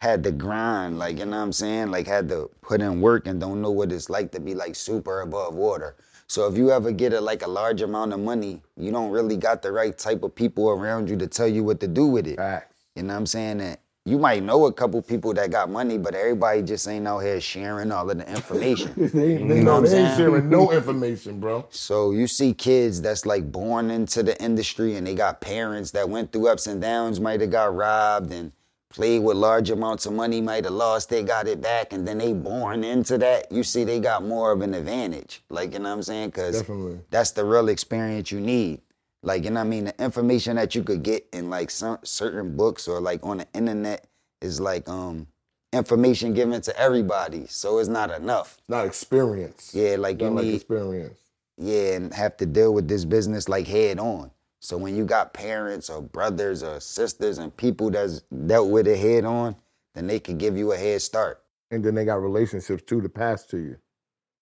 had 0.00 0.22
to 0.22 0.30
grind, 0.30 0.96
like 0.96 1.18
you 1.18 1.24
know 1.24 1.36
what 1.38 1.42
I'm 1.42 1.52
saying? 1.52 1.90
Like 1.90 2.06
had 2.06 2.28
to 2.28 2.48
put 2.60 2.80
in 2.80 3.00
work 3.00 3.26
and 3.26 3.40
don't 3.40 3.60
know 3.60 3.72
what 3.72 3.90
it's 3.90 4.08
like 4.08 4.30
to 4.32 4.40
be 4.40 4.54
like 4.54 4.76
super 4.76 5.22
above 5.22 5.56
water. 5.56 5.96
So 6.28 6.46
if 6.46 6.56
you 6.56 6.70
ever 6.70 6.92
get 6.92 7.12
a 7.12 7.20
like 7.20 7.42
a 7.42 7.48
large 7.48 7.82
amount 7.82 8.12
of 8.12 8.20
money, 8.20 8.62
you 8.76 8.92
don't 8.92 9.10
really 9.10 9.36
got 9.36 9.60
the 9.60 9.72
right 9.72 9.96
type 9.98 10.22
of 10.22 10.34
people 10.36 10.70
around 10.70 11.10
you 11.10 11.16
to 11.16 11.26
tell 11.26 11.48
you 11.48 11.64
what 11.64 11.80
to 11.80 11.88
do 11.88 12.06
with 12.06 12.28
it. 12.28 12.36
Facts. 12.36 12.76
You 12.94 13.02
know 13.02 13.14
what 13.14 13.20
I'm 13.20 13.26
saying? 13.26 13.60
And 13.60 13.76
you 14.08 14.18
might 14.18 14.42
know 14.42 14.66
a 14.66 14.72
couple 14.72 15.02
people 15.02 15.34
that 15.34 15.50
got 15.50 15.68
money, 15.70 15.98
but 15.98 16.14
everybody 16.14 16.62
just 16.62 16.88
ain't 16.88 17.06
out 17.06 17.18
here 17.20 17.40
sharing 17.40 17.92
all 17.92 18.10
of 18.10 18.18
the 18.18 18.28
information. 18.30 18.92
They, 19.18 19.38
You 19.38 19.62
know 19.62 19.80
know 19.80 19.86
they 19.86 19.98
ain't 19.98 20.16
sharing 20.16 20.48
no 20.48 20.72
information, 20.72 21.40
bro. 21.40 21.66
So 21.70 22.12
you 22.12 22.26
see 22.26 22.54
kids 22.54 23.02
that's 23.02 23.26
like 23.26 23.50
born 23.52 23.90
into 23.90 24.22
the 24.22 24.40
industry 24.42 24.96
and 24.96 25.06
they 25.06 25.14
got 25.14 25.40
parents 25.40 25.90
that 25.92 26.08
went 26.08 26.32
through 26.32 26.48
ups 26.48 26.66
and 26.66 26.80
downs, 26.80 27.20
might 27.20 27.40
have 27.40 27.50
got 27.50 27.74
robbed 27.74 28.32
and 28.32 28.52
played 28.90 29.22
with 29.22 29.36
large 29.36 29.68
amounts 29.70 30.06
of 30.06 30.14
money, 30.14 30.40
might 30.40 30.64
have 30.64 30.72
lost, 30.72 31.10
they 31.10 31.22
got 31.22 31.46
it 31.46 31.60
back, 31.60 31.92
and 31.92 32.08
then 32.08 32.16
they 32.18 32.32
born 32.32 32.82
into 32.84 33.18
that. 33.18 33.52
You 33.52 33.62
see 33.62 33.84
they 33.84 34.00
got 34.00 34.24
more 34.24 34.52
of 34.52 34.62
an 34.62 34.72
advantage. 34.74 35.42
Like, 35.50 35.74
you 35.74 35.80
know 35.80 35.90
what 35.90 35.96
I'm 35.96 36.02
saying? 36.02 36.30
Cause 36.30 36.62
that's 37.10 37.32
the 37.32 37.44
real 37.44 37.68
experience 37.68 38.32
you 38.32 38.40
need. 38.40 38.80
Like, 39.22 39.44
you 39.44 39.50
know 39.50 39.60
what 39.60 39.66
I 39.66 39.70
mean? 39.70 39.84
The 39.86 40.04
information 40.04 40.56
that 40.56 40.74
you 40.74 40.82
could 40.84 41.02
get 41.02 41.26
in 41.32 41.50
like 41.50 41.70
some 41.70 41.98
certain 42.04 42.56
books 42.56 42.88
or 42.88 43.00
like 43.00 43.24
on 43.26 43.38
the 43.38 43.46
internet 43.54 44.06
is 44.40 44.60
like 44.60 44.88
um 44.88 45.26
information 45.72 46.34
given 46.34 46.60
to 46.62 46.78
everybody. 46.78 47.46
So 47.48 47.78
it's 47.78 47.88
not 47.88 48.10
enough. 48.10 48.58
Not 48.68 48.86
experience. 48.86 49.72
Yeah, 49.74 49.96
like 49.98 50.20
you 50.20 50.28
Not 50.28 50.36
like 50.36 50.44
need 50.46 50.54
experience. 50.56 51.18
yeah, 51.56 51.94
and 51.96 52.14
have 52.14 52.36
to 52.38 52.46
deal 52.46 52.72
with 52.72 52.88
this 52.88 53.04
business 53.04 53.48
like 53.48 53.66
head 53.66 53.98
on. 53.98 54.30
So 54.60 54.76
when 54.76 54.96
you 54.96 55.04
got 55.04 55.34
parents 55.34 55.90
or 55.90 56.02
brothers 56.02 56.62
or 56.62 56.80
sisters 56.80 57.38
and 57.38 57.56
people 57.56 57.90
that's 57.90 58.22
dealt 58.46 58.70
with 58.70 58.88
it 58.88 58.98
head 58.98 59.24
on, 59.24 59.56
then 59.94 60.06
they 60.06 60.20
could 60.20 60.38
give 60.38 60.56
you 60.56 60.72
a 60.72 60.76
head 60.76 61.02
start. 61.02 61.42
And 61.70 61.84
then 61.84 61.94
they 61.94 62.04
got 62.04 62.22
relationships 62.22 62.82
too 62.84 63.00
to 63.02 63.08
pass 63.08 63.44
to 63.46 63.58
you. 63.58 63.76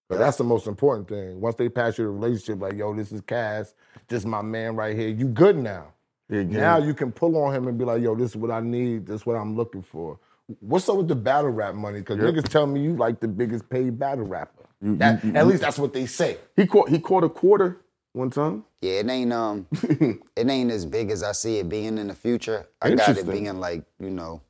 But 0.09 0.19
that's 0.19 0.37
the 0.37 0.45
most 0.45 0.67
important 0.67 1.09
thing. 1.09 1.41
Once 1.41 1.57
they 1.57 1.69
pass 1.69 1.99
you 1.99 2.05
the 2.05 2.11
relationship, 2.11 2.61
like, 2.61 2.75
yo, 2.75 2.95
this 2.95 3.11
is 3.13 3.21
Cass, 3.23 3.75
this 4.09 4.21
is 4.21 4.27
my 4.27 4.41
man 4.43 4.77
right 4.77 4.97
here, 4.97 5.09
you 5.09 5.27
good 5.27 5.57
now. 5.57 5.87
Yeah, 6.29 6.41
yeah. 6.43 6.61
Now 6.61 6.79
you 6.79 6.95
can 6.95 7.11
pull 7.13 7.37
on 7.43 7.55
him 7.55 7.67
and 7.69 7.77
be 7.79 7.85
like, 7.85 8.03
yo, 8.03 8.15
this 8.15 8.31
is 8.31 8.37
what 8.37 8.51
I 8.51 8.61
need, 8.61 9.07
this 9.07 9.23
is 9.23 9.27
what 9.27 9.35
I'm 9.37 9.57
looking 9.57 9.83
for. 9.83 10.19
What's 10.61 10.89
up 10.89 10.97
with 10.97 11.09
the 11.09 11.17
battle 11.17 11.51
rap 11.51 11.75
money? 11.75 11.99
Because 12.01 12.19
Yep. 12.19 12.35
niggas 12.35 12.49
tell 12.49 12.67
me 12.67 12.81
you 12.83 12.95
like 12.95 13.19
the 13.19 13.27
biggest 13.29 13.69
paid 13.69 13.99
battle 13.99 14.25
rapper. 14.27 14.65
You- 14.81 14.97
That- 14.97 15.25
you- 15.25 15.33
you- 15.33 15.37
at 15.37 15.47
least 15.47 15.63
that's 15.63 15.79
what 15.79 15.93
they 15.93 16.07
say. 16.07 16.39
he 16.55 16.67
caught 16.67 16.89
he 16.89 17.01
caught 17.01 17.25
a 17.25 17.29
quarter 17.29 17.79
one 18.13 18.31
time. 18.31 18.65
Yeah, 18.81 19.01
it 19.01 19.09
ain't 19.11 19.33
um 19.33 19.67
it 19.73 20.49
ain't 20.49 20.71
as 20.71 20.87
big 20.87 21.11
as 21.11 21.25
I 21.25 21.33
see 21.33 21.59
it 21.59 21.69
being 21.69 21.99
in 21.99 22.07
the 22.07 22.15
future. 22.15 22.67
I 22.81 22.91
got 22.95 23.17
it 23.17 23.29
being 23.29 23.59
like, 23.59 23.85
you 23.99 24.11
know, 24.11 24.41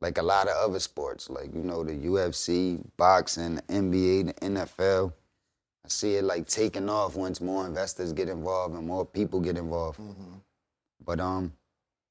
like 0.00 0.18
a 0.18 0.22
lot 0.22 0.48
of 0.48 0.56
other 0.56 0.80
sports, 0.80 1.28
like 1.30 1.52
you 1.54 1.62
know 1.62 1.82
the 1.84 1.94
UFC, 1.94 2.82
boxing, 2.96 3.56
the 3.56 3.62
NBA, 3.62 4.26
the 4.26 4.34
NFL. 4.46 5.12
I 5.84 5.88
see 5.88 6.14
it 6.16 6.24
like 6.24 6.46
taking 6.46 6.88
off 6.88 7.16
once 7.16 7.40
more 7.40 7.66
investors 7.66 8.12
get 8.12 8.28
involved 8.28 8.74
and 8.76 8.86
more 8.86 9.04
people 9.06 9.40
get 9.40 9.56
involved. 9.56 9.98
But 11.04 11.20
um, 11.20 11.52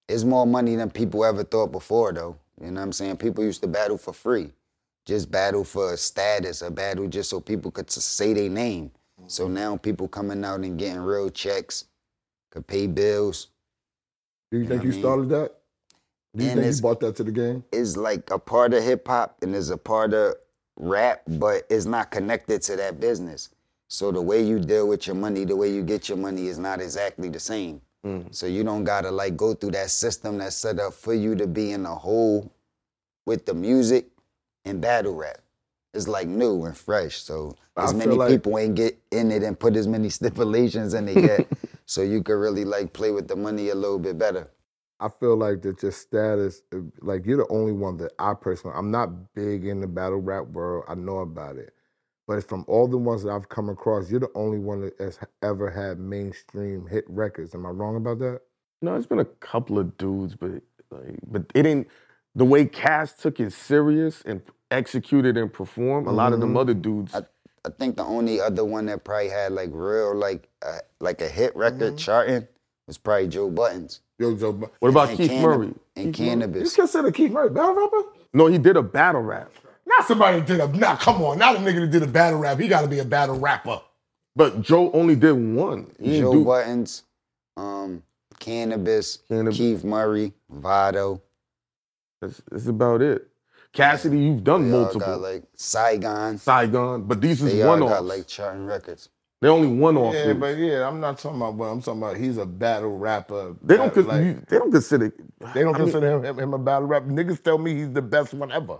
it's 0.08 0.24
more 0.24 0.48
money 0.48 0.76
than 0.76 0.90
people 0.90 1.24
ever 1.26 1.44
thought 1.44 1.72
before, 1.72 2.12
though. 2.14 2.38
You 2.60 2.68
know 2.72 2.80
what 2.82 2.86
I'm 2.86 2.92
saying? 2.94 3.18
People 3.18 3.44
used 3.44 3.62
to 3.62 3.68
battle 3.68 3.98
for 3.98 4.14
free, 4.14 4.52
just 5.06 5.30
battle 5.30 5.64
for 5.64 5.96
status, 5.98 6.62
a 6.64 6.72
battle 6.72 7.08
just 7.08 7.30
so 7.30 7.40
people 7.40 7.72
could 7.72 7.88
s- 7.90 8.04
say 8.04 8.34
their 8.34 8.50
name. 8.50 8.92
So 9.28 9.48
now 9.48 9.78
people 9.78 10.08
coming 10.08 10.44
out 10.46 10.62
and 10.62 10.78
getting 10.80 11.02
real 11.02 11.30
checks, 11.30 11.86
could 12.52 12.66
pay 12.68 12.88
bills. 12.88 13.48
Do 14.52 14.58
you 14.58 14.64
You 14.64 14.70
think 14.70 14.84
you 14.84 14.90
mean? 14.92 15.00
started 15.02 15.30
that? 15.30 15.56
Do 16.38 16.44
you 16.44 16.52
And 16.52 16.58
think 16.60 16.68
it's- 16.68 16.78
you 16.78 16.82
brought 16.84 17.00
that 17.02 17.16
to 17.18 17.24
the 17.24 17.32
game? 17.32 17.64
Is 17.72 17.98
like 17.98 18.30
a 18.32 18.38
part 18.40 18.74
of 18.74 18.84
hip 18.84 19.08
hop 19.08 19.38
and 19.42 19.56
is 19.56 19.70
a 19.72 19.78
part 19.78 20.14
of 20.14 20.36
rap, 20.78 21.24
but 21.28 21.64
it's 21.70 21.86
not 21.86 22.12
connected 22.12 22.62
to 22.64 22.76
that 22.76 23.00
business. 23.00 23.50
So 23.88 24.12
the 24.12 24.22
way 24.22 24.44
you 24.44 24.60
deal 24.60 24.88
with 24.88 25.08
your 25.08 25.16
money, 25.16 25.46
the 25.46 25.56
way 25.56 25.72
you 25.74 25.82
get 25.82 26.08
your 26.10 26.18
money 26.18 26.48
is 26.48 26.60
not 26.60 26.80
exactly 26.80 27.30
the 27.30 27.40
same. 27.40 27.82
Mm. 28.06 28.34
So 28.36 28.46
you 28.46 28.64
don't 28.64 28.84
gotta 28.84 29.10
like 29.10 29.36
go 29.36 29.54
through 29.56 29.72
that 29.72 29.90
system 29.90 30.38
that's 30.38 30.56
set 30.56 30.80
up 30.80 30.94
for 30.94 31.14
you 31.14 31.36
to 31.36 31.48
be 31.48 31.72
in 31.72 31.86
a 31.86 31.96
hole 31.96 32.52
with 33.26 33.46
the 33.48 33.54
music 33.56 34.08
and 34.66 34.80
battle 34.80 35.16
rap. 35.16 35.40
It's 35.94 36.08
like 36.08 36.28
new 36.28 36.66
and 36.66 36.78
fresh. 36.78 37.18
So 37.24 37.56
as 37.76 37.94
many 37.96 38.14
like- 38.16 38.30
people 38.30 38.60
ain't 38.60 38.76
get 38.76 39.00
in 39.12 39.32
it 39.32 39.42
and 39.42 39.58
put 39.60 39.76
as 39.76 39.88
many 39.88 40.10
stipulations 40.20 40.94
in 40.94 41.08
it 41.08 41.18
yet. 41.24 41.48
so 41.88 42.04
you 42.04 42.22
could 42.22 42.36
really 42.38 42.66
like 42.66 42.94
play 42.94 43.10
with 43.12 43.28
the 43.28 43.36
money 43.36 43.70
a 43.70 43.76
little 43.76 43.98
bit 44.00 44.20
better. 44.20 44.50
I 45.00 45.10
feel 45.10 45.36
like 45.36 45.62
that 45.64 45.82
your 45.84 45.91
status, 45.91 46.64
uh, 46.74 46.80
like 47.02 47.26
you're 47.26 47.38
the 47.38 47.48
only 47.54 47.74
one 47.74 47.98
that 47.98 48.14
I 48.20 48.34
personally, 48.34 48.76
I'm 48.78 48.91
not 48.91 49.34
big 49.36 49.66
in 49.66 49.82
the 49.82 49.88
battle 49.88 50.20
rap 50.22 50.48
world. 50.48 50.86
I 50.88 50.95
know 50.95 51.20
about 51.20 51.58
it. 51.58 51.74
But 52.28 52.43
from 52.48 52.66
all 52.68 52.88
the 52.88 52.98
ones 52.98 53.24
that 53.24 53.32
I've 53.32 53.50
come 53.50 53.70
across, 53.70 54.10
you're 54.12 54.20
the 54.20 54.32
only 54.36 54.60
one 54.60 54.82
that 54.82 55.00
has 55.00 55.20
ever 55.43 55.70
had 55.70 56.00
mainstream 56.00 56.88
hit 56.88 57.06
records. 57.08 57.56
Am 57.56 57.66
I 57.66 57.70
wrong 57.70 57.95
about 57.95 58.20
that? 58.20 58.41
No, 58.82 58.95
it's 58.95 59.08
been 59.08 59.20
a 59.20 59.26
couple 59.26 59.80
of 59.80 59.98
dudes, 59.98 60.36
but 60.36 60.52
like, 60.91 61.20
but 61.28 61.41
it 61.56 61.64
didn't. 61.64 61.88
The 62.36 62.45
way 62.45 62.66
Cass 62.66 63.14
took 63.14 63.39
it 63.39 63.54
serious 63.54 64.22
and 64.26 64.41
executed 64.72 65.38
and 65.38 65.52
performed, 65.52 66.08
a 66.08 66.12
lot 66.12 66.34
of 66.34 66.39
them 66.39 66.54
Mhm. 66.54 66.60
other 66.62 66.74
dudes. 66.74 67.16
I, 67.16 67.22
I 67.66 67.70
think 67.72 67.95
the 67.98 68.04
only 68.04 68.39
other 68.41 68.66
one 68.66 68.86
that 68.88 69.04
probably 69.04 69.30
had 69.30 69.54
like 69.54 69.70
real 69.74 70.14
like 70.16 70.50
uh, 70.62 70.80
like 71.00 71.22
a 71.22 71.30
hit 71.30 71.56
record 71.56 71.93
Mm-hmm. 71.93 71.98
charting 71.98 72.48
was 72.88 72.98
probably 72.98 73.28
Joe 73.30 73.50
Budden 73.50 73.89
Yo, 74.20 74.36
Joe, 74.36 74.51
Bu- 74.53 74.68
what 74.80 74.89
about 74.89 75.09
and 75.09 75.18
Keith 75.18 75.30
Canna- 75.30 75.47
Murray? 75.47 75.74
and 75.95 76.13
Keith 76.13 76.26
Murray? 76.38 76.47
you 76.59 76.63
Canibus. 76.63 76.76
consider 76.76 77.11
Keith 77.11 77.32
Murray 77.32 77.47
a 77.47 77.51
battle 77.51 77.76
rapper? 77.76 78.03
No, 78.34 78.47
he 78.47 78.57
did 78.57 78.76
a 78.78 78.82
battle 78.84 79.22
rap. 79.22 79.51
Not 79.86 80.05
somebody 80.07 80.39
that 80.39 80.47
did 80.47 80.59
a. 80.59 80.68
Now, 80.68 80.95
come 80.95 81.22
on. 81.22 81.38
Not 81.38 81.55
a 81.55 81.59
nigga 81.59 81.82
that 81.82 81.91
did 81.91 82.03
a 82.03 82.07
battle 82.07 82.39
rap. 82.39 82.59
He 82.59 82.68
got 82.68 82.82
to 82.82 82.88
be 82.88 82.99
a 82.99 83.05
battle 83.05 83.39
rapper. 83.39 83.82
But 84.36 84.61
Joe 84.61 84.91
only 84.91 85.15
did 85.15 85.32
one. 85.34 85.88
He 85.99 86.05
didn't 86.11 86.22
Joe 86.22 86.34
do- 86.34 86.45
Budden, 86.45 86.88
um, 87.55 88.03
Canibus, 88.39 89.20
Canibus. 89.30 89.53
Keith 89.55 89.84
Murray, 89.84 90.34
Vado. 90.49 91.22
That's, 92.22 92.41
that's 92.51 92.68
about 92.68 93.01
it. 93.01 93.28
Cassidy, 93.74 94.18
you've 94.20 94.43
done 94.43 94.70
They 94.70 94.76
all 94.76 94.82
multiple. 94.84 95.07
got 95.07 95.22
like 95.22 95.43
Saigon. 95.55 96.38
Saigon, 96.38 97.03
but 97.03 97.22
these 97.22 97.41
is 97.41 97.53
They 97.53 97.61
all 97.61 97.70
one 97.72 97.80
got 97.88 98.01
offs. 98.01 98.09
like 98.09 98.28
charting 98.28 98.65
records. 98.65 99.09
They're 99.42 99.52
only 99.52 99.68
one 99.68 99.98
off. 99.98 100.16
Yeah, 100.16 100.34
but 100.34 100.58
yeah, 100.58 100.88
I'm 100.88 101.00
not 101.00 101.20
talking 101.20 101.38
about. 101.38 101.58
But 101.58 101.66
I'm 101.66 101.82
talking 101.82 102.02
about 102.02 102.18
he's 102.18 102.38
a 102.38 102.46
battle 102.46 102.98
rapper. 102.98 103.56
they 103.62 103.78
don't. 103.78 103.94
That, 103.94 104.06
Con- 104.08 104.26
you, 104.26 104.44
they 104.50 104.58
don't 104.58 104.72
consider. 104.72 105.14
they 105.54 105.62
don't 105.62 105.76
I 105.76 105.80
consider 105.80 106.12
him, 106.18 106.24
him, 106.26 106.40
him 106.40 106.54
a 106.56 106.60
battle 106.60 106.88
rapper. 106.88 107.08
Niggas 107.08 107.44
tell 107.44 107.58
me 107.58 107.76
he's 107.76 107.92
the 107.92 108.02
best 108.02 108.34
one 108.34 108.52
ever. 108.52 108.80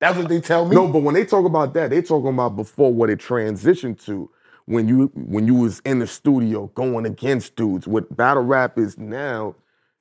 That's 0.00 0.18
what 0.18 0.28
they 0.28 0.40
tell 0.40 0.66
me. 0.66 0.76
No, 0.76 0.88
but 0.88 1.00
when 1.02 1.14
they 1.14 1.24
talk 1.24 1.46
about 1.46 1.72
that, 1.74 1.90
they 1.90 2.02
talking 2.02 2.28
about 2.28 2.56
before 2.56 2.92
what 2.92 3.10
it 3.10 3.18
transitioned 3.20 4.04
to. 4.04 4.30
When 4.66 4.88
you 4.88 5.10
when 5.14 5.46
you 5.46 5.54
was 5.54 5.80
in 5.86 6.00
the 6.00 6.06
studio 6.06 6.66
going 6.74 7.06
against 7.06 7.56
dudes, 7.56 7.86
what 7.86 8.14
battle 8.16 8.42
rap 8.42 8.78
is 8.78 8.98
now, 8.98 9.54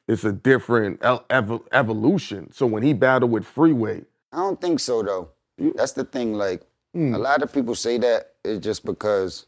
it's 0.08 0.24
a 0.26 0.34
different 0.34 1.00
el- 1.04 1.24
evo- 1.30 1.66
evolution. 1.72 2.52
So 2.52 2.66
when 2.66 2.84
he 2.84 2.94
battled 2.94 3.32
with 3.32 3.46
Freeway, 3.46 4.04
I 4.34 4.38
don't 4.38 4.60
think 4.60 4.80
so 4.82 5.04
though. 5.04 5.30
That's 5.76 5.94
the 5.94 6.04
thing. 6.04 6.34
Like 6.34 6.64
Hmm. 6.94 7.14
a 7.14 7.18
lot 7.18 7.44
of 7.44 7.54
people 7.54 7.76
say 7.76 7.98
that 8.00 8.34
it's 8.44 8.64
just 8.64 8.86
because 8.86 9.46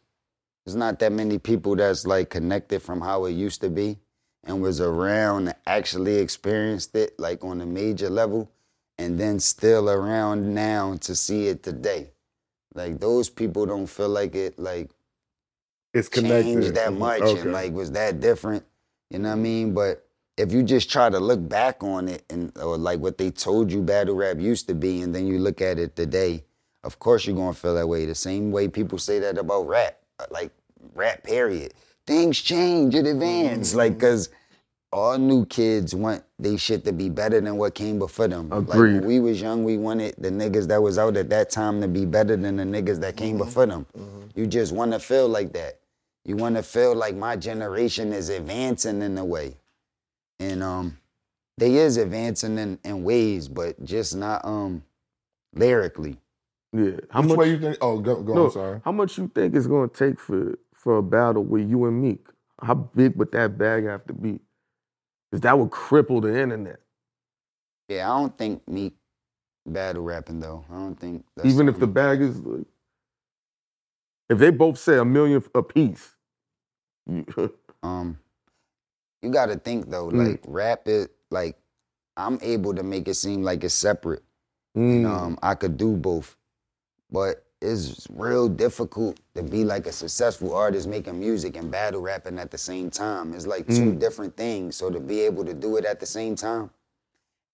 there's 0.68 0.76
not 0.76 1.00
that 1.00 1.14
many 1.14 1.40
people 1.40 1.78
that's 1.78 2.06
like 2.06 2.30
connected 2.30 2.82
from 2.84 3.02
how 3.02 3.26
it 3.26 3.32
used 3.34 3.62
to 3.62 3.72
be 3.72 4.00
and 4.46 4.62
was 4.62 4.82
around 4.82 5.48
and 5.50 5.58
actually 5.66 6.18
experienced 6.18 6.94
it 6.98 7.18
like 7.20 7.46
on 7.46 7.62
a 7.62 7.68
major 7.68 8.10
level 8.12 8.52
and 9.00 9.20
then 9.20 9.40
still 9.40 9.90
around 9.90 10.54
now 10.56 10.96
to 10.98 11.16
see 11.16 11.48
it 11.48 11.64
today. 11.64 12.12
Like 12.76 13.00
those 13.00 13.30
people 13.30 13.66
don't 13.66 13.88
feel 13.88 14.10
like 14.10 14.36
it 14.36 14.60
like 14.60 14.92
It's 15.94 16.10
connected. 16.10 16.44
changed 16.44 16.76
that 16.76 16.92
mm-hmm. 16.92 17.00
much 17.00 17.22
Okay. 17.24 17.42
and 17.42 17.54
like 17.54 17.74
was 17.74 17.94
that 17.94 18.20
different. 18.22 18.66
You 19.12 19.20
know 19.20 19.30
what 19.30 19.36
I 19.36 19.42
mean? 19.42 19.74
But 19.74 20.06
if 20.38 20.54
you 20.54 20.64
just 20.64 20.92
try 20.92 21.10
to 21.10 21.20
look 21.20 21.48
back 21.48 21.84
on 21.84 22.10
it 22.10 22.26
and 22.30 22.58
or 22.60 22.78
like 22.78 23.00
what 23.00 23.20
they 23.20 23.32
told 23.32 23.72
you 23.72 23.84
battle 23.84 24.16
rap 24.16 24.40
used 24.40 24.68
to 24.70 24.76
be, 24.76 25.02
and 25.02 25.16
then 25.16 25.28
you 25.28 25.40
look 25.40 25.62
at 25.62 25.80
it 25.80 25.96
today, 25.96 26.46
of 26.84 27.00
course 27.00 27.28
you're 27.28 27.38
gonna 27.38 27.54
feel 27.54 27.76
that 27.76 27.88
way. 27.90 28.06
The 28.06 28.16
same 28.16 28.52
way 28.52 28.68
people 28.70 29.00
say 29.00 29.20
that 29.20 29.38
about 29.40 29.68
rap, 29.68 29.97
like 30.30 30.52
rap. 30.94 31.24
Period. 31.24 31.74
Things 32.06 32.40
change, 32.40 32.96
it 32.96 33.06
advance. 33.06 33.70
Mm-hmm. 33.70 33.78
Like, 33.78 34.00
cause 34.00 34.30
all 34.92 35.18
new 35.18 35.46
kids 35.46 35.94
want 35.94 36.24
they 36.40 36.56
shit 36.56 36.86
to 36.86 36.94
be 36.94 37.10
better 37.10 37.42
than 37.42 37.58
what 37.58 37.76
came 37.76 38.00
before 38.00 38.28
them. 38.28 38.50
Like 38.50 38.62
Agreed. 38.70 38.94
when 38.94 39.06
we 39.06 39.20
was 39.20 39.42
young, 39.42 39.64
we 39.64 39.78
wanted 39.78 40.16
the 40.18 40.30
niggas 40.30 40.68
that 40.68 40.82
was 40.82 40.98
out 40.98 41.18
at 41.18 41.30
that 41.30 41.50
time 41.50 41.82
to 41.82 41.88
be 41.88 42.06
better 42.06 42.38
than 42.38 42.58
the 42.58 42.64
niggas 42.64 43.00
that 43.02 43.18
came 43.18 43.38
before 43.38 43.66
them. 43.66 43.86
You 44.36 44.48
just 44.48 44.72
want 44.72 44.94
to 44.94 45.00
feel 45.00 45.28
like 45.28 45.54
that. 45.54 45.80
You 46.24 46.36
want 46.36 46.56
to 46.56 46.64
feel 46.64 46.94
like 46.96 47.16
my 47.16 47.36
generation 47.36 48.14
is 48.14 48.30
advancing 48.30 49.02
in 49.02 49.18
a 49.18 49.26
way, 49.26 49.58
and 50.40 50.62
um, 50.62 50.98
they 51.58 51.76
is 51.76 51.98
advancing 51.98 52.58
in, 52.58 52.80
in 52.84 53.04
ways, 53.04 53.48
but 53.48 53.84
just 53.84 54.16
not 54.16 54.44
um, 54.46 54.84
lyrically. 55.56 56.18
Yeah, 56.74 56.98
how 57.10 57.22
Which 57.22 57.30
much? 57.30 57.38
way 57.40 57.50
you 57.52 57.60
think? 57.60 57.78
Oh, 57.82 58.00
go, 58.00 58.22
go 58.24 58.34
no, 58.36 58.46
I'm 58.46 58.52
sorry. 58.52 58.82
how 58.86 58.92
much 58.92 59.18
you 59.18 59.28
think 59.34 59.56
it's 59.56 59.68
gonna 59.68 59.88
take 59.88 60.20
for 60.20 60.58
for 60.74 60.98
a 60.98 61.04
battle 61.04 61.44
with 61.44 61.70
you 61.70 61.86
and 61.86 62.02
Meek? 62.02 62.28
How 62.62 62.74
big 62.76 63.16
would 63.18 63.32
that 63.34 63.58
bag 63.58 63.86
have 63.86 64.06
to 64.08 64.14
be? 64.14 64.40
Because 65.32 65.42
that 65.42 65.58
would 65.58 65.70
cripple 65.72 66.22
the 66.22 66.38
internet. 66.40 66.80
Yeah, 67.90 68.12
I 68.12 68.20
don't 68.20 68.38
think 68.38 68.68
me 68.68 68.94
battle 69.66 70.04
rapping 70.04 70.40
though. 70.40 70.66
I 70.70 70.74
don't 70.76 70.96
think 71.00 71.26
that's 71.36 71.50
Even 71.50 71.68
if 71.70 71.80
the 71.80 71.88
bag 71.88 72.22
is 72.22 72.40
like, 72.42 72.68
if 74.30 74.40
they 74.40 74.50
both 74.52 74.78
say 74.78 74.98
a 74.98 75.06
million 75.06 75.44
a 75.56 75.64
piece, 75.64 76.16
um 77.84 78.20
you 79.22 79.30
got 79.30 79.48
to 79.48 79.58
think 79.58 79.90
though 79.90 80.10
Mm. 80.10 80.18
like 80.30 80.42
rap 80.48 80.88
it 80.88 81.12
like 81.32 81.58
i'm 82.18 82.40
able 82.42 82.74
to 82.76 82.84
make 82.84 83.08
it 83.08 83.16
seem 83.16 83.44
like 83.44 83.64
it's 83.64 83.74
separate 83.74 84.24
Mm. 84.76 85.06
um 85.06 85.40
i 85.42 85.56
could 85.56 85.78
do 85.78 85.96
both 85.96 86.36
but 87.12 87.44
it's 87.62 88.06
real 88.12 88.48
difficult 88.48 89.20
to 89.34 89.42
be 89.42 89.64
like 89.64 89.88
a 89.88 89.92
successful 89.92 90.54
artist 90.54 90.88
making 90.88 91.20
music 91.20 91.58
and 91.58 91.72
battle 91.72 92.02
rapping 92.02 92.38
at 92.38 92.52
the 92.52 92.58
same 92.58 92.90
time. 92.92 93.34
It's 93.34 93.48
like 93.48 93.66
two 93.68 93.94
Mm. 93.94 94.00
different 94.00 94.38
things. 94.38 94.76
So 94.76 94.92
to 94.92 95.00
be 95.00 95.22
able 95.22 95.44
to 95.46 95.54
do 95.54 95.78
it 95.78 95.86
at 95.86 96.00
the 96.00 96.06
same 96.06 96.36
time 96.36 96.70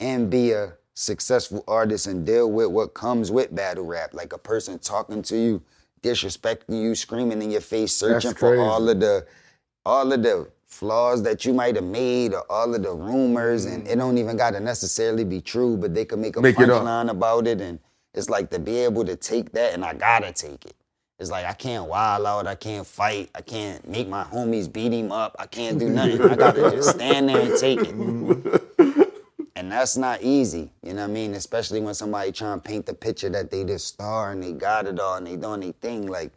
and 0.01 0.29
be 0.29 0.51
a 0.51 0.73
successful 0.95 1.63
artist 1.67 2.07
and 2.07 2.25
deal 2.25 2.51
with 2.51 2.67
what 2.67 2.93
comes 2.93 3.31
with 3.31 3.55
battle 3.55 3.85
rap 3.85 4.13
like 4.13 4.33
a 4.33 4.37
person 4.37 4.77
talking 4.77 5.21
to 5.23 5.37
you 5.37 5.61
disrespecting 6.03 6.79
you 6.81 6.93
screaming 6.93 7.41
in 7.41 7.49
your 7.49 7.61
face 7.61 7.95
searching 7.95 8.33
for 8.33 8.57
all 8.59 8.87
of 8.89 8.99
the 8.99 9.25
all 9.85 10.11
of 10.13 10.21
the 10.21 10.47
flaws 10.67 11.23
that 11.23 11.45
you 11.45 11.53
might 11.53 11.75
have 11.75 11.83
made 11.85 12.33
or 12.33 12.43
all 12.51 12.73
of 12.75 12.83
the 12.83 12.91
rumors 12.91 13.65
and 13.65 13.87
it 13.87 13.95
don't 13.95 14.17
even 14.17 14.35
gotta 14.35 14.59
necessarily 14.59 15.23
be 15.23 15.39
true, 15.39 15.77
but 15.77 15.93
they 15.93 16.03
could 16.05 16.19
make 16.19 16.35
a 16.35 16.41
Make 16.41 16.55
punchline 16.57 17.09
about 17.09 17.47
it 17.47 17.61
and 17.61 17.79
it's 18.13 18.29
like 18.29 18.49
to 18.51 18.59
be 18.59 18.77
able 18.79 19.05
to 19.05 19.15
take 19.15 19.51
that 19.53 19.73
and 19.73 19.85
I 19.85 19.93
gotta 19.93 20.31
take 20.33 20.65
it. 20.65 20.75
It's 21.19 21.31
like 21.31 21.45
I 21.45 21.53
can't 21.53 21.87
wild 21.87 22.25
out, 22.25 22.47
I 22.47 22.55
can't 22.55 22.85
fight, 22.87 23.29
I 23.35 23.41
can't 23.41 23.87
make 23.87 24.07
my 24.09 24.23
homies 24.25 24.71
beat 24.71 24.93
him 24.93 25.11
up, 25.11 25.35
I 25.39 25.45
can't 25.47 25.79
do 25.79 25.89
nothing. 25.89 26.21
I 26.21 26.35
gotta 26.35 26.71
just 26.71 26.91
stand 26.91 27.29
there 27.29 27.41
and 27.41 27.59
take 27.59 27.79
it. 27.81 28.63
And 29.55 29.71
that's 29.71 29.97
not 29.97 30.21
easy, 30.23 30.71
you 30.83 30.93
know 30.93 31.03
what 31.03 31.11
I 31.11 31.13
mean? 31.13 31.33
Especially 31.35 31.79
when 31.79 31.93
somebody 31.93 32.31
trying 32.31 32.59
to 32.59 32.63
paint 32.67 32.87
the 32.87 32.93
picture 32.93 33.29
that 33.29 33.51
they 33.51 33.63
this 33.63 33.83
star 33.85 34.31
and 34.31 34.43
they 34.43 34.51
got 34.51 34.87
it 34.87 34.99
all 34.99 35.15
and 35.17 35.27
they 35.27 35.37
doing 35.37 35.61
their 35.61 35.73
thing. 35.73 36.07
Like 36.07 36.31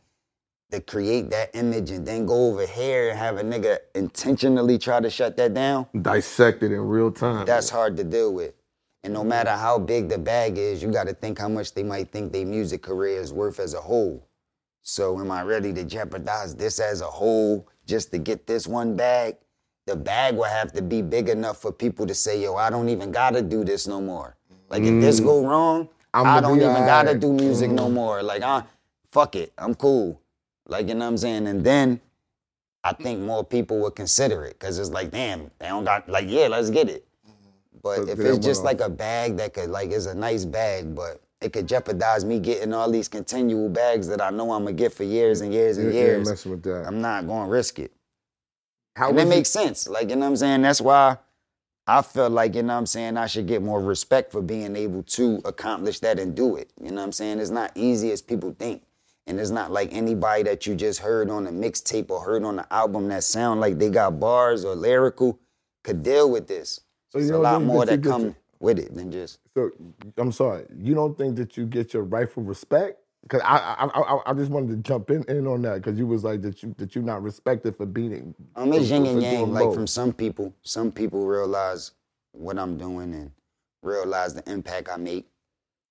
to 0.72 0.80
create 0.80 1.30
that 1.30 1.50
image 1.54 1.90
and 1.92 2.06
then 2.06 2.26
go 2.26 2.50
over 2.50 2.66
here 2.66 3.10
and 3.10 3.18
have 3.18 3.38
a 3.38 3.42
nigga 3.42 3.78
intentionally 3.94 4.78
try 4.78 5.00
to 5.00 5.10
shut 5.10 5.36
that 5.38 5.54
down, 5.54 5.86
Dissect 6.00 6.62
it 6.62 6.72
in 6.72 6.80
real 6.80 7.12
time. 7.12 7.46
that's 7.46 7.70
hard 7.70 7.96
to 7.98 8.04
deal 8.04 8.34
with. 8.34 8.54
And 9.06 9.14
no 9.14 9.22
matter 9.22 9.52
how 9.52 9.78
big 9.78 10.08
the 10.08 10.18
bag 10.18 10.58
is, 10.58 10.82
you 10.82 10.90
gotta 10.90 11.14
think 11.14 11.38
how 11.38 11.48
much 11.48 11.74
they 11.74 11.84
might 11.84 12.10
think 12.10 12.32
their 12.32 12.44
music 12.44 12.82
career 12.82 13.20
is 13.20 13.32
worth 13.32 13.60
as 13.60 13.72
a 13.72 13.80
whole. 13.80 14.26
So 14.82 15.20
am 15.20 15.30
I 15.30 15.42
ready 15.42 15.72
to 15.74 15.84
jeopardize 15.84 16.56
this 16.56 16.80
as 16.80 17.02
a 17.02 17.06
whole 17.06 17.68
just 17.86 18.10
to 18.10 18.18
get 18.18 18.48
this 18.48 18.66
one 18.66 18.96
bag? 18.96 19.36
The 19.86 19.94
bag 19.94 20.34
will 20.34 20.42
have 20.42 20.72
to 20.72 20.82
be 20.82 21.02
big 21.02 21.28
enough 21.28 21.58
for 21.58 21.70
people 21.70 22.04
to 22.04 22.14
say, 22.16 22.42
yo, 22.42 22.56
I 22.56 22.68
don't 22.68 22.88
even 22.88 23.12
gotta 23.12 23.42
do 23.42 23.62
this 23.62 23.86
no 23.86 24.00
more. 24.00 24.36
Like 24.70 24.82
if 24.82 25.00
this 25.00 25.20
mm. 25.20 25.26
go 25.26 25.46
wrong, 25.46 25.88
I'ma 26.12 26.38
I 26.38 26.40
don't 26.40 26.58
be 26.58 26.64
even 26.64 26.84
gotta 26.84 27.16
do 27.16 27.32
music 27.32 27.70
no 27.70 27.86
mm. 27.86 27.92
more. 27.92 28.24
Like 28.24 28.42
I 28.42 28.64
fuck 29.12 29.36
it. 29.36 29.52
I'm 29.56 29.76
cool. 29.76 30.20
Like 30.66 30.88
you 30.88 30.94
know 30.94 31.04
what 31.04 31.12
I'm 31.12 31.18
saying? 31.18 31.46
And 31.46 31.62
then 31.62 32.00
I 32.82 32.92
think 32.92 33.20
more 33.20 33.44
people 33.44 33.78
would 33.82 33.94
consider 33.94 34.44
it. 34.46 34.58
Cause 34.58 34.80
it's 34.80 34.90
like, 34.90 35.12
damn, 35.12 35.52
they 35.60 35.68
don't 35.68 35.84
got 35.84 36.08
like, 36.08 36.26
yeah, 36.28 36.48
let's 36.48 36.70
get 36.70 36.88
it. 36.88 37.05
But 37.82 38.08
if 38.08 38.18
it's 38.18 38.44
just 38.44 38.64
like 38.64 38.80
a 38.80 38.88
bag 38.88 39.36
that 39.36 39.54
could 39.54 39.70
like 39.70 39.90
is 39.90 40.06
a 40.06 40.14
nice 40.14 40.44
bag, 40.44 40.94
but 40.94 41.20
it 41.40 41.52
could 41.52 41.68
jeopardize 41.68 42.24
me 42.24 42.38
getting 42.38 42.72
all 42.72 42.90
these 42.90 43.08
continual 43.08 43.68
bags 43.68 44.08
that 44.08 44.20
I 44.20 44.30
know 44.30 44.52
I'm 44.52 44.64
gonna 44.64 44.72
get 44.72 44.92
for 44.92 45.04
years 45.04 45.40
and 45.40 45.52
years 45.52 45.78
and 45.78 45.92
years. 45.92 46.28
messing 46.28 46.52
with 46.52 46.62
that. 46.64 46.86
I'm 46.86 47.00
not 47.00 47.26
gonna 47.26 47.48
risk 47.48 47.78
it. 47.78 47.92
How 48.96 49.10
and 49.10 49.18
that 49.18 49.28
makes 49.28 49.50
sense. 49.50 49.86
Like, 49.86 50.08
you 50.08 50.16
know 50.16 50.22
what 50.22 50.28
I'm 50.28 50.36
saying? 50.36 50.62
That's 50.62 50.80
why 50.80 51.18
I 51.86 52.02
feel 52.02 52.30
like, 52.30 52.54
you 52.54 52.62
know 52.62 52.72
what 52.72 52.80
I'm 52.80 52.86
saying, 52.86 53.16
I 53.16 53.26
should 53.26 53.46
get 53.46 53.62
more 53.62 53.80
respect 53.80 54.32
for 54.32 54.42
being 54.42 54.74
able 54.74 55.02
to 55.04 55.40
accomplish 55.44 56.00
that 56.00 56.18
and 56.18 56.34
do 56.34 56.56
it. 56.56 56.72
You 56.80 56.90
know 56.90 56.96
what 56.96 57.04
I'm 57.04 57.12
saying? 57.12 57.38
It's 57.38 57.50
not 57.50 57.70
easy 57.74 58.10
as 58.10 58.22
people 58.22 58.56
think. 58.58 58.82
And 59.28 59.38
it's 59.38 59.50
not 59.50 59.72
like 59.72 59.92
anybody 59.92 60.44
that 60.44 60.66
you 60.66 60.74
just 60.74 61.00
heard 61.00 61.30
on 61.30 61.46
a 61.46 61.50
mixtape 61.50 62.10
or 62.10 62.22
heard 62.22 62.44
on 62.44 62.60
an 62.60 62.64
album 62.70 63.08
that 63.08 63.24
sound 63.24 63.60
like 63.60 63.78
they 63.78 63.90
got 63.90 64.18
bars 64.18 64.64
or 64.64 64.74
lyrical 64.74 65.38
could 65.84 66.02
deal 66.02 66.30
with 66.30 66.48
this. 66.48 66.80
So 67.16 67.26
There's 67.28 67.30
a 67.30 67.38
lot 67.38 67.62
more 67.62 67.86
that 67.86 68.02
that 68.02 68.08
come 68.08 68.22
your- 68.22 68.36
with 68.60 68.78
it 68.78 68.94
than 68.94 69.10
just 69.10 69.38
So 69.54 69.70
I'm 70.18 70.32
sorry. 70.32 70.66
You 70.78 70.94
don't 70.94 71.16
think 71.16 71.36
that 71.36 71.56
you 71.56 71.66
get 71.66 71.94
your 71.94 72.04
rightful 72.04 72.42
respect? 72.42 72.98
Because 73.22 73.42
I, 73.44 73.56
I 73.56 74.00
I 74.00 74.22
I 74.30 74.34
just 74.34 74.50
wanted 74.50 74.70
to 74.70 74.76
jump 74.76 75.10
in, 75.10 75.24
in 75.24 75.46
on 75.48 75.62
that 75.62 75.76
because 75.82 75.98
you 75.98 76.06
was 76.06 76.22
like 76.24 76.42
that 76.42 76.62
you 76.62 76.74
that 76.78 76.94
you 76.94 77.02
not 77.02 77.22
respected 77.22 77.76
for 77.76 77.86
being. 77.86 78.34
Um, 78.54 78.72
it's 78.72 78.88
for- 78.88 78.94
yin 78.94 79.06
and 79.06 79.22
yang. 79.22 79.52
Like 79.52 79.64
both. 79.64 79.74
from 79.74 79.86
some 79.86 80.12
people, 80.12 80.54
some 80.62 80.92
people 80.92 81.26
realize 81.26 81.92
what 82.32 82.58
I'm 82.58 82.76
doing 82.78 83.14
and 83.14 83.32
realize 83.82 84.34
the 84.34 84.48
impact 84.50 84.88
I 84.92 84.96
make, 84.96 85.26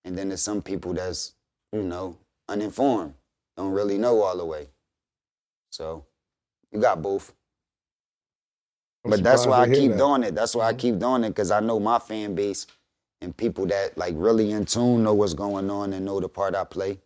and 0.06 0.18
then 0.18 0.30
there's 0.30 0.42
some 0.42 0.62
people 0.62 0.94
that's 0.94 1.34
you 1.74 1.84
know 1.84 2.18
uninformed, 2.48 3.16
don't 3.58 3.72
really 3.72 3.98
know 3.98 4.22
all 4.22 4.38
the 4.38 4.46
way. 4.46 4.70
So 5.72 6.06
you 6.72 6.80
got 6.80 7.02
both. 7.02 7.34
I'm 9.06 9.12
but 9.12 9.24
that's 9.24 9.46
why 9.46 9.60
I 9.60 9.66
surprised 9.66 9.72
to 9.74 9.80
hear 9.80 9.82
keep 9.82 9.92
that. 9.92 10.04
Mm-hmm. 10.04 10.22
doing 10.22 10.24
it. 10.24 10.36
That's 10.36 10.56
why 10.56 10.68
I 10.68 10.74
keep 10.74 11.00
doing 11.00 11.24
it 11.24 11.30
because 11.30 11.52
I 11.52 11.60
know 11.60 11.80
my 11.80 12.00
fan 12.00 12.36
base 12.36 12.68
and 13.22 13.38
people 13.38 13.68
that 13.68 13.98
like 13.98 14.16
really 14.18 14.52
in 14.52 14.66
tune 14.66 15.04
know 15.04 15.14
what's 15.14 15.36
going 15.36 15.70
on 15.70 15.94
and 15.94 16.06
know 16.06 16.20
the 16.20 16.30
part 16.30 16.56
I 16.56 16.64
play. 16.66 17.00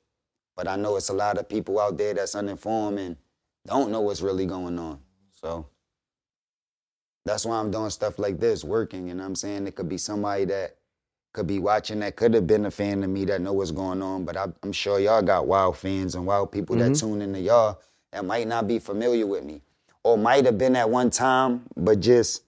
But 0.56 0.68
I 0.68 0.78
know 0.78 0.98
it's 0.98 1.10
a 1.10 1.14
lot 1.14 1.38
of 1.38 1.48
people 1.50 1.80
out 1.80 1.98
there 1.98 2.14
that's 2.14 2.36
uninformed 2.36 3.00
and 3.00 3.18
don't 3.68 3.92
know 3.92 4.02
what's 4.02 4.22
really 4.22 4.46
going 4.46 4.80
on. 4.80 5.00
So 5.34 5.68
that's 7.26 7.46
why 7.46 7.60
I'm 7.60 7.72
doing 7.72 7.90
stuff 7.92 8.20
like 8.20 8.40
this, 8.40 8.64
working. 8.64 9.08
You 9.08 9.14
know 9.14 9.24
what 9.24 9.30
I'm 9.30 9.36
saying? 9.36 9.68
It 9.68 9.76
could 9.76 9.90
be 9.90 9.98
somebody 9.98 10.46
that 10.46 10.76
could 11.34 11.48
be 11.48 11.60
watching 11.60 12.00
that 12.00 12.16
could 12.16 12.34
have 12.34 12.48
been 12.48 12.66
a 12.66 12.72
fan 12.72 13.04
of 13.04 13.10
me 13.10 13.26
that 13.26 13.42
know 13.42 13.54
what's 13.54 13.72
going 13.72 14.02
on. 14.02 14.26
But 14.26 14.38
I, 14.38 14.48
I'm 14.64 14.72
sure 14.72 15.00
y'all 15.00 15.22
got 15.22 15.48
wild 15.48 15.78
fans 15.78 16.16
and 16.16 16.26
wild 16.26 16.52
people 16.52 16.76
that 16.78 16.96
tune 16.96 17.22
into 17.22 17.40
y'all 17.40 17.80
that 18.12 18.26
might 18.26 18.48
not 18.48 18.68
be 18.68 18.80
familiar 18.80 19.28
with 19.28 19.44
me 19.44 19.62
or 20.04 20.18
might 20.18 20.46
have 20.46 20.58
been 20.58 20.76
at 20.76 20.90
one 20.90 21.10
time, 21.12 21.64
but 21.78 22.00
just 22.02 22.44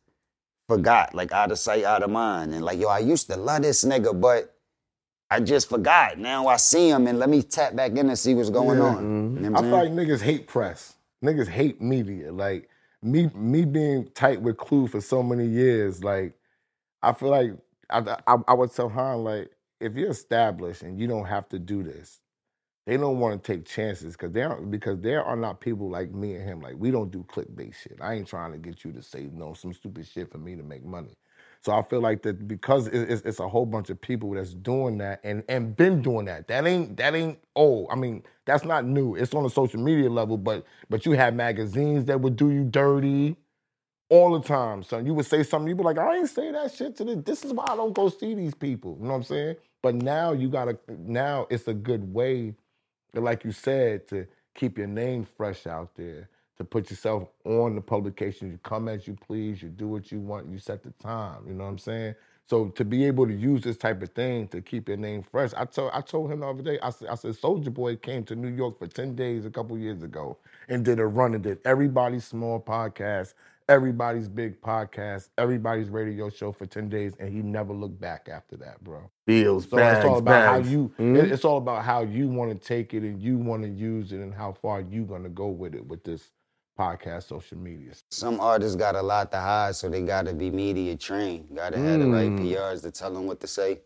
forgot, 0.68 1.16
like 1.16 1.32
out 1.32 1.52
of 1.52 1.60
sight, 1.60 1.84
out 1.86 2.04
of 2.04 2.10
mind. 2.12 2.54
And 2.54 2.66
like, 2.66 2.80
yo, 2.80 2.89
I 2.89 2.99
used 2.99 3.30
to 3.30 3.38
love 3.38 3.64
this 3.64 3.84
nigga, 3.86 4.20
but 4.20 4.56
I 5.30 5.41
just 5.41 5.70
forgot. 5.70 6.18
Now 6.20 6.47
I 6.47 6.58
see 6.58 6.89
him 6.89 7.08
and 7.08 7.20
let 7.20 7.30
me 7.30 7.43
tap 7.43 7.76
back 7.76 7.91
in 7.93 8.10
and 8.10 8.20
see 8.20 8.36
what's 8.36 8.49
going 8.52 8.80
Yeah. 8.80 8.86
on. 8.86 8.97
Mm-hmm. 8.97 9.43
You 9.45 9.49
know 9.52 9.52
what 9.52 9.60
I 9.60 9.64
feel 9.64 9.72
like 9.72 9.91
niggas 9.91 10.22
hate 10.22 10.47
press. 10.47 10.95
Niggas 11.24 11.47
hate 11.49 11.82
media. 11.82 12.32
Like 12.34 12.70
me, 13.04 13.30
me 13.36 13.66
being 13.66 14.10
tight 14.16 14.41
with 14.41 14.58
Clue 14.58 14.88
for 14.88 15.02
so 15.02 15.24
many 15.24 15.45
years. 15.47 16.04
Like 16.04 16.34
I 17.04 17.14
feel 17.14 17.30
like 17.32 17.54
I, 17.91 18.18
I, 18.28 18.38
I 18.49 18.56
would 18.56 18.74
tell 18.74 18.89
Han 18.89 19.24
like, 19.26 19.52
if 19.82 19.95
you're 19.95 20.12
established 20.12 20.84
and 20.84 20.99
you 20.99 21.08
don't 21.08 21.26
have 21.28 21.49
to 21.49 21.60
do 21.60 21.84
this, 21.84 22.20
they 22.88 22.97
don't 22.97 23.19
want 23.19 23.43
to 23.43 23.53
take 23.53 23.65
chances 23.65 24.13
because 24.13 24.32
they 24.34 24.43
aren't 24.43 24.71
because 24.71 24.99
there 25.01 25.23
are 25.23 25.38
not 25.38 25.61
people 25.61 25.89
like 25.89 26.11
me 26.13 26.36
and 26.36 26.43
him. 26.43 26.61
Like 26.61 26.75
we 26.77 26.91
don't 26.91 27.11
do 27.11 27.25
clickbait 27.29 27.75
shit. 27.75 27.97
I 28.01 28.15
ain't 28.15 28.27
trying 28.27 28.51
to 28.53 28.57
get 28.57 28.84
you 28.86 28.91
to 28.93 29.01
say 29.03 29.29
no 29.34 29.53
some 29.53 29.73
stupid 29.73 30.07
shit 30.07 30.32
for 30.32 30.39
me 30.39 30.55
to 30.55 30.63
make 30.63 30.86
money. 30.86 31.13
So 31.61 31.73
I 31.73 31.84
feel 31.84 32.01
like 32.01 32.23
that 32.23 32.47
because 32.47 32.88
it's, 32.88 33.23
it's 33.23 33.39
a 33.39 33.47
whole 33.49 33.65
bunch 33.65 33.89
of 33.89 34.01
people 34.01 34.32
that's 34.32 34.53
doing 34.53 34.97
that 34.99 35.21
and 35.23 35.43
and 35.49 35.75
been 35.77 36.01
doing 36.01 36.25
that. 36.25 36.47
That 36.49 36.67
ain't 36.67 36.97
that 36.97 37.15
ain't 37.15 37.39
old. 37.55 37.88
I 37.91 37.95
mean 37.95 38.23
that's 38.45 38.65
not 38.65 38.86
new. 38.86 39.15
It's 39.15 39.34
on 39.34 39.45
a 39.45 39.49
social 39.49 39.82
media 39.82 40.09
level, 40.09 40.38
but 40.38 40.65
but 40.89 41.05
you 41.05 41.13
have 41.13 41.36
magazines 41.36 42.05
that 42.05 42.21
would 42.21 42.36
do 42.36 42.51
you 42.51 42.65
dirty 42.65 43.38
all 44.09 44.39
the 44.39 44.47
time. 44.47 44.84
So 44.84 44.99
you 44.99 45.13
would 45.13 45.25
say 45.25 45.43
something, 45.43 45.67
you'd 45.69 45.77
be 45.77 45.84
like, 45.84 45.97
I 45.97 46.17
ain't 46.17 46.29
say 46.29 46.51
that 46.51 46.73
shit 46.73 46.95
to 46.97 47.03
this. 47.05 47.17
This 47.25 47.45
is 47.45 47.53
why 47.53 47.65
I 47.67 47.75
don't 47.75 47.93
go 47.93 48.09
see 48.09 48.34
these 48.36 48.53
people. 48.55 48.97
You 48.99 49.05
know 49.05 49.11
what 49.11 49.17
I'm 49.17 49.23
saying? 49.23 49.55
But 49.84 49.95
now 49.95 50.34
you 50.34 50.49
gotta 50.49 50.77
now 50.99 51.47
it's 51.49 51.67
a 51.67 51.73
good 51.73 52.13
way, 52.13 52.55
like 53.14 53.43
you 53.43 53.51
said, 53.51 54.07
to 54.09 54.28
keep 54.55 54.78
your 54.78 54.88
name 54.88 55.26
fresh 55.38 55.68
out 55.68 55.95
there, 55.95 56.30
to 56.57 56.64
put 56.64 56.89
yourself 56.89 57.28
on 57.45 57.76
the 57.76 57.82
publication. 57.82 58.51
You 58.51 58.59
come 58.64 58.88
as 58.88 59.07
you 59.07 59.16
please, 59.16 59.62
you 59.62 59.70
do 59.70 59.88
what 59.88 60.12
you 60.12 60.20
want, 60.20 60.47
you 60.49 60.59
set 60.59 60.84
the 60.84 60.91
time. 60.91 61.43
You 61.47 61.53
know 61.53 61.66
what 61.66 61.72
I'm 61.72 61.78
saying? 61.80 62.16
So 62.47 62.68
to 62.70 62.84
be 62.84 63.05
able 63.05 63.28
to 63.28 63.34
use 63.34 63.62
this 63.64 63.78
type 63.78 64.01
of 64.01 64.09
thing 64.09 64.47
to 64.49 64.62
keep 64.62 64.89
your 64.89 64.97
name 64.97 65.24
fresh, 65.24 65.51
I 65.55 65.66
told 65.66 65.91
I 65.93 66.01
told 66.01 66.32
him 66.32 66.41
the 66.41 66.47
other 66.47 66.62
day. 66.62 66.80
I 66.82 66.89
said, 66.89 67.07
I 67.07 67.16
said 67.16 67.32
Soulja 67.32 67.74
Boy 67.74 67.95
came 67.95 68.26
to 68.26 68.36
New 68.36 68.49
York 68.49 68.78
for 68.78 68.88
ten 68.88 69.16
days 69.16 69.45
a 69.45 69.49
couple 69.49 69.78
years 69.78 70.03
ago 70.03 70.38
and 70.68 70.84
did 70.84 70.99
a 70.99 71.07
run 71.07 71.34
and 71.34 71.43
did 71.43 71.59
everybody's 71.64 72.26
small 72.26 72.59
podcast, 72.59 73.36
everybody's 73.72 74.28
big 74.28 74.59
podcast, 74.61 75.30
everybody's 75.38 75.89
radio 75.89 76.30
show 76.30 76.51
for 76.51 76.65
ten 76.65 76.89
days, 76.89 77.13
and 77.19 77.30
he 77.30 77.41
never 77.41 77.74
looked 77.74 77.99
back 77.99 78.28
after 78.32 78.57
that, 78.57 78.84
bro. 78.84 79.09
Deals, 79.26 79.67
So 79.69 79.78
bags, 79.78 79.99
it's 79.99 80.05
all 80.07 80.17
about 80.17 80.32
bags. 80.53 80.67
how 80.67 80.72
you. 80.72 80.91
Mhm. 80.99 81.17
it- 81.24 81.32
It's 81.32 81.45
all 81.45 81.57
about 81.57 81.84
how 81.84 82.01
you 82.01 82.28
want 82.30 82.51
to 82.51 82.57
take 82.67 82.93
it 82.93 83.03
and 83.03 83.22
you 83.22 83.38
want 83.38 83.63
to 83.63 83.69
use 83.69 84.11
it 84.11 84.19
and 84.19 84.34
how 84.34 84.51
far 84.51 84.82
you 84.82 85.03
gonna 85.05 85.30
go 85.30 85.47
with 85.47 85.74
it 85.74 85.88
with 85.88 86.03
this 86.03 86.32
podcast, 86.78 87.24
social 87.24 87.57
media. 87.57 87.91
Some 88.09 88.39
artists 88.39 88.76
got 88.76 88.95
a 88.95 89.01
lot 89.01 89.32
to 89.32 89.38
hide, 89.38 89.76
so 89.76 89.88
they 89.89 90.01
gotta 90.01 90.34
be 90.34 90.49
media 90.51 90.95
trained. 90.97 91.55
Gotta 91.55 91.78
have 91.78 91.99
the 92.01 92.07
right 92.07 92.30
Mm. 92.30 92.39
PRs 92.39 92.82
to 92.82 92.91
tell 92.91 93.13
them 93.13 93.26
what 93.28 93.39
to 93.41 93.47
say. 93.47 93.82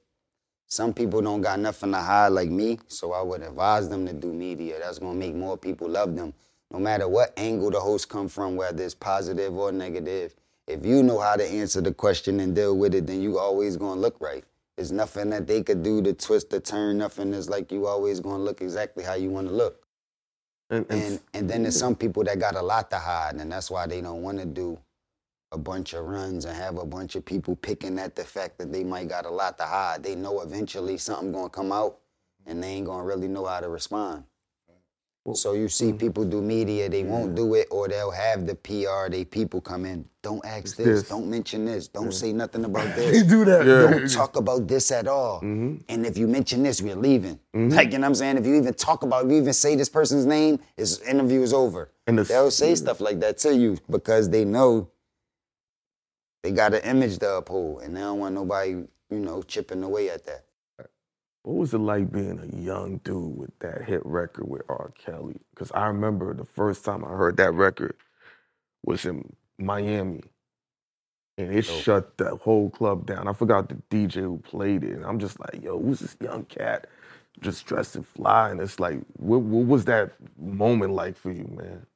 Some 0.67 0.93
people 0.93 1.21
don't 1.21 1.41
got 1.41 1.59
nothing 1.59 1.91
to 1.91 1.99
hide 1.99 2.29
like 2.29 2.49
me, 2.49 2.79
so 2.87 3.11
I 3.13 3.21
would 3.21 3.43
advise 3.43 3.87
them 3.87 4.05
to 4.07 4.13
do 4.13 4.33
media. 4.33 4.79
That's 4.79 4.97
gonna 4.97 5.13
make 5.13 5.35
more 5.35 5.57
people 5.57 5.87
love 5.87 6.15
them. 6.15 6.33
No 6.71 6.79
matter 6.79 7.07
what 7.07 7.33
angle 7.37 7.71
the 7.71 7.79
host 7.79 8.09
come 8.09 8.27
from, 8.27 8.55
whether 8.55 8.83
it's 8.83 8.95
positive 8.95 9.55
or 9.55 9.71
negative. 9.71 10.35
If 10.67 10.85
you 10.85 11.03
know 11.03 11.19
how 11.19 11.35
to 11.35 11.45
answer 11.45 11.81
the 11.81 11.93
question 11.93 12.39
and 12.41 12.55
deal 12.55 12.77
with 12.77 12.95
it, 12.95 13.07
then 13.07 13.21
you 13.21 13.39
always 13.39 13.77
gonna 13.77 14.01
look 14.01 14.19
right. 14.21 14.43
There's 14.77 14.91
nothing 14.91 15.29
that 15.31 15.47
they 15.47 15.63
could 15.63 15.83
do 15.83 16.01
to 16.03 16.13
twist 16.13 16.53
or 16.53 16.59
turn. 16.59 16.97
Nothing 16.99 17.33
is 17.33 17.49
like 17.49 17.71
you 17.71 17.87
always 17.87 18.19
gonna 18.19 18.43
look 18.43 18.61
exactly 18.61 19.03
how 19.03 19.15
you 19.15 19.29
wanna 19.29 19.51
look. 19.51 19.85
And, 20.69 20.85
and, 20.89 21.01
And 21.01 21.21
and 21.33 21.49
then 21.49 21.63
there's 21.63 21.77
some 21.79 21.95
people 21.95 22.23
that 22.25 22.39
got 22.39 22.55
a 22.55 22.61
lot 22.61 22.89
to 22.91 22.97
hide, 22.99 23.35
and 23.35 23.51
that's 23.51 23.71
why 23.71 23.87
they 23.87 24.01
don't 24.01 24.23
want 24.23 24.39
to 24.39 24.45
do 24.45 24.79
a 25.51 25.57
bunch 25.57 25.93
of 25.93 26.05
runs 26.05 26.45
and 26.45 26.55
have 26.57 26.77
a 26.77 26.85
bunch 26.85 27.15
of 27.15 27.25
people 27.25 27.55
picking 27.55 27.99
at 27.99 28.15
the 28.15 28.23
fact 28.25 28.57
that 28.59 28.71
they 28.73 28.83
might 28.83 29.09
got 29.09 29.25
a 29.25 29.29
lot 29.29 29.57
to 29.59 29.65
hide. 29.65 30.03
They 30.03 30.15
know 30.15 30.41
eventually 30.41 30.97
something 30.97 31.31
gonna 31.31 31.49
come 31.49 31.71
out, 31.71 31.99
and 32.45 32.63
they 32.63 32.69
ain't 32.69 32.87
gonna 32.87 33.03
really 33.05 33.29
know 33.29 33.45
how 33.45 33.61
to 33.61 33.69
respond. 33.69 34.25
So 35.33 35.53
you 35.53 35.69
see 35.69 35.91
people 35.91 36.23
do 36.23 36.39
media, 36.39 36.87
they 36.87 37.03
won't 37.03 37.33
do 37.33 37.55
it, 37.55 37.67
or 37.71 37.87
they'll 37.87 38.11
have 38.11 38.45
the 38.45 38.53
PR, 38.53 39.09
they 39.09 39.25
people 39.25 39.59
come 39.59 39.83
in, 39.85 40.05
don't 40.21 40.45
ask 40.45 40.75
this, 40.77 40.85
this. 40.85 41.09
don't 41.09 41.27
mention 41.27 41.65
this, 41.65 41.87
don't 41.87 42.13
say 42.13 42.31
nothing 42.31 42.63
about 42.69 42.95
They 42.95 43.09
this. 43.09 43.23
do 43.23 43.43
that. 43.45 43.65
Yeah. 43.65 43.87
Don't 43.89 44.11
talk 44.11 44.35
about 44.35 44.67
this 44.67 44.91
at 44.91 45.07
all. 45.07 45.37
Mm-hmm. 45.37 45.77
And 45.89 46.05
if 46.05 46.15
you 46.15 46.27
mention 46.27 46.61
this, 46.61 46.79
we're 46.79 46.95
leaving. 46.95 47.39
Like, 47.55 47.91
you 47.91 47.97
know 47.97 48.01
what 48.03 48.09
I'm 48.09 48.15
saying? 48.15 48.37
If 48.37 48.45
you 48.45 48.55
even 48.55 48.75
talk 48.75 49.01
about, 49.01 49.25
if 49.25 49.31
you 49.31 49.37
even 49.37 49.53
say 49.53 49.75
this 49.75 49.89
person's 49.89 50.27
name, 50.27 50.59
this 50.77 50.99
interview 51.01 51.41
is 51.41 51.53
over. 51.53 51.89
And 52.05 52.19
the- 52.19 52.23
They'll 52.23 52.51
say 52.51 52.75
stuff 52.75 53.01
like 53.01 53.19
that 53.21 53.39
to 53.39 53.55
you 53.55 53.77
because 53.89 54.29
they 54.29 54.45
know 54.45 54.89
they 56.43 56.51
got 56.51 56.75
an 56.75 56.81
image 56.83 57.17
to 57.19 57.37
uphold 57.37 57.81
and 57.81 57.97
they 57.97 58.01
don't 58.01 58.19
want 58.19 58.35
nobody, 58.35 58.69
you 58.71 58.87
know, 59.09 59.41
chipping 59.41 59.81
away 59.81 60.11
at 60.11 60.23
that. 60.27 60.44
What 61.45 61.57
was 61.57 61.75
it 61.75 61.79
like 61.79 62.11
being 62.11 62.39
a 62.39 62.57
young 62.57 62.99
dude 63.05 63.37
with 63.37 63.59
that 63.59 63.83
hit 63.83 64.05
record 64.05 64.49
with 64.49 64.63
R. 64.69 64.93
Kelly? 64.97 65.37
Because 65.53 65.71
I 65.73 65.87
remember 65.87 66.33
the 66.33 66.45
first 66.45 66.85
time 66.85 67.05
I 67.05 67.09
heard 67.09 67.37
that 67.37 67.53
record 67.53 67.95
was 68.85 69.05
in 69.05 69.35
Miami. 69.59 70.23
And 71.37 71.53
it 71.53 71.63
shut 71.63 72.17
the 72.17 72.37
whole 72.37 72.69
club 72.71 73.07
down. 73.07 73.27
I 73.27 73.33
forgot 73.33 73.69
the 73.69 73.75
DJ 73.91 74.21
who 74.21 74.39
played 74.39 74.83
it. 74.85 74.93
And 74.93 75.05
I'm 75.05 75.19
just 75.19 75.39
like, 75.39 75.63
yo, 75.63 75.79
who's 75.81 75.99
this 76.01 76.17
young 76.21 76.45
cat 76.45 76.87
just 77.41 77.65
dressed 77.67 77.97
in 77.97 78.03
fly? 78.03 78.51
And 78.51 78.61
it's 78.61 78.79
like, 78.79 78.99
what, 79.17 79.41
what 79.41 79.67
was 79.67 79.85
that 79.85 80.13
moment 80.39 80.93
like 80.93 81.17
for 81.17 81.31
you, 81.31 81.47
man? 81.57 81.87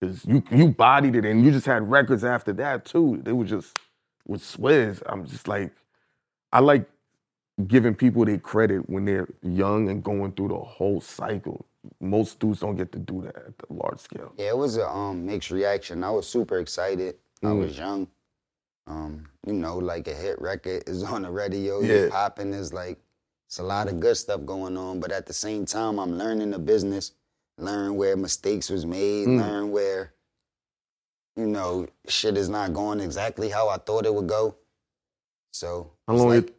Because 0.00 0.26
you, 0.26 0.44
you 0.52 0.68
bodied 0.68 1.16
it 1.16 1.26
and 1.26 1.44
you 1.44 1.52
just 1.52 1.66
had 1.66 1.90
records 1.90 2.24
after 2.24 2.52
that 2.54 2.84
too. 2.86 3.20
They 3.24 3.32
were 3.32 3.46
just 3.46 3.76
with 4.26 4.42
Swizz. 4.42 5.02
I'm 5.06 5.26
just 5.26 5.48
like, 5.48 5.72
I 6.52 6.60
like 6.60 6.88
giving 7.66 7.94
people 7.94 8.24
their 8.24 8.38
credit 8.38 8.88
when 8.88 9.04
they're 9.04 9.28
young 9.42 9.88
and 9.88 10.02
going 10.02 10.32
through 10.32 10.48
the 10.48 10.58
whole 10.58 11.00
cycle. 11.00 11.66
Most 12.00 12.38
dudes 12.38 12.60
don't 12.60 12.76
get 12.76 12.92
to 12.92 12.98
do 12.98 13.22
that 13.22 13.36
at 13.36 13.58
the 13.58 13.66
large 13.72 13.98
scale. 13.98 14.32
Yeah, 14.36 14.48
it 14.50 14.56
was 14.56 14.76
a 14.76 14.88
um, 14.88 15.26
mixed 15.26 15.50
reaction. 15.50 16.04
I 16.04 16.10
was 16.10 16.28
super 16.28 16.58
excited. 16.58 17.16
I 17.42 17.46
Mm. 17.46 17.60
was 17.60 17.78
young. 17.78 18.08
Um, 18.86 19.28
you 19.46 19.52
know, 19.52 19.76
like 19.78 20.08
a 20.08 20.14
hit 20.14 20.40
record 20.40 20.84
is 20.88 21.02
on 21.14 21.22
the 21.22 21.30
radio, 21.30 21.80
Yeah. 21.80 22.04
you 22.04 22.10
popping 22.10 22.52
is 22.54 22.72
like 22.72 22.98
it's 23.46 23.58
a 23.58 23.62
lot 23.62 23.88
of 23.88 23.98
good 23.98 24.16
stuff 24.16 24.44
going 24.44 24.76
on, 24.76 25.00
but 25.00 25.10
at 25.10 25.26
the 25.26 25.32
same 25.32 25.64
time 25.64 25.98
I'm 25.98 26.18
learning 26.18 26.50
the 26.50 26.58
business, 26.58 27.12
learn 27.56 27.96
where 27.96 28.16
mistakes 28.16 28.68
was 28.70 28.84
made, 28.86 29.26
Mm. 29.28 29.40
learn 29.40 29.70
where 29.72 30.12
you 31.36 31.46
know, 31.46 31.86
shit 32.08 32.36
is 32.36 32.48
not 32.48 32.74
going 32.74 32.98
exactly 33.00 33.48
how 33.48 33.68
I 33.68 33.76
thought 33.76 34.04
it 34.06 34.12
would 34.12 34.26
go. 34.26 34.56
So 35.52 35.92
How 36.08 36.14
long 36.14 36.28
like 36.30 36.48
it- 36.48 36.57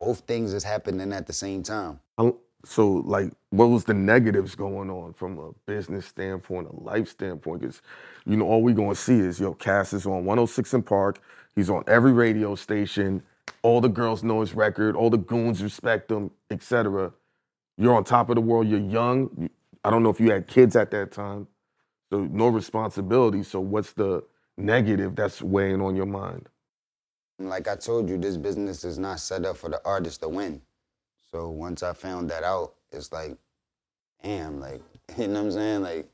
both 0.00 0.20
things 0.20 0.52
is 0.52 0.64
happening 0.64 1.12
at 1.12 1.26
the 1.26 1.32
same 1.32 1.62
time. 1.62 2.00
How- 2.18 2.36
So, 2.62 2.86
like, 3.06 3.32
what 3.48 3.70
was 3.70 3.84
the 3.84 3.94
negatives 3.94 4.54
going 4.54 4.90
on 4.90 5.14
from 5.14 5.38
a 5.38 5.52
business 5.64 6.04
standpoint, 6.04 6.68
a 6.68 6.76
life 6.78 7.08
standpoint? 7.08 7.62
Because, 7.62 7.80
you 8.26 8.36
know, 8.36 8.44
all 8.44 8.62
we 8.62 8.74
gonna 8.74 8.94
see 8.94 9.18
is, 9.18 9.40
yo, 9.40 9.54
Cass 9.54 9.94
is 9.94 10.04
on 10.04 10.26
106 10.26 10.74
& 10.74 10.82
Park. 10.82 11.20
He's 11.54 11.70
on 11.70 11.84
every 11.86 12.12
radio 12.12 12.54
station. 12.54 13.22
All 13.62 13.80
the 13.80 13.88
girls 13.88 14.22
know 14.22 14.42
his 14.42 14.54
record. 14.54 14.94
All 14.94 15.08
the 15.08 15.16
goons 15.16 15.62
respect 15.62 16.10
him, 16.10 16.30
etc. 16.50 17.14
You're 17.78 17.94
on 17.94 18.04
top 18.04 18.28
of 18.28 18.34
the 18.34 18.42
world. 18.42 18.68
You're 18.68 18.80
young. 18.80 19.48
I 19.82 19.88
don't 19.88 20.02
know 20.02 20.10
if 20.10 20.20
you 20.20 20.30
had 20.30 20.46
kids 20.46 20.76
at 20.76 20.90
that 20.90 21.12
time, 21.12 21.46
so 22.10 22.24
no 22.24 22.48
responsibility. 22.48 23.42
So, 23.42 23.58
what's 23.60 23.94
the 23.94 24.22
negative 24.58 25.16
that's 25.16 25.40
weighing 25.40 25.80
on 25.80 25.96
your 25.96 26.04
mind? 26.04 26.46
Like 27.48 27.68
I 27.68 27.76
told 27.76 28.08
you, 28.08 28.18
this 28.18 28.36
business 28.36 28.84
is 28.84 28.98
not 28.98 29.20
set 29.20 29.44
up 29.44 29.56
for 29.56 29.70
the 29.70 29.80
artist 29.84 30.20
to 30.20 30.28
win. 30.28 30.60
So 31.30 31.48
once 31.48 31.82
I 31.82 31.92
found 31.92 32.28
that 32.30 32.42
out, 32.42 32.74
it's 32.92 33.12
like, 33.12 33.36
damn, 34.22 34.60
like, 34.60 34.82
you 35.16 35.28
know 35.28 35.40
what 35.40 35.46
I'm 35.46 35.52
saying? 35.52 35.82
Like, 35.82 36.08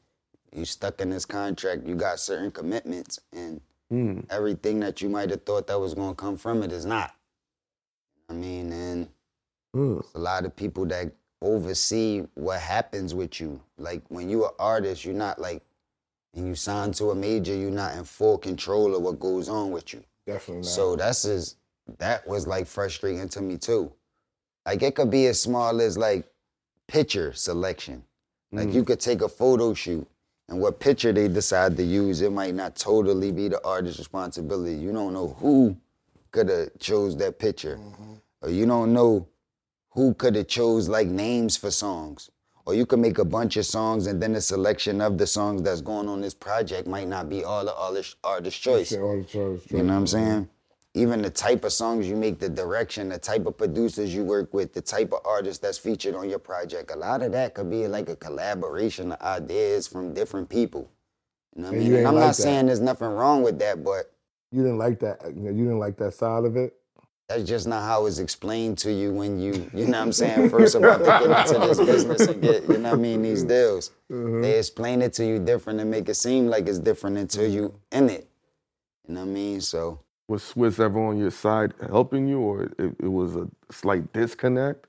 you 0.52 0.64
stuck 0.64 1.00
in 1.00 1.10
this 1.10 1.24
contract, 1.26 1.86
you 1.86 1.94
got 1.96 2.20
certain 2.20 2.50
commitments, 2.50 3.18
and 3.32 3.60
Mm. 3.92 4.26
everything 4.30 4.80
that 4.80 5.00
you 5.00 5.08
might 5.08 5.30
have 5.30 5.44
thought 5.44 5.68
that 5.68 5.78
was 5.78 5.94
gonna 5.94 6.16
come 6.16 6.36
from 6.36 6.64
it 6.64 6.72
is 6.72 6.84
not. 6.84 7.14
I 8.28 8.32
mean, 8.32 8.72
and 8.72 9.08
Mm. 9.76 10.04
a 10.14 10.18
lot 10.18 10.44
of 10.44 10.56
people 10.56 10.86
that 10.86 11.12
oversee 11.40 12.26
what 12.34 12.60
happens 12.60 13.14
with 13.14 13.40
you. 13.40 13.62
Like 13.78 14.02
when 14.08 14.28
you're 14.28 14.46
an 14.48 14.54
artist, 14.58 15.04
you're 15.04 15.14
not 15.14 15.38
like, 15.38 15.62
and 16.34 16.48
you 16.48 16.56
sign 16.56 16.90
to 16.94 17.10
a 17.10 17.14
major, 17.14 17.54
you're 17.54 17.70
not 17.70 17.96
in 17.96 18.02
full 18.04 18.38
control 18.38 18.96
of 18.96 19.02
what 19.02 19.20
goes 19.20 19.48
on 19.48 19.70
with 19.70 19.94
you. 19.94 20.02
Definitely 20.26 20.62
not. 20.62 20.66
So 20.70 20.96
that's 20.96 21.24
is 21.24 21.56
that 21.98 22.26
was 22.26 22.46
like 22.46 22.66
frustrating 22.66 23.28
to 23.30 23.40
me 23.40 23.56
too. 23.58 23.92
Like 24.66 24.82
it 24.82 24.94
could 24.96 25.10
be 25.10 25.26
as 25.26 25.40
small 25.40 25.80
as 25.80 25.96
like 25.96 26.26
picture 26.88 27.32
selection. 27.32 28.04
Like 28.52 28.68
Mm. 28.68 28.74
you 28.74 28.84
could 28.84 29.00
take 29.00 29.22
a 29.22 29.28
photo 29.28 29.74
shoot 29.74 30.06
and 30.48 30.60
what 30.60 30.78
picture 30.78 31.12
they 31.12 31.28
decide 31.28 31.76
to 31.76 31.82
use, 31.82 32.20
it 32.20 32.30
might 32.32 32.54
not 32.54 32.76
totally 32.76 33.32
be 33.32 33.48
the 33.48 33.64
artist's 33.64 33.98
responsibility. 33.98 34.76
You 34.76 34.92
don't 34.92 35.12
know 35.12 35.28
who 35.40 35.76
could 36.30 36.48
have 36.48 36.78
chose 36.78 37.16
that 37.16 37.38
picture. 37.38 37.78
Or 38.42 38.50
you 38.50 38.66
don't 38.66 38.92
know 38.92 39.26
who 39.90 40.14
could 40.14 40.36
have 40.36 40.46
chose 40.46 40.88
like 40.88 41.08
names 41.08 41.56
for 41.56 41.70
songs. 41.70 42.30
Or 42.66 42.74
you 42.74 42.84
could 42.84 42.98
make 42.98 43.18
a 43.18 43.24
bunch 43.24 43.56
of 43.56 43.64
songs 43.64 44.08
and 44.08 44.20
then 44.20 44.32
the 44.32 44.40
selection 44.40 45.00
of 45.00 45.18
the 45.18 45.26
songs 45.26 45.62
that's 45.62 45.80
going 45.80 46.08
on 46.08 46.20
this 46.20 46.34
project 46.34 46.88
might 46.88 47.06
not 47.06 47.28
be 47.28 47.44
all 47.44 47.64
the 47.64 47.74
artist, 47.76 48.16
artist 48.24 48.60
choice. 48.60 48.92
All 48.92 49.18
the 49.18 49.24
choice, 49.24 49.70
You 49.70 49.84
know 49.84 49.92
what 49.94 50.00
I'm 50.00 50.06
saying? 50.08 50.48
Even 50.94 51.22
the 51.22 51.30
type 51.30 51.64
of 51.64 51.72
songs 51.72 52.08
you 52.08 52.16
make, 52.16 52.40
the 52.40 52.48
direction, 52.48 53.10
the 53.10 53.18
type 53.18 53.46
of 53.46 53.56
producers 53.56 54.12
you 54.12 54.24
work 54.24 54.52
with, 54.52 54.72
the 54.72 54.80
type 54.80 55.12
of 55.12 55.20
artists 55.24 55.60
that's 55.60 55.78
featured 55.78 56.16
on 56.16 56.28
your 56.28 56.38
project. 56.40 56.90
A 56.90 56.96
lot 56.96 57.22
of 57.22 57.30
that 57.32 57.54
could 57.54 57.70
be 57.70 57.86
like 57.86 58.08
a 58.08 58.16
collaboration 58.16 59.12
of 59.12 59.20
ideas 59.20 59.86
from 59.86 60.12
different 60.12 60.48
people. 60.48 60.90
You 61.54 61.62
know 61.62 61.68
what 61.68 61.76
I 61.76 61.80
mean? 61.80 61.94
And 61.94 62.08
I'm 62.08 62.14
like 62.14 62.20
not 62.22 62.36
that. 62.36 62.42
saying 62.42 62.66
there's 62.66 62.80
nothing 62.80 63.08
wrong 63.08 63.42
with 63.42 63.58
that, 63.60 63.84
but 63.84 64.10
You 64.50 64.62
didn't 64.62 64.78
like 64.78 64.98
that. 65.00 65.20
You 65.24 65.52
didn't 65.52 65.78
like 65.78 65.96
that 65.98 66.14
side 66.14 66.44
of 66.44 66.56
it. 66.56 66.74
That's 67.28 67.42
just 67.42 67.66
not 67.66 67.82
how 67.82 68.06
it's 68.06 68.18
explained 68.18 68.78
to 68.78 68.92
you 68.92 69.12
when 69.12 69.40
you, 69.40 69.68
you 69.74 69.86
know 69.86 69.98
what 69.98 70.02
I'm 70.02 70.12
saying, 70.12 70.48
first 70.48 70.76
about 70.76 70.98
to 70.98 71.04
get 71.04 71.48
into 71.48 71.66
this 71.66 71.78
business 71.78 72.28
and 72.28 72.40
get, 72.40 72.62
you 72.68 72.78
know 72.78 72.90
what 72.90 72.98
I 72.98 73.02
mean, 73.02 73.22
these 73.22 73.42
deals. 73.42 73.90
Mm-hmm. 74.10 74.42
They 74.42 74.58
explain 74.58 75.02
it 75.02 75.12
to 75.14 75.26
you 75.26 75.40
different 75.40 75.80
and 75.80 75.90
make 75.90 76.08
it 76.08 76.14
seem 76.14 76.46
like 76.46 76.68
it's 76.68 76.78
different 76.78 77.18
until 77.18 77.50
you 77.50 77.74
in 77.90 78.10
it. 78.10 78.28
You 79.08 79.14
know 79.14 79.22
what 79.22 79.30
I 79.30 79.32
mean? 79.32 79.60
So 79.60 80.00
Was 80.28 80.42
Swizz 80.42 80.80
ever 80.80 81.00
on 81.04 81.18
your 81.18 81.32
side 81.32 81.74
helping 81.88 82.28
you, 82.28 82.40
or 82.40 82.62
it, 82.64 82.96
it 83.00 83.08
was 83.08 83.36
a 83.36 83.48
slight 83.70 84.12
disconnect? 84.12 84.86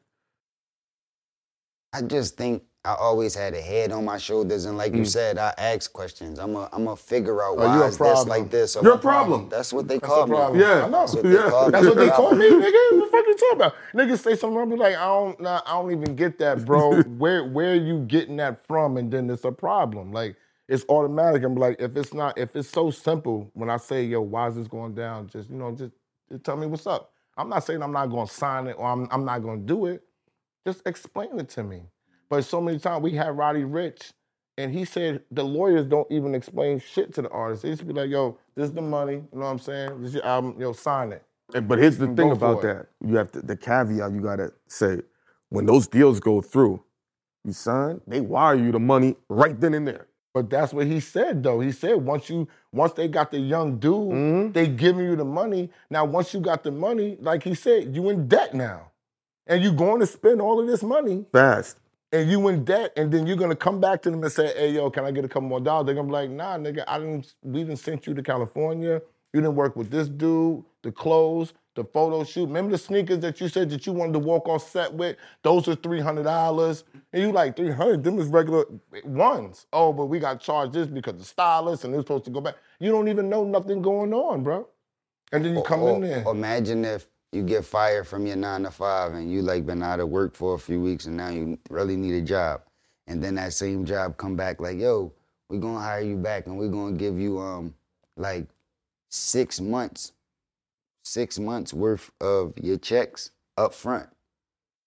I 1.94 2.02
just 2.02 2.38
think 2.38 2.64
I 2.88 2.96
always 2.96 3.36
had 3.36 3.54
a 3.56 3.62
head 3.62 3.92
on 3.94 4.06
my 4.06 4.18
shoulders, 4.20 4.66
and 4.66 4.78
like 4.78 4.96
you 4.96 5.06
said, 5.06 5.38
I 5.40 5.54
ask 5.60 5.94
questions. 5.94 6.40
I'm 6.40 6.56
a, 6.56 6.70
I'm 6.74 6.88
a 6.90 6.98
figure 6.98 7.44
out 7.44 7.58
Mm. 7.58 7.64
Oh, 7.64 7.68
why 7.68 7.76
you 7.78 7.84
a 7.84 7.88
is 7.88 7.98
this 8.00 8.26
like 8.30 8.52
this. 8.52 8.78
or 8.78 8.84
You're 8.84 8.94
a 8.94 8.96
my 8.98 9.02
problem. 9.02 9.50
That's 9.50 9.74
what 9.74 9.88
they 9.90 10.00
That's 10.00 10.08
call 10.08 10.26
the 10.28 10.32
me. 10.34 10.38
problem. 10.38 10.62
Yeah. 10.62 10.86
I 10.86 10.90
know. 10.90 11.02
That's 11.02 11.16
what 11.16 11.24
they 11.24 11.38
call 11.52 11.72
That's 11.72 11.84
me. 11.84 11.90
what 11.90 12.00
they 12.00 12.10
call 12.10 12.36
me, 12.36 12.46
nigga. 12.50 13.00
What 13.00 13.06
the 13.06 13.12
fuck 13.12 13.28
you 13.28 13.38
talking 13.38 13.58
about? 13.58 13.76
Niggas 13.96 14.20
say 14.20 14.36
something, 14.38 14.60
I'll 14.60 14.66
be 14.68 14.78
like, 14.78 14.96
I 14.98 15.06
don't, 15.06 15.42
nah, 15.42 15.62
I 15.66 15.74
don't 15.74 15.92
even 15.92 16.16
get 16.16 16.40
that, 16.40 16.66
bro. 16.66 17.02
where, 17.20 17.46
where 17.46 17.74
are 17.74 17.76
you 17.76 18.00
getting 18.02 18.38
that 18.38 18.66
from? 18.68 18.98
And 18.98 19.12
then 19.12 19.30
it's 19.30 19.46
a 19.46 19.52
problem. 19.54 20.12
Like 20.14 20.38
it's 20.70 20.86
automatic. 20.90 21.44
I'm 21.44 21.56
like, 21.56 21.78
if 21.80 21.96
it's 21.98 22.14
not, 22.14 22.38
if 22.40 22.56
it's 22.56 22.70
so 22.70 22.92
simple, 22.92 23.52
when 23.54 23.70
I 23.70 23.78
say, 23.78 24.06
yo, 24.06 24.22
why 24.22 24.50
is 24.50 24.56
this 24.56 24.68
going 24.68 24.96
down? 24.96 25.28
Just 25.30 25.50
you 25.50 25.58
know, 25.58 25.72
just, 25.74 25.94
just 26.32 26.44
tell 26.44 26.58
me 26.58 26.68
what's 26.68 26.88
up. 26.88 27.12
I'm 27.38 27.50
not 27.50 27.66
saying 27.66 27.84
I'm 27.84 27.94
not 27.94 28.08
gonna 28.08 28.28
sign 28.28 28.68
it 28.68 28.76
or 28.80 28.88
I'm, 28.88 29.08
I'm 29.12 29.26
not 29.26 29.40
gonna 29.44 29.62
do 29.62 29.88
it. 29.88 30.04
Just 30.66 30.84
explain 30.88 31.40
it 31.40 31.50
to 31.52 31.64
me. 31.64 31.84
But 32.30 32.44
so 32.46 32.62
many 32.62 32.80
times 32.80 33.04
we 33.04 33.12
had 33.12 33.38
Roddy 33.38 33.64
Ricch, 33.64 34.12
and 34.58 34.74
he 34.74 34.86
said 34.86 35.22
the 35.32 35.44
lawyers 35.44 35.86
don't 35.86 36.10
even 36.12 36.36
explain 36.36 36.80
shit 36.80 37.14
to 37.16 37.22
the 37.22 37.30
artists. 37.30 37.64
They 37.64 37.70
just 37.70 37.88
be 37.88 37.94
like, 37.94 38.10
yo, 38.10 38.38
this 38.56 38.66
is 38.70 38.74
the 38.74 38.82
money, 38.82 39.14
you 39.14 39.28
know 39.34 39.46
what 39.46 39.48
I'm 39.48 39.60
saying? 39.60 40.02
This 40.02 40.10
is 40.10 40.16
your 40.16 40.26
album, 40.26 40.56
yo, 40.60 40.74
sign 40.74 41.12
it. 41.14 41.24
And- 41.54 41.68
But 41.68 41.80
here's 41.80 41.98
the 41.98 42.08
thing 42.08 42.32
about 42.32 42.62
that. 42.64 42.88
You 43.06 43.16
have 43.16 43.32
to, 43.34 43.42
the 43.42 43.56
caveat 43.56 44.12
you 44.12 44.20
gotta 44.22 44.52
say, 44.68 45.00
when 45.50 45.66
those 45.66 45.88
deals 45.88 46.20
go 46.20 46.42
through, 46.42 46.84
you 47.46 47.54
sign, 47.54 48.02
they 48.06 48.20
wire 48.20 48.56
you 48.56 48.72
the 48.74 48.80
money 48.80 49.16
right 49.30 49.58
then 49.60 49.74
and 49.74 49.88
there. 49.88 50.08
But 50.34 50.50
that's 50.50 50.74
what 50.74 50.86
he 50.86 51.00
said 51.00 51.42
though. 51.42 51.62
He 51.62 51.72
said 51.72 51.96
once 51.96 52.30
you 52.30 52.48
once 52.74 52.92
they 52.94 53.08
got 53.08 53.32
the 53.32 53.40
young 53.40 53.80
dude, 53.80 53.94
Mhm. 54.12 54.54
they 54.54 54.68
giving 54.68 55.06
you 55.06 55.16
the 55.16 55.26
money. 55.26 55.72
Now 55.90 56.04
once 56.06 56.32
you 56.34 56.42
got 56.42 56.64
the 56.64 56.70
money, 56.72 57.18
like 57.22 57.42
he 57.44 57.56
said, 57.56 57.96
you 57.96 58.10
in 58.10 58.28
debt 58.28 58.54
now. 58.54 58.92
And 59.48 59.64
you 59.64 59.72
going 59.72 60.02
to 60.02 60.06
spend 60.06 60.42
all 60.42 60.60
of 60.60 60.68
this 60.68 60.84
money 60.84 61.26
Fast. 61.32 61.80
And 62.12 62.30
you 62.32 62.48
in 62.48 62.64
debt, 62.64 62.94
and 62.96 63.12
then 63.12 63.28
you're 63.28 63.38
gonna 63.38 63.56
come 63.56 63.80
back 63.80 64.02
to 64.04 64.12
them 64.12 64.24
and 64.24 64.32
say, 64.32 64.54
"Hey, 64.56 64.72
yo, 64.72 64.90
can 64.90 65.06
I 65.06 65.12
get 65.12 65.26
a 65.26 65.28
couple 65.28 65.50
more 65.50 65.60
dollars?" 65.60 65.86
They're 65.86 65.96
gonna 65.96 66.08
be 66.08 66.14
like, 66.14 66.30
"Nah, 66.30 66.58
nigga, 66.58 66.84
I 66.88 67.00
didn't. 67.00 67.34
We 67.42 67.64
didn't 67.64 67.80
send 67.80 68.06
you 68.08 68.14
to 68.14 68.24
California. 68.24 69.02
You 69.34 69.42
didn't 69.42 69.56
work 69.56 69.76
with 69.76 69.92
this 69.92 70.08
dude. 70.08 70.64
The 70.84 70.92
clothes, 70.92 71.54
the 71.76 71.84
photo 71.84 72.24
shoot. 72.24 72.46
Remember 72.46 72.72
the 72.72 72.78
sneakers 72.78 73.20
that 73.20 73.42
you 73.42 73.50
said 73.50 73.70
that 73.70 73.86
you 73.86 73.94
wanted 73.94 74.14
to 74.14 74.20
walk 74.20 74.48
off 74.48 74.68
set 74.68 74.94
with? 74.94 75.18
Those 75.44 75.68
are 75.68 75.76
three 75.76 76.00
hundred 76.00 76.24
dollars. 76.24 76.86
And 77.12 77.22
you 77.22 77.32
like 77.32 77.56
three 77.56 77.72
hundred? 77.72 78.04
Them 78.04 78.20
is 78.20 78.28
regular 78.28 78.66
eh, 78.96 79.02
ones. 79.04 79.68
Oh, 79.74 79.92
but 79.92 80.06
we 80.06 80.20
got 80.20 80.40
charged 80.40 80.74
this 80.74 80.88
because 80.88 81.16
the 81.18 81.26
stylist 81.26 81.84
and 81.84 81.94
they're 81.94 82.02
supposed 82.02 82.26
to 82.26 82.32
go 82.32 82.42
back. 82.42 82.56
You 82.80 82.92
don't 82.92 83.10
even 83.10 83.30
know 83.30 83.44
nothing 83.44 83.82
going 83.82 84.14
on, 84.14 84.44
bro. 84.44 84.68
And 85.32 85.44
then 85.44 85.56
you 85.56 85.62
come 85.62 85.84
or, 85.84 85.96
in 85.96 86.02
there. 86.02 86.24
imagine 86.28 86.86
if 86.86 87.08
you 87.32 87.44
get 87.44 87.66
fired 87.66 88.08
from 88.08 88.26
your 88.26 88.36
nine 88.36 88.64
to 88.64 88.72
five 88.72 89.14
and 89.14 89.32
you 89.32 89.42
like 89.42 89.66
been 89.66 89.84
out 89.84 90.00
of 90.00 90.10
work 90.10 90.34
for 90.34 90.56
a 90.56 90.60
few 90.60 90.82
weeks 90.82 91.06
and 91.06 91.18
now 91.18 91.30
you 91.30 91.58
really 91.70 91.98
need 91.98 92.16
a 92.16 92.22
job. 92.22 92.62
And 93.08 93.24
then 93.24 93.36
that 93.36 93.54
same 93.54 93.86
job 93.86 94.18
come 94.18 94.36
back 94.36 94.60
like, 94.60 94.78
yo, 94.78 95.12
we're 95.50 95.60
gonna 95.60 95.80
hire 95.80 96.02
you 96.02 96.18
back 96.18 96.48
and 96.48 96.58
we're 96.58 96.70
gonna 96.70 96.96
give 96.96 97.20
you 97.20 97.40
um 97.40 97.74
like 98.16 98.48
six 99.10 99.60
months, 99.60 100.14
six 101.04 101.40
months 101.40 101.74
worth 101.74 102.12
of 102.22 102.54
your 102.62 102.78
checks 102.78 103.32
up 103.58 103.74
front. 103.74 104.10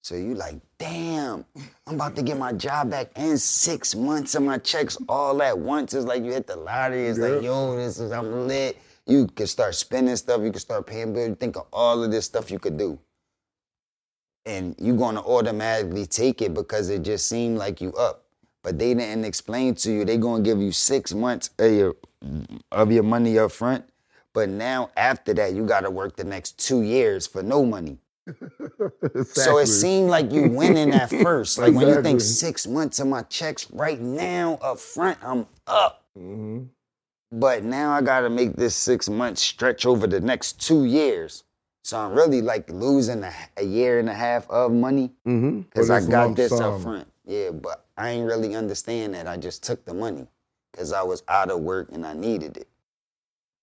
So 0.03 0.15
you 0.15 0.35
like, 0.35 0.57
damn, 0.79 1.45
I'm 1.87 1.95
about 1.95 2.17
to 2.17 2.23
get 2.23 2.39
my 2.39 2.53
job 2.53 2.91
back 2.91 3.11
and 3.17 3.39
six 3.41 3.95
months 3.95 4.35
of 4.35 4.43
my 4.43 4.59
checks 4.59 4.97
all 5.09 5.43
at 5.43 5.59
once. 5.59 5.93
It's 5.93 6.07
like 6.07 6.25
you 6.25 6.33
hit 6.33 6.47
the 6.47 6.57
lottery. 6.57 7.07
It's 7.07 7.19
like, 7.19 7.43
yo, 7.43 7.77
this 7.77 7.99
is 7.99 8.13
I'm 8.13 8.49
lit. 8.49 8.79
You 9.07 9.27
can 9.27 9.47
start 9.47 9.75
spending 9.75 10.17
stuff. 10.17 10.43
You 10.43 10.51
can 10.51 10.61
start 10.61 10.87
paying 10.87 11.13
bills. 11.13 11.29
You 11.31 11.35
think 11.35 11.57
of 11.57 11.67
all 11.73 12.03
of 12.05 12.11
this 12.11 12.27
stuff 12.27 12.51
you 12.51 12.59
could 12.59 12.77
do. 12.77 12.99
And 14.47 14.75
you're 14.79 14.97
gonna 14.97 15.21
automatically 15.21 16.07
take 16.07 16.43
it 16.43 16.55
because 16.55 16.89
it 16.89 17.03
just 17.03 17.27
seemed 17.29 17.59
like 17.59 17.81
you 17.81 17.93
up. 17.93 18.25
But 18.63 18.79
they 18.79 18.95
didn't 18.95 19.25
explain 19.25 19.75
to 19.77 19.93
you. 19.93 20.05
They're 20.05 20.17
gonna 20.17 20.43
give 20.43 20.61
you 20.61 20.73
six 20.73 21.13
months 21.13 21.51
of 21.59 21.73
your 21.73 21.97
of 22.73 22.91
your 22.93 23.03
money 23.03 23.39
up 23.39 23.53
front. 23.53 23.85
But 24.33 24.49
now 24.49 24.91
after 24.97 25.35
that, 25.35 25.55
you 25.55 25.65
gotta 25.67 25.91
work 25.91 26.17
the 26.17 26.25
next 26.25 26.59
two 26.59 26.83
years 26.83 27.27
for 27.27 27.43
no 27.43 27.65
money. 27.65 27.99
So 29.33 29.59
it 29.59 29.67
seemed 29.67 30.09
like 30.11 30.31
you 30.33 30.49
winning 30.51 30.93
at 30.93 31.11
first. 31.11 31.59
Like 31.59 31.75
when 31.75 31.89
you 31.89 32.03
think 32.03 32.21
six 32.21 32.67
months 32.67 32.99
of 33.01 33.07
my 33.09 33.23
checks 33.23 33.71
right 33.73 34.01
now 34.01 34.59
up 34.63 34.79
front, 34.79 35.19
I'm 35.23 35.47
up. 35.67 36.05
Mhm. 36.17 36.69
But 37.33 37.63
now 37.65 37.93
I 37.93 38.03
gotta 38.03 38.29
make 38.31 38.57
this 38.57 38.75
six 38.75 39.09
months 39.09 39.41
stretch 39.43 39.87
over 39.87 40.07
the 40.07 40.21
next 40.21 40.61
two 40.61 40.85
years. 40.85 41.45
So 41.85 41.99
I'm 41.99 42.13
really 42.13 42.43
like 42.43 42.69
losing 42.71 43.23
a, 43.25 43.33
a 43.57 43.65
year 43.65 43.99
and 44.01 44.09
a 44.09 44.15
half 44.15 44.49
of 44.51 44.73
money 44.73 45.13
Mm-hmm. 45.27 45.61
because 45.61 45.91
I 45.91 46.01
got 46.05 46.37
this 46.37 46.51
sum. 46.51 46.75
up 46.75 46.81
front. 46.83 47.07
Yeah, 47.25 47.51
but 47.51 47.85
I 47.97 48.11
ain't 48.11 48.27
really 48.27 48.55
understand 48.57 49.15
that. 49.15 49.27
I 49.29 49.37
just 49.37 49.63
took 49.63 49.85
the 49.85 49.95
money 49.95 50.27
because 50.73 50.93
I 50.93 51.03
was 51.03 51.23
out 51.29 51.51
of 51.51 51.61
work 51.61 51.89
and 51.93 52.05
I 52.05 52.13
needed 52.15 52.57
it. 52.57 52.69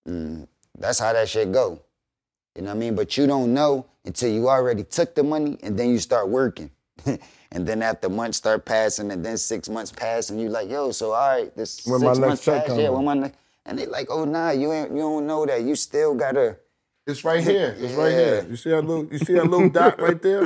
Mm, 0.07 0.47
that's 0.77 0.99
how 0.99 1.11
that 1.13 1.27
shit 1.27 1.51
go. 1.51 1.81
You 2.55 2.61
know 2.63 2.69
what 2.69 2.75
I 2.75 2.79
mean? 2.79 2.95
But 2.95 3.17
you 3.17 3.27
don't 3.27 3.53
know 3.53 3.85
until 4.05 4.31
you 4.31 4.47
already 4.49 4.83
took 4.83 5.13
the 5.13 5.23
money 5.23 5.57
and 5.61 5.77
then 5.77 5.89
you 5.89 5.99
start 5.99 6.29
working. 6.29 6.71
and 7.05 7.67
then 7.67 7.81
after 7.83 8.09
months 8.09 8.37
start 8.37 8.65
passing 8.65 9.11
and 9.11 9.23
then 9.23 9.37
six 9.37 9.67
months 9.69 9.91
pass 9.91 10.29
and 10.29 10.39
you're 10.41 10.49
like, 10.49 10.69
yo, 10.69 10.91
so 10.91 11.11
all 11.11 11.35
right, 11.37 11.55
this 11.55 11.85
When 11.85 11.99
six 11.99 12.17
months 12.19 12.45
check 12.45 12.65
pass, 12.67 12.77
yeah, 12.77 12.89
when 12.89 13.05
my 13.05 13.13
next 13.13 13.37
and 13.67 13.77
they 13.77 13.85
like, 13.85 14.07
oh 14.09 14.25
nah, 14.25 14.51
you 14.51 14.73
ain't 14.73 14.91
you 14.91 14.97
don't 14.97 15.27
know 15.27 15.45
that. 15.45 15.61
You 15.63 15.75
still 15.75 16.15
gotta 16.15 16.57
It's 17.05 17.23
right 17.23 17.43
here. 17.43 17.75
It's 17.77 17.93
right 17.93 18.11
here. 18.11 18.47
You 18.49 18.55
see 18.55 18.71
that 18.71 18.81
little 18.83 19.05
you 19.11 19.19
see 19.19 19.33
that 19.33 19.45
little 19.45 19.69
dot 19.79 20.01
right 20.01 20.21
there? 20.21 20.43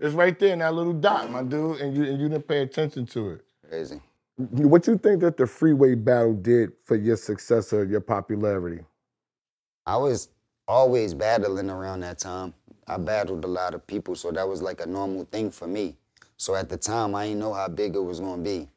It's 0.00 0.14
right 0.14 0.38
there 0.38 0.52
in 0.52 0.58
that 0.58 0.74
little 0.74 0.92
dot, 0.92 1.30
my 1.30 1.42
dude, 1.42 1.80
and 1.80 1.96
you 1.96 2.04
and 2.04 2.20
you 2.20 2.28
didn't 2.28 2.48
pay 2.48 2.62
attention 2.62 3.06
to 3.06 3.30
it. 3.30 3.44
crazy. 3.68 4.00
What 4.36 4.86
you 4.86 4.98
think 4.98 5.20
that 5.22 5.36
the 5.36 5.46
freeway 5.46 5.94
battle 5.96 6.34
did 6.34 6.72
for 6.84 6.96
your 6.96 7.16
success 7.16 7.72
or 7.72 7.84
your 7.84 8.00
popularity? 8.00 8.84
I 9.86 9.96
was 9.96 10.28
always 10.68 11.14
battling 11.14 11.70
around 11.70 12.00
that 12.00 12.18
time. 12.18 12.54
I 12.86 12.98
battled 12.98 13.44
a 13.44 13.48
lot 13.48 13.74
of 13.74 13.86
people, 13.86 14.14
so 14.14 14.30
that 14.30 14.46
was 14.48 14.62
like 14.62 14.80
a 14.80 14.86
normal 14.86 15.24
thing 15.24 15.50
for 15.50 15.66
me. 15.66 15.96
So 16.36 16.54
at 16.54 16.68
the 16.68 16.76
time, 16.76 17.14
I 17.14 17.26
didn't 17.26 17.40
know 17.40 17.52
how 17.52 17.68
big 17.68 17.96
it 17.96 18.04
was 18.04 18.20
gonna 18.20 18.42
be. 18.42 18.68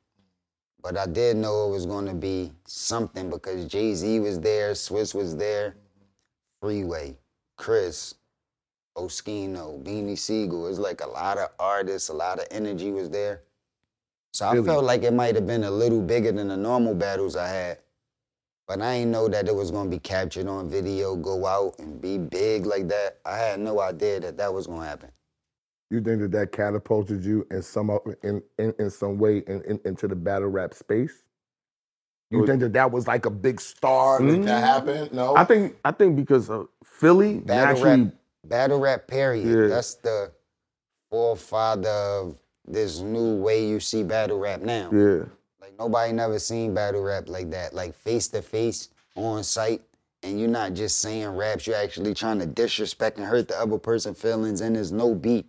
But 0.81 0.97
I 0.97 1.05
did 1.05 1.37
know 1.37 1.67
it 1.67 1.71
was 1.71 1.85
gonna 1.85 2.13
be 2.15 2.51
something 2.65 3.29
because 3.29 3.65
Jay 3.65 3.93
Z 3.93 4.19
was 4.19 4.39
there, 4.39 4.71
Swizz 4.71 5.13
was 5.13 5.35
there, 5.35 5.75
Freeway, 6.61 7.17
Chris, 7.57 8.15
Oschino, 8.97 9.81
Beanie 9.83 10.17
Sigel. 10.17 10.65
It 10.65 10.69
was 10.69 10.79
like 10.79 11.01
a 11.01 11.07
lot 11.07 11.37
of 11.37 11.49
artists, 11.59 12.09
a 12.09 12.13
lot 12.13 12.39
of 12.39 12.47
energy 12.51 12.91
was 12.91 13.09
there. 13.09 13.43
So 14.33 14.45
I 14.47 14.53
Really? 14.53 14.65
felt 14.65 14.85
like 14.85 15.03
it 15.03 15.13
might 15.13 15.35
have 15.35 15.45
been 15.45 15.63
a 15.65 15.71
little 15.71 16.01
bigger 16.01 16.31
than 16.31 16.47
the 16.47 16.57
normal 16.57 16.95
battles 16.95 17.35
I 17.35 17.47
had. 17.47 17.77
But 18.67 18.81
I 18.81 18.99
didn't 18.99 19.11
know 19.11 19.27
that 19.27 19.47
it 19.47 19.55
was 19.55 19.69
gonna 19.69 19.89
be 19.89 19.99
captured 19.99 20.47
on 20.47 20.69
video, 20.69 21.15
go 21.15 21.45
out 21.45 21.77
and 21.79 22.01
be 22.01 22.17
big 22.17 22.65
like 22.65 22.87
that. 22.87 23.19
I 23.25 23.37
had 23.37 23.59
no 23.59 23.81
idea 23.81 24.19
that 24.21 24.37
that 24.37 24.53
was 24.53 24.67
gonna 24.67 24.85
happen. 24.85 25.11
You 25.91 26.01
think 26.01 26.21
that 26.21 26.31
that 26.31 26.51
catapulted 26.53 27.23
you 27.25 27.45
in 27.51 27.61
some 27.61 27.91
in 28.23 28.41
in, 28.57 28.73
in 28.79 28.89
some 28.89 29.17
way 29.19 29.39
in, 29.45 29.61
in, 29.63 29.79
into 29.85 30.07
the 30.07 30.15
battle 30.15 30.47
rap 30.47 30.73
space? 30.73 31.23
You 32.29 32.47
think 32.47 32.61
that 32.61 32.71
that 32.73 32.89
was 32.91 33.07
like 33.07 33.25
a 33.25 33.29
big 33.29 33.59
star 33.59 34.19
that 34.19 34.23
Mm. 34.25 34.45
that 34.45 34.63
happened? 34.63 35.13
No, 35.13 35.35
I 35.35 35.43
think 35.43 35.75
I 35.83 35.91
think 35.91 36.15
because 36.15 36.49
uh, 36.49 36.63
Philly 36.85 37.39
Battle 37.39 37.73
naturally 37.83 38.03
rap, 38.05 38.13
battle 38.45 38.79
rap. 38.79 39.07
Period. 39.07 39.45
Yeah. 39.45 39.67
That's 39.67 39.95
the 39.95 40.31
forefather 41.09 41.89
of 41.89 42.37
this 42.65 42.99
new 43.01 43.35
way 43.35 43.67
you 43.67 43.79
see 43.81 44.03
battle 44.03 44.39
rap 44.39 44.61
now. 44.61 44.89
yeah. 44.93 45.23
Like 45.59 45.77
nobody 45.77 46.13
never 46.13 46.39
seen 46.39 46.73
battle 46.73 47.01
rap 47.03 47.27
like 47.27 47.49
that. 47.51 47.73
Like 47.73 47.93
face 47.95 48.29
to 48.29 48.41
face 48.41 48.89
on 49.15 49.43
site. 49.43 49.81
And 50.23 50.39
you're 50.39 50.47
not 50.49 50.73
just 50.73 50.99
saying 50.99 51.27
raps, 51.29 51.65
you're 51.65 51.75
actually 51.75 52.13
trying 52.13 52.39
to 52.39 52.45
disrespect 52.45 53.17
and 53.17 53.25
hurt 53.25 53.47
the 53.47 53.59
other 53.59 53.79
person's 53.79 54.21
feelings, 54.21 54.61
and 54.61 54.75
there's 54.75 54.91
no 54.91 55.15
beat. 55.15 55.47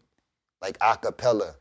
Like 0.63 0.79
a 0.81 0.97
cappella. 0.97 1.57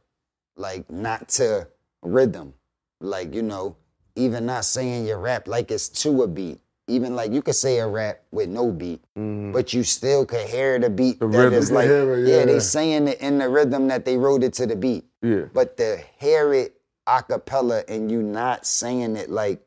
Like 0.56 0.90
not 0.92 1.28
to 1.30 1.68
rhythm. 2.04 2.54
Like, 3.00 3.34
you 3.34 3.42
know, 3.42 3.76
even 4.16 4.46
not 4.46 4.64
saying 4.66 5.06
your 5.08 5.18
rap 5.20 5.48
like 5.48 5.72
it's 5.72 5.90
to 6.04 6.22
a 6.24 6.28
beat. 6.28 6.60
Even 6.88 7.16
like 7.16 7.32
you 7.32 7.42
could 7.42 7.56
say 7.56 7.80
a 7.80 7.88
rap 7.88 8.22
with 8.32 8.50
no 8.50 8.72
beat, 8.72 9.02
Mhm. 9.18 9.54
but 9.54 9.74
you 9.74 9.84
still 9.84 10.26
could 10.26 10.46
hear 10.48 10.78
the 10.78 10.90
beat. 10.90 11.20
The 11.20 11.28
that 11.28 11.38
rhythm. 11.38 11.54
is 11.54 11.72
like, 11.72 11.88
it, 11.88 12.28
yeah, 12.28 12.40
yeah. 12.40 12.46
they 12.46 12.60
saying 12.60 13.08
it 13.08 13.22
in 13.22 13.38
the 13.38 13.48
rhythm 13.50 13.88
that 13.88 14.04
they 14.04 14.18
wrote 14.18 14.44
it 14.44 14.54
to 14.56 14.68
the 14.68 14.76
beat. 14.76 15.06
Yeah. 15.22 15.46
But 15.54 15.78
to 15.78 15.98
hear 16.20 16.54
it 16.54 16.82
a 17.08 17.24
cappella 17.24 17.84
and 17.88 18.12
you 18.12 18.22
not 18.22 18.66
saying 18.66 19.16
it 19.16 19.30
like 19.30 19.62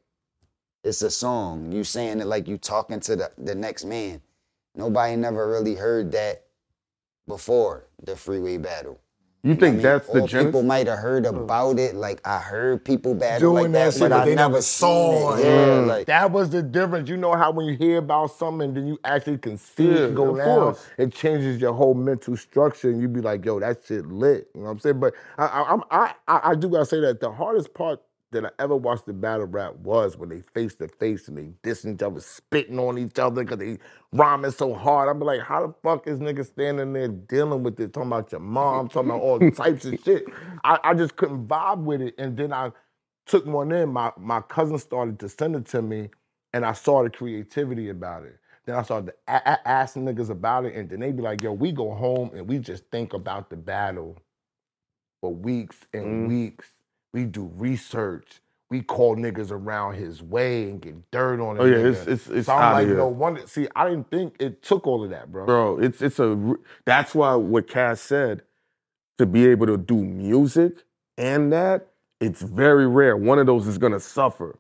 it's 0.83 1.01
a 1.03 1.11
song, 1.11 1.73
you 1.73 1.83
saying 1.83 2.21
it 2.21 2.27
like 2.27 2.47
you 2.47 2.59
talking 2.59 3.01
to 3.01 3.17
the, 3.17 3.31
the 3.39 3.55
next 3.55 3.85
man. 3.87 4.21
Nobody 4.75 5.17
never 5.17 5.49
really 5.49 5.77
heard 5.77 6.13
that 6.13 6.45
before 7.27 7.87
the 8.03 8.17
freeway 8.17 8.59
battle. 8.59 9.01
You 9.45 9.57
I 9.57 9.57
think 9.57 9.75
mean, 9.75 9.83
that's 9.83 10.11
the 10.11 10.23
all 10.23 10.29
genesis? 10.29 10.47
people 10.47 10.65
might 10.65 10.89
have 10.89 11.01
heard 11.01 11.27
about 11.27 11.81
it. 11.81 11.97
Like 11.97 12.21
I 12.27 12.39
heard 12.41 12.85
people 12.85 13.15
bad 13.17 13.41
Doing 13.41 13.73
like 13.73 13.73
that 13.75 13.93
that, 13.93 13.95
shit, 13.95 14.01
but 14.01 14.13
but 14.13 14.25
I 14.25 14.27
they 14.27 14.37
never 14.37 14.37
never 14.37 14.63
seen 14.63 15.13
saw 15.13 15.13
it. 15.13 15.37
it. 15.37 15.45
Yeah, 15.45 15.81
Mm. 15.81 15.87
like 15.87 16.09
that 16.09 16.33
was 16.33 16.51
the 16.51 16.63
difference. 16.63 17.09
You 17.09 17.17
know 17.19 17.35
how 17.35 17.53
when 17.53 17.67
you 17.67 17.77
hear 17.77 17.99
about 17.99 18.33
something, 18.33 18.75
then 18.75 18.87
you 18.87 18.99
actually 19.05 19.39
can 19.39 19.59
see 19.59 19.85
Yeah, 19.91 20.05
it 20.05 20.15
go 20.15 20.31
of 20.31 20.37
down. 20.37 20.45
course. 20.45 20.87
It 20.99 21.15
changes 21.15 21.61
your 21.61 21.75
whole 21.75 21.95
mental 21.95 22.37
structure, 22.37 22.91
and 22.91 23.01
you 23.01 23.09
be 23.09 23.23
like, 23.23 23.45
"Yo, 23.45 23.61
that 23.61 23.85
shit 23.87 24.07
lit." 24.07 24.49
You 24.55 24.63
know 24.63 24.67
what 24.67 24.73
I'm 24.73 24.81
saying? 24.81 25.01
But 25.01 25.15
I, 25.39 25.47
I, 25.47 25.77
I, 25.91 26.15
I, 26.29 26.41
I 26.51 26.57
do 26.57 26.69
gotta 26.69 26.87
say 26.87 27.01
that 27.01 27.21
the 27.21 27.33
hardest 27.33 27.75
part 27.75 28.01
that 28.35 28.47
I 28.47 28.51
ever 28.61 28.77
watched 28.77 29.07
the 29.07 29.15
battle 29.15 29.47
rap 29.49 29.77
was 29.79 30.19
when 30.19 30.31
they 30.31 30.43
face 30.55 30.77
to 30.77 30.89
face 30.89 31.29
and 31.29 31.39
they 31.39 31.51
dissing 31.69 31.97
each 31.97 32.03
other, 32.03 32.21
spitting 32.21 32.79
on 32.81 32.99
each 32.99 33.19
other 33.19 33.45
because 33.45 33.59
they 33.59 33.79
rhyming 34.13 34.53
so 34.53 34.75
hard. 34.75 35.11
I'm 35.11 35.21
like, 35.21 35.43
how 35.43 35.69
the 35.69 35.75
fuck 35.85 36.09
is 36.09 36.21
niggas 36.21 36.49
standing 36.49 36.95
there 36.95 37.09
dealing 37.09 37.65
with 37.65 37.81
it, 37.81 37.95
talking 37.95 38.09
about 38.11 38.33
your 38.33 38.43
mom, 38.43 38.89
talking 38.91 39.11
about 39.11 39.23
all 39.23 39.41
types 39.43 39.87
of 39.87 39.99
shit. 40.05 40.27
I, 40.65 40.81
I 40.85 40.95
just 40.95 41.17
couldn't 41.17 41.49
vibe 41.49 41.85
with 41.85 42.03
it, 42.03 42.15
and 42.19 42.37
then 42.37 42.53
I 42.53 42.73
took 43.27 43.47
one 43.47 43.73
in. 43.73 43.91
My 43.93 44.13
my 44.19 44.43
cousin 44.43 44.79
started 44.79 45.21
to 45.21 45.31
send 45.31 45.57
it 45.57 45.67
to 45.69 45.83
me, 45.83 46.11
and 46.55 46.67
I 46.67 46.75
saw 46.75 47.05
the 47.05 47.11
creativity 47.11 47.91
about 47.91 48.25
it. 48.25 48.39
Then 48.67 48.77
I 48.77 48.85
started 48.85 49.09
to 49.09 49.15
a- 49.29 49.43
a- 49.55 49.69
ask 49.69 49.97
niggas 49.97 50.31
about 50.31 50.67
it, 50.67 50.77
and 50.77 50.91
then 50.91 51.01
they'd 51.01 51.17
be 51.17 51.23
like, 51.25 51.43
"Yo, 51.43 51.53
we 51.53 51.73
go 51.73 51.93
home 51.95 52.33
and 52.35 52.49
we 52.49 52.59
just 52.61 52.85
think 52.91 53.15
about 53.15 53.51
the 53.51 53.57
battle 53.57 54.19
for 55.23 55.35
weeks 55.35 55.79
and 55.95 56.25
Mhm. 56.25 56.29
weeks. 56.29 56.74
We 57.15 57.25
do 57.25 57.49
research. 57.55 58.41
We 58.71 58.83
call 58.83 59.15
niggas 59.15 59.53
around 59.53 59.95
his 59.95 60.21
way 60.21 60.65
and 60.65 60.81
get 60.81 61.11
dirt 61.13 61.41
on 61.41 61.57
it. 61.57 61.61
Oh 61.61 61.65
yeah, 61.65 61.77
it's 61.77 62.07
it's 62.09 62.27
it's 62.27 62.47
so 62.47 62.55
I'm 62.55 62.73
like, 62.73 62.87
here. 62.89 62.97
no 62.97 63.07
wonder. 63.07 63.47
See, 63.47 63.69
I 63.77 63.89
didn't 63.89 64.11
think 64.11 64.35
it 64.41 64.63
took 64.63 64.85
all 64.85 65.05
of 65.05 65.11
that, 65.11 65.31
bro. 65.31 65.47
bro. 65.47 65.79
It's 65.79 66.03
it's 66.03 66.19
a. 66.19 66.55
that's 66.85 67.15
why 67.15 67.37
what 67.37 67.69
Cass 67.69 68.01
said 68.01 68.43
to 69.19 69.27
be 69.27 69.47
able 69.47 69.67
to 69.67 69.77
do 69.77 69.95
music 69.95 70.83
and 71.17 71.53
that 71.53 71.87
it's 72.21 72.43
very 72.43 72.89
rare. 72.89 73.17
One 73.17 73.39
of 73.39 73.47
those 73.47 73.69
is 73.69 73.79
gonna 73.79 74.01
suffer. 74.01 74.59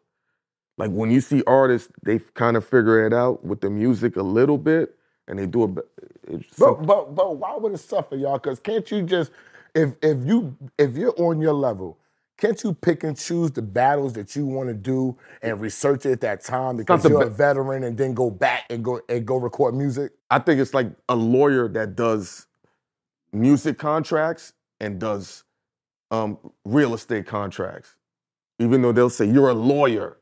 Like 0.78 0.92
when 0.92 1.10
you 1.10 1.20
see 1.20 1.42
artists, 1.48 1.90
they 2.04 2.20
kind 2.34 2.56
of 2.56 2.64
figure 2.64 3.04
it 3.04 3.12
out 3.12 3.44
with 3.44 3.62
the 3.62 3.70
music 3.70 4.14
a 4.14 4.22
little 4.22 4.58
bit, 4.58 4.94
and 5.26 5.40
they 5.40 5.46
do 5.46 5.64
it. 5.64 5.88
It's 6.28 6.56
But 6.56 6.86
but 6.86 7.16
but 7.16 7.36
why 7.36 7.56
would 7.56 7.72
it 7.72 7.78
suffer, 7.78 8.14
y'all? 8.14 8.38
Because 8.38 8.60
can't 8.60 8.88
you 8.92 9.02
just 9.02 9.32
if 9.74 9.94
if 10.02 10.24
you 10.24 10.56
if 10.78 10.96
you're 10.96 11.14
on 11.18 11.40
your 11.40 11.54
level, 11.54 11.98
can't 12.36 12.62
you 12.64 12.74
pick 12.74 13.04
and 13.04 13.16
choose 13.16 13.52
the 13.52 13.62
battles 13.62 14.12
that 14.14 14.34
you 14.34 14.46
want 14.46 14.68
to 14.68 14.74
do 14.74 15.16
and 15.42 15.60
research 15.60 16.04
it 16.06 16.12
at 16.12 16.20
that 16.22 16.42
time 16.42 16.76
because 16.76 17.04
you're 17.04 17.22
a 17.22 17.30
veteran 17.30 17.84
and 17.84 17.96
then 17.96 18.14
go 18.14 18.30
back 18.30 18.64
and 18.70 18.84
go 18.84 19.00
and 19.08 19.26
go 19.26 19.36
record 19.36 19.74
music? 19.74 20.12
I 20.30 20.38
think 20.40 20.60
it's 20.60 20.74
like 20.74 20.90
a 21.08 21.14
lawyer 21.14 21.68
that 21.68 21.94
does 21.94 22.46
music 23.32 23.78
contracts 23.78 24.52
and 24.80 24.98
does 24.98 25.44
um, 26.10 26.38
real 26.64 26.94
estate 26.94 27.26
contracts. 27.26 27.94
Even 28.58 28.82
though 28.82 28.92
they'll 28.92 29.10
say 29.10 29.26
you're 29.26 29.50
a 29.50 29.54
lawyer, 29.54 30.18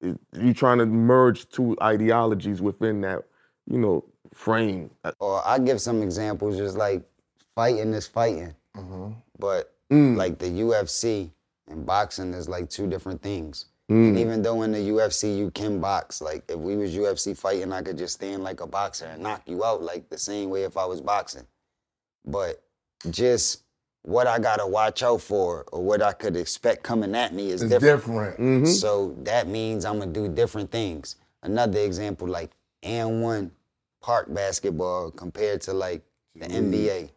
you're 0.00 0.54
trying 0.54 0.78
to 0.78 0.86
merge 0.86 1.48
two 1.48 1.76
ideologies 1.82 2.60
within 2.60 3.00
that, 3.02 3.24
you 3.66 3.78
know, 3.78 4.04
frame. 4.34 4.90
Uh, 5.04 5.12
or 5.20 5.46
I 5.46 5.58
give 5.58 5.80
some 5.80 6.02
examples, 6.02 6.56
just 6.56 6.76
like 6.76 7.02
fighting 7.54 7.92
is 7.92 8.06
fighting, 8.06 8.54
but 9.38 9.72
Mm, 9.90 10.16
like 10.16 10.38
the 10.38 10.46
UFC 10.46 11.30
and 11.70 11.86
boxing 11.86 12.34
is 12.34 12.48
like 12.48 12.68
two 12.68 12.86
different 12.86 13.22
things. 13.22 13.66
mm, 13.90 14.08
And 14.08 14.18
even 14.18 14.42
though 14.42 14.62
in 14.62 14.72
the 14.72 14.78
UFC 14.78 15.36
you 15.36 15.50
can 15.50 15.80
box, 15.80 16.20
like 16.20 16.44
if 16.48 16.58
we 16.58 16.76
was 16.76 16.94
UFC 16.94 17.36
fighting, 17.36 17.72
I 17.72 17.82
could 17.82 17.96
just 17.98 18.14
stand 18.14 18.42
like 18.42 18.60
a 18.60 18.66
boxer 18.66 19.06
and 19.06 19.22
knock 19.22 19.42
you 19.46 19.64
out 19.64 19.82
like 19.82 20.08
the 20.08 20.18
same 20.18 20.50
way 20.50 20.64
if 20.64 20.76
I 20.76 20.84
was 20.84 21.00
boxing. 21.00 21.46
But 22.24 22.62
just 23.10 23.62
what 24.02 24.26
I 24.26 24.38
gotta 24.38 24.66
watch 24.66 25.02
out 25.02 25.20
for 25.20 25.64
or 25.72 25.82
what 25.82 26.02
I 26.02 26.12
could 26.12 26.36
expect 26.36 26.82
coming 26.82 27.14
at 27.14 27.34
me 27.34 27.50
is 27.50 27.62
It's 27.62 27.70
different. 27.70 28.00
different. 28.00 28.40
mhm. 28.40 28.66
So 28.66 29.14
that 29.24 29.46
means 29.48 29.84
I'm 29.84 29.98
gonna 29.98 30.12
do 30.12 30.28
different 30.28 30.70
things. 30.70 31.16
Another 31.42 31.80
example, 31.80 32.26
like 32.28 32.50
and 32.82 33.22
one 33.22 33.50
park 34.00 34.32
basketball 34.32 35.10
compared 35.10 35.60
to 35.62 35.72
like 35.74 36.02
the 36.34 36.46
NBA. 36.46 37.10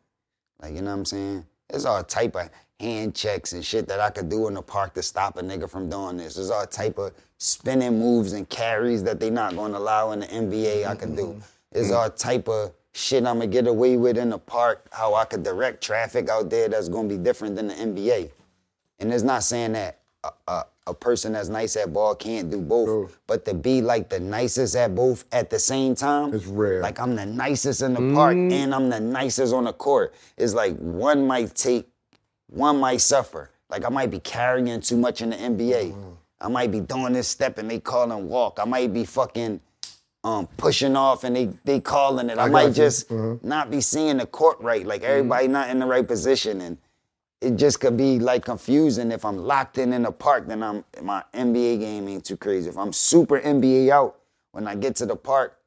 Like, 0.62 0.76
you 0.76 0.82
know 0.82 0.92
what 0.92 0.98
I'm 0.98 1.06
saying? 1.06 1.46
It's 1.70 1.86
all 1.86 2.04
type 2.04 2.36
of 2.36 2.50
hand 2.84 3.16
checks 3.16 3.54
and 3.54 3.66
shit 3.66 3.88
that 3.88 4.00
I 4.00 4.10
could 4.10 4.30
do 4.30 4.48
in 4.48 4.54
the 4.54 4.62
park 4.62 4.94
to 4.96 5.02
stop 5.02 5.38
a 5.38 5.42
nigga 5.42 5.70
from 5.70 5.90
doing 5.90 6.18
this. 6.18 6.36
There's 6.36 6.50
all 6.50 6.66
type 6.68 6.98
of 6.98 7.14
spinning 7.38 8.00
moves 8.00 8.34
and 8.34 8.48
carries 8.50 9.04
that 9.04 9.20
they 9.20 9.30
not 9.30 9.56
gonna 9.56 9.78
allow 9.78 10.12
in 10.12 10.20
the 10.20 10.28
NBA 10.28 10.86
I 10.86 10.96
could 10.96 11.16
do. 11.16 11.28
Mm-hmm. 11.28 11.40
There's 11.72 11.92
all 11.92 12.10
type 12.10 12.48
of 12.48 12.74
shit 12.94 13.26
I'm 13.26 13.38
gonna 13.40 13.48
get 13.48 13.68
away 13.68 13.98
with 13.98 14.18
in 14.18 14.30
the 14.30 14.38
park, 14.38 14.88
how 14.92 15.16
I 15.16 15.26
could 15.26 15.44
direct 15.44 15.84
traffic 15.84 16.30
out 16.30 16.50
there 16.50 16.70
that's 16.70 16.90
gonna 16.90 17.08
be 17.08 17.18
different 17.18 17.56
than 17.56 17.68
the 17.68 17.74
NBA. 17.74 18.30
And 19.00 19.12
it's 19.12 19.24
not 19.24 19.44
saying 19.44 19.74
that 19.74 20.00
a, 20.24 20.32
a, 20.48 20.66
a 20.88 20.94
person 20.94 21.34
that's 21.34 21.50
nice 21.50 21.76
at 21.76 21.94
ball 21.94 22.16
can't 22.16 22.50
do 22.50 22.62
both, 22.62 23.18
but 23.28 23.46
to 23.46 23.54
be 23.54 23.82
like 23.82 24.10
the 24.10 24.20
nicest 24.20 24.76
at 24.76 24.94
both 24.96 25.26
at 25.32 25.50
the 25.50 25.60
same 25.60 25.96
time, 25.96 26.34
It's 26.34 26.46
rare. 26.46 26.82
Like 26.82 27.00
I'm 27.00 27.16
the 27.16 27.26
nicest 27.26 27.82
in 27.82 27.94
the 27.94 28.14
park 28.14 28.36
mm-hmm. 28.36 28.54
and 28.54 28.76
I'm 28.76 28.90
the 28.90 29.00
nicest 29.00 29.54
on 29.54 29.66
the 29.66 29.74
court. 29.74 30.14
It's 30.38 30.54
like 30.54 30.78
one 30.78 31.26
might 31.26 31.56
take, 31.56 31.88
one 32.54 32.80
might 32.80 33.02
suffer. 33.02 33.50
Like 33.70 33.86
I 33.86 33.90
might 33.90 34.12
be 34.12 34.20
carrying 34.20 34.80
too 34.82 34.98
much 34.98 35.22
in 35.22 35.32
the 35.32 35.36
NBA. 35.36 35.96
I 36.40 36.48
might 36.48 36.72
be 36.72 36.80
doing 36.80 37.14
this 37.14 37.28
step 37.28 37.58
and 37.58 37.70
they 37.70 37.80
call 37.80 38.12
and 38.12 38.30
walk. 38.30 38.60
I 38.62 38.66
might 38.66 38.94
be 38.94 39.06
fucking 39.06 39.60
um 40.24 40.48
pushing 40.58 40.96
off 40.96 41.24
and 41.24 41.36
they 41.36 41.50
they 41.66 41.80
calling 41.80 42.30
it. 42.30 42.38
I, 42.38 42.46
I 42.46 42.50
might 42.50 42.74
just 42.74 43.12
Uh-huh. 43.12 43.36
not 43.42 43.72
be 43.72 43.82
seeing 43.82 44.18
the 44.18 44.26
court 44.26 44.58
right. 44.62 44.86
Like 44.86 45.04
everybody 45.04 45.48
not 45.48 45.70
in 45.70 45.80
the 45.80 45.86
right 45.86 46.08
position 46.08 46.62
and 46.62 46.78
it 47.42 47.56
just 47.58 47.80
could 47.82 47.98
be 47.98 48.20
like 48.20 48.46
confusing 48.46 49.12
if 49.12 49.26
I'm 49.26 49.38
locked 49.38 49.78
in 49.78 49.92
in 49.92 50.04
the 50.04 50.12
park. 50.12 50.48
Then 50.48 50.62
I'm 50.64 50.86
my 51.02 51.24
NBA 51.34 51.80
game 51.80 52.08
ain't 52.08 52.24
too 52.26 52.38
crazy. 52.38 52.70
If 52.70 52.78
I'm 52.78 52.94
super 52.94 53.40
NBA 53.40 53.90
out, 53.90 54.16
when 54.52 54.68
I 54.68 54.76
get 54.76 54.96
to 54.98 55.06
the 55.06 55.16
park, 55.16 55.58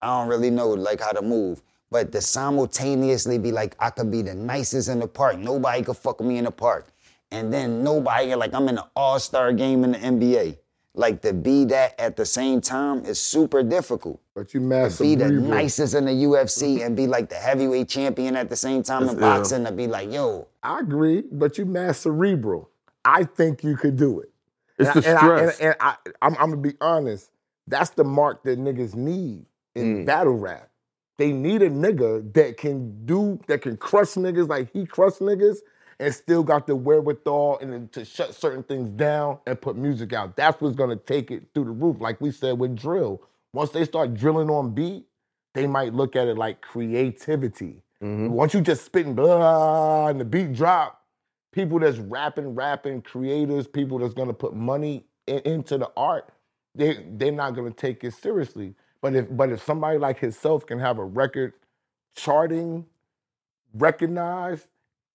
I 0.00 0.06
don't 0.06 0.28
really 0.28 0.50
know 0.50 0.68
like 0.70 1.00
how 1.00 1.10
to 1.12 1.20
move. 1.22 1.62
But 1.90 2.12
to 2.12 2.20
simultaneously 2.20 3.38
be 3.38 3.50
like, 3.52 3.74
I 3.78 3.90
could 3.90 4.10
be 4.10 4.22
the 4.22 4.34
nicest 4.34 4.88
in 4.88 5.00
the 5.00 5.08
park. 5.08 5.38
Nobody 5.38 5.82
could 5.82 5.96
fuck 5.96 6.20
me 6.20 6.36
in 6.38 6.44
the 6.44 6.50
park. 6.50 6.88
And 7.30 7.52
then 7.52 7.82
nobody, 7.82 8.34
like 8.34 8.54
I'm 8.54 8.68
in 8.68 8.78
an 8.78 8.84
all-star 8.96 9.52
game 9.52 9.84
in 9.84 9.92
the 9.92 9.98
NBA. 9.98 10.58
Like 10.94 11.22
to 11.22 11.32
be 11.32 11.64
that 11.66 11.98
at 12.00 12.16
the 12.16 12.24
same 12.26 12.60
time 12.60 13.04
is 13.04 13.20
super 13.20 13.62
difficult. 13.62 14.20
But 14.34 14.52
you 14.52 14.60
mad 14.60 14.92
Be 14.98 15.14
the 15.14 15.28
cerebral. 15.28 15.48
nicest 15.50 15.94
in 15.94 16.06
the 16.06 16.10
UFC 16.12 16.84
and 16.84 16.96
be 16.96 17.06
like 17.06 17.28
the 17.28 17.36
heavyweight 17.36 17.88
champion 17.88 18.34
at 18.36 18.48
the 18.50 18.56
same 18.56 18.82
time 18.82 19.02
in 19.08 19.14
Yeah. 19.14 19.20
boxing 19.20 19.64
to 19.64 19.72
be 19.72 19.86
like, 19.86 20.10
yo, 20.12 20.48
I 20.62 20.80
agree, 20.80 21.22
but 21.30 21.56
you 21.58 21.66
mad 21.66 21.96
cerebral. 21.96 22.68
I 23.04 23.24
think 23.24 23.62
you 23.62 23.76
could 23.76 23.96
do 23.96 24.20
it. 24.20 24.30
It's 24.78 24.90
and 24.94 25.04
the 25.04 25.08
I, 25.08 25.10
and 25.10 25.18
I- 25.18 25.50
stress. 25.52 25.60
And, 25.60 25.76
I, 25.80 25.90
am 26.22 26.34
I'm 26.38 26.50
gonna 26.50 26.56
be 26.56 26.74
honest. 26.80 27.30
That's 27.66 27.90
the 27.90 28.04
mark 28.04 28.42
that 28.44 28.58
niggas 28.58 28.94
need 28.94 29.44
in 29.74 29.98
Mm. 30.02 30.06
battle 30.06 30.34
rap. 30.34 30.68
They 31.18 31.32
need 31.32 31.62
a 31.62 31.70
nigga 31.70 32.32
that 32.34 32.56
can 32.56 33.04
do 33.04 33.40
that 33.48 33.62
can 33.62 33.76
crush 33.76 34.10
niggas 34.14 34.48
like 34.48 34.72
he 34.72 34.86
crushed 34.86 35.18
niggas 35.20 35.58
and 36.00 36.14
still 36.14 36.44
got 36.44 36.66
the 36.68 36.76
wherewithal 36.76 37.58
and 37.58 37.92
to 37.92 38.04
shut 38.04 38.34
certain 38.34 38.62
things 38.62 38.88
down 38.90 39.38
and 39.46 39.60
put 39.60 39.76
music 39.76 40.12
out. 40.12 40.36
That's 40.36 40.60
what's 40.60 40.76
gonna 40.76 40.96
take 40.96 41.32
it 41.32 41.48
through 41.52 41.64
the 41.64 41.70
roof. 41.72 41.96
Like 42.00 42.20
we 42.20 42.30
said 42.30 42.58
with 42.58 42.76
drill. 42.76 43.20
Once 43.52 43.70
they 43.70 43.84
start 43.84 44.14
drilling 44.14 44.48
on 44.48 44.72
beat, 44.74 45.06
they 45.54 45.66
might 45.66 45.92
look 45.92 46.14
at 46.14 46.28
it 46.28 46.36
like 46.38 46.60
creativity. 46.60 47.82
Mhm. 48.00 48.30
Once 48.30 48.54
you 48.54 48.60
just 48.60 48.84
spitting 48.84 49.14
blah 49.14 50.06
and 50.06 50.20
the 50.20 50.24
beat 50.24 50.52
drop, 50.52 51.02
people 51.50 51.80
that's 51.80 51.98
rapping, 51.98 52.54
rapping, 52.54 53.02
creators, 53.02 53.66
people 53.66 53.98
that's 53.98 54.14
gonna 54.14 54.34
put 54.34 54.54
money 54.54 55.04
in- 55.26 55.40
into 55.40 55.78
the 55.78 55.90
art, 55.96 56.30
they 56.76 57.04
they're 57.16 57.32
not 57.32 57.56
gonna 57.56 57.72
take 57.72 58.04
it 58.04 58.12
seriously. 58.14 58.76
But 59.02 59.14
if 59.14 59.26
but 59.30 59.50
if 59.50 59.62
somebody 59.64 59.98
like 59.98 60.18
himself 60.18 60.66
can 60.66 60.78
have 60.78 60.98
a 60.98 61.04
record 61.04 61.52
charting, 62.16 62.84
recognized, 63.74 64.66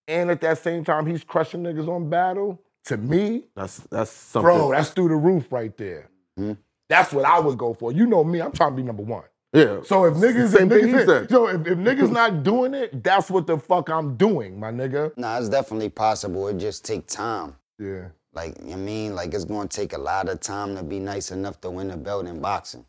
and 0.07 0.29
at 0.31 0.41
that 0.41 0.57
same 0.59 0.83
time 0.83 1.05
he's 1.05 1.23
crushing 1.23 1.63
niggas 1.63 1.87
on 1.87 2.09
battle, 2.09 2.61
to 2.85 2.97
me, 2.97 3.43
That's 3.55 3.77
that's 3.91 4.11
something. 4.11 4.45
bro, 4.45 4.71
that's 4.71 4.89
through 4.89 5.09
the 5.09 5.15
roof 5.15 5.51
right 5.51 5.75
there. 5.77 6.09
Mhm. 6.39 6.57
That's 6.89 7.13
what 7.13 7.25
I 7.25 7.39
would 7.39 7.57
go 7.57 7.73
for. 7.73 7.91
You 7.91 8.05
know 8.05 8.23
me, 8.23 8.41
I'm 8.41 8.51
trying 8.51 8.71
to 8.71 8.75
be 8.75 8.83
number 8.83 9.03
one. 9.03 9.23
yeah. 9.53 9.79
So 9.85 10.05
if 10.05 10.15
niggas, 10.15 10.49
Same 10.49 10.71
if 10.71 10.81
thing 10.81 10.93
niggas 10.93 11.05
said. 11.05 11.29
so 11.29 11.47
if, 11.47 11.65
if 11.67 11.77
niggas 11.77 12.11
not 12.11 12.43
doing 12.43 12.73
it, 12.73 13.03
that's 13.03 13.29
what 13.31 13.47
the 13.47 13.57
fuck 13.57 13.89
I'm 13.89 14.15
doing, 14.15 14.59
my 14.59 14.71
nigga. 14.71 15.15
nah, 15.17 15.37
it's 15.39 15.49
definitely 15.49 15.89
possible. 15.89 16.47
It 16.49 16.57
just 16.57 16.83
take 16.85 17.07
time. 17.07 17.55
Yeah. 17.79 18.07
Like, 18.33 18.57
you 18.59 18.65
know 18.65 18.69
what 18.71 18.77
I 18.77 18.79
mean? 18.81 19.15
Like, 19.15 19.33
it's 19.33 19.45
gonna 19.45 19.67
take 19.69 19.93
a 19.93 19.97
lot 19.97 20.27
of 20.27 20.39
time 20.39 20.75
to 20.75 20.83
be 20.83 20.99
nice 20.99 21.31
enough 21.31 21.61
to 21.61 21.69
win 21.69 21.91
a 21.91 21.97
belt 21.97 22.25
in 22.25 22.39
boxing. 22.41 22.85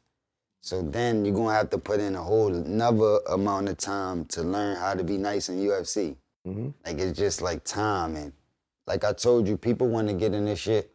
So 0.64 0.80
then 0.80 1.26
you're 1.26 1.34
gonna 1.34 1.52
have 1.52 1.68
to 1.70 1.78
put 1.78 2.00
in 2.00 2.14
a 2.14 2.22
whole 2.22 2.54
another 2.54 3.18
amount 3.28 3.68
of 3.68 3.76
time 3.76 4.24
to 4.26 4.42
learn 4.42 4.76
how 4.78 4.94
to 4.94 5.04
be 5.04 5.18
nice 5.18 5.50
in 5.50 5.58
UFC. 5.58 6.16
Mhm. 6.48 6.72
Like, 6.86 6.98
it's 6.98 7.18
just 7.18 7.42
like 7.42 7.64
time. 7.64 8.16
And 8.16 8.32
like 8.86 9.04
I 9.04 9.12
told 9.12 9.46
you, 9.46 9.58
people 9.58 9.88
wanna 9.88 10.14
get 10.14 10.32
in 10.32 10.46
this 10.46 10.58
shit. 10.58 10.90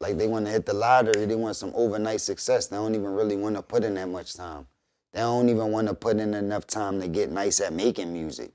Like, 0.00 0.16
they 0.16 0.26
wanna 0.26 0.50
hit 0.50 0.64
the 0.64 0.72
lottery, 0.72 1.26
they 1.26 1.34
want 1.34 1.56
some 1.56 1.72
overnight 1.74 2.22
success. 2.22 2.68
They 2.68 2.76
don't 2.76 2.94
even 2.94 3.14
really 3.14 3.36
wanna 3.36 3.60
put 3.60 3.84
in 3.84 3.92
that 3.94 4.08
much 4.08 4.32
time. 4.32 4.66
They 5.12 5.20
don't 5.20 5.50
even 5.50 5.70
wanna 5.70 5.92
put 5.92 6.16
in 6.16 6.32
enough 6.32 6.66
time 6.66 6.98
to 7.02 7.06
get 7.06 7.30
nice 7.30 7.60
at 7.60 7.74
making 7.74 8.14
music. 8.14 8.52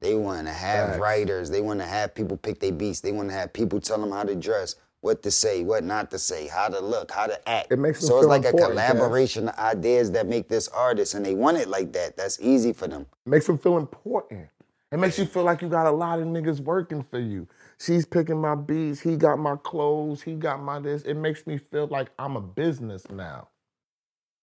They 0.00 0.14
want 0.14 0.46
to 0.46 0.52
have 0.52 1.00
writers. 1.00 1.50
They 1.50 1.60
want 1.60 1.80
to 1.80 1.86
have 1.86 2.14
people 2.14 2.36
pick 2.36 2.60
their 2.60 2.70
beats. 2.70 3.00
They 3.00 3.10
want 3.10 3.30
to 3.30 3.34
have 3.34 3.52
people 3.52 3.80
tell 3.80 3.98
them 3.98 4.12
how 4.12 4.22
to 4.22 4.36
dress, 4.36 4.76
what 5.00 5.22
to 5.22 5.30
say, 5.30 5.62
what 5.62 5.84
not 5.84 6.10
to 6.10 6.18
say, 6.18 6.48
how 6.48 6.68
to 6.68 6.80
look, 6.80 7.10
how 7.10 7.26
to 7.26 7.48
act. 7.48 7.72
It 7.72 7.78
makes 7.78 8.00
them 8.00 8.08
so 8.08 8.18
it's 8.18 8.26
like 8.26 8.44
a 8.44 8.52
collaboration 8.52 9.48
of 9.48 9.58
ideas 9.58 10.10
that 10.12 10.26
make 10.26 10.48
this 10.48 10.68
artist, 10.68 11.14
and 11.14 11.24
they 11.24 11.34
want 11.34 11.56
it 11.56 11.68
like 11.68 11.92
that. 11.92 12.16
That's 12.16 12.40
easy 12.40 12.72
for 12.72 12.88
them. 12.88 13.06
makes 13.24 13.46
them 13.46 13.58
feel 13.58 13.78
important. 13.78 14.48
It 14.90 14.98
makes 14.98 15.18
you 15.18 15.26
feel 15.26 15.44
like 15.44 15.60
you 15.60 15.68
got 15.68 15.86
a 15.86 15.90
lot 15.90 16.18
of 16.18 16.26
niggas 16.26 16.60
working 16.60 17.02
for 17.02 17.18
you. 17.18 17.46
She's 17.78 18.06
picking 18.06 18.40
my 18.40 18.54
beats. 18.54 19.00
He 19.00 19.16
got 19.16 19.38
my 19.38 19.56
clothes. 19.56 20.22
He 20.22 20.34
got 20.34 20.62
my 20.62 20.80
this. 20.80 21.02
It 21.02 21.14
makes 21.14 21.46
me 21.46 21.58
feel 21.58 21.86
like 21.88 22.08
I'm 22.18 22.36
a 22.36 22.40
business 22.40 23.08
now. 23.10 23.48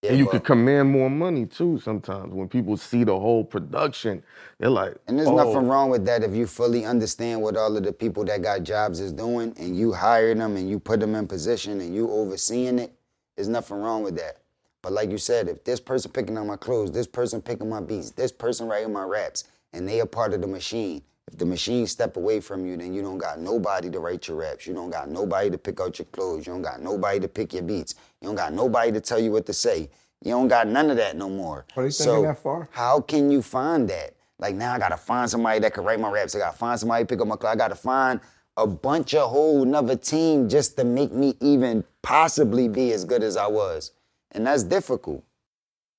Yeah, 0.06 0.12
and 0.12 0.20
you 0.20 0.28
could 0.28 0.44
command 0.44 0.90
more 0.90 1.10
money 1.10 1.46
too 1.46 1.80
sometimes 1.80 2.34
when 2.34 2.48
people 2.48 2.78
see 2.78 3.04
the 3.04 3.18
whole 3.18 3.44
production. 3.44 4.24
They're 4.60 4.70
like, 4.70 4.96
And 5.08 5.18
there's 5.18 5.28
oh, 5.28 5.36
nothing 5.36 5.68
wrong 5.68 5.90
with 5.90 6.06
that 6.06 6.24
if 6.24 6.34
you 6.34 6.48
fully 6.48 6.86
understand 6.86 7.42
what 7.42 7.58
all 7.58 7.76
of 7.76 7.84
the 7.84 7.94
people 7.94 8.24
that 8.26 8.42
got 8.42 8.64
jobs 8.64 9.00
is 9.00 9.12
doing 9.12 9.54
and 9.58 9.78
you 9.78 9.94
hire 9.94 10.34
them 10.34 10.56
and 10.58 10.70
you 10.70 10.80
put 10.80 11.00
them 11.00 11.16
in 11.16 11.28
position 11.28 11.82
and 11.82 11.94
you 11.94 12.10
overseeing 12.10 12.80
it. 12.80 12.94
There's 13.36 13.50
nothing 13.50 13.78
wrong 13.78 14.04
with 14.04 14.16
that. 14.18 14.38
But 14.82 14.94
like 14.94 15.10
you 15.10 15.18
said, 15.18 15.50
if 15.50 15.64
this 15.64 15.80
person 15.80 16.12
picking 16.12 16.38
out 16.38 16.46
my 16.46 16.58
clothes, 16.58 16.92
this 16.92 17.08
person 17.08 17.42
picking 17.42 17.70
my 17.70 17.82
beats, 17.82 18.12
this 18.12 18.32
person 18.32 18.68
writing 18.68 18.94
my 18.94 19.04
raps, 19.04 19.46
and 19.74 19.88
they 19.88 20.00
are 20.00 20.06
part 20.06 20.34
of 20.34 20.42
the 20.42 20.48
machine. 20.48 21.02
If 21.32 21.40
the 21.40 21.46
machine 21.46 21.88
step 21.88 22.18
away 22.18 22.40
from 22.40 22.66
you, 22.66 22.78
then 22.78 22.94
you 22.94 23.02
don't 23.02 23.18
got 23.18 23.40
nobody 23.40 23.90
to 23.90 24.00
write 24.00 24.28
your 24.28 24.38
raps. 24.38 24.68
You 24.68 24.74
don't 24.74 24.92
got 24.92 25.10
nobody 25.10 25.50
to 25.50 25.58
pick 25.58 25.80
out 25.82 25.98
your 25.98 26.06
clothes. 26.12 26.46
You 26.46 26.54
don't 26.54 26.62
got 26.62 26.82
nobody 26.82 27.20
to 27.20 27.28
pick 27.28 27.54
your 27.54 27.64
beats. 27.64 27.96
You 28.22 28.28
don't 28.28 28.36
got 28.36 28.54
nobody 28.54 28.92
to 28.92 29.02
tell 29.02 29.20
you 29.20 29.32
what 29.32 29.46
to 29.48 29.54
say. 29.54 29.90
You 30.24 30.32
don't 30.32 30.48
got 30.48 30.68
none 30.68 30.90
of 30.92 30.98
that 30.98 31.18
no 31.18 31.30
more. 31.30 31.66
Are 31.76 31.84
they 31.84 31.90
thinking 31.90 32.24
that 32.24 32.38
far? 32.38 32.70
How 32.72 33.02
can 33.02 33.32
you 33.32 33.42
find 33.42 33.90
that? 33.90 34.14
Like 34.38 34.56
now 34.56 34.74
I 34.74 34.80
gotta 34.80 34.98
find 34.98 35.30
somebody 35.30 35.60
that 35.60 35.74
can 35.74 35.84
write 35.84 36.00
my 36.00 36.10
raps. 36.10 36.36
I 36.36 36.40
gotta 36.40 36.58
find 36.58 36.80
somebody 36.80 37.04
to 37.04 37.08
pick 37.08 37.22
up 37.22 37.28
my 37.28 37.36
clothes. 37.36 37.54
I 37.54 37.56
gotta 37.56 37.76
find 37.76 38.20
a 38.58 38.68
bunch 38.68 39.14
of 39.14 39.30
whole 39.30 39.64
another 39.64 39.96
team 39.96 40.48
just 40.48 40.78
to 40.78 40.84
make 40.84 41.12
me 41.12 41.36
even 41.42 41.84
possibly 42.02 42.68
be 42.68 42.92
as 42.92 43.04
good 43.04 43.24
as 43.24 43.36
I 43.36 43.48
was. 43.48 43.92
And 44.32 44.46
that's 44.46 44.64
difficult. 44.64 45.24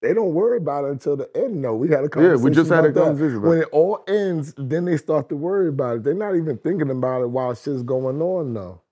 They 0.02 0.14
don't 0.14 0.34
worry 0.34 0.58
about 0.58 0.84
it 0.84 0.92
until 0.92 1.16
the 1.16 1.30
end, 1.36 1.62
No, 1.62 1.74
We 1.76 1.88
had 1.88 2.04
a 2.04 2.08
conversation. 2.08 2.38
Yeah, 2.38 2.44
we 2.44 2.50
just 2.54 2.70
had 2.70 2.84
a 2.84 2.92
conversation 2.92 3.42
When 3.42 3.58
it 3.60 3.68
all 3.72 4.04
ends, 4.08 4.54
then 4.56 4.84
they 4.86 4.96
start 4.96 5.28
to 5.30 5.36
worry 5.36 5.68
about 5.68 5.98
it. 5.98 6.04
They're 6.04 6.14
not 6.14 6.36
even 6.36 6.58
thinking 6.58 6.90
about 6.90 7.22
it 7.22 7.30
while 7.30 7.54
shit's 7.54 7.82
going 7.82 8.22
on, 8.22 8.54
though. 8.54 8.82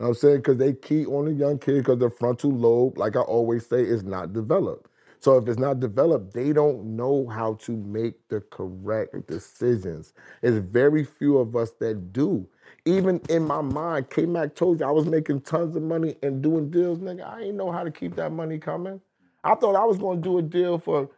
You 0.00 0.06
know 0.06 0.08
what 0.08 0.08
I'm 0.08 0.14
saying? 0.14 0.36
Because 0.38 0.58
they 0.58 0.74
key 0.74 1.06
on 1.06 1.26
the 1.26 1.32
young 1.32 1.58
kid 1.58 1.78
because 1.78 1.98
the 1.98 2.10
frontal 2.10 2.50
lobe, 2.52 2.98
like 2.98 3.16
I 3.16 3.20
always 3.20 3.66
say, 3.66 3.82
is 3.82 4.04
not 4.04 4.32
developed. 4.32 4.88
So 5.20 5.38
if 5.38 5.48
it's 5.48 5.58
not 5.58 5.80
developed, 5.80 6.34
they 6.34 6.52
don't 6.52 6.96
know 6.96 7.26
how 7.28 7.54
to 7.62 7.72
make 7.76 8.14
the 8.28 8.40
correct 8.42 9.26
decisions. 9.28 10.12
It's 10.42 10.58
very 10.58 11.04
few 11.04 11.38
of 11.38 11.56
us 11.56 11.72
that 11.80 12.12
do. 12.12 12.46
Even 12.84 13.20
in 13.30 13.44
my 13.46 13.62
mind, 13.62 14.10
K 14.10 14.26
Mac 14.26 14.54
told 14.54 14.80
you 14.80 14.86
I 14.86 14.90
was 14.92 15.06
making 15.06 15.42
tons 15.42 15.76
of 15.76 15.82
money 15.82 16.16
and 16.22 16.42
doing 16.42 16.70
deals, 16.70 16.98
nigga. 16.98 17.26
I 17.26 17.42
ain't 17.42 17.56
know 17.56 17.72
how 17.72 17.84
to 17.84 17.90
keep 17.90 18.16
that 18.16 18.32
money 18.32 18.58
coming. 18.58 19.00
I 19.44 19.54
thought 19.56 19.76
I 19.76 19.84
was 19.84 19.98
gonna 19.98 20.20
do 20.20 20.38
a 20.38 20.42
deal 20.42 20.78
for 20.78 21.10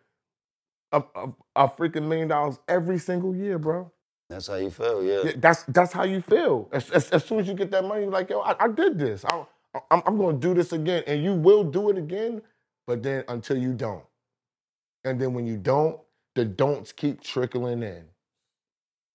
a, 0.92 1.02
a, 1.16 1.28
a 1.56 1.68
freaking 1.68 2.08
million 2.08 2.28
dollars 2.28 2.58
every 2.68 2.98
single 2.98 3.36
year, 3.36 3.58
bro. 3.58 3.90
That's 4.30 4.48
how 4.48 4.56
you 4.56 4.70
feel, 4.70 5.04
yeah. 5.04 5.22
Yeah, 5.24 5.32
That's 5.38 5.64
that's 5.64 5.92
how 5.92 6.04
you 6.04 6.20
feel. 6.22 6.68
As, 6.72 6.90
as, 6.90 7.10
as 7.10 7.24
soon 7.24 7.40
as 7.40 7.48
you 7.48 7.54
get 7.54 7.70
that 7.72 7.84
money, 7.84 8.02
you're 8.02 8.12
like, 8.12 8.30
yo, 8.30 8.40
I, 8.40 8.64
I 8.64 8.68
did 8.68 8.98
this. 8.98 9.24
I, 9.26 9.44
I'm, 9.90 10.02
I'm 10.06 10.18
gonna 10.18 10.38
do 10.38 10.54
this 10.54 10.72
again, 10.72 11.04
and 11.06 11.22
you 11.24 11.34
will 11.34 11.64
do 11.64 11.90
it 11.90 11.98
again. 11.98 12.42
But 12.86 13.02
then 13.02 13.24
until 13.28 13.58
you 13.58 13.74
don't, 13.74 14.04
and 15.04 15.20
then 15.20 15.34
when 15.34 15.46
you 15.46 15.56
don't, 15.58 16.00
the 16.36 16.44
don'ts 16.44 16.92
keep 16.92 17.22
trickling 17.22 17.82
in. 17.82 18.04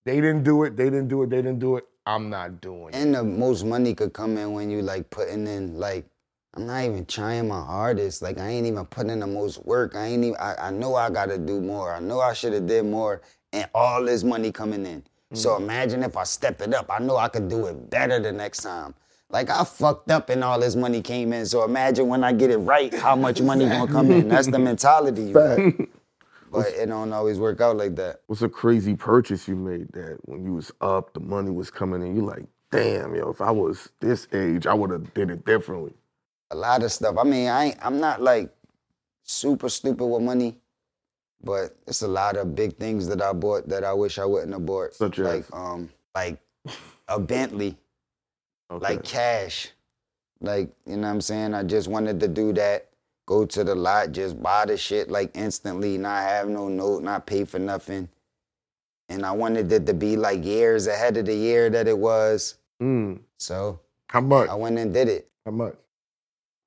They 0.04 0.16
didn't 0.16 0.42
do 0.44 0.64
it. 0.64 0.76
They 0.76 0.86
didn't 0.86 1.08
do 1.08 1.22
it. 1.22 1.30
They 1.30 1.38
didn't 1.38 1.60
do 1.60 1.76
it. 1.76 1.86
I'm 2.06 2.28
not 2.30 2.60
doing 2.60 2.88
it. 2.88 2.96
And 2.96 3.14
the 3.14 3.24
most 3.24 3.64
money 3.64 3.94
could 3.94 4.12
come 4.12 4.36
in 4.38 4.52
when 4.52 4.70
you 4.70 4.82
like 4.82 5.10
putting 5.10 5.46
in 5.46 5.78
like 5.78 6.06
I'm 6.54 6.66
not 6.66 6.84
even 6.84 7.06
trying 7.06 7.48
my 7.48 7.60
hardest. 7.60 8.22
Like 8.22 8.38
I 8.38 8.48
ain't 8.48 8.66
even 8.66 8.84
putting 8.86 9.12
in 9.12 9.20
the 9.20 9.26
most 9.26 9.64
work. 9.64 9.94
I 9.94 10.06
ain't 10.06 10.24
even 10.24 10.36
I, 10.40 10.54
I 10.58 10.70
know 10.70 10.96
I 10.96 11.10
gotta 11.10 11.38
do 11.38 11.60
more. 11.60 11.94
I 11.94 12.00
know 12.00 12.20
I 12.20 12.32
should 12.32 12.52
have 12.52 12.66
did 12.66 12.84
more 12.84 13.22
and 13.52 13.68
all 13.74 14.04
this 14.04 14.24
money 14.24 14.50
coming 14.50 14.84
in. 14.84 15.04
So 15.32 15.50
mm. 15.50 15.62
imagine 15.62 16.02
if 16.02 16.16
I 16.16 16.24
step 16.24 16.60
it 16.60 16.74
up. 16.74 16.86
I 16.90 16.98
know 16.98 17.16
I 17.16 17.28
could 17.28 17.48
do 17.48 17.66
it 17.66 17.90
better 17.90 18.18
the 18.18 18.32
next 18.32 18.62
time. 18.62 18.94
Like 19.28 19.48
I 19.48 19.62
fucked 19.62 20.10
up 20.10 20.28
and 20.28 20.42
all 20.42 20.58
this 20.58 20.74
money 20.74 21.02
came 21.02 21.32
in. 21.32 21.46
So 21.46 21.64
imagine 21.64 22.08
when 22.08 22.24
I 22.24 22.32
get 22.32 22.50
it 22.50 22.58
right, 22.58 22.92
how 22.92 23.14
much 23.14 23.40
money 23.40 23.68
gonna 23.68 23.90
come 23.90 24.10
in. 24.10 24.28
That's 24.28 24.48
the 24.48 24.58
mentality. 24.58 25.32
Fact. 25.32 25.82
But 26.50 26.66
it 26.68 26.86
don't 26.86 27.12
always 27.12 27.38
work 27.38 27.60
out 27.60 27.76
like 27.76 27.94
that. 27.96 28.22
what's 28.26 28.42
a 28.42 28.48
crazy 28.48 28.96
purchase 28.96 29.46
you 29.46 29.54
made 29.54 29.92
that 29.92 30.18
when 30.22 30.44
you 30.44 30.54
was 30.54 30.72
up, 30.80 31.14
the 31.14 31.20
money 31.20 31.50
was 31.50 31.70
coming 31.70 32.02
in, 32.02 32.16
you 32.16 32.22
like, 32.22 32.44
damn, 32.72 33.14
yo, 33.14 33.30
if 33.30 33.40
I 33.40 33.52
was 33.52 33.90
this 34.00 34.26
age, 34.32 34.66
I 34.66 34.74
would 34.74 34.90
have 34.90 35.14
did 35.14 35.30
it 35.30 35.44
differently. 35.44 35.94
A 36.50 36.56
lot 36.56 36.82
of 36.82 36.92
stuff. 36.92 37.16
I 37.18 37.24
mean, 37.24 37.48
I 37.48 37.64
ain't, 37.66 37.78
I'm 37.80 38.00
not 38.00 38.20
like 38.22 38.50
super 39.22 39.68
stupid 39.68 40.06
with 40.06 40.22
money, 40.22 40.56
but 41.42 41.76
it's 41.86 42.02
a 42.02 42.08
lot 42.08 42.36
of 42.36 42.54
big 42.54 42.76
things 42.76 43.06
that 43.08 43.22
I 43.22 43.32
bought 43.32 43.68
that 43.68 43.84
I 43.84 43.92
wish 43.92 44.18
I 44.18 44.24
wouldn't 44.24 44.52
have 44.52 44.66
bought. 44.66 44.94
Such 44.94 45.18
like 45.18 45.40
as? 45.44 45.50
um 45.52 45.90
like 46.14 46.38
a 47.08 47.18
Bentley, 47.20 47.76
Okay. 48.70 48.94
like 48.94 49.04
cash. 49.04 49.68
Like, 50.40 50.70
you 50.86 50.96
know 50.96 51.02
what 51.08 51.14
I'm 51.14 51.20
saying? 51.20 51.54
I 51.54 51.62
just 51.64 51.88
wanted 51.88 52.18
to 52.20 52.28
do 52.28 52.52
that. 52.54 52.86
go 53.26 53.44
to 53.46 53.62
the 53.62 53.74
lot, 53.74 54.10
just 54.10 54.42
buy 54.42 54.64
the 54.66 54.76
shit 54.76 55.08
like 55.10 55.30
instantly, 55.36 55.96
not 55.98 56.22
have 56.24 56.48
no 56.48 56.68
note, 56.68 57.02
not 57.04 57.26
pay 57.26 57.44
for 57.44 57.58
nothing. 57.60 58.08
And 59.08 59.24
I 59.26 59.32
wanted 59.32 59.70
it 59.70 59.86
to 59.86 59.94
be 59.94 60.16
like 60.16 60.44
years 60.44 60.86
ahead 60.88 61.16
of 61.16 61.26
the 61.26 61.34
year 61.34 61.68
that 61.70 61.86
it 61.86 61.96
was. 61.98 62.56
Mm. 62.82 63.20
So 63.38 63.78
How 64.08 64.20
much? 64.20 64.48
I 64.48 64.54
went 64.54 64.78
and 64.78 64.92
did 64.94 65.08
it. 65.08 65.28
How 65.44 65.50
much? 65.52 65.74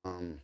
Um, 0.06 0.40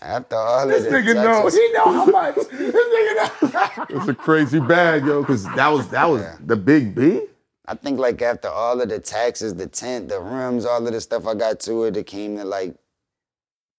after 0.00 0.36
all 0.36 0.66
This 0.68 0.84
of 0.84 0.92
the 0.92 0.98
nigga 0.98 1.14
knows 1.14 1.54
He 1.54 1.72
know 1.72 1.84
how 1.92 2.04
much. 2.06 2.34
This 2.52 2.74
nigga 2.74 3.52
know. 3.52 3.86
It's 4.00 4.08
a 4.08 4.14
crazy 4.14 4.60
bag, 4.60 5.06
yo, 5.06 5.22
because 5.22 5.44
that 5.54 5.68
was 5.68 5.88
that 5.88 6.04
was 6.08 6.20
Yeah. 6.22 6.36
the 6.44 6.56
big 6.56 6.94
B. 6.94 7.22
I 7.68 7.74
think 7.74 7.98
like 7.98 8.20
after 8.22 8.48
all 8.48 8.80
of 8.80 8.88
the 8.90 8.98
taxes, 9.00 9.54
the 9.54 9.66
tent, 9.66 10.08
the 10.08 10.20
rims, 10.20 10.64
all 10.66 10.86
of 10.86 10.92
the 10.92 11.00
stuff 11.00 11.26
I 11.26 11.34
got 11.34 11.58
to 11.60 11.84
it, 11.84 11.96
it 11.96 12.06
came 12.06 12.36
to 12.36 12.44
like 12.44 12.76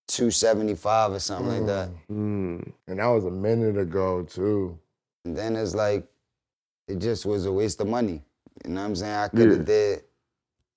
two 0.08 0.32
seventy 0.32 0.74
five 0.76 1.12
or 1.12 1.20
something 1.20 1.48
like 1.50 1.66
that. 1.68 1.90
Mm. 2.12 2.72
And 2.88 3.00
that 3.00 3.06
was 3.08 3.26
a 3.26 3.32
minute 3.32 3.78
ago 3.78 4.24
too. 4.24 4.78
And 5.24 5.38
then 5.38 5.56
it's 5.56 5.76
like 5.76 6.06
it 6.88 6.98
just 7.00 7.26
was 7.26 7.46
a 7.46 7.52
waste 7.52 7.80
of 7.82 7.88
money. 7.88 8.24
You 8.66 8.72
know 8.72 8.82
what 8.82 8.88
I'm 8.88 8.96
saying? 8.96 9.14
I 9.16 9.28
could 9.28 9.50
have 9.52 9.60
Yeah. 9.60 9.64
did 9.66 10.04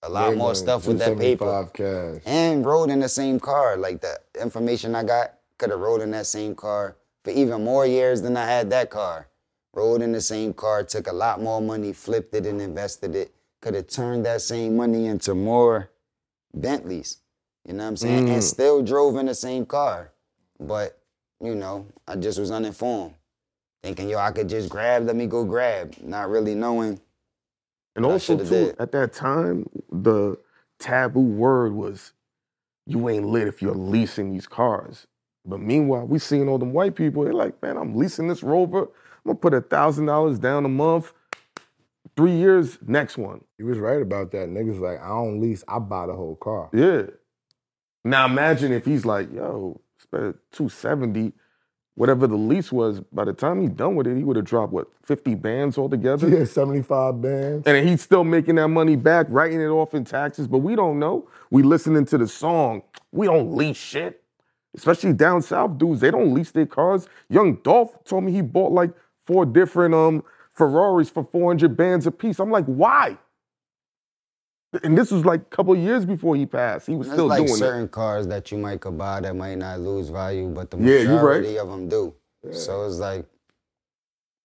a 0.02 0.09
lot 0.09 0.35
more 0.36 0.55
stuff 0.55 0.86
with 0.86 0.98
that 0.98 1.18
paper 1.18 1.44
275 1.44 1.72
cash. 1.72 2.22
and 2.27 2.64
rode 2.64 2.90
in 2.90 3.01
the 3.01 3.09
same 3.09 3.39
car. 3.39 3.77
Like 3.77 4.01
the 4.01 4.18
information 4.40 4.94
I 4.94 5.05
got 5.05 5.35
could 5.59 5.70
have 5.70 5.81
rode 5.81 6.01
in 6.01 6.10
that 6.12 6.27
same 6.27 6.55
car 6.55 6.97
for 7.22 7.31
even 7.31 7.64
more 7.64 7.86
years 7.86 8.22
than 8.22 8.36
I 8.36 8.47
had 8.47 8.70
that 8.70 8.90
car. 8.90 9.28
Rode 9.74 10.02
in 10.02 10.12
the 10.12 10.20
same 10.20 10.52
car, 10.55 10.82
took 10.82 11.06
a 11.06 11.12
lot 11.12 11.40
more 11.40 11.60
money, 11.60 11.93
flipped 11.93 12.35
it 12.35 12.47
and 12.47 12.60
invested 12.60 13.14
it. 13.14 13.32
Could 13.60 13.74
have 13.74 13.89
turned 13.89 14.24
that 14.27 14.40
same 14.43 14.77
money 14.77 15.06
into 15.06 15.35
more 15.35 15.90
Bentleys. 16.55 17.18
You 17.66 17.74
know 17.74 17.85
what 17.85 17.89
I'm 17.90 17.97
saying? 17.98 18.28
And 18.28 18.43
Mm. 18.43 18.43
still 18.43 18.82
drove 18.82 19.16
in 19.16 19.27
the 19.27 19.35
same 19.35 19.66
car. 19.66 20.12
But, 20.59 20.98
you 21.40 21.55
know, 21.55 21.86
I 22.09 22.16
just 22.16 22.39
was 22.39 22.51
uninformed. 22.51 23.14
Thinking, 23.82 24.09
yo, 24.09 24.18
I 24.18 24.32
could 24.32 24.48
just 24.48 24.68
grab, 24.70 25.05
let 25.06 25.14
me 25.14 25.27
go 25.27 25.44
grab. 25.44 25.94
Not 26.02 26.28
really 26.31 26.55
knowing. 26.55 27.01
And 27.96 28.06
I 28.06 28.10
also 28.10 28.38
too, 28.38 28.44
did. 28.44 28.76
at 28.78 28.92
that 28.92 29.12
time, 29.12 29.68
the 29.90 30.38
taboo 30.78 31.20
word 31.20 31.72
was 31.74 32.12
you 32.86 33.08
ain't 33.08 33.26
lit 33.26 33.48
if 33.48 33.62
you're 33.62 33.74
leasing 33.74 34.32
these 34.32 34.46
cars. 34.46 35.06
But 35.44 35.60
meanwhile, 35.60 36.06
we 36.06 36.18
seeing 36.18 36.48
all 36.48 36.58
them 36.58 36.72
white 36.72 36.94
people, 36.94 37.24
they're 37.24 37.32
like, 37.32 37.60
man, 37.62 37.76
I'm 37.76 37.94
leasing 37.94 38.28
this 38.28 38.42
Rover. 38.42 38.82
I'm 38.82 38.88
gonna 39.26 39.38
put 39.38 39.54
a 39.54 39.60
thousand 39.60 40.06
dollars 40.06 40.38
down 40.38 40.64
a 40.64 40.68
month. 40.68 41.12
Three 42.16 42.32
years, 42.32 42.78
next 42.86 43.16
one. 43.16 43.44
He 43.56 43.64
was 43.64 43.78
right 43.78 44.02
about 44.02 44.32
that. 44.32 44.48
Niggas 44.48 44.80
like, 44.80 45.00
I 45.00 45.08
don't 45.08 45.40
lease, 45.40 45.64
I 45.68 45.78
buy 45.78 46.06
the 46.06 46.14
whole 46.14 46.36
car. 46.36 46.68
Yeah. 46.72 47.02
Now 48.04 48.26
imagine 48.26 48.72
if 48.72 48.84
he's 48.84 49.04
like, 49.04 49.32
yo, 49.32 49.80
spent 49.98 50.36
270, 50.52 51.32
whatever 51.94 52.26
the 52.26 52.36
lease 52.36 52.72
was, 52.72 53.00
by 53.12 53.24
the 53.24 53.32
time 53.32 53.60
he's 53.60 53.70
done 53.70 53.94
with 53.94 54.06
it, 54.06 54.16
he 54.16 54.24
would 54.24 54.36
have 54.36 54.44
dropped 54.44 54.72
what, 54.72 54.88
50 55.02 55.34
bands 55.34 55.76
altogether? 55.78 56.28
Yeah, 56.28 56.44
75 56.44 57.20
bands. 57.20 57.66
And 57.66 57.88
he's 57.88 58.02
still 58.02 58.24
making 58.24 58.56
that 58.56 58.68
money 58.68 58.96
back, 58.96 59.26
writing 59.28 59.60
it 59.60 59.66
off 59.68 59.94
in 59.94 60.04
taxes, 60.04 60.46
but 60.48 60.58
we 60.58 60.76
don't 60.76 60.98
know. 60.98 61.28
We 61.50 61.62
listening 61.62 62.06
to 62.06 62.18
the 62.18 62.28
song. 62.28 62.82
We 63.12 63.26
don't 63.26 63.54
lease 63.54 63.76
shit. 63.76 64.22
Especially 64.74 65.12
down 65.12 65.42
south 65.42 65.78
dudes, 65.78 66.00
they 66.00 66.12
don't 66.12 66.32
lease 66.32 66.52
their 66.52 66.66
cars. 66.66 67.08
Young 67.28 67.56
Dolph 67.56 68.04
told 68.04 68.24
me 68.24 68.32
he 68.32 68.40
bought 68.40 68.72
like 68.72 68.92
four 69.26 69.44
different 69.44 69.94
um 69.94 70.22
Ferraris 70.52 71.10
for 71.10 71.24
400 71.24 71.76
bands 71.76 72.06
a 72.06 72.10
piece. 72.10 72.38
I'm 72.38 72.50
like, 72.50 72.66
why? 72.66 73.18
And 74.84 74.97
this 74.97 75.10
was 75.10 75.24
like 75.24 75.40
a 75.40 75.44
couple 75.56 75.74
years 75.76 76.05
before 76.05 76.36
he 76.36 76.47
passed. 76.47 76.86
He 76.86 76.94
was 76.94 77.09
There's 77.09 77.16
still 77.16 77.26
like 77.26 77.44
doing 77.44 77.56
certain 77.59 77.88
cars 77.88 78.26
that 78.28 78.52
you 78.52 78.59
might 78.59 78.80
could 78.80 78.97
buy 78.97 79.20
that 79.20 79.34
might 79.34 79.56
not 79.59 79.80
lose 79.80 80.09
value, 80.10 80.48
but 80.48 80.70
the 80.70 80.76
Yeah, 80.78 81.01
you 81.01 81.09
right. 81.14 81.40
majority 81.40 81.59
of 81.59 81.68
them 81.68 81.88
do. 81.88 82.14
So 82.52 82.86
it's 82.86 82.97
like 82.98 83.26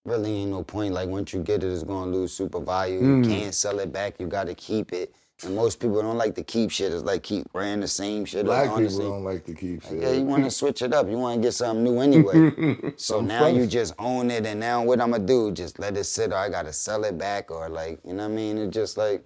really 0.06 0.32
ain't 0.32 0.52
no 0.52 0.64
point. 0.64 0.94
Like 0.94 1.10
once 1.10 1.34
you 1.34 1.42
get 1.44 1.64
it, 1.64 1.72
it's 1.72 1.84
gonna 1.84 2.12
lose 2.12 2.34
super 2.34 2.60
value. 2.60 3.02
Mm. 3.02 3.24
You 3.24 3.30
can't 3.30 3.54
sell 3.54 3.80
it 3.80 3.92
back. 3.94 4.20
You 4.20 4.28
got 4.28 4.48
to 4.48 4.56
keep 4.56 4.94
it. 4.94 5.14
And 5.44 5.54
most 5.56 5.80
people 5.82 6.02
don't 6.02 6.18
like 6.18 6.34
to 6.36 6.44
keep 6.44 6.72
shit. 6.72 6.94
It's 6.94 7.04
like 7.04 7.22
keep 7.24 7.46
wearing 7.54 7.82
the 7.82 7.88
same 7.88 8.24
shit. 8.24 8.46
Black 8.46 8.70
the 8.74 8.88
people 8.88 9.00
don't 9.00 9.24
like 9.26 9.46
to 9.46 9.54
keep 9.54 9.84
Like, 9.84 9.92
shit. 9.94 10.02
yeah, 10.04 10.12
you 10.14 10.24
want 10.24 10.46
to 10.46 10.52
switch 10.62 10.82
it 10.82 10.94
up. 10.94 11.10
You 11.10 11.18
want 11.18 11.42
to 11.42 11.48
get 11.48 11.54
something 11.54 11.84
new 11.84 12.00
anyway. 12.00 12.94
so 12.96 13.20
I'm 13.20 13.28
now 13.28 13.48
you 13.48 13.68
just 13.68 13.94
own 14.00 14.32
it, 14.32 14.46
and 14.46 14.60
now 14.60 14.82
what 14.84 15.02
I'm 15.02 15.12
gonna 15.12 15.26
do? 15.26 15.52
Just 15.52 15.78
let 15.78 15.98
it 15.98 16.06
sit, 16.06 16.32
or 16.32 16.38
I 16.38 16.50
gotta 16.50 16.72
sell 16.74 17.04
it 17.04 17.18
back, 17.18 17.52
or 17.52 17.68
like 17.70 18.00
you 18.06 18.14
know 18.14 18.24
what 18.24 18.32
I 18.32 18.36
mean? 18.36 18.58
It's 18.58 18.74
just 18.74 18.98
like 18.98 19.26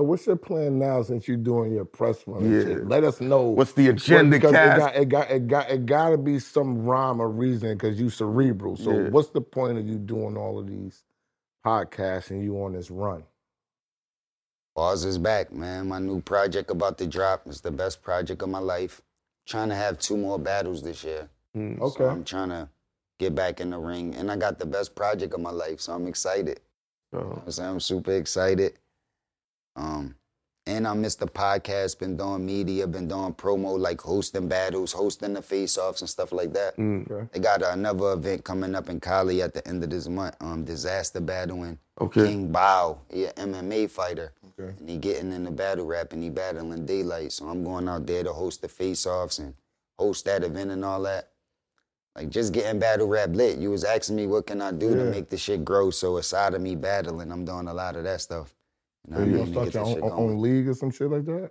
So 0.00 0.04
what's 0.04 0.26
your 0.26 0.36
plan 0.36 0.78
now 0.78 1.02
since 1.02 1.28
you're 1.28 1.36
doing 1.36 1.72
your 1.74 1.84
press 1.84 2.26
run? 2.26 2.50
Yeah. 2.50 2.64
shit? 2.64 2.88
Let 2.88 3.04
us 3.04 3.20
know. 3.20 3.42
What's 3.48 3.72
the 3.72 3.88
agenda, 3.88 4.38
because 4.38 4.52
Cass? 4.52 4.78
It 4.78 4.78
got, 4.80 4.96
it 4.96 5.08
got 5.10 5.30
it 5.30 5.46
got 5.46 5.70
it 5.70 5.84
got 5.84 6.08
to 6.08 6.16
be 6.16 6.38
some 6.38 6.86
rhyme 6.86 7.20
or 7.20 7.28
reason 7.28 7.74
because 7.74 8.00
you 8.00 8.08
cerebral. 8.08 8.78
So 8.78 8.92
Yeah. 8.92 9.10
what's 9.10 9.28
the 9.28 9.42
point 9.42 9.76
of 9.76 9.86
you 9.86 9.96
doing 9.98 10.38
all 10.38 10.58
of 10.58 10.66
these 10.66 11.04
podcasts 11.66 12.30
and 12.30 12.42
you 12.42 12.56
on 12.62 12.72
this 12.72 12.90
run? 12.90 13.24
Bars 14.74 15.04
is 15.04 15.18
back, 15.18 15.52
man. 15.52 15.88
My 15.88 15.98
new 15.98 16.22
project 16.22 16.70
about 16.70 16.96
to 16.96 17.06
drop. 17.06 17.42
It's 17.44 17.60
the 17.60 17.70
best 17.70 18.00
project 18.00 18.40
of 18.40 18.48
my 18.48 18.58
life. 18.58 19.02
Trying 19.46 19.68
to 19.68 19.74
have 19.74 19.98
two 19.98 20.16
more 20.16 20.38
battles 20.38 20.82
this 20.82 21.04
year. 21.04 21.28
Mm. 21.54 21.78
Okay. 21.78 22.04
So 22.04 22.08
I'm 22.08 22.24
trying 22.24 22.48
to 22.48 22.70
get 23.18 23.34
back 23.34 23.60
in 23.60 23.68
the 23.68 23.78
ring. 23.78 24.14
And 24.14 24.30
I 24.30 24.36
got 24.36 24.58
the 24.58 24.64
best 24.64 24.94
project 24.94 25.34
of 25.34 25.40
my 25.40 25.50
life, 25.50 25.78
so 25.78 25.92
I'm 25.92 26.06
excited. 26.06 26.60
So, 27.12 27.42
I'm 27.44 27.52
saying 27.52 27.68
I'm 27.68 27.80
super 27.80 28.12
excited. 28.12 28.78
Um, 29.76 30.14
and 30.66 30.86
I 30.86 30.92
missed 30.94 31.20
the 31.20 31.26
podcast, 31.26 31.98
been 31.98 32.16
doing 32.16 32.44
media, 32.44 32.86
been 32.86 33.08
doing 33.08 33.32
promo, 33.34 33.78
like 33.78 34.00
hosting 34.00 34.46
battles, 34.46 34.92
hosting 34.92 35.34
the 35.34 35.42
face-offs 35.42 36.00
and 36.02 36.08
stuff 36.08 36.32
like 36.32 36.52
that. 36.52 36.76
mm. 36.76 37.10
Okay. 37.10 37.28
They 37.32 37.40
got 37.40 37.62
another 37.62 38.12
event 38.12 38.44
coming 38.44 38.74
up 38.74 38.88
in 38.88 39.00
Cali 39.00 39.42
at 39.42 39.54
the 39.54 39.66
end 39.66 39.82
of 39.82 39.90
this 39.90 40.06
month. 40.06 40.36
Um, 40.40 40.64
Dizaster 40.64 41.24
battling. 41.24 41.78
Okay. 42.00 42.26
King 42.26 42.52
Bao, 42.52 42.98
he 43.10 43.24
an 43.26 43.32
MMA 43.52 43.90
fighter. 43.90 44.32
Okay. 44.58 44.74
And 44.78 44.88
he 44.88 44.96
getting 44.98 45.32
in 45.32 45.44
the 45.44 45.50
battle 45.50 45.86
rap 45.86 46.12
and 46.12 46.22
he 46.22 46.30
battling 46.30 46.86
Daylyt. 46.86 47.32
So 47.32 47.48
I'm 47.48 47.64
going 47.64 47.88
out 47.88 48.06
there 48.06 48.22
to 48.22 48.32
host 48.32 48.60
the 48.62 48.68
face-offs 48.68 49.38
and 49.38 49.54
host 49.98 50.24
that 50.26 50.44
event 50.44 50.70
and 50.70 50.84
all 50.84 51.02
that. 51.02 51.30
Like 52.14 52.28
just 52.28 52.52
getting 52.52 52.78
battle 52.78 53.08
rap 53.08 53.30
lit. 53.32 53.58
You 53.58 53.70
was 53.70 53.84
asking 53.84 54.16
me 54.16 54.26
what 54.26 54.46
can 54.46 54.60
I 54.60 54.72
do 54.72 54.94
to 54.94 55.04
make 55.04 55.30
the 55.30 55.38
shit 55.38 55.64
grow. 55.64 55.90
So 55.90 56.18
aside 56.18 56.54
of 56.54 56.60
me 56.60 56.74
battling, 56.74 57.32
I'm 57.32 57.44
doing 57.44 57.66
a 57.68 57.74
lot 57.74 57.96
of 57.96 58.04
that 58.04 58.20
stuff. 58.20 58.54
You 59.08 59.14
know 59.14 59.16
So 59.16 59.20
what 59.20 59.26
I 59.26 59.26
you 59.30 59.36
gonna 59.54 59.70
start 59.70 59.88
your 59.96 60.04
own, 60.04 60.30
own 60.30 60.40
league 60.42 60.68
or 60.68 60.74
some 60.74 60.90
shit 60.90 61.10
like 61.10 61.24
that? 61.26 61.50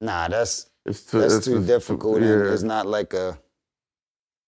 Nah, 0.00 0.28
that's 0.28 0.70
It's 0.86 1.04
too, 1.04 1.20
that's 1.20 1.34
it's- 1.34 1.44
too 1.44 1.58
it's 1.58 1.66
difficult. 1.66 2.16
and 2.18 2.26
yeah. 2.26 2.52
It's 2.52 2.62
not 2.62 2.86
like 2.86 3.12
a. 3.14 3.38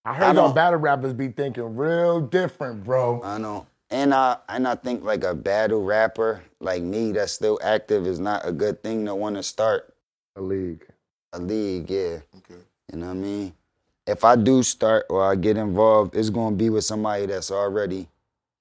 I 0.04 0.14
heard 0.14 0.36
y'all 0.36 0.52
battle 0.52 0.78
rappers 0.80 1.12
be 1.14 1.28
thinking 1.28 1.76
real 1.76 2.20
different, 2.20 2.84
bro. 2.84 3.22
I 3.22 3.38
know. 3.38 3.66
And 3.90 4.12
I 4.12 4.38
and 4.48 4.66
I 4.66 4.74
think 4.74 5.04
like 5.04 5.24
a 5.24 5.34
battle 5.34 5.82
rapper 5.82 6.42
like 6.60 6.82
me 6.82 7.12
that's 7.12 7.32
still 7.32 7.58
active 7.62 8.06
is 8.06 8.18
not 8.18 8.46
a 8.46 8.52
good 8.52 8.82
thing 8.82 9.06
to 9.06 9.14
want 9.14 9.36
to 9.36 9.42
start 9.42 9.94
A 10.36 10.40
league. 10.42 10.84
a 11.32 11.38
league, 11.38 11.88
yeah. 11.90 12.18
Okay. 12.36 12.60
You 12.92 12.98
know 12.98 13.06
what 13.06 13.12
I 13.12 13.14
mean? 13.14 13.54
If 14.06 14.24
I 14.24 14.36
do 14.36 14.62
start 14.62 15.06
or 15.08 15.22
I 15.24 15.36
get 15.36 15.56
involved, 15.56 16.16
it's 16.16 16.30
gonna 16.30 16.56
be 16.56 16.68
with 16.70 16.84
somebody 16.84 17.26
that's 17.26 17.50
already, 17.50 18.08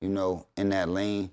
you 0.02 0.10
know, 0.10 0.45
in 0.56 0.69
that 0.69 0.88
lane. 0.90 1.31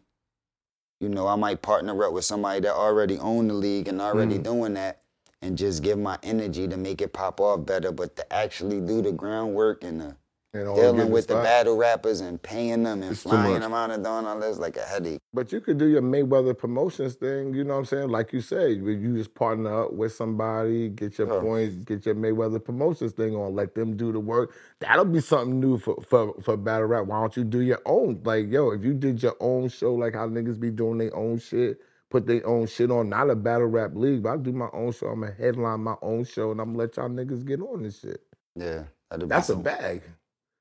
You 1.00 1.08
know, 1.08 1.26
I 1.26 1.36
might 1.36 1.62
partner 1.62 2.04
up 2.04 2.12
with 2.12 2.24
somebody 2.26 2.60
that 2.60 2.74
already 2.74 3.18
own 3.18 3.48
the 3.48 3.54
league 3.54 3.88
and 3.88 4.00
already 4.00 4.38
Mm. 4.38 4.44
doing 4.44 4.74
that 4.74 5.00
and 5.42 5.58
just 5.58 5.82
give 5.82 5.98
my 5.98 6.18
energy 6.22 6.68
to 6.68 6.76
make 6.76 7.02
it 7.02 7.12
pop 7.14 7.40
off 7.40 7.66
better. 7.66 7.92
But 7.92 8.16
to 8.16 8.32
actually 8.32 8.80
do 8.82 9.02
the 9.02 9.12
groundwork 9.12 9.84
and 9.84 10.00
the 10.00 10.04
And 10.04 10.10
all 10.10 10.16
get 10.16 10.19
dealing 10.52 11.10
with 11.10 11.26
the 11.28 11.34
spot. 11.34 11.44
battle 11.44 11.76
rappers 11.76 12.20
and 12.20 12.42
paying 12.42 12.82
them 12.82 13.02
and 13.02 13.12
It's 13.12 13.22
flying 13.22 13.60
them 13.60 13.72
out 13.72 13.90
and 13.90 14.02
doing 14.04 14.26
all 14.26 14.38
this 14.40 14.58
like 14.58 14.76
a 14.76 14.82
headache. 14.82 15.20
But 15.32 15.52
you 15.52 15.60
could 15.60 15.78
do 15.78 15.86
your 15.86 16.02
Mayweather 16.02 16.58
promotions 16.58 17.14
thing, 17.14 17.54
you 17.54 17.62
know 17.64 17.74
what 17.74 17.80
I'm 17.80 17.84
saying? 17.86 18.08
Like 18.08 18.32
you 18.32 18.40
said, 18.40 18.78
you 18.78 19.16
just 19.16 19.34
partner 19.34 19.84
up 19.84 19.92
with 19.92 20.12
somebody, 20.12 20.88
get 20.88 21.18
your 21.18 21.32
Yeah. 21.32 21.40
points, 21.40 21.76
get 21.84 22.04
your 22.06 22.16
Mayweather 22.16 22.62
promotions 22.64 23.12
thing 23.12 23.36
on, 23.36 23.54
let 23.54 23.74
them 23.74 23.96
do 23.96 24.12
the 24.12 24.20
work. 24.20 24.52
That'll 24.80 25.04
be 25.04 25.20
something 25.20 25.60
new 25.60 25.78
for, 25.78 25.96
for, 26.02 26.34
for 26.42 26.56
battle 26.56 26.86
rap. 26.88 27.06
Why 27.06 27.20
don't 27.20 27.36
you 27.36 27.44
do 27.44 27.60
your 27.60 27.80
own? 27.86 28.20
Like, 28.24 28.50
yo, 28.50 28.70
if 28.72 28.82
you 28.84 28.94
did 28.94 29.22
your 29.22 29.36
own 29.40 29.68
show, 29.68 29.94
like 29.94 30.14
how 30.14 30.26
niggas 30.28 30.58
be 30.58 30.70
doing 30.70 30.98
their 30.98 31.14
own 31.16 31.38
shit, 31.38 31.80
put 32.10 32.26
their 32.26 32.44
own 32.46 32.66
shit 32.66 32.90
on, 32.90 33.08
not 33.08 33.30
a 33.30 33.36
battle 33.36 33.68
rap 33.68 33.92
league, 33.94 34.24
but 34.24 34.30
I 34.30 34.36
do 34.38 34.52
my 34.52 34.68
own 34.72 34.92
show. 34.92 35.06
I'm 35.08 35.20
gonna 35.20 35.32
headline 35.32 35.80
my 35.80 35.96
own 36.02 36.24
show 36.24 36.50
and 36.50 36.60
I'm 36.60 36.68
gonna 36.74 36.78
let 36.78 36.96
y'all 36.96 37.08
niggas 37.08 37.44
get 37.46 37.60
on 37.60 37.84
this 37.84 38.00
shit. 38.00 38.20
Yeah. 38.56 38.84
That's 39.10 39.48
a 39.50 39.56
bag. 39.56 40.02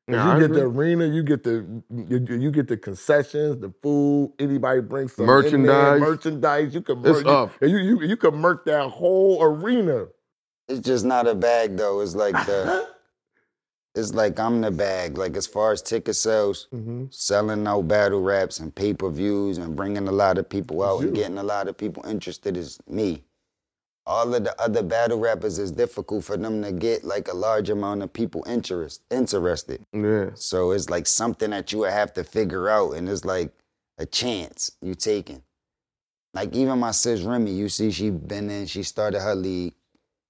'Cause 0.09 0.23
Yeah, 0.25 0.31
I 0.31 0.35
you 0.35 0.41
get 0.41 0.53
the 0.53 0.61
arena, 0.63 1.05
you 1.07 1.23
get 1.23 1.43
the 1.43 1.83
you, 1.91 2.19
you 2.37 2.51
get 2.51 2.67
the 2.69 2.77
concessions, 2.77 3.61
the 3.61 3.73
food. 3.83 4.33
Anybody 4.39 4.81
brings 4.81 5.13
some 5.13 5.25
in 5.43 5.63
there, 5.63 5.93
Merchandise. 5.95 6.01
merchandise. 6.01 6.75
You 6.75 6.81
can 6.81 6.99
It's 7.03 7.23
merch, 7.23 7.27
up. 7.27 7.51
You, 7.61 7.77
you 7.77 8.01
you 8.03 8.17
can 8.17 8.35
merch 8.35 8.61
that 8.65 8.89
whole 8.89 9.43
arena. 9.43 10.07
It's 10.69 10.81
just 10.81 11.05
not 11.05 11.27
a 11.27 11.35
bag 11.35 11.77
though. 11.77 12.01
It's 12.01 12.15
like 12.15 12.35
the 12.45 12.87
it's 13.95 14.13
like 14.13 14.39
I'm 14.39 14.61
the 14.61 14.71
bag. 14.71 15.17
Like 15.17 15.37
as 15.37 15.47
far 15.47 15.71
as 15.73 15.81
ticket 15.81 16.15
sales, 16.15 16.67
Mm-hmm. 16.73 17.05
selling 17.11 17.67
out 17.67 17.87
battle 17.87 18.21
raps 18.21 18.59
and 18.59 18.73
pay 18.75 18.93
per 18.93 19.09
views 19.09 19.57
and 19.59 19.75
bringing 19.75 20.07
a 20.07 20.13
lot 20.13 20.37
of 20.39 20.49
people 20.49 20.83
out 20.83 21.03
and 21.03 21.15
getting 21.15 21.37
a 21.39 21.43
lot 21.43 21.67
of 21.69 21.77
people 21.77 22.05
interested 22.07 22.57
is 22.57 22.79
me. 22.87 23.23
All 24.09 24.33
of 24.33 24.43
the 24.43 24.59
other 24.59 24.81
battle 24.81 25.19
rappers 25.19 25.59
is 25.59 25.71
difficult 25.71 26.23
for 26.25 26.35
them 26.35 26.63
to 26.63 26.71
get 26.71 27.03
like 27.03 27.27
a 27.27 27.35
large 27.35 27.69
amount 27.69 28.01
of 28.01 28.11
people 28.11 28.43
interest 28.47 29.03
interested. 29.11 29.85
Yeah. 29.93 30.31
So 30.33 30.71
it's 30.71 30.89
like 30.89 31.05
something 31.05 31.51
that 31.51 31.71
you 31.71 31.79
would 31.79 31.91
have 31.91 32.11
to 32.13 32.23
figure 32.23 32.69
out, 32.69 32.93
and 32.93 33.07
it's 33.07 33.23
like 33.23 33.53
a 33.99 34.07
chance 34.07 34.71
you 34.81 34.95
taking. 34.95 35.43
Like 36.33 36.55
even 36.55 36.79
my 36.79 36.89
sis 36.89 37.21
Remy, 37.21 37.51
you 37.51 37.69
see, 37.69 37.91
she 37.91 38.09
been 38.09 38.49
in, 38.49 38.65
she 38.65 38.81
started 38.81 39.19
her 39.21 39.35
league, 39.35 39.75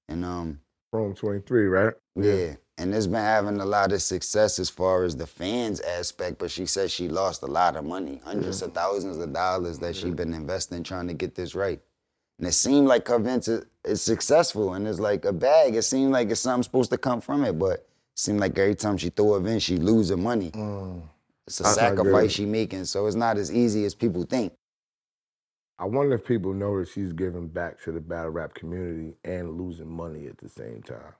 and 0.09 0.25
um, 0.25 0.59
Chrome 0.91 1.15
23, 1.15 1.67
right? 1.67 1.93
yeah. 2.17 2.55
And 2.77 2.93
it's 2.93 3.07
been 3.07 3.15
having 3.15 3.59
a 3.59 3.65
lot 3.65 3.91
of 3.91 4.01
success 4.01 4.57
as 4.59 4.69
far 4.69 5.03
as 5.03 5.15
the 5.15 5.27
fans 5.27 5.81
aspect, 5.81 6.37
but 6.37 6.51
she 6.51 6.65
says 6.65 6.91
she 6.91 7.09
lost 7.09 7.43
a 7.43 7.47
lot 7.47 7.75
of 7.75 7.83
money, 7.85 8.21
100s 8.25 8.61
of 8.61 8.73
thousands 8.73 9.17
of 9.17 9.33
dollars 9.33 9.79
that 9.79 9.95
she 9.95 10.09
been 10.11 10.33
investing 10.33 10.83
trying 10.83 11.07
to 11.07 11.13
get 11.13 11.35
this 11.35 11.55
right. 11.55 11.81
And 12.39 12.47
it 12.47 12.53
seemed 12.53 12.87
like 12.87 13.07
her 13.09 13.17
event 13.17 13.49
is, 13.49 13.65
is 13.85 14.03
successful 14.03 14.75
and 14.75 14.87
it's 14.87 14.99
like 15.01 15.25
a 15.25 15.33
bag. 15.33 15.75
It 15.75 15.83
seemed 15.83 16.13
like 16.13 16.31
it's 16.31 16.41
something 16.41 16.63
supposed 16.63 16.91
to 16.91 16.99
come 16.99 17.21
from 17.21 17.45
it, 17.45 17.59
but 17.59 17.73
it 17.79 17.89
seemed 18.17 18.41
like 18.41 18.57
every 18.59 18.75
time 18.75 18.97
she 18.97 19.09
throw 19.11 19.35
a 19.35 19.39
event, 19.39 19.63
she 19.63 19.77
losing 19.77 20.23
money. 20.23 20.55
It's 21.47 21.61
a 21.61 21.65
Mm. 21.65 21.75
That's 21.75 21.81
not 21.81 21.97
sacrifice 21.97 22.31
she 22.33 22.45
making, 22.45 22.85
so 22.85 23.07
it's 23.07 23.15
not 23.17 23.37
as 23.37 23.53
easy 23.53 23.85
as 23.85 23.95
people 23.95 24.23
think. 24.23 24.53
I 25.79 25.85
wonder 25.85 26.15
if 26.15 26.25
people 26.25 26.53
know 26.53 26.79
that 26.79 26.89
she's 26.89 27.13
giving 27.13 27.47
back 27.47 27.81
to 27.83 27.91
the 27.91 28.01
battle 28.01 28.31
rap 28.31 28.53
community 28.53 29.15
and 29.25 29.59
losing 29.59 29.89
money 29.89 30.27
at 30.27 30.37
the 30.37 30.49
same 30.49 30.83
time. 30.83 31.13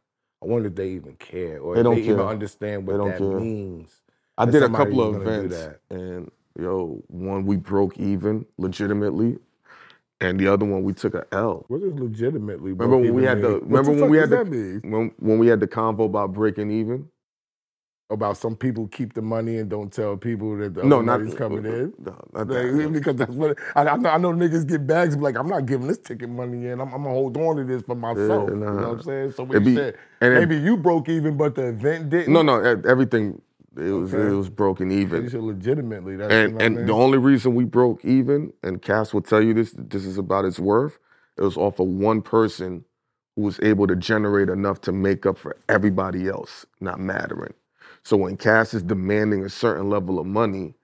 I 0.44 0.46
wonder 0.48 0.70
if 0.70 0.76
they 0.76 0.90
even 0.92 1.16
care 1.16 1.60
or 1.60 1.76
They 1.76 1.82
if 1.82 1.84
don't 1.84 1.96
they 1.96 2.02
even 2.04 2.20
understand 2.30 2.88
what 2.88 2.98
don't 2.98 3.10
that 3.12 3.18
care. 3.18 3.40
means. 3.40 4.02
I 4.38 4.46
did 4.46 4.64
a 4.64 4.70
couple 4.70 5.02
of 5.02 5.14
gonna 5.14 5.26
do 5.26 5.32
events, 5.32 5.56
and 5.90 6.32
yo, 6.60 7.04
one 7.08 7.46
we 7.46 7.58
broke 7.58 7.98
even 7.98 8.46
legitimately, 8.58 9.40
and 10.22 10.40
the 10.40 10.48
other 10.48 10.66
one 10.66 10.84
we 10.84 10.94
took 10.94 11.16
a 11.16 11.26
L. 11.34 11.66
What 11.68 11.82
is 11.84 11.94
legitimately? 11.94 12.74
Remember 12.74 12.98
when 12.98 13.14
we 13.14 13.24
had 13.24 13.42
the 13.42 13.50
mean? 13.50 13.60
Remember 13.62 13.96
the 13.96 14.02
when 14.02 14.10
we 14.12 14.18
had 14.18 14.30
the 14.30 14.82
when, 14.84 15.12
when 15.20 15.40
we 15.40 15.48
had 15.48 15.60
the 15.60 15.68
convo 15.68 16.06
about 16.06 16.34
breaking 16.34 16.72
even? 16.72 17.08
about 18.12 18.38
some 18.38 18.56
people 18.56 18.88
keep 18.88 19.14
the 19.14 19.22
money 19.22 19.58
and 19.58 19.70
don't 19.70 19.94
tell 19.94 20.18
people 20.18 20.58
that 20.58 20.74
the 20.76 20.84
no, 20.84 21.02
not 21.02 21.20
money's 21.20 21.36
coming 21.36 21.66
uh, 21.66 21.70
uh, 21.70 21.74
in. 21.74 21.94
No, 22.00 22.18
not 22.34 22.48
Like, 22.50 22.72
that. 22.74 22.90
because 22.94 23.16
that's 23.18 23.32
what 23.34 23.58
I, 23.76 23.84
I, 23.84 23.98
know, 23.98 24.10
I 24.10 24.18
know 24.18 24.34
niggas 24.34 24.68
get 24.68 24.88
bags 24.88 25.16
but 25.16 25.24
like 25.24 25.38
I'm 25.38 25.48
not 25.50 25.66
giving 25.68 25.88
this 25.88 26.00
ticket 26.00 26.30
money 26.30 26.68
in. 26.68 26.82
I'm, 26.82 26.94
I'm 26.94 27.04
gonna 27.04 27.10
hold 27.10 27.38
on 27.38 27.58
to 27.58 27.66
this 27.66 27.84
for 27.84 27.96
myself. 27.96 28.50
You 28.50 28.56
know 28.58 28.74
what. 28.76 28.86
I'm 28.86 29.04
saying? 29.04 29.34
So 29.34 29.48
you 29.52 29.60
be- 29.62 29.76
said, 29.76 29.98
and 30.22 30.34
it- 30.34 30.40
maybe 30.40 30.58
you 30.58 30.78
broke 30.78 31.10
even, 31.10 31.38
but 31.38 31.56
the 31.56 31.68
event 31.70 32.10
didn't. 32.10 32.34
No, 32.34 32.42
no, 32.42 32.62
everything 32.88 33.42
it 33.80 33.92
was 33.94 34.14
Okay. 34.14 34.18
it 34.18 34.36
was 34.38 34.50
broken 34.50 34.92
even. 34.92 35.34
legitimately. 35.34 36.18
That's, 36.18 36.42
you 36.44 36.52
And 36.52 36.56
I 36.60 36.64
and 36.64 36.76
mean? 36.76 36.88
the 36.88 36.94
only 36.94 37.20
reason 37.20 37.56
we 37.56 37.66
broke 37.66 38.06
even, 38.06 38.54
and 38.64 38.82
Cass 38.82 39.14
will 39.14 39.22
tell 39.22 39.42
you 39.44 39.54
this, 39.54 39.74
this 39.78 40.06
is 40.06 40.18
about 40.18 40.46
its 40.46 40.60
worth. 40.60 41.00
It 41.38 41.44
was 41.44 41.58
off 41.58 41.80
of 41.80 41.88
one 41.88 42.22
person 42.24 42.86
who 43.36 43.44
was 43.44 43.60
able 43.62 43.88
to 43.88 43.96
generate 43.96 44.50
enough 44.50 44.82
to 44.82 44.94
make 44.94 45.26
up 45.26 45.38
for 45.38 45.58
everybody 45.70 46.28
else 46.30 46.66
not 46.82 47.00
mattering. 47.00 47.54
So 48.04 48.18
when 48.18 48.38
Cass 48.38 48.74
is 48.74 48.84
demanding 48.84 49.46
a 49.46 49.50
certain 49.50 49.90
level 49.90 50.20
of 50.20 50.28
money, 50.28 50.76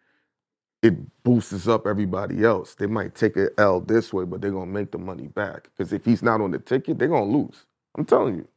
it 0.84 1.24
boosts 1.24 1.68
up 1.68 1.88
everybody 1.88 2.44
else. 2.46 2.76
They 2.76 2.88
might 2.88 3.16
take 3.16 3.38
an 3.38 3.50
L 3.58 3.82
this 3.82 4.14
way, 4.14 4.26
but 4.26 4.42
they're 4.42 4.52
gonna 4.52 4.72
make 4.72 4.92
the 4.92 5.00
money 5.00 5.28
back. 5.28 5.70
Because 5.78 5.94
if 5.94 6.06
he's 6.06 6.24
not 6.24 6.42
on 6.42 6.52
the 6.52 6.60
ticket, 6.60 7.00
they're 7.00 7.10
gonna 7.10 7.26
lose. 7.32 7.66
I'm 7.98 8.06
telling 8.06 8.36
you. 8.38 8.48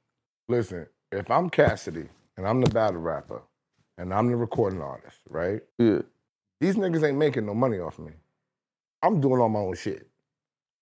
Listen, 0.49 0.87
if 1.13 1.31
I'm 1.31 1.51
Cassidy 1.51 2.09
and 2.37 2.47
I'm 2.47 2.61
the 2.61 2.71
battle 2.71 3.01
rapper 3.01 3.43
and 3.99 4.15
I'm 4.15 4.29
the 4.29 4.37
recording 4.37 4.81
artist, 4.81 5.19
right? 5.29 5.61
Yeah. 5.77 6.01
These 6.61 6.77
niggas 6.77 7.07
ain't 7.07 7.19
making 7.19 7.45
no 7.45 7.55
money 7.55 7.79
off 7.79 7.99
me. 7.99 8.13
I'm 9.03 9.21
doing 9.21 9.41
all 9.41 9.49
my 9.49 9.61
own 9.61 9.75
shit. 9.75 10.09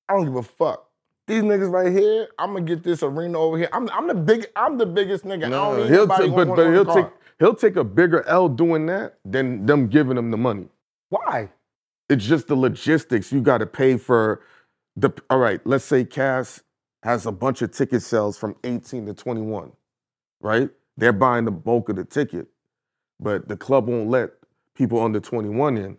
I 0.08 0.14
don't 0.14 0.24
give 0.24 0.36
a 0.36 0.42
fuck. 0.42 0.88
These 1.26 1.42
niggas 1.42 1.70
right 1.70 1.92
here, 1.92 2.28
I'm 2.38 2.52
gonna 2.52 2.64
get 2.64 2.84
this 2.84 3.02
arena 3.02 3.38
over 3.40 3.58
here. 3.58 3.68
I'm, 3.72 3.90
I'm 3.90 4.06
the 4.06 4.14
big, 4.14 4.46
I'm 4.54 4.78
the 4.78 4.86
biggest 4.86 5.24
nigga. 5.24 5.46
I 5.46 5.48
don't 5.48 5.88
he'll 5.88 6.06
take, 6.06 6.32
but, 6.32 6.54
but 6.54 6.72
he'll 6.72 6.84
take 6.84 7.06
he'll 7.40 7.54
take 7.54 7.74
a 7.74 7.82
bigger 7.82 8.24
L 8.28 8.48
doing 8.48 8.86
that 8.86 9.18
than 9.24 9.66
them 9.66 9.88
giving 9.88 10.16
him 10.16 10.30
the 10.30 10.36
money. 10.36 10.68
Why? 11.08 11.50
It's 12.08 12.24
just 12.24 12.46
the 12.46 12.54
logistics. 12.54 13.32
You 13.32 13.40
got 13.40 13.58
to 13.58 13.66
pay 13.66 13.96
for 13.96 14.42
the. 14.94 15.10
All 15.28 15.38
right, 15.38 15.60
let's 15.66 15.84
say 15.84 16.04
Cass 16.04 16.62
has 17.02 17.26
a 17.26 17.32
bunch 17.32 17.60
of 17.62 17.72
ticket 17.72 18.02
sales 18.02 18.38
from 18.38 18.56
18 18.64 19.06
to 19.06 19.14
21, 19.14 19.72
right? 20.40 20.70
They're 20.96 21.12
buying 21.12 21.44
the 21.44 21.50
bulk 21.50 21.88
of 21.88 21.96
the 21.96 22.04
ticket, 22.04 22.46
but 23.20 23.48
the 23.48 23.56
club 23.56 23.88
won't 23.88 24.08
let 24.10 24.30
people 24.74 25.00
under 25.02 25.20
21 25.20 25.76
in. 25.78 25.96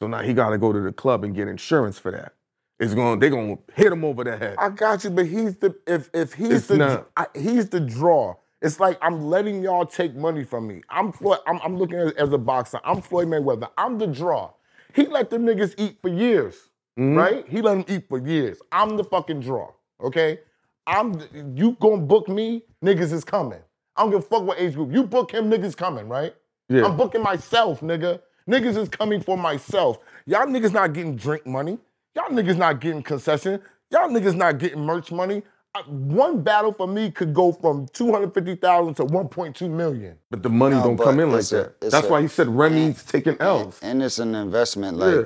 So 0.00 0.06
now 0.06 0.20
he 0.22 0.32
got 0.34 0.50
to 0.50 0.58
go 0.58 0.72
to 0.72 0.80
the 0.80 0.92
club 0.92 1.24
and 1.24 1.34
get 1.34 1.48
insurance 1.48 1.98
for 1.98 2.10
that. 2.12 2.34
It's 2.78 2.94
going. 2.94 3.18
They're 3.18 3.30
going 3.30 3.56
to 3.56 3.74
hit 3.74 3.92
him 3.92 4.04
over 4.04 4.22
the 4.24 4.36
head. 4.36 4.56
I 4.58 4.68
got 4.70 5.02
you, 5.04 5.10
but 5.10 5.26
he's 5.26 5.56
the 5.56 5.74
if 5.86 6.10
if 6.14 6.34
he's 6.34 6.50
It's 6.50 6.66
the 6.68 6.76
not. 6.76 7.10
I, 7.16 7.26
he's 7.34 7.68
the 7.70 7.80
draw. 7.80 8.36
It's 8.62 8.78
like 8.80 8.98
I'm 9.02 9.26
letting 9.26 9.62
y'all 9.62 9.86
take 9.86 10.14
money 10.14 10.44
from 10.44 10.68
me. 10.68 10.82
I'm 10.90 11.12
Floyd, 11.12 11.38
I'm, 11.46 11.60
I'm 11.64 11.76
looking 11.76 11.98
at 11.98 12.16
as 12.16 12.32
a 12.32 12.38
boxer. 12.38 12.80
I'm 12.84 13.00
Floyd 13.02 13.28
Mayweather. 13.28 13.70
I'm 13.78 13.98
the 13.98 14.06
draw. 14.06 14.52
He 14.94 15.06
let 15.06 15.30
them 15.30 15.44
niggas 15.44 15.74
eat 15.78 15.98
for 16.02 16.08
years, 16.08 16.70
Mhm. 16.98 17.16
right? 17.16 17.48
He 17.48 17.62
let 17.62 17.74
them 17.74 17.84
eat 17.88 18.08
for 18.08 18.18
years. 18.18 18.60
I'm 18.72 18.96
the 18.96 19.04
fucking 19.04 19.40
draw. 19.40 19.72
Okay, 20.02 20.38
I'm. 20.86 21.20
You 21.56 21.76
gonna 21.80 21.98
book 22.02 22.28
me? 22.28 22.62
Niggas 22.84 23.12
is 23.12 23.24
coming. 23.24 23.60
I 23.96 24.02
don't 24.02 24.10
give 24.12 24.20
a 24.20 24.22
fuck 24.22 24.44
what 24.44 24.60
age 24.60 24.74
group. 24.74 24.92
You 24.92 25.02
book 25.04 25.32
him, 25.32 25.50
niggas 25.50 25.76
coming, 25.76 26.08
right? 26.08 26.34
Yeah. 26.68 26.84
I'm 26.84 26.96
booking 26.96 27.22
myself, 27.22 27.80
nigga. 27.80 28.20
Niggas 28.48 28.76
is 28.76 28.88
coming 28.88 29.20
for 29.20 29.36
myself. 29.36 29.98
Y'all 30.26 30.46
niggas 30.46 30.72
not 30.72 30.92
getting 30.92 31.16
drink 31.16 31.46
money. 31.46 31.78
Y'all 32.14 32.28
niggas 32.30 32.56
not 32.56 32.80
getting 32.80 33.02
concession. 33.02 33.60
Y'all 33.90 34.08
niggas 34.08 34.34
not 34.34 34.58
getting 34.58 34.80
merch 34.84 35.10
money. 35.10 35.42
Uh, 35.74 35.82
One 35.84 36.42
battle 36.42 36.72
for 36.72 36.86
me 36.86 37.10
could 37.10 37.34
go 37.34 37.52
from 37.52 37.86
250,000 37.92 38.94
to 38.94 39.04
1.2 39.04 39.70
million. 39.70 40.16
But 40.30 40.42
the 40.42 40.48
money 40.48 40.76
No, 40.76 40.84
don't 40.84 40.98
come 40.98 41.20
in 41.20 41.30
like 41.32 41.44
a- 41.52 41.54
that. 41.54 41.80
That's 41.80 42.06
a- 42.06 42.10
why 42.10 42.22
he 42.22 42.28
said 42.28 42.48
Remy's 42.48 43.04
taking 43.04 43.36
L's. 43.40 43.78
And 43.82 44.02
it's 44.02 44.18
an 44.18 44.34
investment. 44.34 44.96
Like, 44.98 45.14
Yeah. 45.14 45.22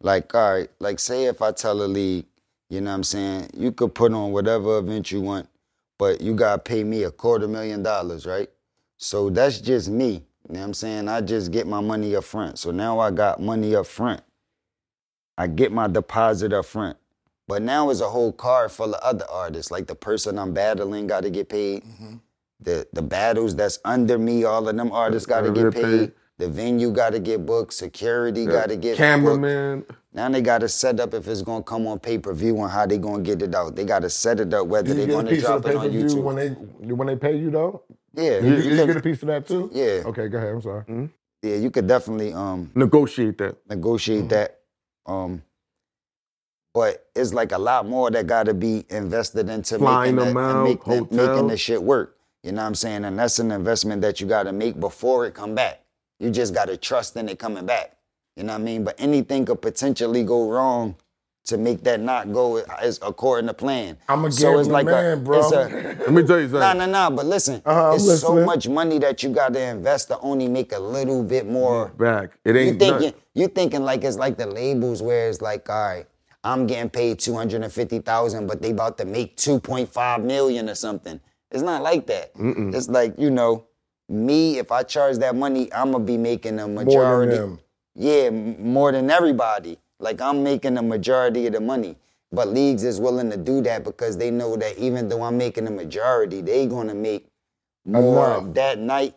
like, 0.00 0.34
all 0.34 0.52
right, 0.52 0.70
like 0.80 0.98
say 0.98 1.24
if 1.26 1.42
I 1.42 1.52
tell 1.52 1.82
a 1.82 1.86
league, 1.86 2.26
you 2.70 2.80
know 2.80 2.90
what 2.90 2.96
I'm 2.96 3.04
saying, 3.04 3.50
you 3.54 3.70
could 3.72 3.94
put 3.94 4.12
on 4.12 4.32
whatever 4.32 4.78
event 4.78 5.12
you 5.12 5.20
want, 5.20 5.48
but 5.98 6.20
you 6.20 6.34
gotta 6.34 6.58
pay 6.60 6.82
me 6.82 7.04
a 7.04 7.10
quarter 7.10 7.46
million 7.48 7.82
dollars, 7.82 8.26
right? 8.26 8.50
So 8.98 9.30
that's 9.30 9.60
just 9.60 9.88
me. 9.88 10.24
You 10.48 10.54
know 10.54 10.60
what 10.60 10.66
I'm 10.66 10.74
saying? 10.74 11.08
I 11.08 11.20
just 11.22 11.52
get 11.52 11.66
my 11.66 11.80
money 11.80 12.14
up 12.16 12.24
front. 12.24 12.58
So 12.58 12.70
now 12.70 12.98
I 13.00 13.10
got 13.10 13.40
money 13.40 13.74
up 13.74 13.86
front. 13.86 14.22
I 15.38 15.46
get 15.46 15.72
my 15.72 15.88
deposit 15.88 16.52
up 16.52 16.66
front. 16.66 16.96
But 17.48 17.62
now 17.62 17.90
it's 17.90 18.00
a 18.00 18.08
whole 18.08 18.32
card 18.32 18.72
full 18.72 18.94
of 18.94 19.00
other 19.02 19.26
artists. 19.30 19.70
Like 19.70 19.86
the 19.86 19.94
person 19.94 20.38
I'm 20.38 20.54
battling 20.54 21.06
gotta 21.06 21.30
get 21.30 21.48
paid. 21.48 21.84
Mm-hmm. 21.84 22.16
The 22.60 22.86
the 22.92 23.02
battles 23.02 23.56
that's 23.56 23.78
under 23.84 24.18
me, 24.18 24.44
all 24.44 24.68
of 24.68 24.76
them 24.76 24.92
artists 24.92 25.26
gotta 25.26 25.48
Gotta 25.50 25.70
get 25.70 25.74
get 25.74 25.82
paid. 25.82 26.00
paid. 26.00 26.12
The 26.38 26.48
venue 26.48 26.90
gotta 26.90 27.20
get 27.20 27.46
booked. 27.46 27.72
Security 27.74 28.44
gotta 28.46 28.74
get 28.76 28.92
booked. 28.92 28.98
cameraman. 28.98 29.84
Now 30.12 30.28
they 30.28 30.40
gotta 30.42 30.68
set 30.68 30.98
up 31.00 31.14
if 31.14 31.28
it's 31.28 31.42
gonna 31.42 31.62
come 31.62 31.86
on 31.86 31.98
pay 32.00 32.18
per 32.18 32.32
view 32.32 32.60
and 32.60 32.70
how 32.70 32.86
they 32.86 32.98
gonna 32.98 33.22
get 33.22 33.40
it 33.42 33.54
out. 33.54 33.76
They 33.76 33.84
gotta 33.84 34.10
set 34.10 34.40
it 34.40 34.52
up 34.52 34.66
whether 34.66 34.92
they 34.94 35.06
get 35.06 35.10
a 35.10 35.12
gonna 35.12 35.30
piece 35.30 35.44
of 35.44 35.46
drop 35.46 35.62
the 35.62 35.70
it 35.70 35.76
on 35.76 35.82
pay-per-view 35.90 36.04
YouTube. 36.18 36.22
when 36.22 36.36
they 36.36 36.48
when 36.94 37.06
they 37.06 37.16
pay 37.16 37.36
you 37.36 37.50
though? 37.50 37.82
yeah, 38.14 38.38
You, 38.40 38.46
you, 38.48 38.54
you 38.56 38.76
could- 38.76 38.86
get 38.88 38.96
a 38.96 39.00
piece 39.00 39.22
of 39.22 39.28
that 39.28 39.46
too? 39.46 39.70
yeah, 39.72 40.02
Okay, 40.06 40.28
go 40.28 40.38
ahead. 40.38 40.50
I'm 40.54 40.62
sorry. 40.62 41.10
yeah. 41.42 41.56
You 41.56 41.70
could 41.70 41.86
definitely 41.86 42.32
um 42.32 42.70
Negotiate 42.74 43.38
that. 43.38 43.56
negotiate 43.68 44.28
that. 44.30 44.60
Um, 45.06 45.42
but 46.72 47.06
it's 47.14 47.32
like 47.32 47.52
a 47.52 47.58
lot 47.58 47.86
more 47.86 48.10
that 48.10 48.26
got 48.26 48.46
to 48.46 48.54
be 48.54 48.84
invested 48.88 49.48
into 49.48 49.78
Flying 49.78 50.16
making, 50.16 50.34
them 50.34 50.34
the, 50.34 50.40
and 50.50 50.58
out, 50.58 50.64
make 50.64 51.12
making 51.12 51.46
the 51.46 51.56
shit 51.56 51.80
work. 51.80 52.16
You 52.42 52.50
know 52.52 52.62
what 52.62 52.66
I'm 52.68 52.74
saying? 52.74 53.04
And 53.04 53.16
that's 53.18 53.38
an 53.38 53.52
investment 53.52 54.02
that 54.02 54.20
you 54.20 54.26
got 54.26 54.42
to 54.44 54.52
make 54.52 54.80
before 54.80 55.24
it 55.26 55.34
come 55.34 55.54
back. 55.54 55.82
You 56.20 56.30
just 56.30 56.54
got 56.54 56.66
to 56.66 56.76
trust 56.76 57.16
in 57.16 57.28
it 57.28 57.38
coming 57.38 57.66
back. 57.66 57.96
You 58.36 58.44
know 58.44 58.52
what 58.54 58.60
I 58.60 58.64
mean? 58.64 58.84
But 58.84 58.96
anything 58.98 59.44
could 59.44 59.60
potentially 59.62 60.24
go 60.24 60.50
wrong 60.50 60.96
to 61.46 61.58
make 61.58 61.82
that 61.84 62.00
not 62.00 62.32
go 62.32 62.56
as 62.80 62.98
according 63.02 63.48
to 63.48 63.54
plan. 63.54 63.98
I'm 64.08 64.24
a 64.24 64.32
so 64.32 64.58
it's 64.58 64.68
like 64.68 64.86
man, 64.86 65.12
a, 65.12 65.16
bro. 65.20 65.40
It's 65.40 65.52
a, 65.52 65.68
Let 66.00 66.12
me 66.12 66.22
tell 66.22 66.40
you 66.40 66.46
something. 66.48 66.60
Nah, 66.60 66.72
nah, 66.72 66.86
nah. 66.86 67.10
But 67.10 67.26
listen, 67.26 67.60
Uh-huh, 67.66 67.90
I'm 67.90 67.94
it's 67.96 68.20
so 68.20 68.44
much 68.44 68.66
money 68.66 68.98
that 69.00 69.22
you 69.22 69.28
got 69.28 69.52
to 69.52 69.60
invest 69.60 70.08
to 70.08 70.18
only 70.20 70.48
make 70.48 70.72
a 70.72 70.78
little 70.78 71.22
bit 71.22 71.46
more. 71.46 71.88
Back. 71.88 72.38
It 72.44 72.54
You 72.54 72.60
ain't 72.62 72.78
thinking 72.78 73.00
nothing. 73.08 73.20
you 73.34 73.48
thinking 73.48 73.82
like 73.84 74.04
it's 74.04 74.16
like 74.16 74.38
the 74.38 74.46
labels 74.46 75.02
where 75.02 75.28
it's 75.28 75.42
like, 75.42 75.68
all 75.68 75.86
right, 75.86 76.06
I'm 76.44 76.66
getting 76.66 76.88
paid 76.90 77.18
two 77.18 77.34
hundred 77.34 77.62
and 77.62 77.72
fifty 77.72 77.98
thousand, 77.98 78.46
but 78.46 78.62
they 78.62 78.70
about 78.70 78.96
to 78.98 79.04
make 79.04 79.36
two 79.36 79.60
point 79.60 79.88
five 79.90 80.22
million 80.24 80.68
or 80.70 80.74
something. 80.74 81.20
It's 81.50 81.62
not 81.62 81.82
like 81.82 82.06
that. 82.06 82.32
It's 82.36 82.88
like 82.88 83.18
you 83.18 83.30
know, 83.30 83.66
me 84.08 84.58
if 84.58 84.70
I 84.70 84.82
charge 84.82 85.18
that 85.18 85.34
money, 85.34 85.72
I'm 85.72 85.92
gonna 85.92 86.04
be 86.04 86.16
making 86.16 86.58
a 86.58 86.68
majority. 86.68 87.58
Yeah, 87.94 88.30
more 88.30 88.92
than 88.92 89.10
everybody. 89.10 89.78
Like 89.98 90.20
I'm 90.20 90.42
making 90.42 90.76
a 90.76 90.82
majority 90.82 91.46
of 91.46 91.52
the 91.52 91.60
money. 91.60 91.96
But 92.32 92.48
leagues 92.48 92.82
is 92.82 93.00
willing 93.00 93.30
to 93.30 93.36
do 93.36 93.60
that 93.62 93.84
because 93.84 94.18
they 94.18 94.30
know 94.30 94.56
that 94.56 94.76
even 94.76 95.08
though 95.08 95.22
I'm 95.22 95.38
making 95.38 95.66
the 95.66 95.70
majority, 95.70 96.40
they 96.40 96.66
gonna 96.66 96.94
make 96.94 97.26
more 97.84 98.38
Enough. 98.38 98.54
that 98.54 98.78
night. 98.78 99.14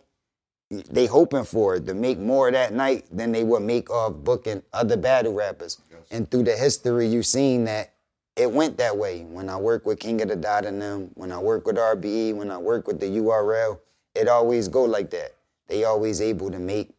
They 0.70 1.06
hoping 1.06 1.46
for 1.46 1.76
it 1.76 1.86
to 1.88 1.94
make 1.94 2.20
more 2.20 2.52
that 2.52 2.74
night 2.74 3.06
than 3.12 3.32
they 3.32 3.44
would 3.44 3.64
make 3.64 3.90
off 3.90 4.14
booking 4.14 4.62
other 4.74 4.98
battle 4.98 5.34
rappers. 5.34 5.80
And 6.12 6.30
through 6.30 6.44
the 6.44 6.56
history, 6.58 7.08
you've 7.08 7.26
seen 7.26 7.64
that 7.66 7.94
it 8.36 8.52
went 8.52 8.78
that 8.78 8.98
way. 8.98 9.24
When 9.24 9.50
I 9.50 9.58
work 9.58 9.86
with 9.86 10.00
King 10.00 10.22
of 10.22 10.28
the 10.28 10.36
Dot 10.36 10.66
and 10.66 10.82
them, 10.82 11.10
when 11.16 11.32
I 11.32 11.40
work 11.40 11.66
with 11.66 11.78
RBE, 11.78 12.36
when 12.36 12.52
I 12.52 12.58
work 12.58 12.86
with 12.86 13.00
the 13.00 13.08
URL, 13.08 13.80
it 14.18 14.28
always 14.28 14.68
go 14.68 14.84
like 14.84 15.10
that. 15.12 15.36
They 15.68 15.84
always 15.84 16.22
able 16.22 16.50
to 16.52 16.60
make 16.60 16.94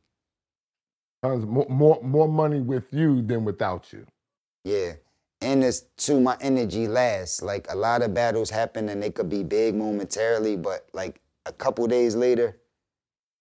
more, 1.23 1.67
more 1.69 2.01
more 2.03 2.29
money 2.29 2.61
with 2.61 2.93
you 2.93 3.23
than 3.23 3.45
without 3.45 3.93
you. 3.93 4.07
Yeah. 4.65 4.93
And 5.41 5.63
it's 5.63 5.81
to 6.07 6.21
my 6.21 6.37
energy 6.41 6.89
lasts. 6.89 7.43
Like 7.43 7.67
a 7.71 7.77
lot 7.77 8.03
of 8.03 8.13
battles 8.15 8.51
happen 8.51 8.89
and 8.89 9.03
they 9.03 9.11
could 9.11 9.29
be 9.29 9.43
big 9.43 9.75
momentarily, 9.75 10.57
but 10.57 10.89
like 10.93 11.21
a 11.47 11.53
couple 11.53 11.87
days 11.87 12.15
later, 12.17 12.59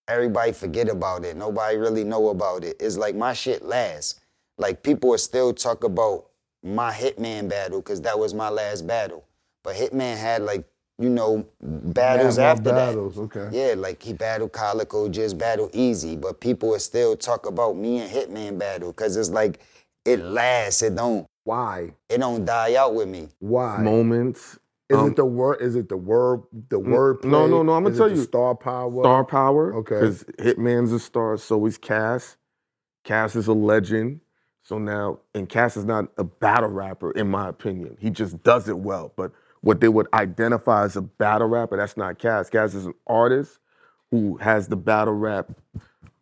everybody 0.06 0.52
forget 0.52 0.88
about 0.88 1.24
it. 1.24 1.36
Nobody 1.36 1.76
really 1.76 2.04
know 2.04 2.28
about 2.28 2.64
it. 2.64 2.76
It's 2.80 2.96
like 2.96 3.16
my 3.16 3.32
shit 3.32 3.64
lasts. 3.64 4.20
Like 4.56 4.82
people 4.82 5.12
are 5.12 5.18
still 5.18 5.52
talk 5.52 5.84
about 5.84 6.26
my 6.62 6.92
Hitman 6.92 7.48
battle, 7.48 7.80
because 7.80 8.00
that 8.02 8.18
was 8.18 8.34
my 8.34 8.48
last 8.48 8.86
battle. 8.86 9.24
But 9.62 9.76
Hitman 9.76 10.16
had 10.16 10.42
like, 10.42 10.64
you 10.98 11.10
know, 11.10 11.46
battles 11.62 12.38
Yeah, 12.38 12.38
more 12.38 12.56
after 12.56 12.72
that. 12.72 12.98
battles, 12.98 13.18
okay. 13.18 13.50
Yeah, 13.50 13.74
like 13.76 14.02
he 14.02 14.12
battled 14.14 14.52
Calicoe, 14.54 15.08
just 15.10 15.38
battle 15.38 15.70
easy. 15.72 16.16
But 16.16 16.40
people 16.40 16.70
will 16.70 16.80
still 16.80 17.16
talk 17.16 17.46
about 17.46 17.76
me 17.76 18.00
and 18.00 18.10
Hitman 18.10 18.58
battle 18.58 18.92
because 18.92 19.16
it's 19.16 19.30
like 19.30 19.60
it 20.04 20.20
lasts. 20.20 20.82
It 20.82 20.96
don't 20.96 21.26
Why? 21.44 21.94
it 22.10 22.18
don't 22.18 22.44
die 22.44 22.76
out 22.76 22.94
with 22.94 23.08
me. 23.08 23.28
Why? 23.40 23.94
Moments. 23.94 24.58
Is 24.90 25.02
Um, 25.02 25.04
it 25.04 25.16
the 25.16 25.24
word? 25.26 25.62
Is 25.62 25.76
it 25.76 25.88
the 25.88 25.96
word? 25.98 26.42
The 26.70 26.78
N- 26.86 27.00
word? 27.00 27.18
no, 27.24 27.46
no, 27.46 27.62
no, 27.62 27.74
I'ma 27.74 27.90
Is 27.90 27.98
it 27.98 28.06
tell 28.06 28.10
the 28.10 28.16
you. 28.16 28.16
Star 28.16 28.54
power. 28.56 29.04
Star 29.04 29.24
power. 29.24 29.78
Okay. 29.78 29.94
Because 29.94 30.24
Hitman's 30.38 30.92
a 30.92 31.00
star, 31.00 31.36
so 31.38 31.66
is 31.66 31.78
Cass. 31.78 32.36
Cass 33.04 33.36
is 33.36 33.46
a 33.48 33.52
legend. 33.54 34.20
So 34.62 34.78
now, 34.78 35.20
and 35.34 35.48
Cass 35.48 35.76
is 35.76 35.84
not 35.84 36.06
a 36.18 36.24
battle 36.24 36.70
rapper, 36.70 37.12
in 37.12 37.28
my 37.30 37.48
opinion. 37.48 37.96
He 38.00 38.10
just 38.10 38.42
does 38.42 38.68
it 38.68 38.78
well. 38.78 39.12
But 39.16 39.32
what 39.60 39.80
they 39.80 39.88
would 39.88 40.08
identify 40.14 40.84
as 40.84 40.96
a 40.96 41.02
battle 41.02 41.48
rapper, 41.48 41.76
that's 41.76 41.96
not 41.96 42.18
Cass. 42.18 42.50
Cass 42.50 42.74
is 42.74 42.86
an 42.86 42.94
artist 43.06 43.58
who 44.10 44.36
has 44.38 44.68
the 44.68 44.76
battle 44.76 45.14
rap 45.14 45.50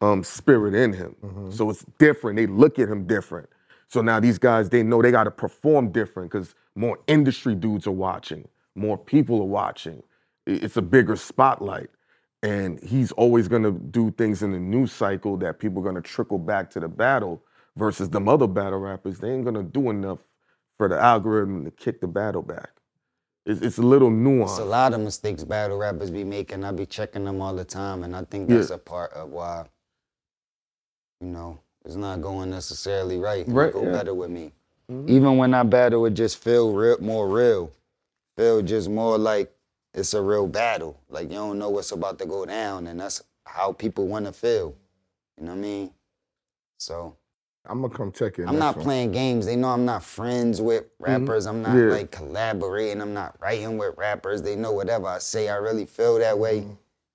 um, 0.00 0.24
spirit 0.24 0.74
in 0.74 0.92
him. 0.92 1.16
Mm-hmm. 1.24 1.50
So 1.50 1.70
it's 1.70 1.84
different. 1.98 2.36
They 2.36 2.46
look 2.46 2.78
at 2.78 2.88
him 2.88 3.06
different. 3.06 3.48
So 3.88 4.02
now 4.02 4.20
these 4.20 4.38
guys, 4.38 4.70
they 4.70 4.82
know 4.82 5.02
they 5.02 5.10
got 5.10 5.24
to 5.24 5.30
perform 5.30 5.92
different 5.92 6.30
because 6.30 6.54
more 6.74 6.98
industry 7.06 7.54
dudes 7.54 7.86
are 7.86 7.92
watching, 7.92 8.48
more 8.74 8.98
people 8.98 9.40
are 9.40 9.46
watching. 9.46 10.02
It's 10.46 10.76
a 10.76 10.82
bigger 10.82 11.16
spotlight. 11.16 11.90
And 12.42 12.82
he's 12.84 13.12
always 13.12 13.48
gonna 13.48 13.72
do 13.72 14.12
things 14.12 14.42
in 14.42 14.52
the 14.52 14.60
news 14.60 14.92
cycle 14.92 15.36
that 15.38 15.58
people 15.58 15.82
are 15.82 15.84
gonna 15.84 16.02
trickle 16.02 16.38
back 16.38 16.70
to 16.70 16.80
the 16.80 16.88
battle 16.88 17.42
versus 17.76 18.10
them 18.10 18.28
other 18.28 18.46
battle 18.46 18.78
rappers. 18.78 19.18
They 19.18 19.32
ain't 19.32 19.44
gonna 19.44 19.64
do 19.64 19.90
enough 19.90 20.20
for 20.76 20.88
the 20.88 21.00
algorithm 21.00 21.64
to 21.64 21.72
kick 21.72 22.00
the 22.00 22.08
battle 22.08 22.42
back. 22.42 22.70
It's, 23.46 23.60
it's 23.62 23.78
a 23.78 23.82
little 23.82 24.10
nuance. 24.10 24.52
It's 24.52 24.60
a 24.60 24.64
lot 24.64 24.92
of 24.92 25.00
mistakes 25.00 25.44
battle 25.44 25.78
rappers 25.78 26.10
be 26.10 26.24
making. 26.24 26.64
I 26.64 26.72
be 26.72 26.84
checking 26.84 27.24
them 27.24 27.40
all 27.40 27.54
the 27.54 27.64
time, 27.64 28.02
and 28.02 28.14
I 28.14 28.24
think 28.24 28.50
Yeah. 28.50 28.56
that's 28.56 28.70
a 28.70 28.78
part 28.78 29.12
of 29.12 29.30
why, 29.30 29.66
you 31.20 31.28
know, 31.28 31.60
it's 31.84 31.94
not 31.94 32.20
going 32.20 32.50
necessarily 32.50 33.18
right. 33.18 33.44
Right, 33.46 33.72
go 33.72 33.84
yeah. 33.84 33.92
better 33.92 34.14
with 34.14 34.30
me. 34.30 34.52
Mm-hmm. 34.90 35.10
Even 35.10 35.36
when 35.36 35.54
I 35.54 35.62
battle, 35.62 36.04
it 36.06 36.14
just 36.14 36.38
feel 36.38 36.72
real, 36.72 36.98
more 37.00 37.28
real. 37.28 37.70
Feel 38.36 38.62
just 38.62 38.88
more 38.88 39.16
like 39.16 39.52
it's 39.94 40.12
a 40.14 40.20
real 40.20 40.46
battle. 40.48 41.00
Like 41.08 41.30
you 41.30 41.36
don't 41.36 41.58
know 41.58 41.70
what's 41.70 41.92
about 41.92 42.18
to 42.18 42.26
go 42.26 42.44
down, 42.44 42.88
and 42.88 42.98
that's 43.00 43.22
how 43.44 43.72
people 43.72 44.08
want 44.08 44.26
to 44.26 44.32
feel. 44.32 44.74
You 45.38 45.44
know 45.46 45.52
what 45.52 45.58
I 45.58 45.60
mean? 45.62 45.90
So 46.78 47.16
I'm 47.68 47.82
gonna 47.82 47.94
come 47.94 48.12
check 48.12 48.38
it. 48.38 48.46
I'm 48.48 48.58
not 48.58 48.78
playing 48.78 49.12
games. 49.12 49.46
They 49.46 49.56
know 49.56 49.68
I'm 49.68 49.84
not 49.84 50.02
friends 50.02 50.60
with 50.60 50.84
mm-hmm. 50.84 51.04
rappers. 51.04 51.46
I'm 51.46 51.62
not 51.62 51.76
Yeah. 51.76 51.90
like 51.90 52.10
collaborating. 52.10 53.00
I'm 53.00 53.14
not 53.14 53.36
writing 53.40 53.78
with 53.78 53.96
rappers. 53.96 54.42
They 54.42 54.56
know 54.56 54.72
whatever 54.72 55.06
I 55.06 55.18
say, 55.18 55.48
I 55.48 55.56
really 55.56 55.86
feel 55.86 56.18
that 56.18 56.38
way. 56.38 56.60
Mm-hmm. 56.60 56.70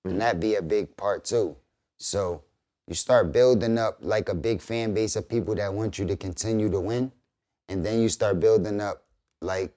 And 0.05 0.13
mm-hmm. 0.13 0.19
that 0.19 0.39
be 0.39 0.55
a 0.55 0.61
big 0.61 0.95
part 0.97 1.23
too. 1.23 1.55
So 1.97 2.43
you 2.87 2.95
start 2.95 3.31
building 3.31 3.77
up 3.77 3.99
like 4.01 4.29
a 4.29 4.35
big 4.35 4.61
fan 4.61 4.93
base 4.93 5.15
of 5.15 5.29
people 5.29 5.55
that 5.55 5.73
want 5.73 5.99
you 5.99 6.05
to 6.07 6.17
continue 6.17 6.69
to 6.69 6.79
win. 6.79 7.11
And 7.69 7.85
then 7.85 8.01
you 8.01 8.09
start 8.09 8.39
building 8.39 8.81
up 8.81 9.03
like 9.41 9.73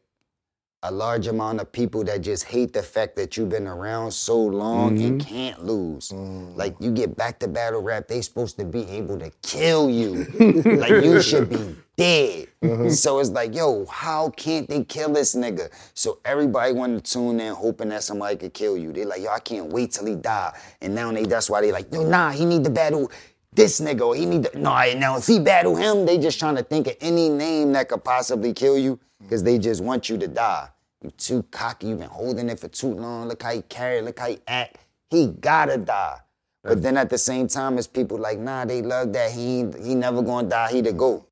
a 0.85 0.90
large 0.90 1.27
amount 1.28 1.61
of 1.61 1.73
people 1.73 2.05
that 2.05 2.20
just 2.20 2.44
hate 2.44 2.74
the 2.74 2.82
fact 2.82 3.16
that 3.16 3.36
you've 3.36 3.48
been 3.48 3.66
around 3.66 4.12
so 4.12 4.39
long 4.39 4.98
and 5.01 5.19
mm-hmm. 5.19 5.35
can't 5.35 5.65
lose. 5.65 6.11
Mm. 6.11 6.55
Like 6.56 6.77
you 6.78 6.93
get 6.93 7.16
back 7.16 7.39
to 7.39 7.48
battle 7.48 7.81
rap, 7.81 8.06
they 8.06 8.20
supposed 8.20 8.59
to 8.59 8.66
be 8.66 8.86
able 8.90 9.19
to 9.19 9.31
kill 9.40 9.89
you. 9.89 10.24
like 10.62 10.90
you 10.90 11.23
should 11.23 11.48
be 11.48 11.74
dead. 11.97 12.48
Uh-huh. 12.62 12.90
So 12.90 13.19
it's 13.19 13.31
like, 13.31 13.55
yo, 13.55 13.86
how 13.86 14.28
can't 14.31 14.69
they 14.69 14.85
kill 14.85 15.11
this 15.11 15.35
nigga? 15.35 15.70
So 15.94 16.19
everybody 16.23 16.74
wanted 16.74 17.02
to 17.02 17.12
tune 17.12 17.40
in 17.40 17.55
hoping 17.55 17.89
that 17.89 18.02
somebody 18.02 18.36
could 18.36 18.52
kill 18.52 18.77
you. 18.77 18.93
They 18.93 19.06
like, 19.06 19.23
yo, 19.23 19.31
I 19.31 19.40
can't 19.40 19.73
wait 19.73 19.93
till 19.93 20.05
he 20.05 20.16
die. 20.16 20.55
And 20.82 20.94
now 20.94 21.11
they 21.12 21.24
that's 21.24 21.48
why 21.48 21.62
they 21.62 21.73
like, 21.73 21.90
yo, 21.90 22.06
nah, 22.06 22.31
he 22.31 22.44
need 22.44 22.62
to 22.65 22.70
battle 22.70 23.11
this 23.55 23.81
nigga 23.81 24.16
he 24.16 24.27
need 24.27 24.43
to 24.43 24.59
no 24.59 24.73
I 24.73 24.94
now 24.94 25.16
if 25.16 25.28
he 25.28 25.39
battle 25.39 25.77
him, 25.77 26.05
they 26.05 26.19
just 26.19 26.39
trying 26.40 26.56
to 26.56 26.62
think 26.62 26.89
of 26.89 26.97
any 27.01 27.28
name 27.28 27.73
that 27.73 27.89
could 27.89 28.02
possibly 28.02 28.52
kill 28.52 28.77
you 28.77 28.98
because 29.23 29.43
they 29.43 29.59
just 29.59 29.81
want 29.81 30.09
you 30.09 30.19
to 30.19 30.28
die. 30.28 30.69
You 31.05 31.10
too 31.18 31.43
cocky, 31.51 31.89
You've 31.89 31.98
been 31.98 32.09
holding 32.09 32.48
it 32.48 32.59
for 32.59 32.68
too 32.68 32.94
long. 32.94 33.28
Look 33.28 33.43
how 33.43 33.52
he 33.52 33.60
carry, 33.62 34.01
look 34.01 34.18
how 34.18 34.28
he 34.28 34.39
act. 34.48 34.78
He 35.10 35.26
gotta 35.28 35.76
die. 35.76 36.18
But 36.62 36.82
then 36.82 36.97
at 36.97 37.10
the 37.10 37.18
same 37.18 37.47
time, 37.47 37.76
it's 37.76 37.86
people 37.86 38.16
like, 38.16 38.39
nah, 38.39 38.64
they 38.64 38.81
love 38.81 39.12
that. 39.12 39.31
He 39.32 39.66
he 39.85 39.94
never 39.94 40.22
gonna 40.22 40.48
die, 40.48 40.72
he 40.72 40.81
the 40.81 40.94
GOAT. 40.94 41.28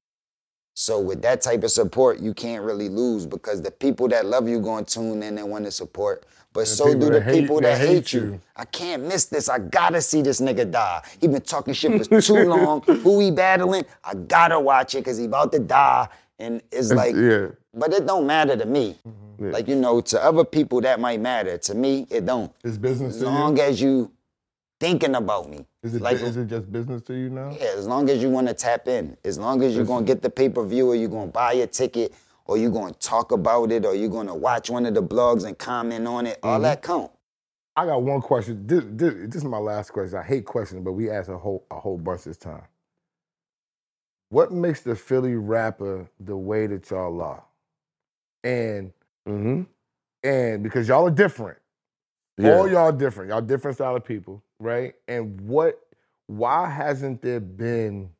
So 0.74 1.01
with 1.01 1.23
that 1.23 1.40
type 1.40 1.65
of 1.65 1.70
support, 1.70 2.20
you 2.20 2.35
can't 2.35 2.62
really 2.62 2.90
lose 2.90 3.24
because 3.24 3.62
the 3.62 3.70
people 3.70 4.09
that 4.09 4.27
love 4.27 4.47
you 4.47 4.61
gonna 4.61 4.85
tune 4.85 5.23
in 5.23 5.39
and 5.39 5.49
want 5.51 5.65
to 5.65 5.70
support. 5.70 6.27
But 6.53 6.69
so 6.69 6.93
do 6.93 7.09
the 7.09 7.23
hate- 7.23 7.40
people 7.40 7.57
that 7.62 7.78
that, 7.78 7.78
hate 7.78 7.94
hate 7.94 8.12
you. 8.12 8.20
you. 8.20 8.40
I 8.55 8.66
can't 8.66 9.05
miss 9.05 9.24
this. 9.24 9.49
I 9.49 9.59
gotta 9.59 10.03
see 10.03 10.20
this 10.20 10.39
nigga 10.39 10.70
die. 10.70 11.03
He 11.19 11.28
been 11.28 11.40
talking 11.40 11.73
shit 11.73 12.07
for 12.07 12.20
too 12.20 12.44
long. 12.49 12.82
Who 12.82 13.20
he 13.20 13.31
battling? 13.31 13.86
I 14.05 14.12
gotta 14.15 14.61
watch 14.61 14.94
it 14.94 14.99
because 14.99 15.16
he 15.16 15.24
about 15.24 15.51
to 15.53 15.61
die. 15.61 16.09
And 16.39 16.61
it's 16.70 16.93
like, 16.93 17.15
yeah. 17.16 17.49
But 17.74 17.93
it 17.93 18.07
don't 18.07 18.27
matter 18.27 18.57
to 18.57 18.66
me. 18.66 18.97
Mm-hmm. 19.07 19.51
Like 19.51 19.69
you 19.69 19.77
know, 19.77 20.01
to 20.01 20.23
other 20.23 20.44
people 20.44 20.81
that 20.82 21.01
might 21.01 21.20
matter. 21.20 21.59
To 21.59 21.74
me, 21.74 22.07
it 22.11 22.27
don't. 22.27 22.53
It's 22.65 22.78
business 22.78 23.16
As 23.16 23.20
to 23.23 23.27
long 23.27 23.57
you. 23.57 23.62
as 23.62 23.81
you 23.81 24.12
thinking 24.81 25.15
about 25.15 25.49
me. 25.49 25.66
Is 25.82 25.94
it 25.94 26.03
like 26.03 26.20
is 26.20 26.36
it 26.36 26.49
just 26.49 26.70
business 26.73 27.03
to 27.03 27.15
you 27.15 27.31
now? 27.31 27.51
yeah, 27.61 27.73
as 27.77 27.86
long 27.86 28.09
as 28.11 28.23
you 28.23 28.31
want 28.31 28.49
to 28.49 28.55
tap 28.55 28.89
in, 28.89 29.16
as 29.24 29.39
long 29.39 29.62
as 29.62 29.74
you're 29.74 29.85
gonna 29.85 30.07
get 30.07 30.23
the 30.23 30.31
pay 30.31 30.49
per 30.49 30.65
view, 30.65 30.89
or 30.90 30.94
you're 30.94 31.09
gonna 31.09 31.31
buy 31.31 31.55
a 31.55 31.66
ticket, 31.66 32.15
or 32.47 32.57
you're 32.59 32.70
gonna 32.70 32.94
talk 32.94 33.32
about 33.32 33.73
it, 33.73 33.85
or 33.85 33.94
you're 33.94 34.11
gonna 34.11 34.35
watch 34.35 34.70
one 34.70 34.86
of 34.86 34.94
the 34.94 35.03
blogs 35.03 35.44
and 35.44 35.59
comment 35.59 36.07
on 36.07 36.27
it, 36.27 36.39
all 36.43 36.61
that 36.61 36.82
count. 36.82 37.11
I 37.74 37.86
got 37.86 38.03
one 38.03 38.20
question. 38.20 38.66
This, 38.66 38.85
this, 38.86 39.15
this 39.28 39.36
is 39.36 39.44
my 39.44 39.59
last 39.59 39.93
question. 39.93 40.19
I 40.19 40.23
hate 40.23 40.44
questions, 40.44 40.85
but 40.85 40.93
we 40.93 41.11
ask 41.11 41.28
a 41.28 41.39
whole 41.39 41.65
a 41.70 41.77
whole 41.81 41.99
bunch 41.99 42.24
this 42.24 42.36
time. 42.36 42.62
What 44.31 44.53
makes 44.53 44.81
the 44.82 44.97
Philly 44.97 45.35
rapper 45.36 46.09
the 46.20 46.36
way 46.36 46.66
that 46.66 46.89
y'all 46.90 47.20
are? 47.23 47.44
And 48.44 48.93
Mm-hmm. 49.28 49.62
and 50.24 50.62
because 50.62 50.89
y'all 50.89 51.06
are 51.06 51.10
different. 51.12 51.59
Yeah. 52.39 52.56
All 52.56 52.69
y'all 52.70 52.93
different. 52.93 53.31
Y'all 53.31 53.40
different 53.43 53.77
style 53.77 53.97
of 53.97 54.05
people, 54.05 54.43
right? 54.60 54.94
And 55.09 55.40
what 55.43 55.81
why 56.27 56.69
hasn't 56.70 57.23
there 57.23 57.40
been 57.40 58.10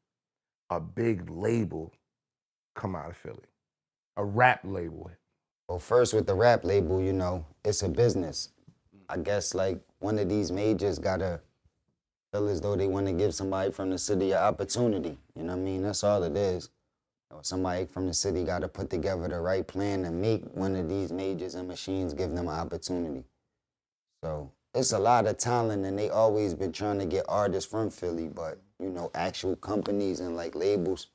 a 0.71 0.81
big 0.81 1.31
label 1.31 1.93
come 2.75 2.97
out 2.97 3.11
of 3.11 3.17
Philly? 3.17 3.39
A 4.17 4.25
rap 4.25 4.61
label. 4.65 5.11
Well, 5.69 5.81
first 5.81 6.15
with 6.15 6.27
the 6.27 6.35
rap 6.35 6.65
label, 6.65 7.01
you 7.03 7.13
know, 7.15 7.47
it's 7.65 7.83
a 7.83 7.89
business. 7.91 8.51
I 9.09 9.19
guess 9.19 9.55
like 9.55 9.81
one 10.01 10.19
of 10.19 10.29
these 10.29 10.53
majors 10.53 10.99
gotta 10.99 11.41
feel 12.33 12.49
as 12.49 12.61
though 12.61 12.77
they 12.77 12.89
want 12.89 13.07
to 13.07 13.13
give 13.15 13.35
somebody 13.35 13.73
from 13.73 13.91
the 13.91 13.99
city 13.99 14.33
an 14.33 14.39
opportunity. 14.39 15.19
You 15.37 15.45
know 15.45 15.55
what 15.55 15.61
I 15.61 15.65
mean? 15.65 15.83
That's 15.83 16.05
all 16.05 16.23
it 16.25 16.37
is. 16.37 16.71
Or 17.33 17.43
somebody 17.43 17.87
from 17.87 18.07
the 18.07 18.15
city 18.15 18.45
gotta 18.45 18.69
put 18.69 18.91
together 18.91 19.27
the 19.27 19.41
right 19.41 19.67
plan 19.67 20.03
to 20.03 20.11
make 20.11 20.45
one 20.55 20.77
of 20.77 20.89
these 20.89 21.11
majors 21.11 21.55
and 21.55 21.67
machines 21.67 22.13
give 22.13 22.31
them 22.31 22.47
an 22.47 22.55
opportunity. 22.55 23.25
So 24.23 24.53
it's 24.75 24.93
a 24.93 24.99
lot 24.99 25.27
of 25.27 25.39
talent, 25.39 25.85
and 25.85 25.99
they 25.99 26.11
always 26.11 26.55
been 26.55 26.73
trying 26.73 26.99
to 26.99 27.07
get 27.07 27.25
artists 27.29 27.71
from 27.71 27.91
Philly, 27.91 28.29
but 28.29 28.59
you 28.79 28.91
know, 28.91 29.11
actual 29.15 29.57
companies 29.57 30.21
and 30.21 30.37
like 30.37 30.55
labels, 30.55 31.09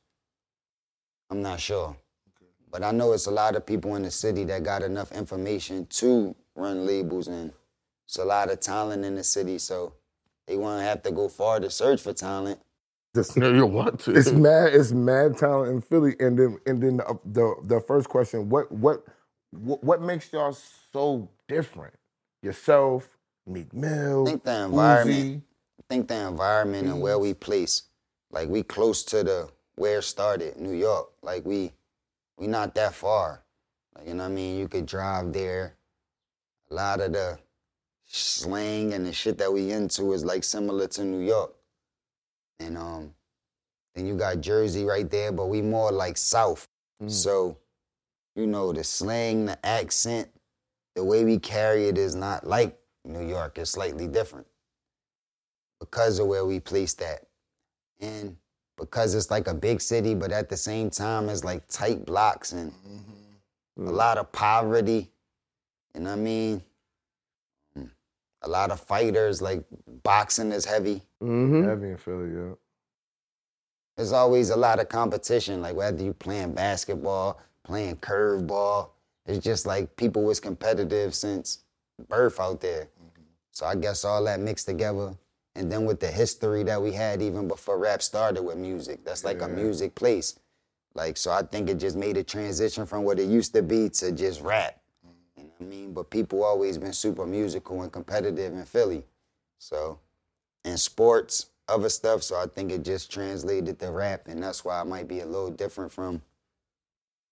I'm 1.30 1.42
not 1.42 1.60
sure. 1.60 1.96
But 2.70 2.84
I 2.84 2.92
know 2.92 3.14
it's 3.14 3.28
a 3.28 3.32
lot 3.32 3.56
of 3.56 3.66
people 3.66 3.96
in 3.96 4.04
the 4.04 4.12
city 4.12 4.44
that 4.46 4.64
got 4.64 4.82
enough 4.84 5.12
information 5.12 5.86
to 5.88 6.36
run 6.56 6.86
labels, 6.86 7.28
and 7.28 7.54
it's 8.06 8.18
a 8.18 8.26
lot 8.26 8.52
of 8.52 8.60
talent 8.60 9.06
in 9.06 9.16
the 9.16 9.24
city, 9.24 9.58
so 9.58 9.94
they 10.48 10.58
won't 10.58 10.84
have 10.84 11.04
to 11.04 11.12
go 11.12 11.30
far 11.30 11.60
to 11.60 11.70
search 11.70 12.02
for 12.02 12.14
talent. 12.14 12.60
Just 13.18 13.38
No, 13.38 13.52
you 13.54 13.66
want 13.66 14.02
to. 14.02 14.12
it's 14.16 14.32
mad 14.32 14.74
it's 14.76 14.94
mad 14.94 15.38
talent 15.38 15.74
in 15.74 15.82
Philly. 15.82 16.16
And 16.20 16.40
then 16.40 16.60
and 16.68 16.82
then 16.84 16.98
the 17.00 17.20
the, 17.26 17.56
the 17.66 17.82
first 17.82 18.10
question, 18.10 18.50
what 18.50 18.72
what 18.72 19.04
what 19.52 19.84
what 19.84 20.02
makes 20.02 20.34
y'all 20.34 20.58
so 20.94 21.30
different? 21.50 21.96
Yourself, 22.44 23.18
Meek 23.48 23.74
Mill, 23.74 24.28
I 24.28 24.32
think 24.32 24.44
the 24.46 24.66
environment. 24.66 25.20
Uzi. 25.20 25.42
Think 25.90 26.10
the 26.10 26.28
environment 26.28 26.88
and 26.90 27.02
where 27.02 27.20
we 27.20 27.34
place, 27.34 27.84
like 28.32 28.50
we 28.50 28.64
close 28.64 29.04
to 29.06 29.24
the 29.24 29.50
where 29.78 30.00
it 30.00 30.04
started, 30.04 30.58
New 30.58 30.74
York. 30.74 31.10
Like 31.24 31.46
we, 31.46 31.74
we 32.38 32.48
not 32.48 32.76
that 32.76 32.94
far. 32.96 33.44
Like, 33.96 34.08
you 34.08 34.16
know 34.16 34.24
what 34.24 34.32
I 34.32 34.36
mean? 34.36 34.60
You 34.60 34.68
could 34.70 34.86
drive 34.86 35.34
there. 35.34 35.76
A 36.72 36.76
lot 36.76 37.02
of 37.02 37.14
the 37.14 37.40
slang 38.06 38.94
and 38.94 39.06
the 39.06 39.14
shit 39.14 39.38
that 39.40 39.54
we 39.54 39.72
into 39.72 40.14
is 40.14 40.26
like 40.26 40.44
similar 40.44 40.88
to 40.90 41.06
New 41.06 41.26
York. 41.26 41.54
And 42.60 42.78
um, 42.78 43.14
then 43.96 44.06
you 44.06 44.16
got 44.16 44.42
Jersey 44.42 44.86
right 44.86 45.10
there, 45.10 45.32
but 45.32 45.48
we 45.48 45.62
more 45.62 45.92
like 45.92 46.18
South. 46.18 46.68
Mm. 47.02 47.12
So, 47.12 47.58
you 48.36 48.48
know, 48.48 48.72
the 48.72 48.84
slang, 48.84 49.46
the 49.46 49.66
accent, 49.66 50.30
the 50.96 51.04
way 51.04 51.24
we 51.24 51.40
carry 51.40 51.88
it 51.88 51.98
is 51.98 52.16
not 52.16 52.46
like 52.46 52.78
New 53.06 53.28
York. 53.28 53.58
It's 53.58 53.72
slightly 53.72 54.08
different 54.08 54.48
because 55.80 56.20
of 56.20 56.28
where 56.28 56.46
we 56.46 56.60
place 56.60 56.94
that. 56.96 57.28
And 58.00 58.38
because 58.78 59.16
it's 59.16 59.32
like 59.32 59.48
a 59.48 59.54
big 59.54 59.82
city, 59.82 60.14
but 60.14 60.32
at 60.32 60.50
the 60.50 60.58
same 60.58 60.90
time, 60.90 61.30
it's 61.30 61.44
like 61.44 61.68
tight 61.68 62.06
blocks 62.06 62.52
and 62.52 62.72
a 63.78 63.82
lot 63.82 64.18
of 64.18 64.32
poverty. 64.32 65.12
You 65.96 66.02
know 66.02 66.12
what 66.12 66.20
I 66.20 66.22
mean? 66.22 66.64
Mm. 67.78 67.90
A 68.44 68.50
lot 68.50 68.72
of 68.72 68.80
fighters, 68.80 69.42
like 69.42 69.64
boxing 70.04 70.52
is 70.52 70.66
heavy. 70.66 71.07
Mm-hmm. 71.24 71.64
Heavy 71.64 71.90
in 71.90 71.98
Philly, 71.98 72.34
yeah. 72.34 72.54
There's 73.96 74.12
always 74.12 74.52
a 74.52 74.56
lot 74.56 74.80
of 74.80 74.90
competition, 74.90 75.62
like 75.62 75.76
whether 75.76 76.04
you 76.04 76.14
playing 76.14 76.54
basketball, 76.54 77.40
playing 77.64 77.96
curveball. 77.98 78.90
It's 79.26 79.44
just 79.44 79.66
like 79.66 79.96
people 79.96 80.24
was 80.24 80.40
competitive 80.40 81.16
since 81.16 81.60
birth 82.08 82.40
out 82.40 82.62
there. 82.62 82.90
So 83.52 83.66
I 83.66 83.76
guess 83.76 84.06
all 84.06 84.24
that 84.26 84.40
mixed 84.40 84.68
together. 84.68 85.16
And 85.56 85.72
then 85.72 85.86
with 85.86 86.00
the 86.00 86.12
history 86.12 86.62
that 86.64 86.80
we 86.80 86.92
had 86.92 87.24
even 87.24 87.48
before 87.48 87.80
rap 87.80 88.04
started 88.04 88.44
with 88.44 88.58
music, 88.58 89.04
that's 89.04 89.26
like 89.26 89.42
a 89.42 89.48
music 89.48 89.96
place. 89.96 90.40
Like, 90.94 91.18
so 91.18 91.32
I 91.32 91.42
think 91.42 91.70
it 91.70 91.80
just 91.80 91.96
made 91.96 92.18
a 92.18 92.24
transition 92.24 92.86
from 92.86 93.04
what 93.04 93.20
it 93.20 93.28
used 93.28 93.54
to 93.56 93.64
be 93.64 93.90
to 93.90 94.12
just 94.12 94.42
rap. 94.42 94.80
You 95.04 95.44
know 95.44 95.50
what 95.58 95.66
I 95.66 95.70
mean? 95.70 95.94
But 95.94 96.12
people 96.12 96.44
always 96.44 96.78
been 96.78 96.94
super 96.94 97.26
musical 97.26 97.82
and 97.82 97.92
competitive 97.92 98.54
in 98.54 98.66
Philly. 98.66 99.04
So, 99.58 100.00
and 100.68 100.80
sports, 100.80 101.48
other 101.68 101.90
stuff. 101.90 102.24
So 102.24 102.36
I 102.36 102.46
think 102.46 102.72
it 102.72 102.84
just 102.84 103.12
translated 103.12 103.80
to 103.80 103.92
rap, 103.92 104.28
and 104.28 104.44
that's 104.44 104.64
why 104.64 104.82
it 104.82 104.86
might 104.86 105.08
be 105.08 105.22
a 105.22 105.26
little 105.26 105.50
different 105.50 105.92
from 105.92 106.22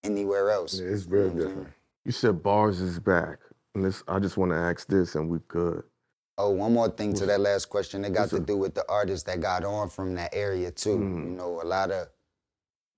anywhere 0.04 0.50
else. 0.52 0.80
Yeah, 0.80 0.88
it's 0.88 1.04
very 1.04 1.28
You 1.30 1.34
know 1.34 1.48
different. 1.48 1.68
You 2.06 2.12
said 2.12 2.42
bars 2.42 2.80
is 2.80 3.00
back. 3.00 3.40
And 3.74 3.84
this 3.84 4.04
I 4.08 4.20
just 4.20 4.38
want 4.38 4.52
to 4.52 4.58
ask 4.58 4.88
this 4.88 5.16
and 5.16 5.30
we 5.30 5.40
good. 5.48 5.84
Oh, 6.38 6.50
one 6.50 6.74
more 6.74 6.90
thing 6.90 7.14
to 7.14 7.26
that 7.26 7.40
last 7.40 7.70
question. 7.70 8.04
It 8.04 8.14
got 8.14 8.30
to 8.30 8.40
do 8.40 8.58
with 8.58 8.74
the 8.74 8.86
artists 8.90 9.24
that 9.24 9.40
got 9.42 9.64
on 9.64 9.90
from 9.90 10.16
that 10.16 10.34
area 10.34 10.72
too. 10.72 10.98
Mm. 10.98 11.26
You 11.26 11.32
know, 11.32 11.62
a 11.62 11.64
lot 11.64 11.92
of 11.92 12.08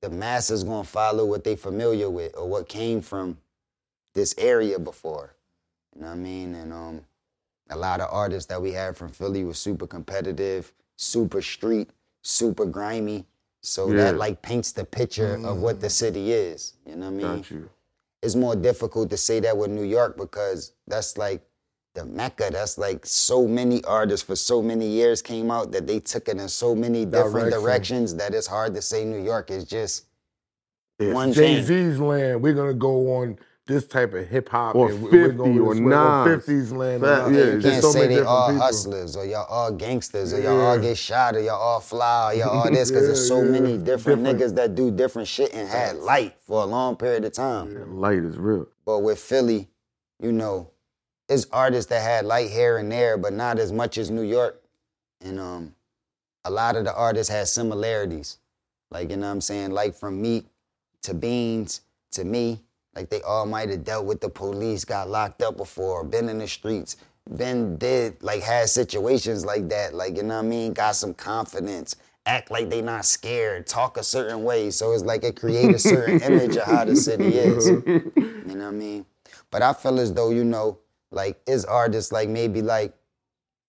the 0.02 0.10
masses 0.10 0.64
gonna 0.64 0.84
follow 0.84 1.26
what 1.26 1.44
they 1.44 1.56
familiar 1.56 2.10
with 2.10 2.36
or 2.38 2.48
what 2.48 2.68
came 2.68 3.02
from 3.02 3.38
this 4.14 4.36
area 4.38 4.78
before. 4.78 5.34
You 5.96 6.02
know 6.02 6.08
what 6.08 6.14
I 6.14 6.18
mean? 6.18 6.56
And 6.56 6.74
um, 6.74 7.02
a 7.70 7.78
lot 7.78 8.02
of 8.02 8.10
artists 8.12 8.48
that 8.48 8.62
we 8.62 8.72
had 8.72 8.96
from 8.96 9.10
Philly 9.10 9.44
was 9.44 9.58
super 9.58 9.88
competitive, 9.88 10.74
super 10.96 11.42
street, 11.42 11.90
super 12.22 12.66
grimy. 12.66 13.26
So 13.62 13.90
Yeah. 13.90 13.98
that 14.06 14.18
like 14.18 14.42
paints 14.42 14.72
the 14.72 14.86
picture 14.86 15.36
of 15.46 15.62
what 15.62 15.82
the 15.82 15.88
mm. 15.88 15.92
city 15.92 16.32
is. 16.32 16.74
You 16.86 16.96
know 16.96 17.08
what 17.12 17.12
I 17.26 17.28
mean? 17.34 17.38
Got 17.38 17.52
you. 17.52 17.70
it's 18.24 18.36
more 18.36 18.56
difficult 18.56 19.10
to 19.12 19.18
say 19.18 19.40
that 19.42 19.56
with 19.58 19.70
New 19.70 19.84
York 19.84 20.18
because 20.18 20.72
that's 20.88 21.18
like 21.18 21.42
the 21.94 22.04
mecca. 22.06 22.50
That's 22.52 22.78
like 22.78 23.06
so 23.06 23.48
many 23.48 23.84
artists 23.84 24.26
for 24.26 24.36
so 24.36 24.62
many 24.62 24.88
years 24.88 25.22
came 25.22 25.52
out 25.52 25.72
that 25.72 25.86
they 25.88 26.00
took 26.00 26.28
it 26.28 26.40
in 26.40 26.48
so 26.48 26.74
many 26.76 27.06
different 27.06 27.52
Direction. 27.52 27.62
directions 27.64 28.16
that 28.16 28.34
it's 28.34 28.48
hard 28.48 28.74
to 28.76 28.82
say 28.82 29.04
New 29.06 29.22
York 29.24 29.52
is 29.52 29.66
just 29.66 30.06
Yeah. 31.00 31.14
one 31.14 31.32
Jay 31.34 31.56
thing. 31.58 31.66
Z's 31.66 32.00
land, 32.00 32.42
we're 32.42 32.54
gonna 32.54 32.74
go 32.74 33.16
on 33.18 33.38
this 33.68 33.86
type 33.86 34.14
of 34.14 34.28
hip 34.28 34.50
hop 34.50 34.76
Or 34.76 34.90
and 34.90 35.00
50 35.02 35.18
we're 35.18 35.28
going 35.34 35.60
or 35.60 35.74
this 35.76 35.82
way, 35.84 35.86
or 35.94 36.28
Nas. 36.28 36.46
50s 36.46 36.72
land. 36.76 37.02
Fact, 37.04 37.32
yeah, 37.32 37.46
You 37.54 37.62
can't 37.62 37.82
so 37.84 37.92
say 37.92 38.08
they 38.08 38.22
all 38.22 38.48
people. 38.50 38.62
hustlers 38.64 39.16
or 39.16 39.26
y'all 39.26 39.46
all 39.50 39.72
gangsters 39.72 40.34
or 40.34 40.42
y'all 40.42 40.60
all 40.62 40.80
get 40.80 40.98
shot 40.98 41.36
or 41.36 41.42
y'all 41.42 41.56
all 41.62 41.80
fly 41.80 42.32
or 42.34 42.38
y'all 42.38 42.50
all 42.50 42.72
this 42.72 42.90
because 42.92 43.06
there's 43.08 43.28
so 43.28 43.44
yeah. 43.44 43.52
many 43.52 43.78
different, 43.78 44.24
Different. 44.24 44.40
niggas 44.42 44.56
that 44.56 44.76
do 44.76 44.90
different 44.90 45.28
shit 45.28 45.54
and 45.54 45.68
had 45.70 45.98
light 45.98 46.36
for 46.40 46.64
a 46.64 46.66
long 46.66 46.96
period 46.96 47.26
of 47.26 47.34
time. 47.34 48.00
Light 48.00 48.20
is 48.20 48.38
real. 48.38 48.68
But 48.86 49.00
with 49.00 49.20
Philly, 49.20 49.68
you 50.22 50.32
know, 50.32 50.72
it's 51.30 51.46
artists 51.52 51.90
that 51.90 52.02
had 52.02 52.26
light 52.26 52.50
hair 52.50 52.78
and 52.78 52.90
there, 52.92 53.18
but 53.18 53.34
not 53.34 53.60
as 53.60 53.72
much 53.74 53.98
as 53.98 54.10
New 54.10 54.22
York. 54.24 54.62
And 55.20 55.40
um, 55.40 55.76
a 56.46 56.50
lot 56.50 56.78
of 56.78 56.86
the 56.86 56.96
artists 56.96 57.32
had 57.32 57.48
similarities. 57.50 58.38
Like, 58.90 59.10
you 59.10 59.18
know 59.18 59.26
what 59.28 59.34
I'm 59.34 59.42
saying? 59.42 59.72
Like 59.72 59.94
from 59.94 60.22
Meek 60.22 60.46
to 61.04 61.14
Beans 61.14 61.82
to 62.12 62.24
me. 62.24 62.62
Like 62.98 63.12
they 63.12 63.22
all 63.22 63.46
might 63.46 63.70
have 63.70 63.84
dealt 63.84 64.08
with 64.08 64.22
the 64.22 64.30
police, 64.30 64.84
got 64.84 65.08
locked 65.08 65.44
up 65.44 65.56
before, 65.56 66.04
been 66.04 66.30
in 66.30 66.40
the 66.40 66.48
streets, 66.48 66.98
been 67.36 67.78
did, 67.78 68.24
like 68.24 68.42
had 68.42 68.70
situations 68.70 69.46
like 69.46 69.70
that. 69.70 69.94
Like, 69.94 70.18
you 70.18 70.24
know 70.24 70.38
what 70.38 70.46
I 70.46 70.48
mean? 70.48 70.74
Got 70.74 70.96
some 70.96 71.14
confidence. 71.14 71.96
Act 72.26 72.50
like 72.50 72.72
they 72.72 72.82
not 72.82 73.06
scared, 73.06 73.68
talk 73.68 73.98
a 73.98 74.04
certain 74.04 74.44
way. 74.44 74.72
So 74.72 74.94
it's 74.94 75.04
like 75.04 75.24
it 75.24 75.40
create 75.40 75.76
a 75.76 75.78
certain 75.78 76.20
image 76.24 76.56
of 76.58 76.64
how 76.64 76.86
the 76.86 76.96
city 76.96 77.38
is. 77.38 77.68
You 77.68 78.02
know 78.48 78.66
what 78.66 78.66
I 78.66 78.72
mean? 78.72 79.06
But 79.52 79.62
I 79.62 79.74
feel 79.74 80.00
as 80.00 80.12
though, 80.12 80.32
you 80.32 80.44
know, 80.44 80.80
like 81.12 81.40
it's 81.46 81.66
artists 81.66 82.12
like 82.12 82.30
maybe 82.30 82.64
like 82.64 82.96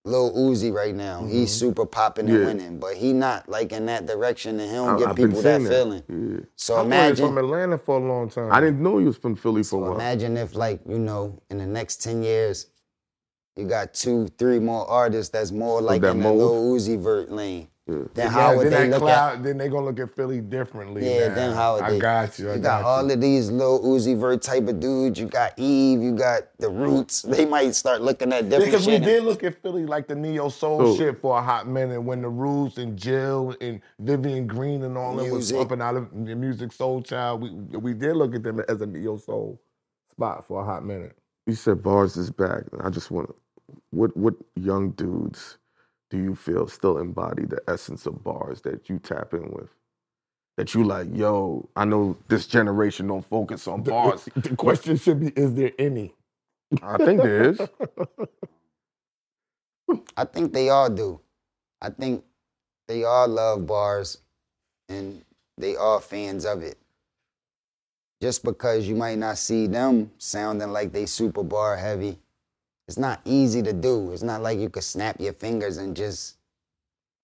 Lil 0.09 0.33
Uzi 0.33 0.73
right 0.73 0.95
now. 0.95 1.23
He's 1.25 1.51
mm-hmm. 1.51 1.67
super 1.69 1.87
popping 1.87 2.29
and 2.29 2.39
Yeah. 2.39 2.47
winning, 2.47 2.79
but 2.79 2.97
he 2.97 3.13
not 3.13 3.49
like 3.49 3.73
in 3.73 3.87
that 3.87 4.07
direction 4.07 4.59
and 4.59 4.71
he 4.71 4.77
don't 4.77 4.97
I- 4.97 4.99
give 4.99 5.09
I've 5.09 5.17
people 5.17 5.43
that 5.43 5.61
saying 5.63 5.69
feeling. 5.69 6.03
Yeah. 6.09 6.45
So 6.57 6.75
I 6.75 6.77
thought 6.79 6.85
he 6.85 7.11
was 7.11 7.21
from 7.21 7.29
imagine 7.31 7.45
Atlanta 7.45 7.79
for 7.79 7.99
a 7.99 8.05
long 8.05 8.29
time. 8.31 8.53
I 8.53 8.61
didn't 8.61 8.83
know 8.83 8.99
you 8.99 9.07
was 9.07 9.19
from 9.19 9.37
Philly 9.37 9.63
for 9.63 9.67
a 9.67 9.69
so 9.69 9.79
while. 9.79 9.95
imagine 9.95 10.37
if 10.37 10.55
like, 10.55 10.81
you 10.89 10.99
know, 10.99 11.41
in 11.51 11.59
the 11.59 11.67
next 11.67 12.03
10 12.03 12.23
years, 12.23 12.67
you 13.57 13.67
got 13.67 13.93
two, 13.93 14.29
three 14.39 14.59
more 14.59 14.89
artists 14.89 15.31
that's 15.31 15.51
more 15.51 15.83
like 15.83 16.01
that 16.03 16.13
in 16.13 16.19
the 16.19 16.23
mold? 16.25 16.39
Lil 16.39 16.77
Uzi 16.77 16.99
Vert 16.99 17.31
lane. 17.31 17.69
Yeah. 17.89 17.95
Then 18.15 18.27
Yeah, 18.27 18.31
how 18.31 18.57
would 18.57 18.67
then 18.67 18.73
they 18.73 18.89
that 18.89 18.91
look 18.91 19.01
cloud, 19.01 19.37
at 19.39 19.43
then 19.45 19.57
they 19.59 19.69
gonna 19.69 19.87
look 19.87 19.99
at 19.99 20.15
Philly 20.15 20.41
differently. 20.43 21.09
Yeah, 21.09 21.29
now. 21.29 21.35
then 21.35 21.55
how 21.55 21.75
would 21.77 21.85
I 21.85 21.91
they? 21.93 21.99
got 21.99 22.39
you. 22.39 22.51
I 22.51 22.55
You 22.57 22.61
got, 22.61 22.83
got 22.83 22.85
all 22.85 23.07
you. 23.07 23.15
of 23.15 23.21
these 23.21 23.51
Lil 23.51 23.83
Uzi 23.83 24.19
Vert 24.19 24.43
type 24.43 24.69
of 24.69 24.79
dudes. 24.79 25.19
You 25.19 25.27
got 25.27 25.55
Eve. 25.59 26.03
You 26.03 26.13
got 26.15 26.43
the 26.59 26.69
Roots. 26.69 27.23
They 27.29 27.47
might 27.47 27.75
start 27.75 28.03
looking 28.03 28.33
at 28.33 28.49
different 28.51 28.73
Because 28.73 28.87
we 28.87 28.99
did 28.99 29.25
look 29.25 29.43
at 29.43 29.61
Philly 29.63 29.87
like 29.87 30.07
the 30.07 30.15
neo 30.15 30.49
soul 30.51 30.95
So- 30.95 30.97
shit 30.97 31.19
for 31.21 31.39
a 31.39 31.43
hot 31.43 31.67
minute 31.67 32.01
when 32.03 32.21
the 32.23 32.29
Roots 32.29 32.77
and 32.79 32.97
Jill 32.99 33.55
and 33.61 33.81
Vivian 34.01 34.47
Green 34.47 34.83
and 34.85 34.97
all 34.99 35.17
them 35.17 35.25
was 35.31 35.51
Music. 35.53 35.57
pumping 35.57 35.81
out 35.81 35.97
of 35.97 36.11
the 36.13 36.35
Musiq 36.35 36.77
Soulchild. 36.77 37.41
We 37.41 37.79
we 37.79 37.95
did 37.95 38.17
look 38.17 38.35
at 38.35 38.43
them 38.43 38.61
as 38.69 38.81
a 38.83 38.87
neo 38.87 39.17
soul 39.17 39.59
spot 40.11 40.47
for 40.47 40.61
a 40.61 40.65
hot 40.65 40.85
minute. 40.85 41.17
You 41.47 41.55
said 41.55 41.83
bars 41.83 42.17
is 42.19 42.31
back. 42.31 42.65
I 42.81 42.91
just 42.91 43.11
want 43.11 43.29
to, 43.29 43.35
what 43.91 44.15
what 44.17 44.35
young 44.57 44.91
dudes 44.91 45.57
do 46.11 46.19
you 46.19 46.35
feel 46.35 46.69
still 46.69 46.99
embody 46.99 47.45
the 47.47 47.61
essence 47.69 48.07
of 48.07 48.25
bars 48.25 48.63
that 48.63 48.89
you 48.91 48.99
tap 48.99 49.35
in 49.35 49.51
with? 49.53 49.71
That 50.57 50.75
you 50.75 50.85
like, 50.85 51.09
yo, 51.15 51.69
I 51.77 51.85
know 51.87 52.17
this 52.29 52.47
generation 52.47 53.09
don't 53.09 53.27
focus 53.27 53.69
on 53.69 53.83
bars. 53.83 54.29
The 54.37 54.57
question 54.57 54.97
should 54.99 55.21
be: 55.21 55.29
Is 55.29 55.55
there 55.55 55.73
any? 55.79 56.15
I 56.83 56.99
think 56.99 57.23
there 57.23 57.51
is. 57.51 57.61
I 60.17 60.25
think 60.25 60.53
they 60.53 60.71
all 60.71 60.91
do. 60.91 61.21
I 61.81 61.91
think 61.91 62.25
they 62.89 63.05
all 63.05 63.29
love 63.29 63.67
bars 63.67 64.19
and 64.89 65.25
they 65.59 65.77
all 65.77 66.01
fans 66.01 66.45
of 66.47 66.63
it. 66.63 66.79
Just 68.23 68.45
because 68.45 68.89
you 68.89 68.97
might 68.97 69.19
not 69.19 69.39
see 69.39 69.67
them 69.67 70.11
sounding 70.19 70.71
like 70.73 70.93
they 70.93 71.07
super 71.07 71.43
bar 71.45 71.77
heavy, 71.77 72.19
it's 72.89 72.99
not 72.99 73.21
easy 73.27 73.63
to 73.63 73.73
do. 73.75 74.13
It's 74.13 74.23
not 74.23 74.43
like 74.43 74.59
you 74.59 74.71
could 74.71 74.83
snap 74.83 75.21
your 75.21 75.35
fingers 75.35 75.77
and 75.77 75.95
just 75.95 76.37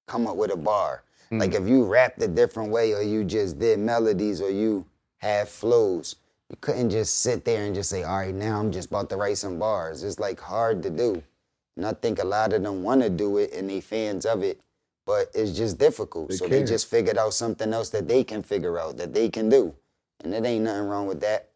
come 0.06 0.26
up 0.26 0.36
with 0.36 0.52
a 0.52 0.56
bar. 0.56 1.02
Hmm. 1.30 1.38
Like 1.38 1.54
if 1.54 1.66
you 1.66 1.84
rapped 1.84 2.22
a 2.22 2.28
different 2.28 2.70
way 2.70 2.92
or 2.92 3.00
you 3.00 3.24
just 3.24 3.58
did 3.58 3.78
melodies 3.78 4.42
or 4.42 4.50
you 4.50 4.84
had 5.16 5.48
flows, 5.48 6.16
you 6.50 6.56
couldn't 6.60 6.90
just 6.90 7.20
sit 7.20 7.46
there 7.46 7.64
and 7.64 7.74
just 7.74 7.88
say, 7.88 8.02
all 8.02 8.18
right, 8.18 8.34
now 8.34 8.60
I'm 8.60 8.70
just 8.70 8.90
about 8.90 9.08
to 9.08 9.16
write 9.16 9.38
some 9.38 9.58
bars. 9.58 10.04
It's 10.04 10.18
like 10.18 10.38
hard 10.38 10.82
to 10.82 10.90
do. 10.90 11.22
And 11.76 11.86
I 11.86 11.94
think 11.94 12.18
a 12.18 12.26
lot 12.26 12.52
of 12.52 12.62
them 12.62 12.82
want 12.82 13.00
to 13.00 13.08
do 13.08 13.38
it 13.38 13.54
and 13.54 13.68
they 13.70 13.80
fans 13.80 14.26
of 14.26 14.42
it, 14.42 14.60
but 15.06 15.28
it's 15.34 15.56
just 15.56 15.78
difficult. 15.78 16.28
They 16.28 16.36
so 16.36 16.46
they 16.46 16.58
can't. 16.58 16.68
just 16.68 16.90
figured 16.90 17.16
out 17.16 17.32
something 17.32 17.72
else 17.72 17.88
that 17.88 18.06
they 18.06 18.22
can 18.22 18.42
figure 18.42 18.78
out, 18.78 18.98
that 18.98 19.14
they 19.14 19.30
can 19.30 19.48
do. 19.48 19.74
And 20.22 20.34
it 20.34 20.44
ain't 20.44 20.64
nothing 20.64 20.88
wrong 20.88 21.06
with 21.06 21.20
that. 21.22 21.48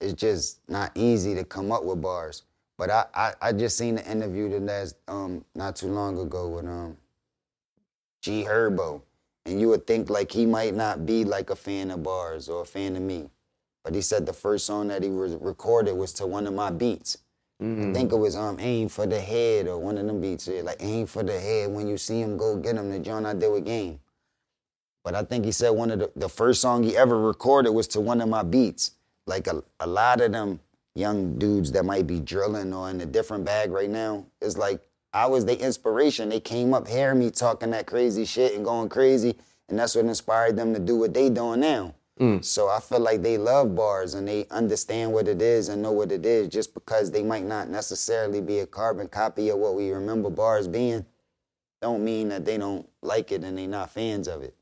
It's 0.00 0.14
just 0.14 0.58
not 0.68 0.90
easy 0.96 1.36
to 1.36 1.44
come 1.44 1.70
up 1.70 1.84
with 1.84 2.02
bars. 2.02 2.42
But 2.82 2.90
I, 2.90 3.04
I, 3.14 3.32
I 3.40 3.52
just 3.52 3.78
seen 3.78 3.94
the 3.94 4.10
interview 4.10 4.48
that 4.66 4.92
um 5.06 5.44
not 5.54 5.76
too 5.76 5.86
long 5.86 6.18
ago 6.18 6.48
with 6.48 6.66
um 6.66 6.96
G 8.22 8.42
Herbo. 8.42 9.02
And 9.46 9.60
you 9.60 9.68
would 9.68 9.86
think 9.86 10.10
like 10.10 10.32
he 10.32 10.46
might 10.46 10.74
not 10.74 11.06
be 11.06 11.24
like 11.24 11.50
a 11.50 11.54
fan 11.54 11.92
of 11.92 12.02
bars 12.02 12.48
or 12.48 12.62
a 12.62 12.64
fan 12.64 12.96
of 12.96 13.02
me. 13.02 13.30
But 13.84 13.94
he 13.94 14.00
said 14.00 14.26
the 14.26 14.32
first 14.32 14.66
song 14.66 14.88
that 14.88 15.04
he 15.04 15.10
was 15.10 15.36
recorded 15.36 15.94
was 15.94 16.12
to 16.14 16.26
one 16.26 16.44
of 16.48 16.54
my 16.54 16.70
beats. 16.70 17.18
I 17.60 17.92
think 17.94 18.10
it 18.10 18.16
was 18.16 18.34
um 18.34 18.58
aim 18.58 18.88
for 18.88 19.06
the 19.06 19.20
head 19.20 19.68
or 19.68 19.78
one 19.78 19.96
of 19.96 20.04
them 20.04 20.20
beats 20.20 20.48
like 20.48 20.78
aim 20.80 21.06
for 21.06 21.22
the 21.22 21.38
head. 21.38 21.70
When 21.70 21.86
you 21.86 21.96
see 21.96 22.20
him, 22.20 22.36
go 22.36 22.56
get 22.56 22.74
him. 22.74 22.90
The 22.90 22.98
joint 22.98 23.26
I 23.26 23.34
did 23.34 23.52
with 23.52 23.64
Game. 23.64 24.00
But 25.04 25.14
I 25.14 25.22
think 25.22 25.44
he 25.44 25.52
said 25.52 25.70
one 25.70 25.92
of 25.92 26.00
the, 26.00 26.10
the 26.16 26.28
first 26.28 26.60
song 26.60 26.82
he 26.82 26.96
ever 26.96 27.16
recorded 27.16 27.70
was 27.70 27.86
to 27.94 28.00
one 28.00 28.20
of 28.20 28.28
my 28.28 28.42
beats. 28.42 28.90
like 29.28 29.46
a, 29.46 29.62
a 29.78 29.86
lot 29.86 30.20
of 30.20 30.32
them 30.32 30.58
young 30.94 31.38
dudes 31.38 31.72
that 31.72 31.84
might 31.84 32.06
be 32.06 32.20
drilling 32.20 32.72
or 32.72 32.90
in 32.90 33.00
a 33.00 33.06
different 33.06 33.44
bag 33.44 33.70
right 33.70 33.90
now, 33.90 34.26
it's 34.40 34.56
like 34.56 34.80
I 35.12 35.26
was 35.26 35.44
the 35.44 35.58
inspiration. 35.58 36.28
They 36.28 36.40
came 36.40 36.74
up 36.74 36.88
hearing 36.88 37.18
me 37.18 37.30
talking 37.30 37.70
that 37.70 37.86
crazy 37.86 38.24
shit 38.24 38.54
and 38.54 38.64
going 38.64 38.88
crazy, 38.88 39.36
and 39.68 39.78
that's 39.78 39.94
what 39.94 40.04
inspired 40.04 40.56
them 40.56 40.72
to 40.74 40.80
do 40.80 40.96
what 40.96 41.14
they 41.14 41.28
doing 41.28 41.60
now. 41.60 41.94
Mm. 42.20 42.44
So 42.44 42.68
I 42.68 42.80
feel 42.80 43.00
like 43.00 43.22
they 43.22 43.38
love 43.38 43.74
bars 43.74 44.14
and 44.14 44.28
they 44.28 44.46
understand 44.50 45.12
what 45.12 45.28
it 45.28 45.40
is 45.40 45.68
and 45.68 45.82
know 45.82 45.92
what 45.92 46.12
it 46.12 46.26
is 46.26 46.48
just 46.48 46.74
because 46.74 47.10
they 47.10 47.22
might 47.22 47.44
not 47.44 47.68
necessarily 47.68 48.40
be 48.40 48.58
a 48.60 48.66
carbon 48.66 49.08
copy 49.08 49.48
of 49.48 49.58
what 49.58 49.74
we 49.74 49.90
remember 49.90 50.30
bars 50.30 50.68
being 50.68 51.06
don't 51.80 52.04
mean 52.04 52.28
that 52.28 52.44
they 52.44 52.56
don't 52.56 52.88
like 53.02 53.32
it 53.32 53.42
and 53.42 53.58
they 53.58 53.66
not 53.66 53.90
fans 53.90 54.28
of 54.28 54.42
it. 54.42 54.54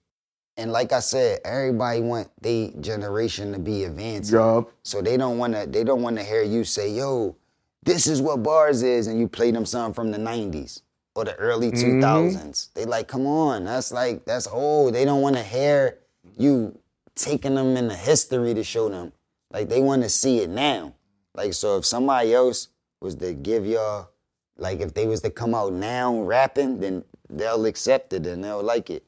And 0.61 0.73
like 0.73 0.93
I 0.93 1.01
said, 1.01 1.41
everybody 1.43 2.03
want 2.03 2.29
they 2.43 2.75
generation 2.81 3.51
to 3.53 3.59
be 3.59 3.85
advanced. 3.85 4.31
Yup. 4.31 4.71
So 4.83 5.01
they 5.01 5.17
don't 5.17 5.39
wanna 5.39 5.67
they 5.67 5.85
don't 5.85 6.03
wanna 6.03 6.23
hear 6.23 6.43
you 6.43 6.65
say, 6.65 6.91
yo, 6.91 7.35
this 7.83 8.07
is 8.07 8.21
what 8.21 8.43
bars 8.43 8.83
is, 8.83 9.07
and 9.07 9.19
you 9.19 9.27
play 9.27 9.51
them 9.53 9.65
something 9.65 9.95
from 9.95 10.11
the 10.11 10.19
90s 10.19 10.83
or 11.15 11.25
the 11.25 11.35
early 11.37 11.73
mm-hmm. 11.73 12.03
2000s. 12.03 12.75
They 12.75 12.85
like, 12.85 13.09
come 13.09 13.27
on, 13.27 13.65
that's 13.65 13.91
like 13.91 14.27
that's 14.27 14.47
old. 14.47 14.95
They 14.95 15.07
don't 15.07 15.23
wanna 15.23 15.43
hear 15.43 15.99
you 16.37 16.79
taking 17.15 17.55
them 17.55 17.75
in 17.79 17.89
the 17.89 17.97
history 17.97 18.53
to 18.53 18.63
show 18.63 18.91
them. 18.91 19.13
Like 19.51 19.71
they 19.71 19.81
wanna 19.81 20.11
see 20.11 20.41
it 20.41 20.51
now. 20.51 20.95
Like 21.35 21.55
so 21.55 21.79
if 21.79 21.87
somebody 21.87 22.35
else 22.35 22.69
was 23.01 23.15
to 23.17 23.33
give 23.33 23.65
y'all 23.65 24.11
like 24.59 24.81
if 24.81 24.93
they 24.93 25.07
was 25.07 25.23
to 25.23 25.31
come 25.31 25.55
out 25.55 25.73
now 25.73 26.21
rapping, 26.21 26.81
then 26.81 27.03
they'll 27.31 27.65
accept 27.65 28.13
it 28.13 28.27
and 28.27 28.45
they'll 28.45 28.63
like 28.63 28.91
it. 28.91 29.05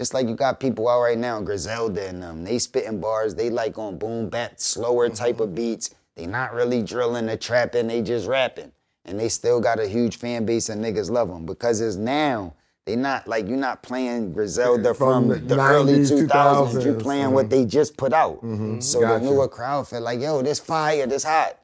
Just 0.00 0.14
like 0.14 0.28
you 0.28 0.34
got 0.34 0.60
people 0.60 0.88
out 0.88 1.02
right 1.02 1.18
now, 1.18 1.42
Griselda 1.42 2.08
and 2.08 2.22
them, 2.22 2.42
they 2.42 2.58
spitting 2.58 3.02
bars, 3.02 3.34
they 3.34 3.50
like 3.50 3.76
on 3.76 3.98
boom 3.98 4.30
bap, 4.30 4.58
slower 4.58 5.08
mm-hmm. 5.08 5.14
type 5.14 5.40
of 5.40 5.54
beats. 5.54 5.94
They 6.16 6.24
not 6.24 6.54
really 6.54 6.82
drilling 6.82 7.28
or 7.28 7.36
trapping, 7.36 7.88
they 7.88 8.00
just 8.00 8.26
rapping. 8.26 8.72
And 9.04 9.20
they 9.20 9.28
still 9.28 9.60
got 9.60 9.78
a 9.78 9.86
huge 9.86 10.16
fan 10.16 10.46
base 10.46 10.70
and 10.70 10.82
niggas 10.82 11.10
love 11.10 11.28
them 11.28 11.44
because 11.44 11.82
it's 11.82 11.96
now. 11.96 12.54
They 12.86 12.96
not 12.96 13.28
like 13.28 13.46
you're 13.46 13.58
not 13.58 13.82
playing 13.82 14.32
Griselda 14.32 14.94
From 14.94 15.28
from, 15.28 15.46
the 15.46 15.54
the, 15.56 15.60
early 15.60 15.98
90s, 15.98 16.28
2000s. 16.28 16.82
You're 16.82 16.94
2000s, 16.94 17.02
playing 17.02 17.30
what 17.32 17.50
they 17.50 17.66
just 17.66 17.98
put 17.98 18.14
out. 18.14 18.36
Mm-hmm. 18.36 18.80
So 18.80 19.02
Gotcha. 19.02 19.22
the 19.22 19.30
newer 19.30 19.48
crowd 19.48 19.86
feel 19.86 20.00
like, 20.00 20.18
yo, 20.18 20.40
this 20.40 20.60
fire, 20.60 21.06
this 21.06 21.24
hot. 21.24 21.58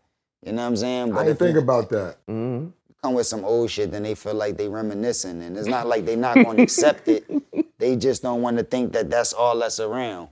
You 0.44 0.52
know 0.52 0.60
what 0.60 0.68
I'm 0.68 0.76
saying? 0.76 1.16
I 1.16 1.24
didn't 1.24 1.38
think 1.38 1.54
you- 1.54 1.60
about 1.62 1.88
that. 1.88 2.18
come 2.26 2.74
with 3.14 3.26
some 3.26 3.44
old 3.44 3.70
shit, 3.70 3.90
then 3.90 4.02
they 4.02 4.14
feel 4.14 4.34
like 4.34 4.56
they 4.56 4.68
reminiscing, 4.68 5.42
and 5.42 5.56
it's 5.56 5.68
not 5.68 5.86
like 5.86 6.04
they 6.04 6.16
not 6.16 6.34
going 6.34 6.56
to 6.56 6.62
accept 6.62 7.08
it. 7.08 7.24
They 7.78 7.94
just 7.94 8.22
don't 8.22 8.40
want 8.40 8.56
to 8.56 8.64
think 8.64 8.94
that 8.94 9.10
that's 9.10 9.34
all 9.34 9.58
that's 9.58 9.80
around. 9.80 10.30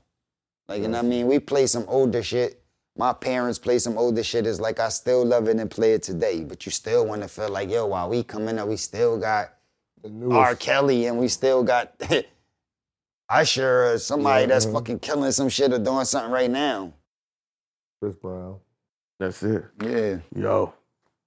Like 0.66 0.80
you 0.80 0.88
know 0.88 0.96
what 0.96 1.04
I 1.04 1.08
mean? 1.08 1.26
We 1.26 1.38
play 1.38 1.66
some 1.66 1.84
older 1.88 2.22
shit. 2.22 2.62
My 2.96 3.12
parents 3.12 3.58
play 3.58 3.78
some 3.78 3.98
older 3.98 4.22
shit. 4.22 4.46
It's 4.46 4.60
like 4.60 4.80
I 4.80 4.88
still 4.88 5.26
love 5.26 5.46
it 5.48 5.58
and 5.58 5.70
play 5.70 5.92
it 5.92 6.02
today, 6.02 6.42
but 6.42 6.64
you 6.64 6.72
still 6.72 7.04
want 7.06 7.20
to 7.20 7.28
feel 7.28 7.50
like 7.50 7.70
yo, 7.70 7.84
while 7.84 8.08
we 8.08 8.22
coming 8.22 8.58
up, 8.58 8.66
we 8.66 8.78
still 8.78 9.18
got 9.18 9.50
The. 10.02 10.30
R. 10.30 10.56
Kelly, 10.56 11.04
and 11.04 11.18
we 11.18 11.28
still 11.28 11.62
got 11.62 11.92
Usher 13.28 13.92
or 13.92 13.98
somebody 13.98 14.46
that's 14.46 14.64
uh-huh. 14.64 14.74
fucking 14.74 15.00
killing 15.00 15.32
some 15.32 15.50
shit 15.50 15.70
or 15.72 15.78
doing 15.78 16.06
something 16.06 16.32
right 16.32 16.50
now. 16.50 16.94
Chris 18.00 18.14
Brown. 18.16 18.56
That's 19.18 19.42
it. 19.42 19.64
Yeah. 19.82 20.18
Yo. 20.34 20.74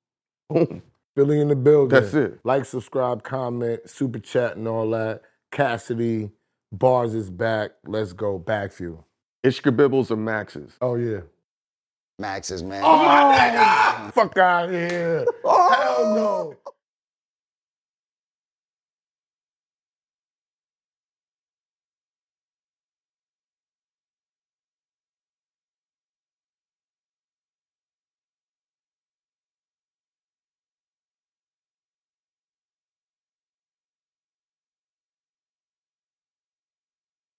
Boom. 0.49 0.81
Philly 1.17 1.41
in 1.41 1.47
the 1.47 1.55
building. 1.55 1.89
That's 1.99 2.13
it. 2.13 2.39
Like, 2.43 2.65
subscribe, 2.65 3.23
comment, 3.23 3.89
super 3.89 4.19
chat, 4.19 4.55
and 4.55 4.67
all 4.67 4.91
that. 4.91 5.23
Cassidy, 5.51 6.29
bars 6.71 7.15
is 7.15 7.31
back. 7.31 7.71
Let's 7.87 8.13
go. 8.13 8.39
Backview. 8.39 9.03
Ishkabibble's 9.43 10.11
or 10.11 10.17
Maxes? 10.17 10.73
Oh 10.79 10.93
yeah. 10.95 11.21
Max's 12.19 12.61
man. 12.63 12.83
Oh 12.85 12.97
my 13.03 13.35
nigga! 13.39 14.13
Fuck 14.13 14.37
out 14.37 14.65
of 14.65 14.71
here. 14.71 15.25
Oh! 15.43 15.73
Hell 15.73 16.15
no. 16.15 16.55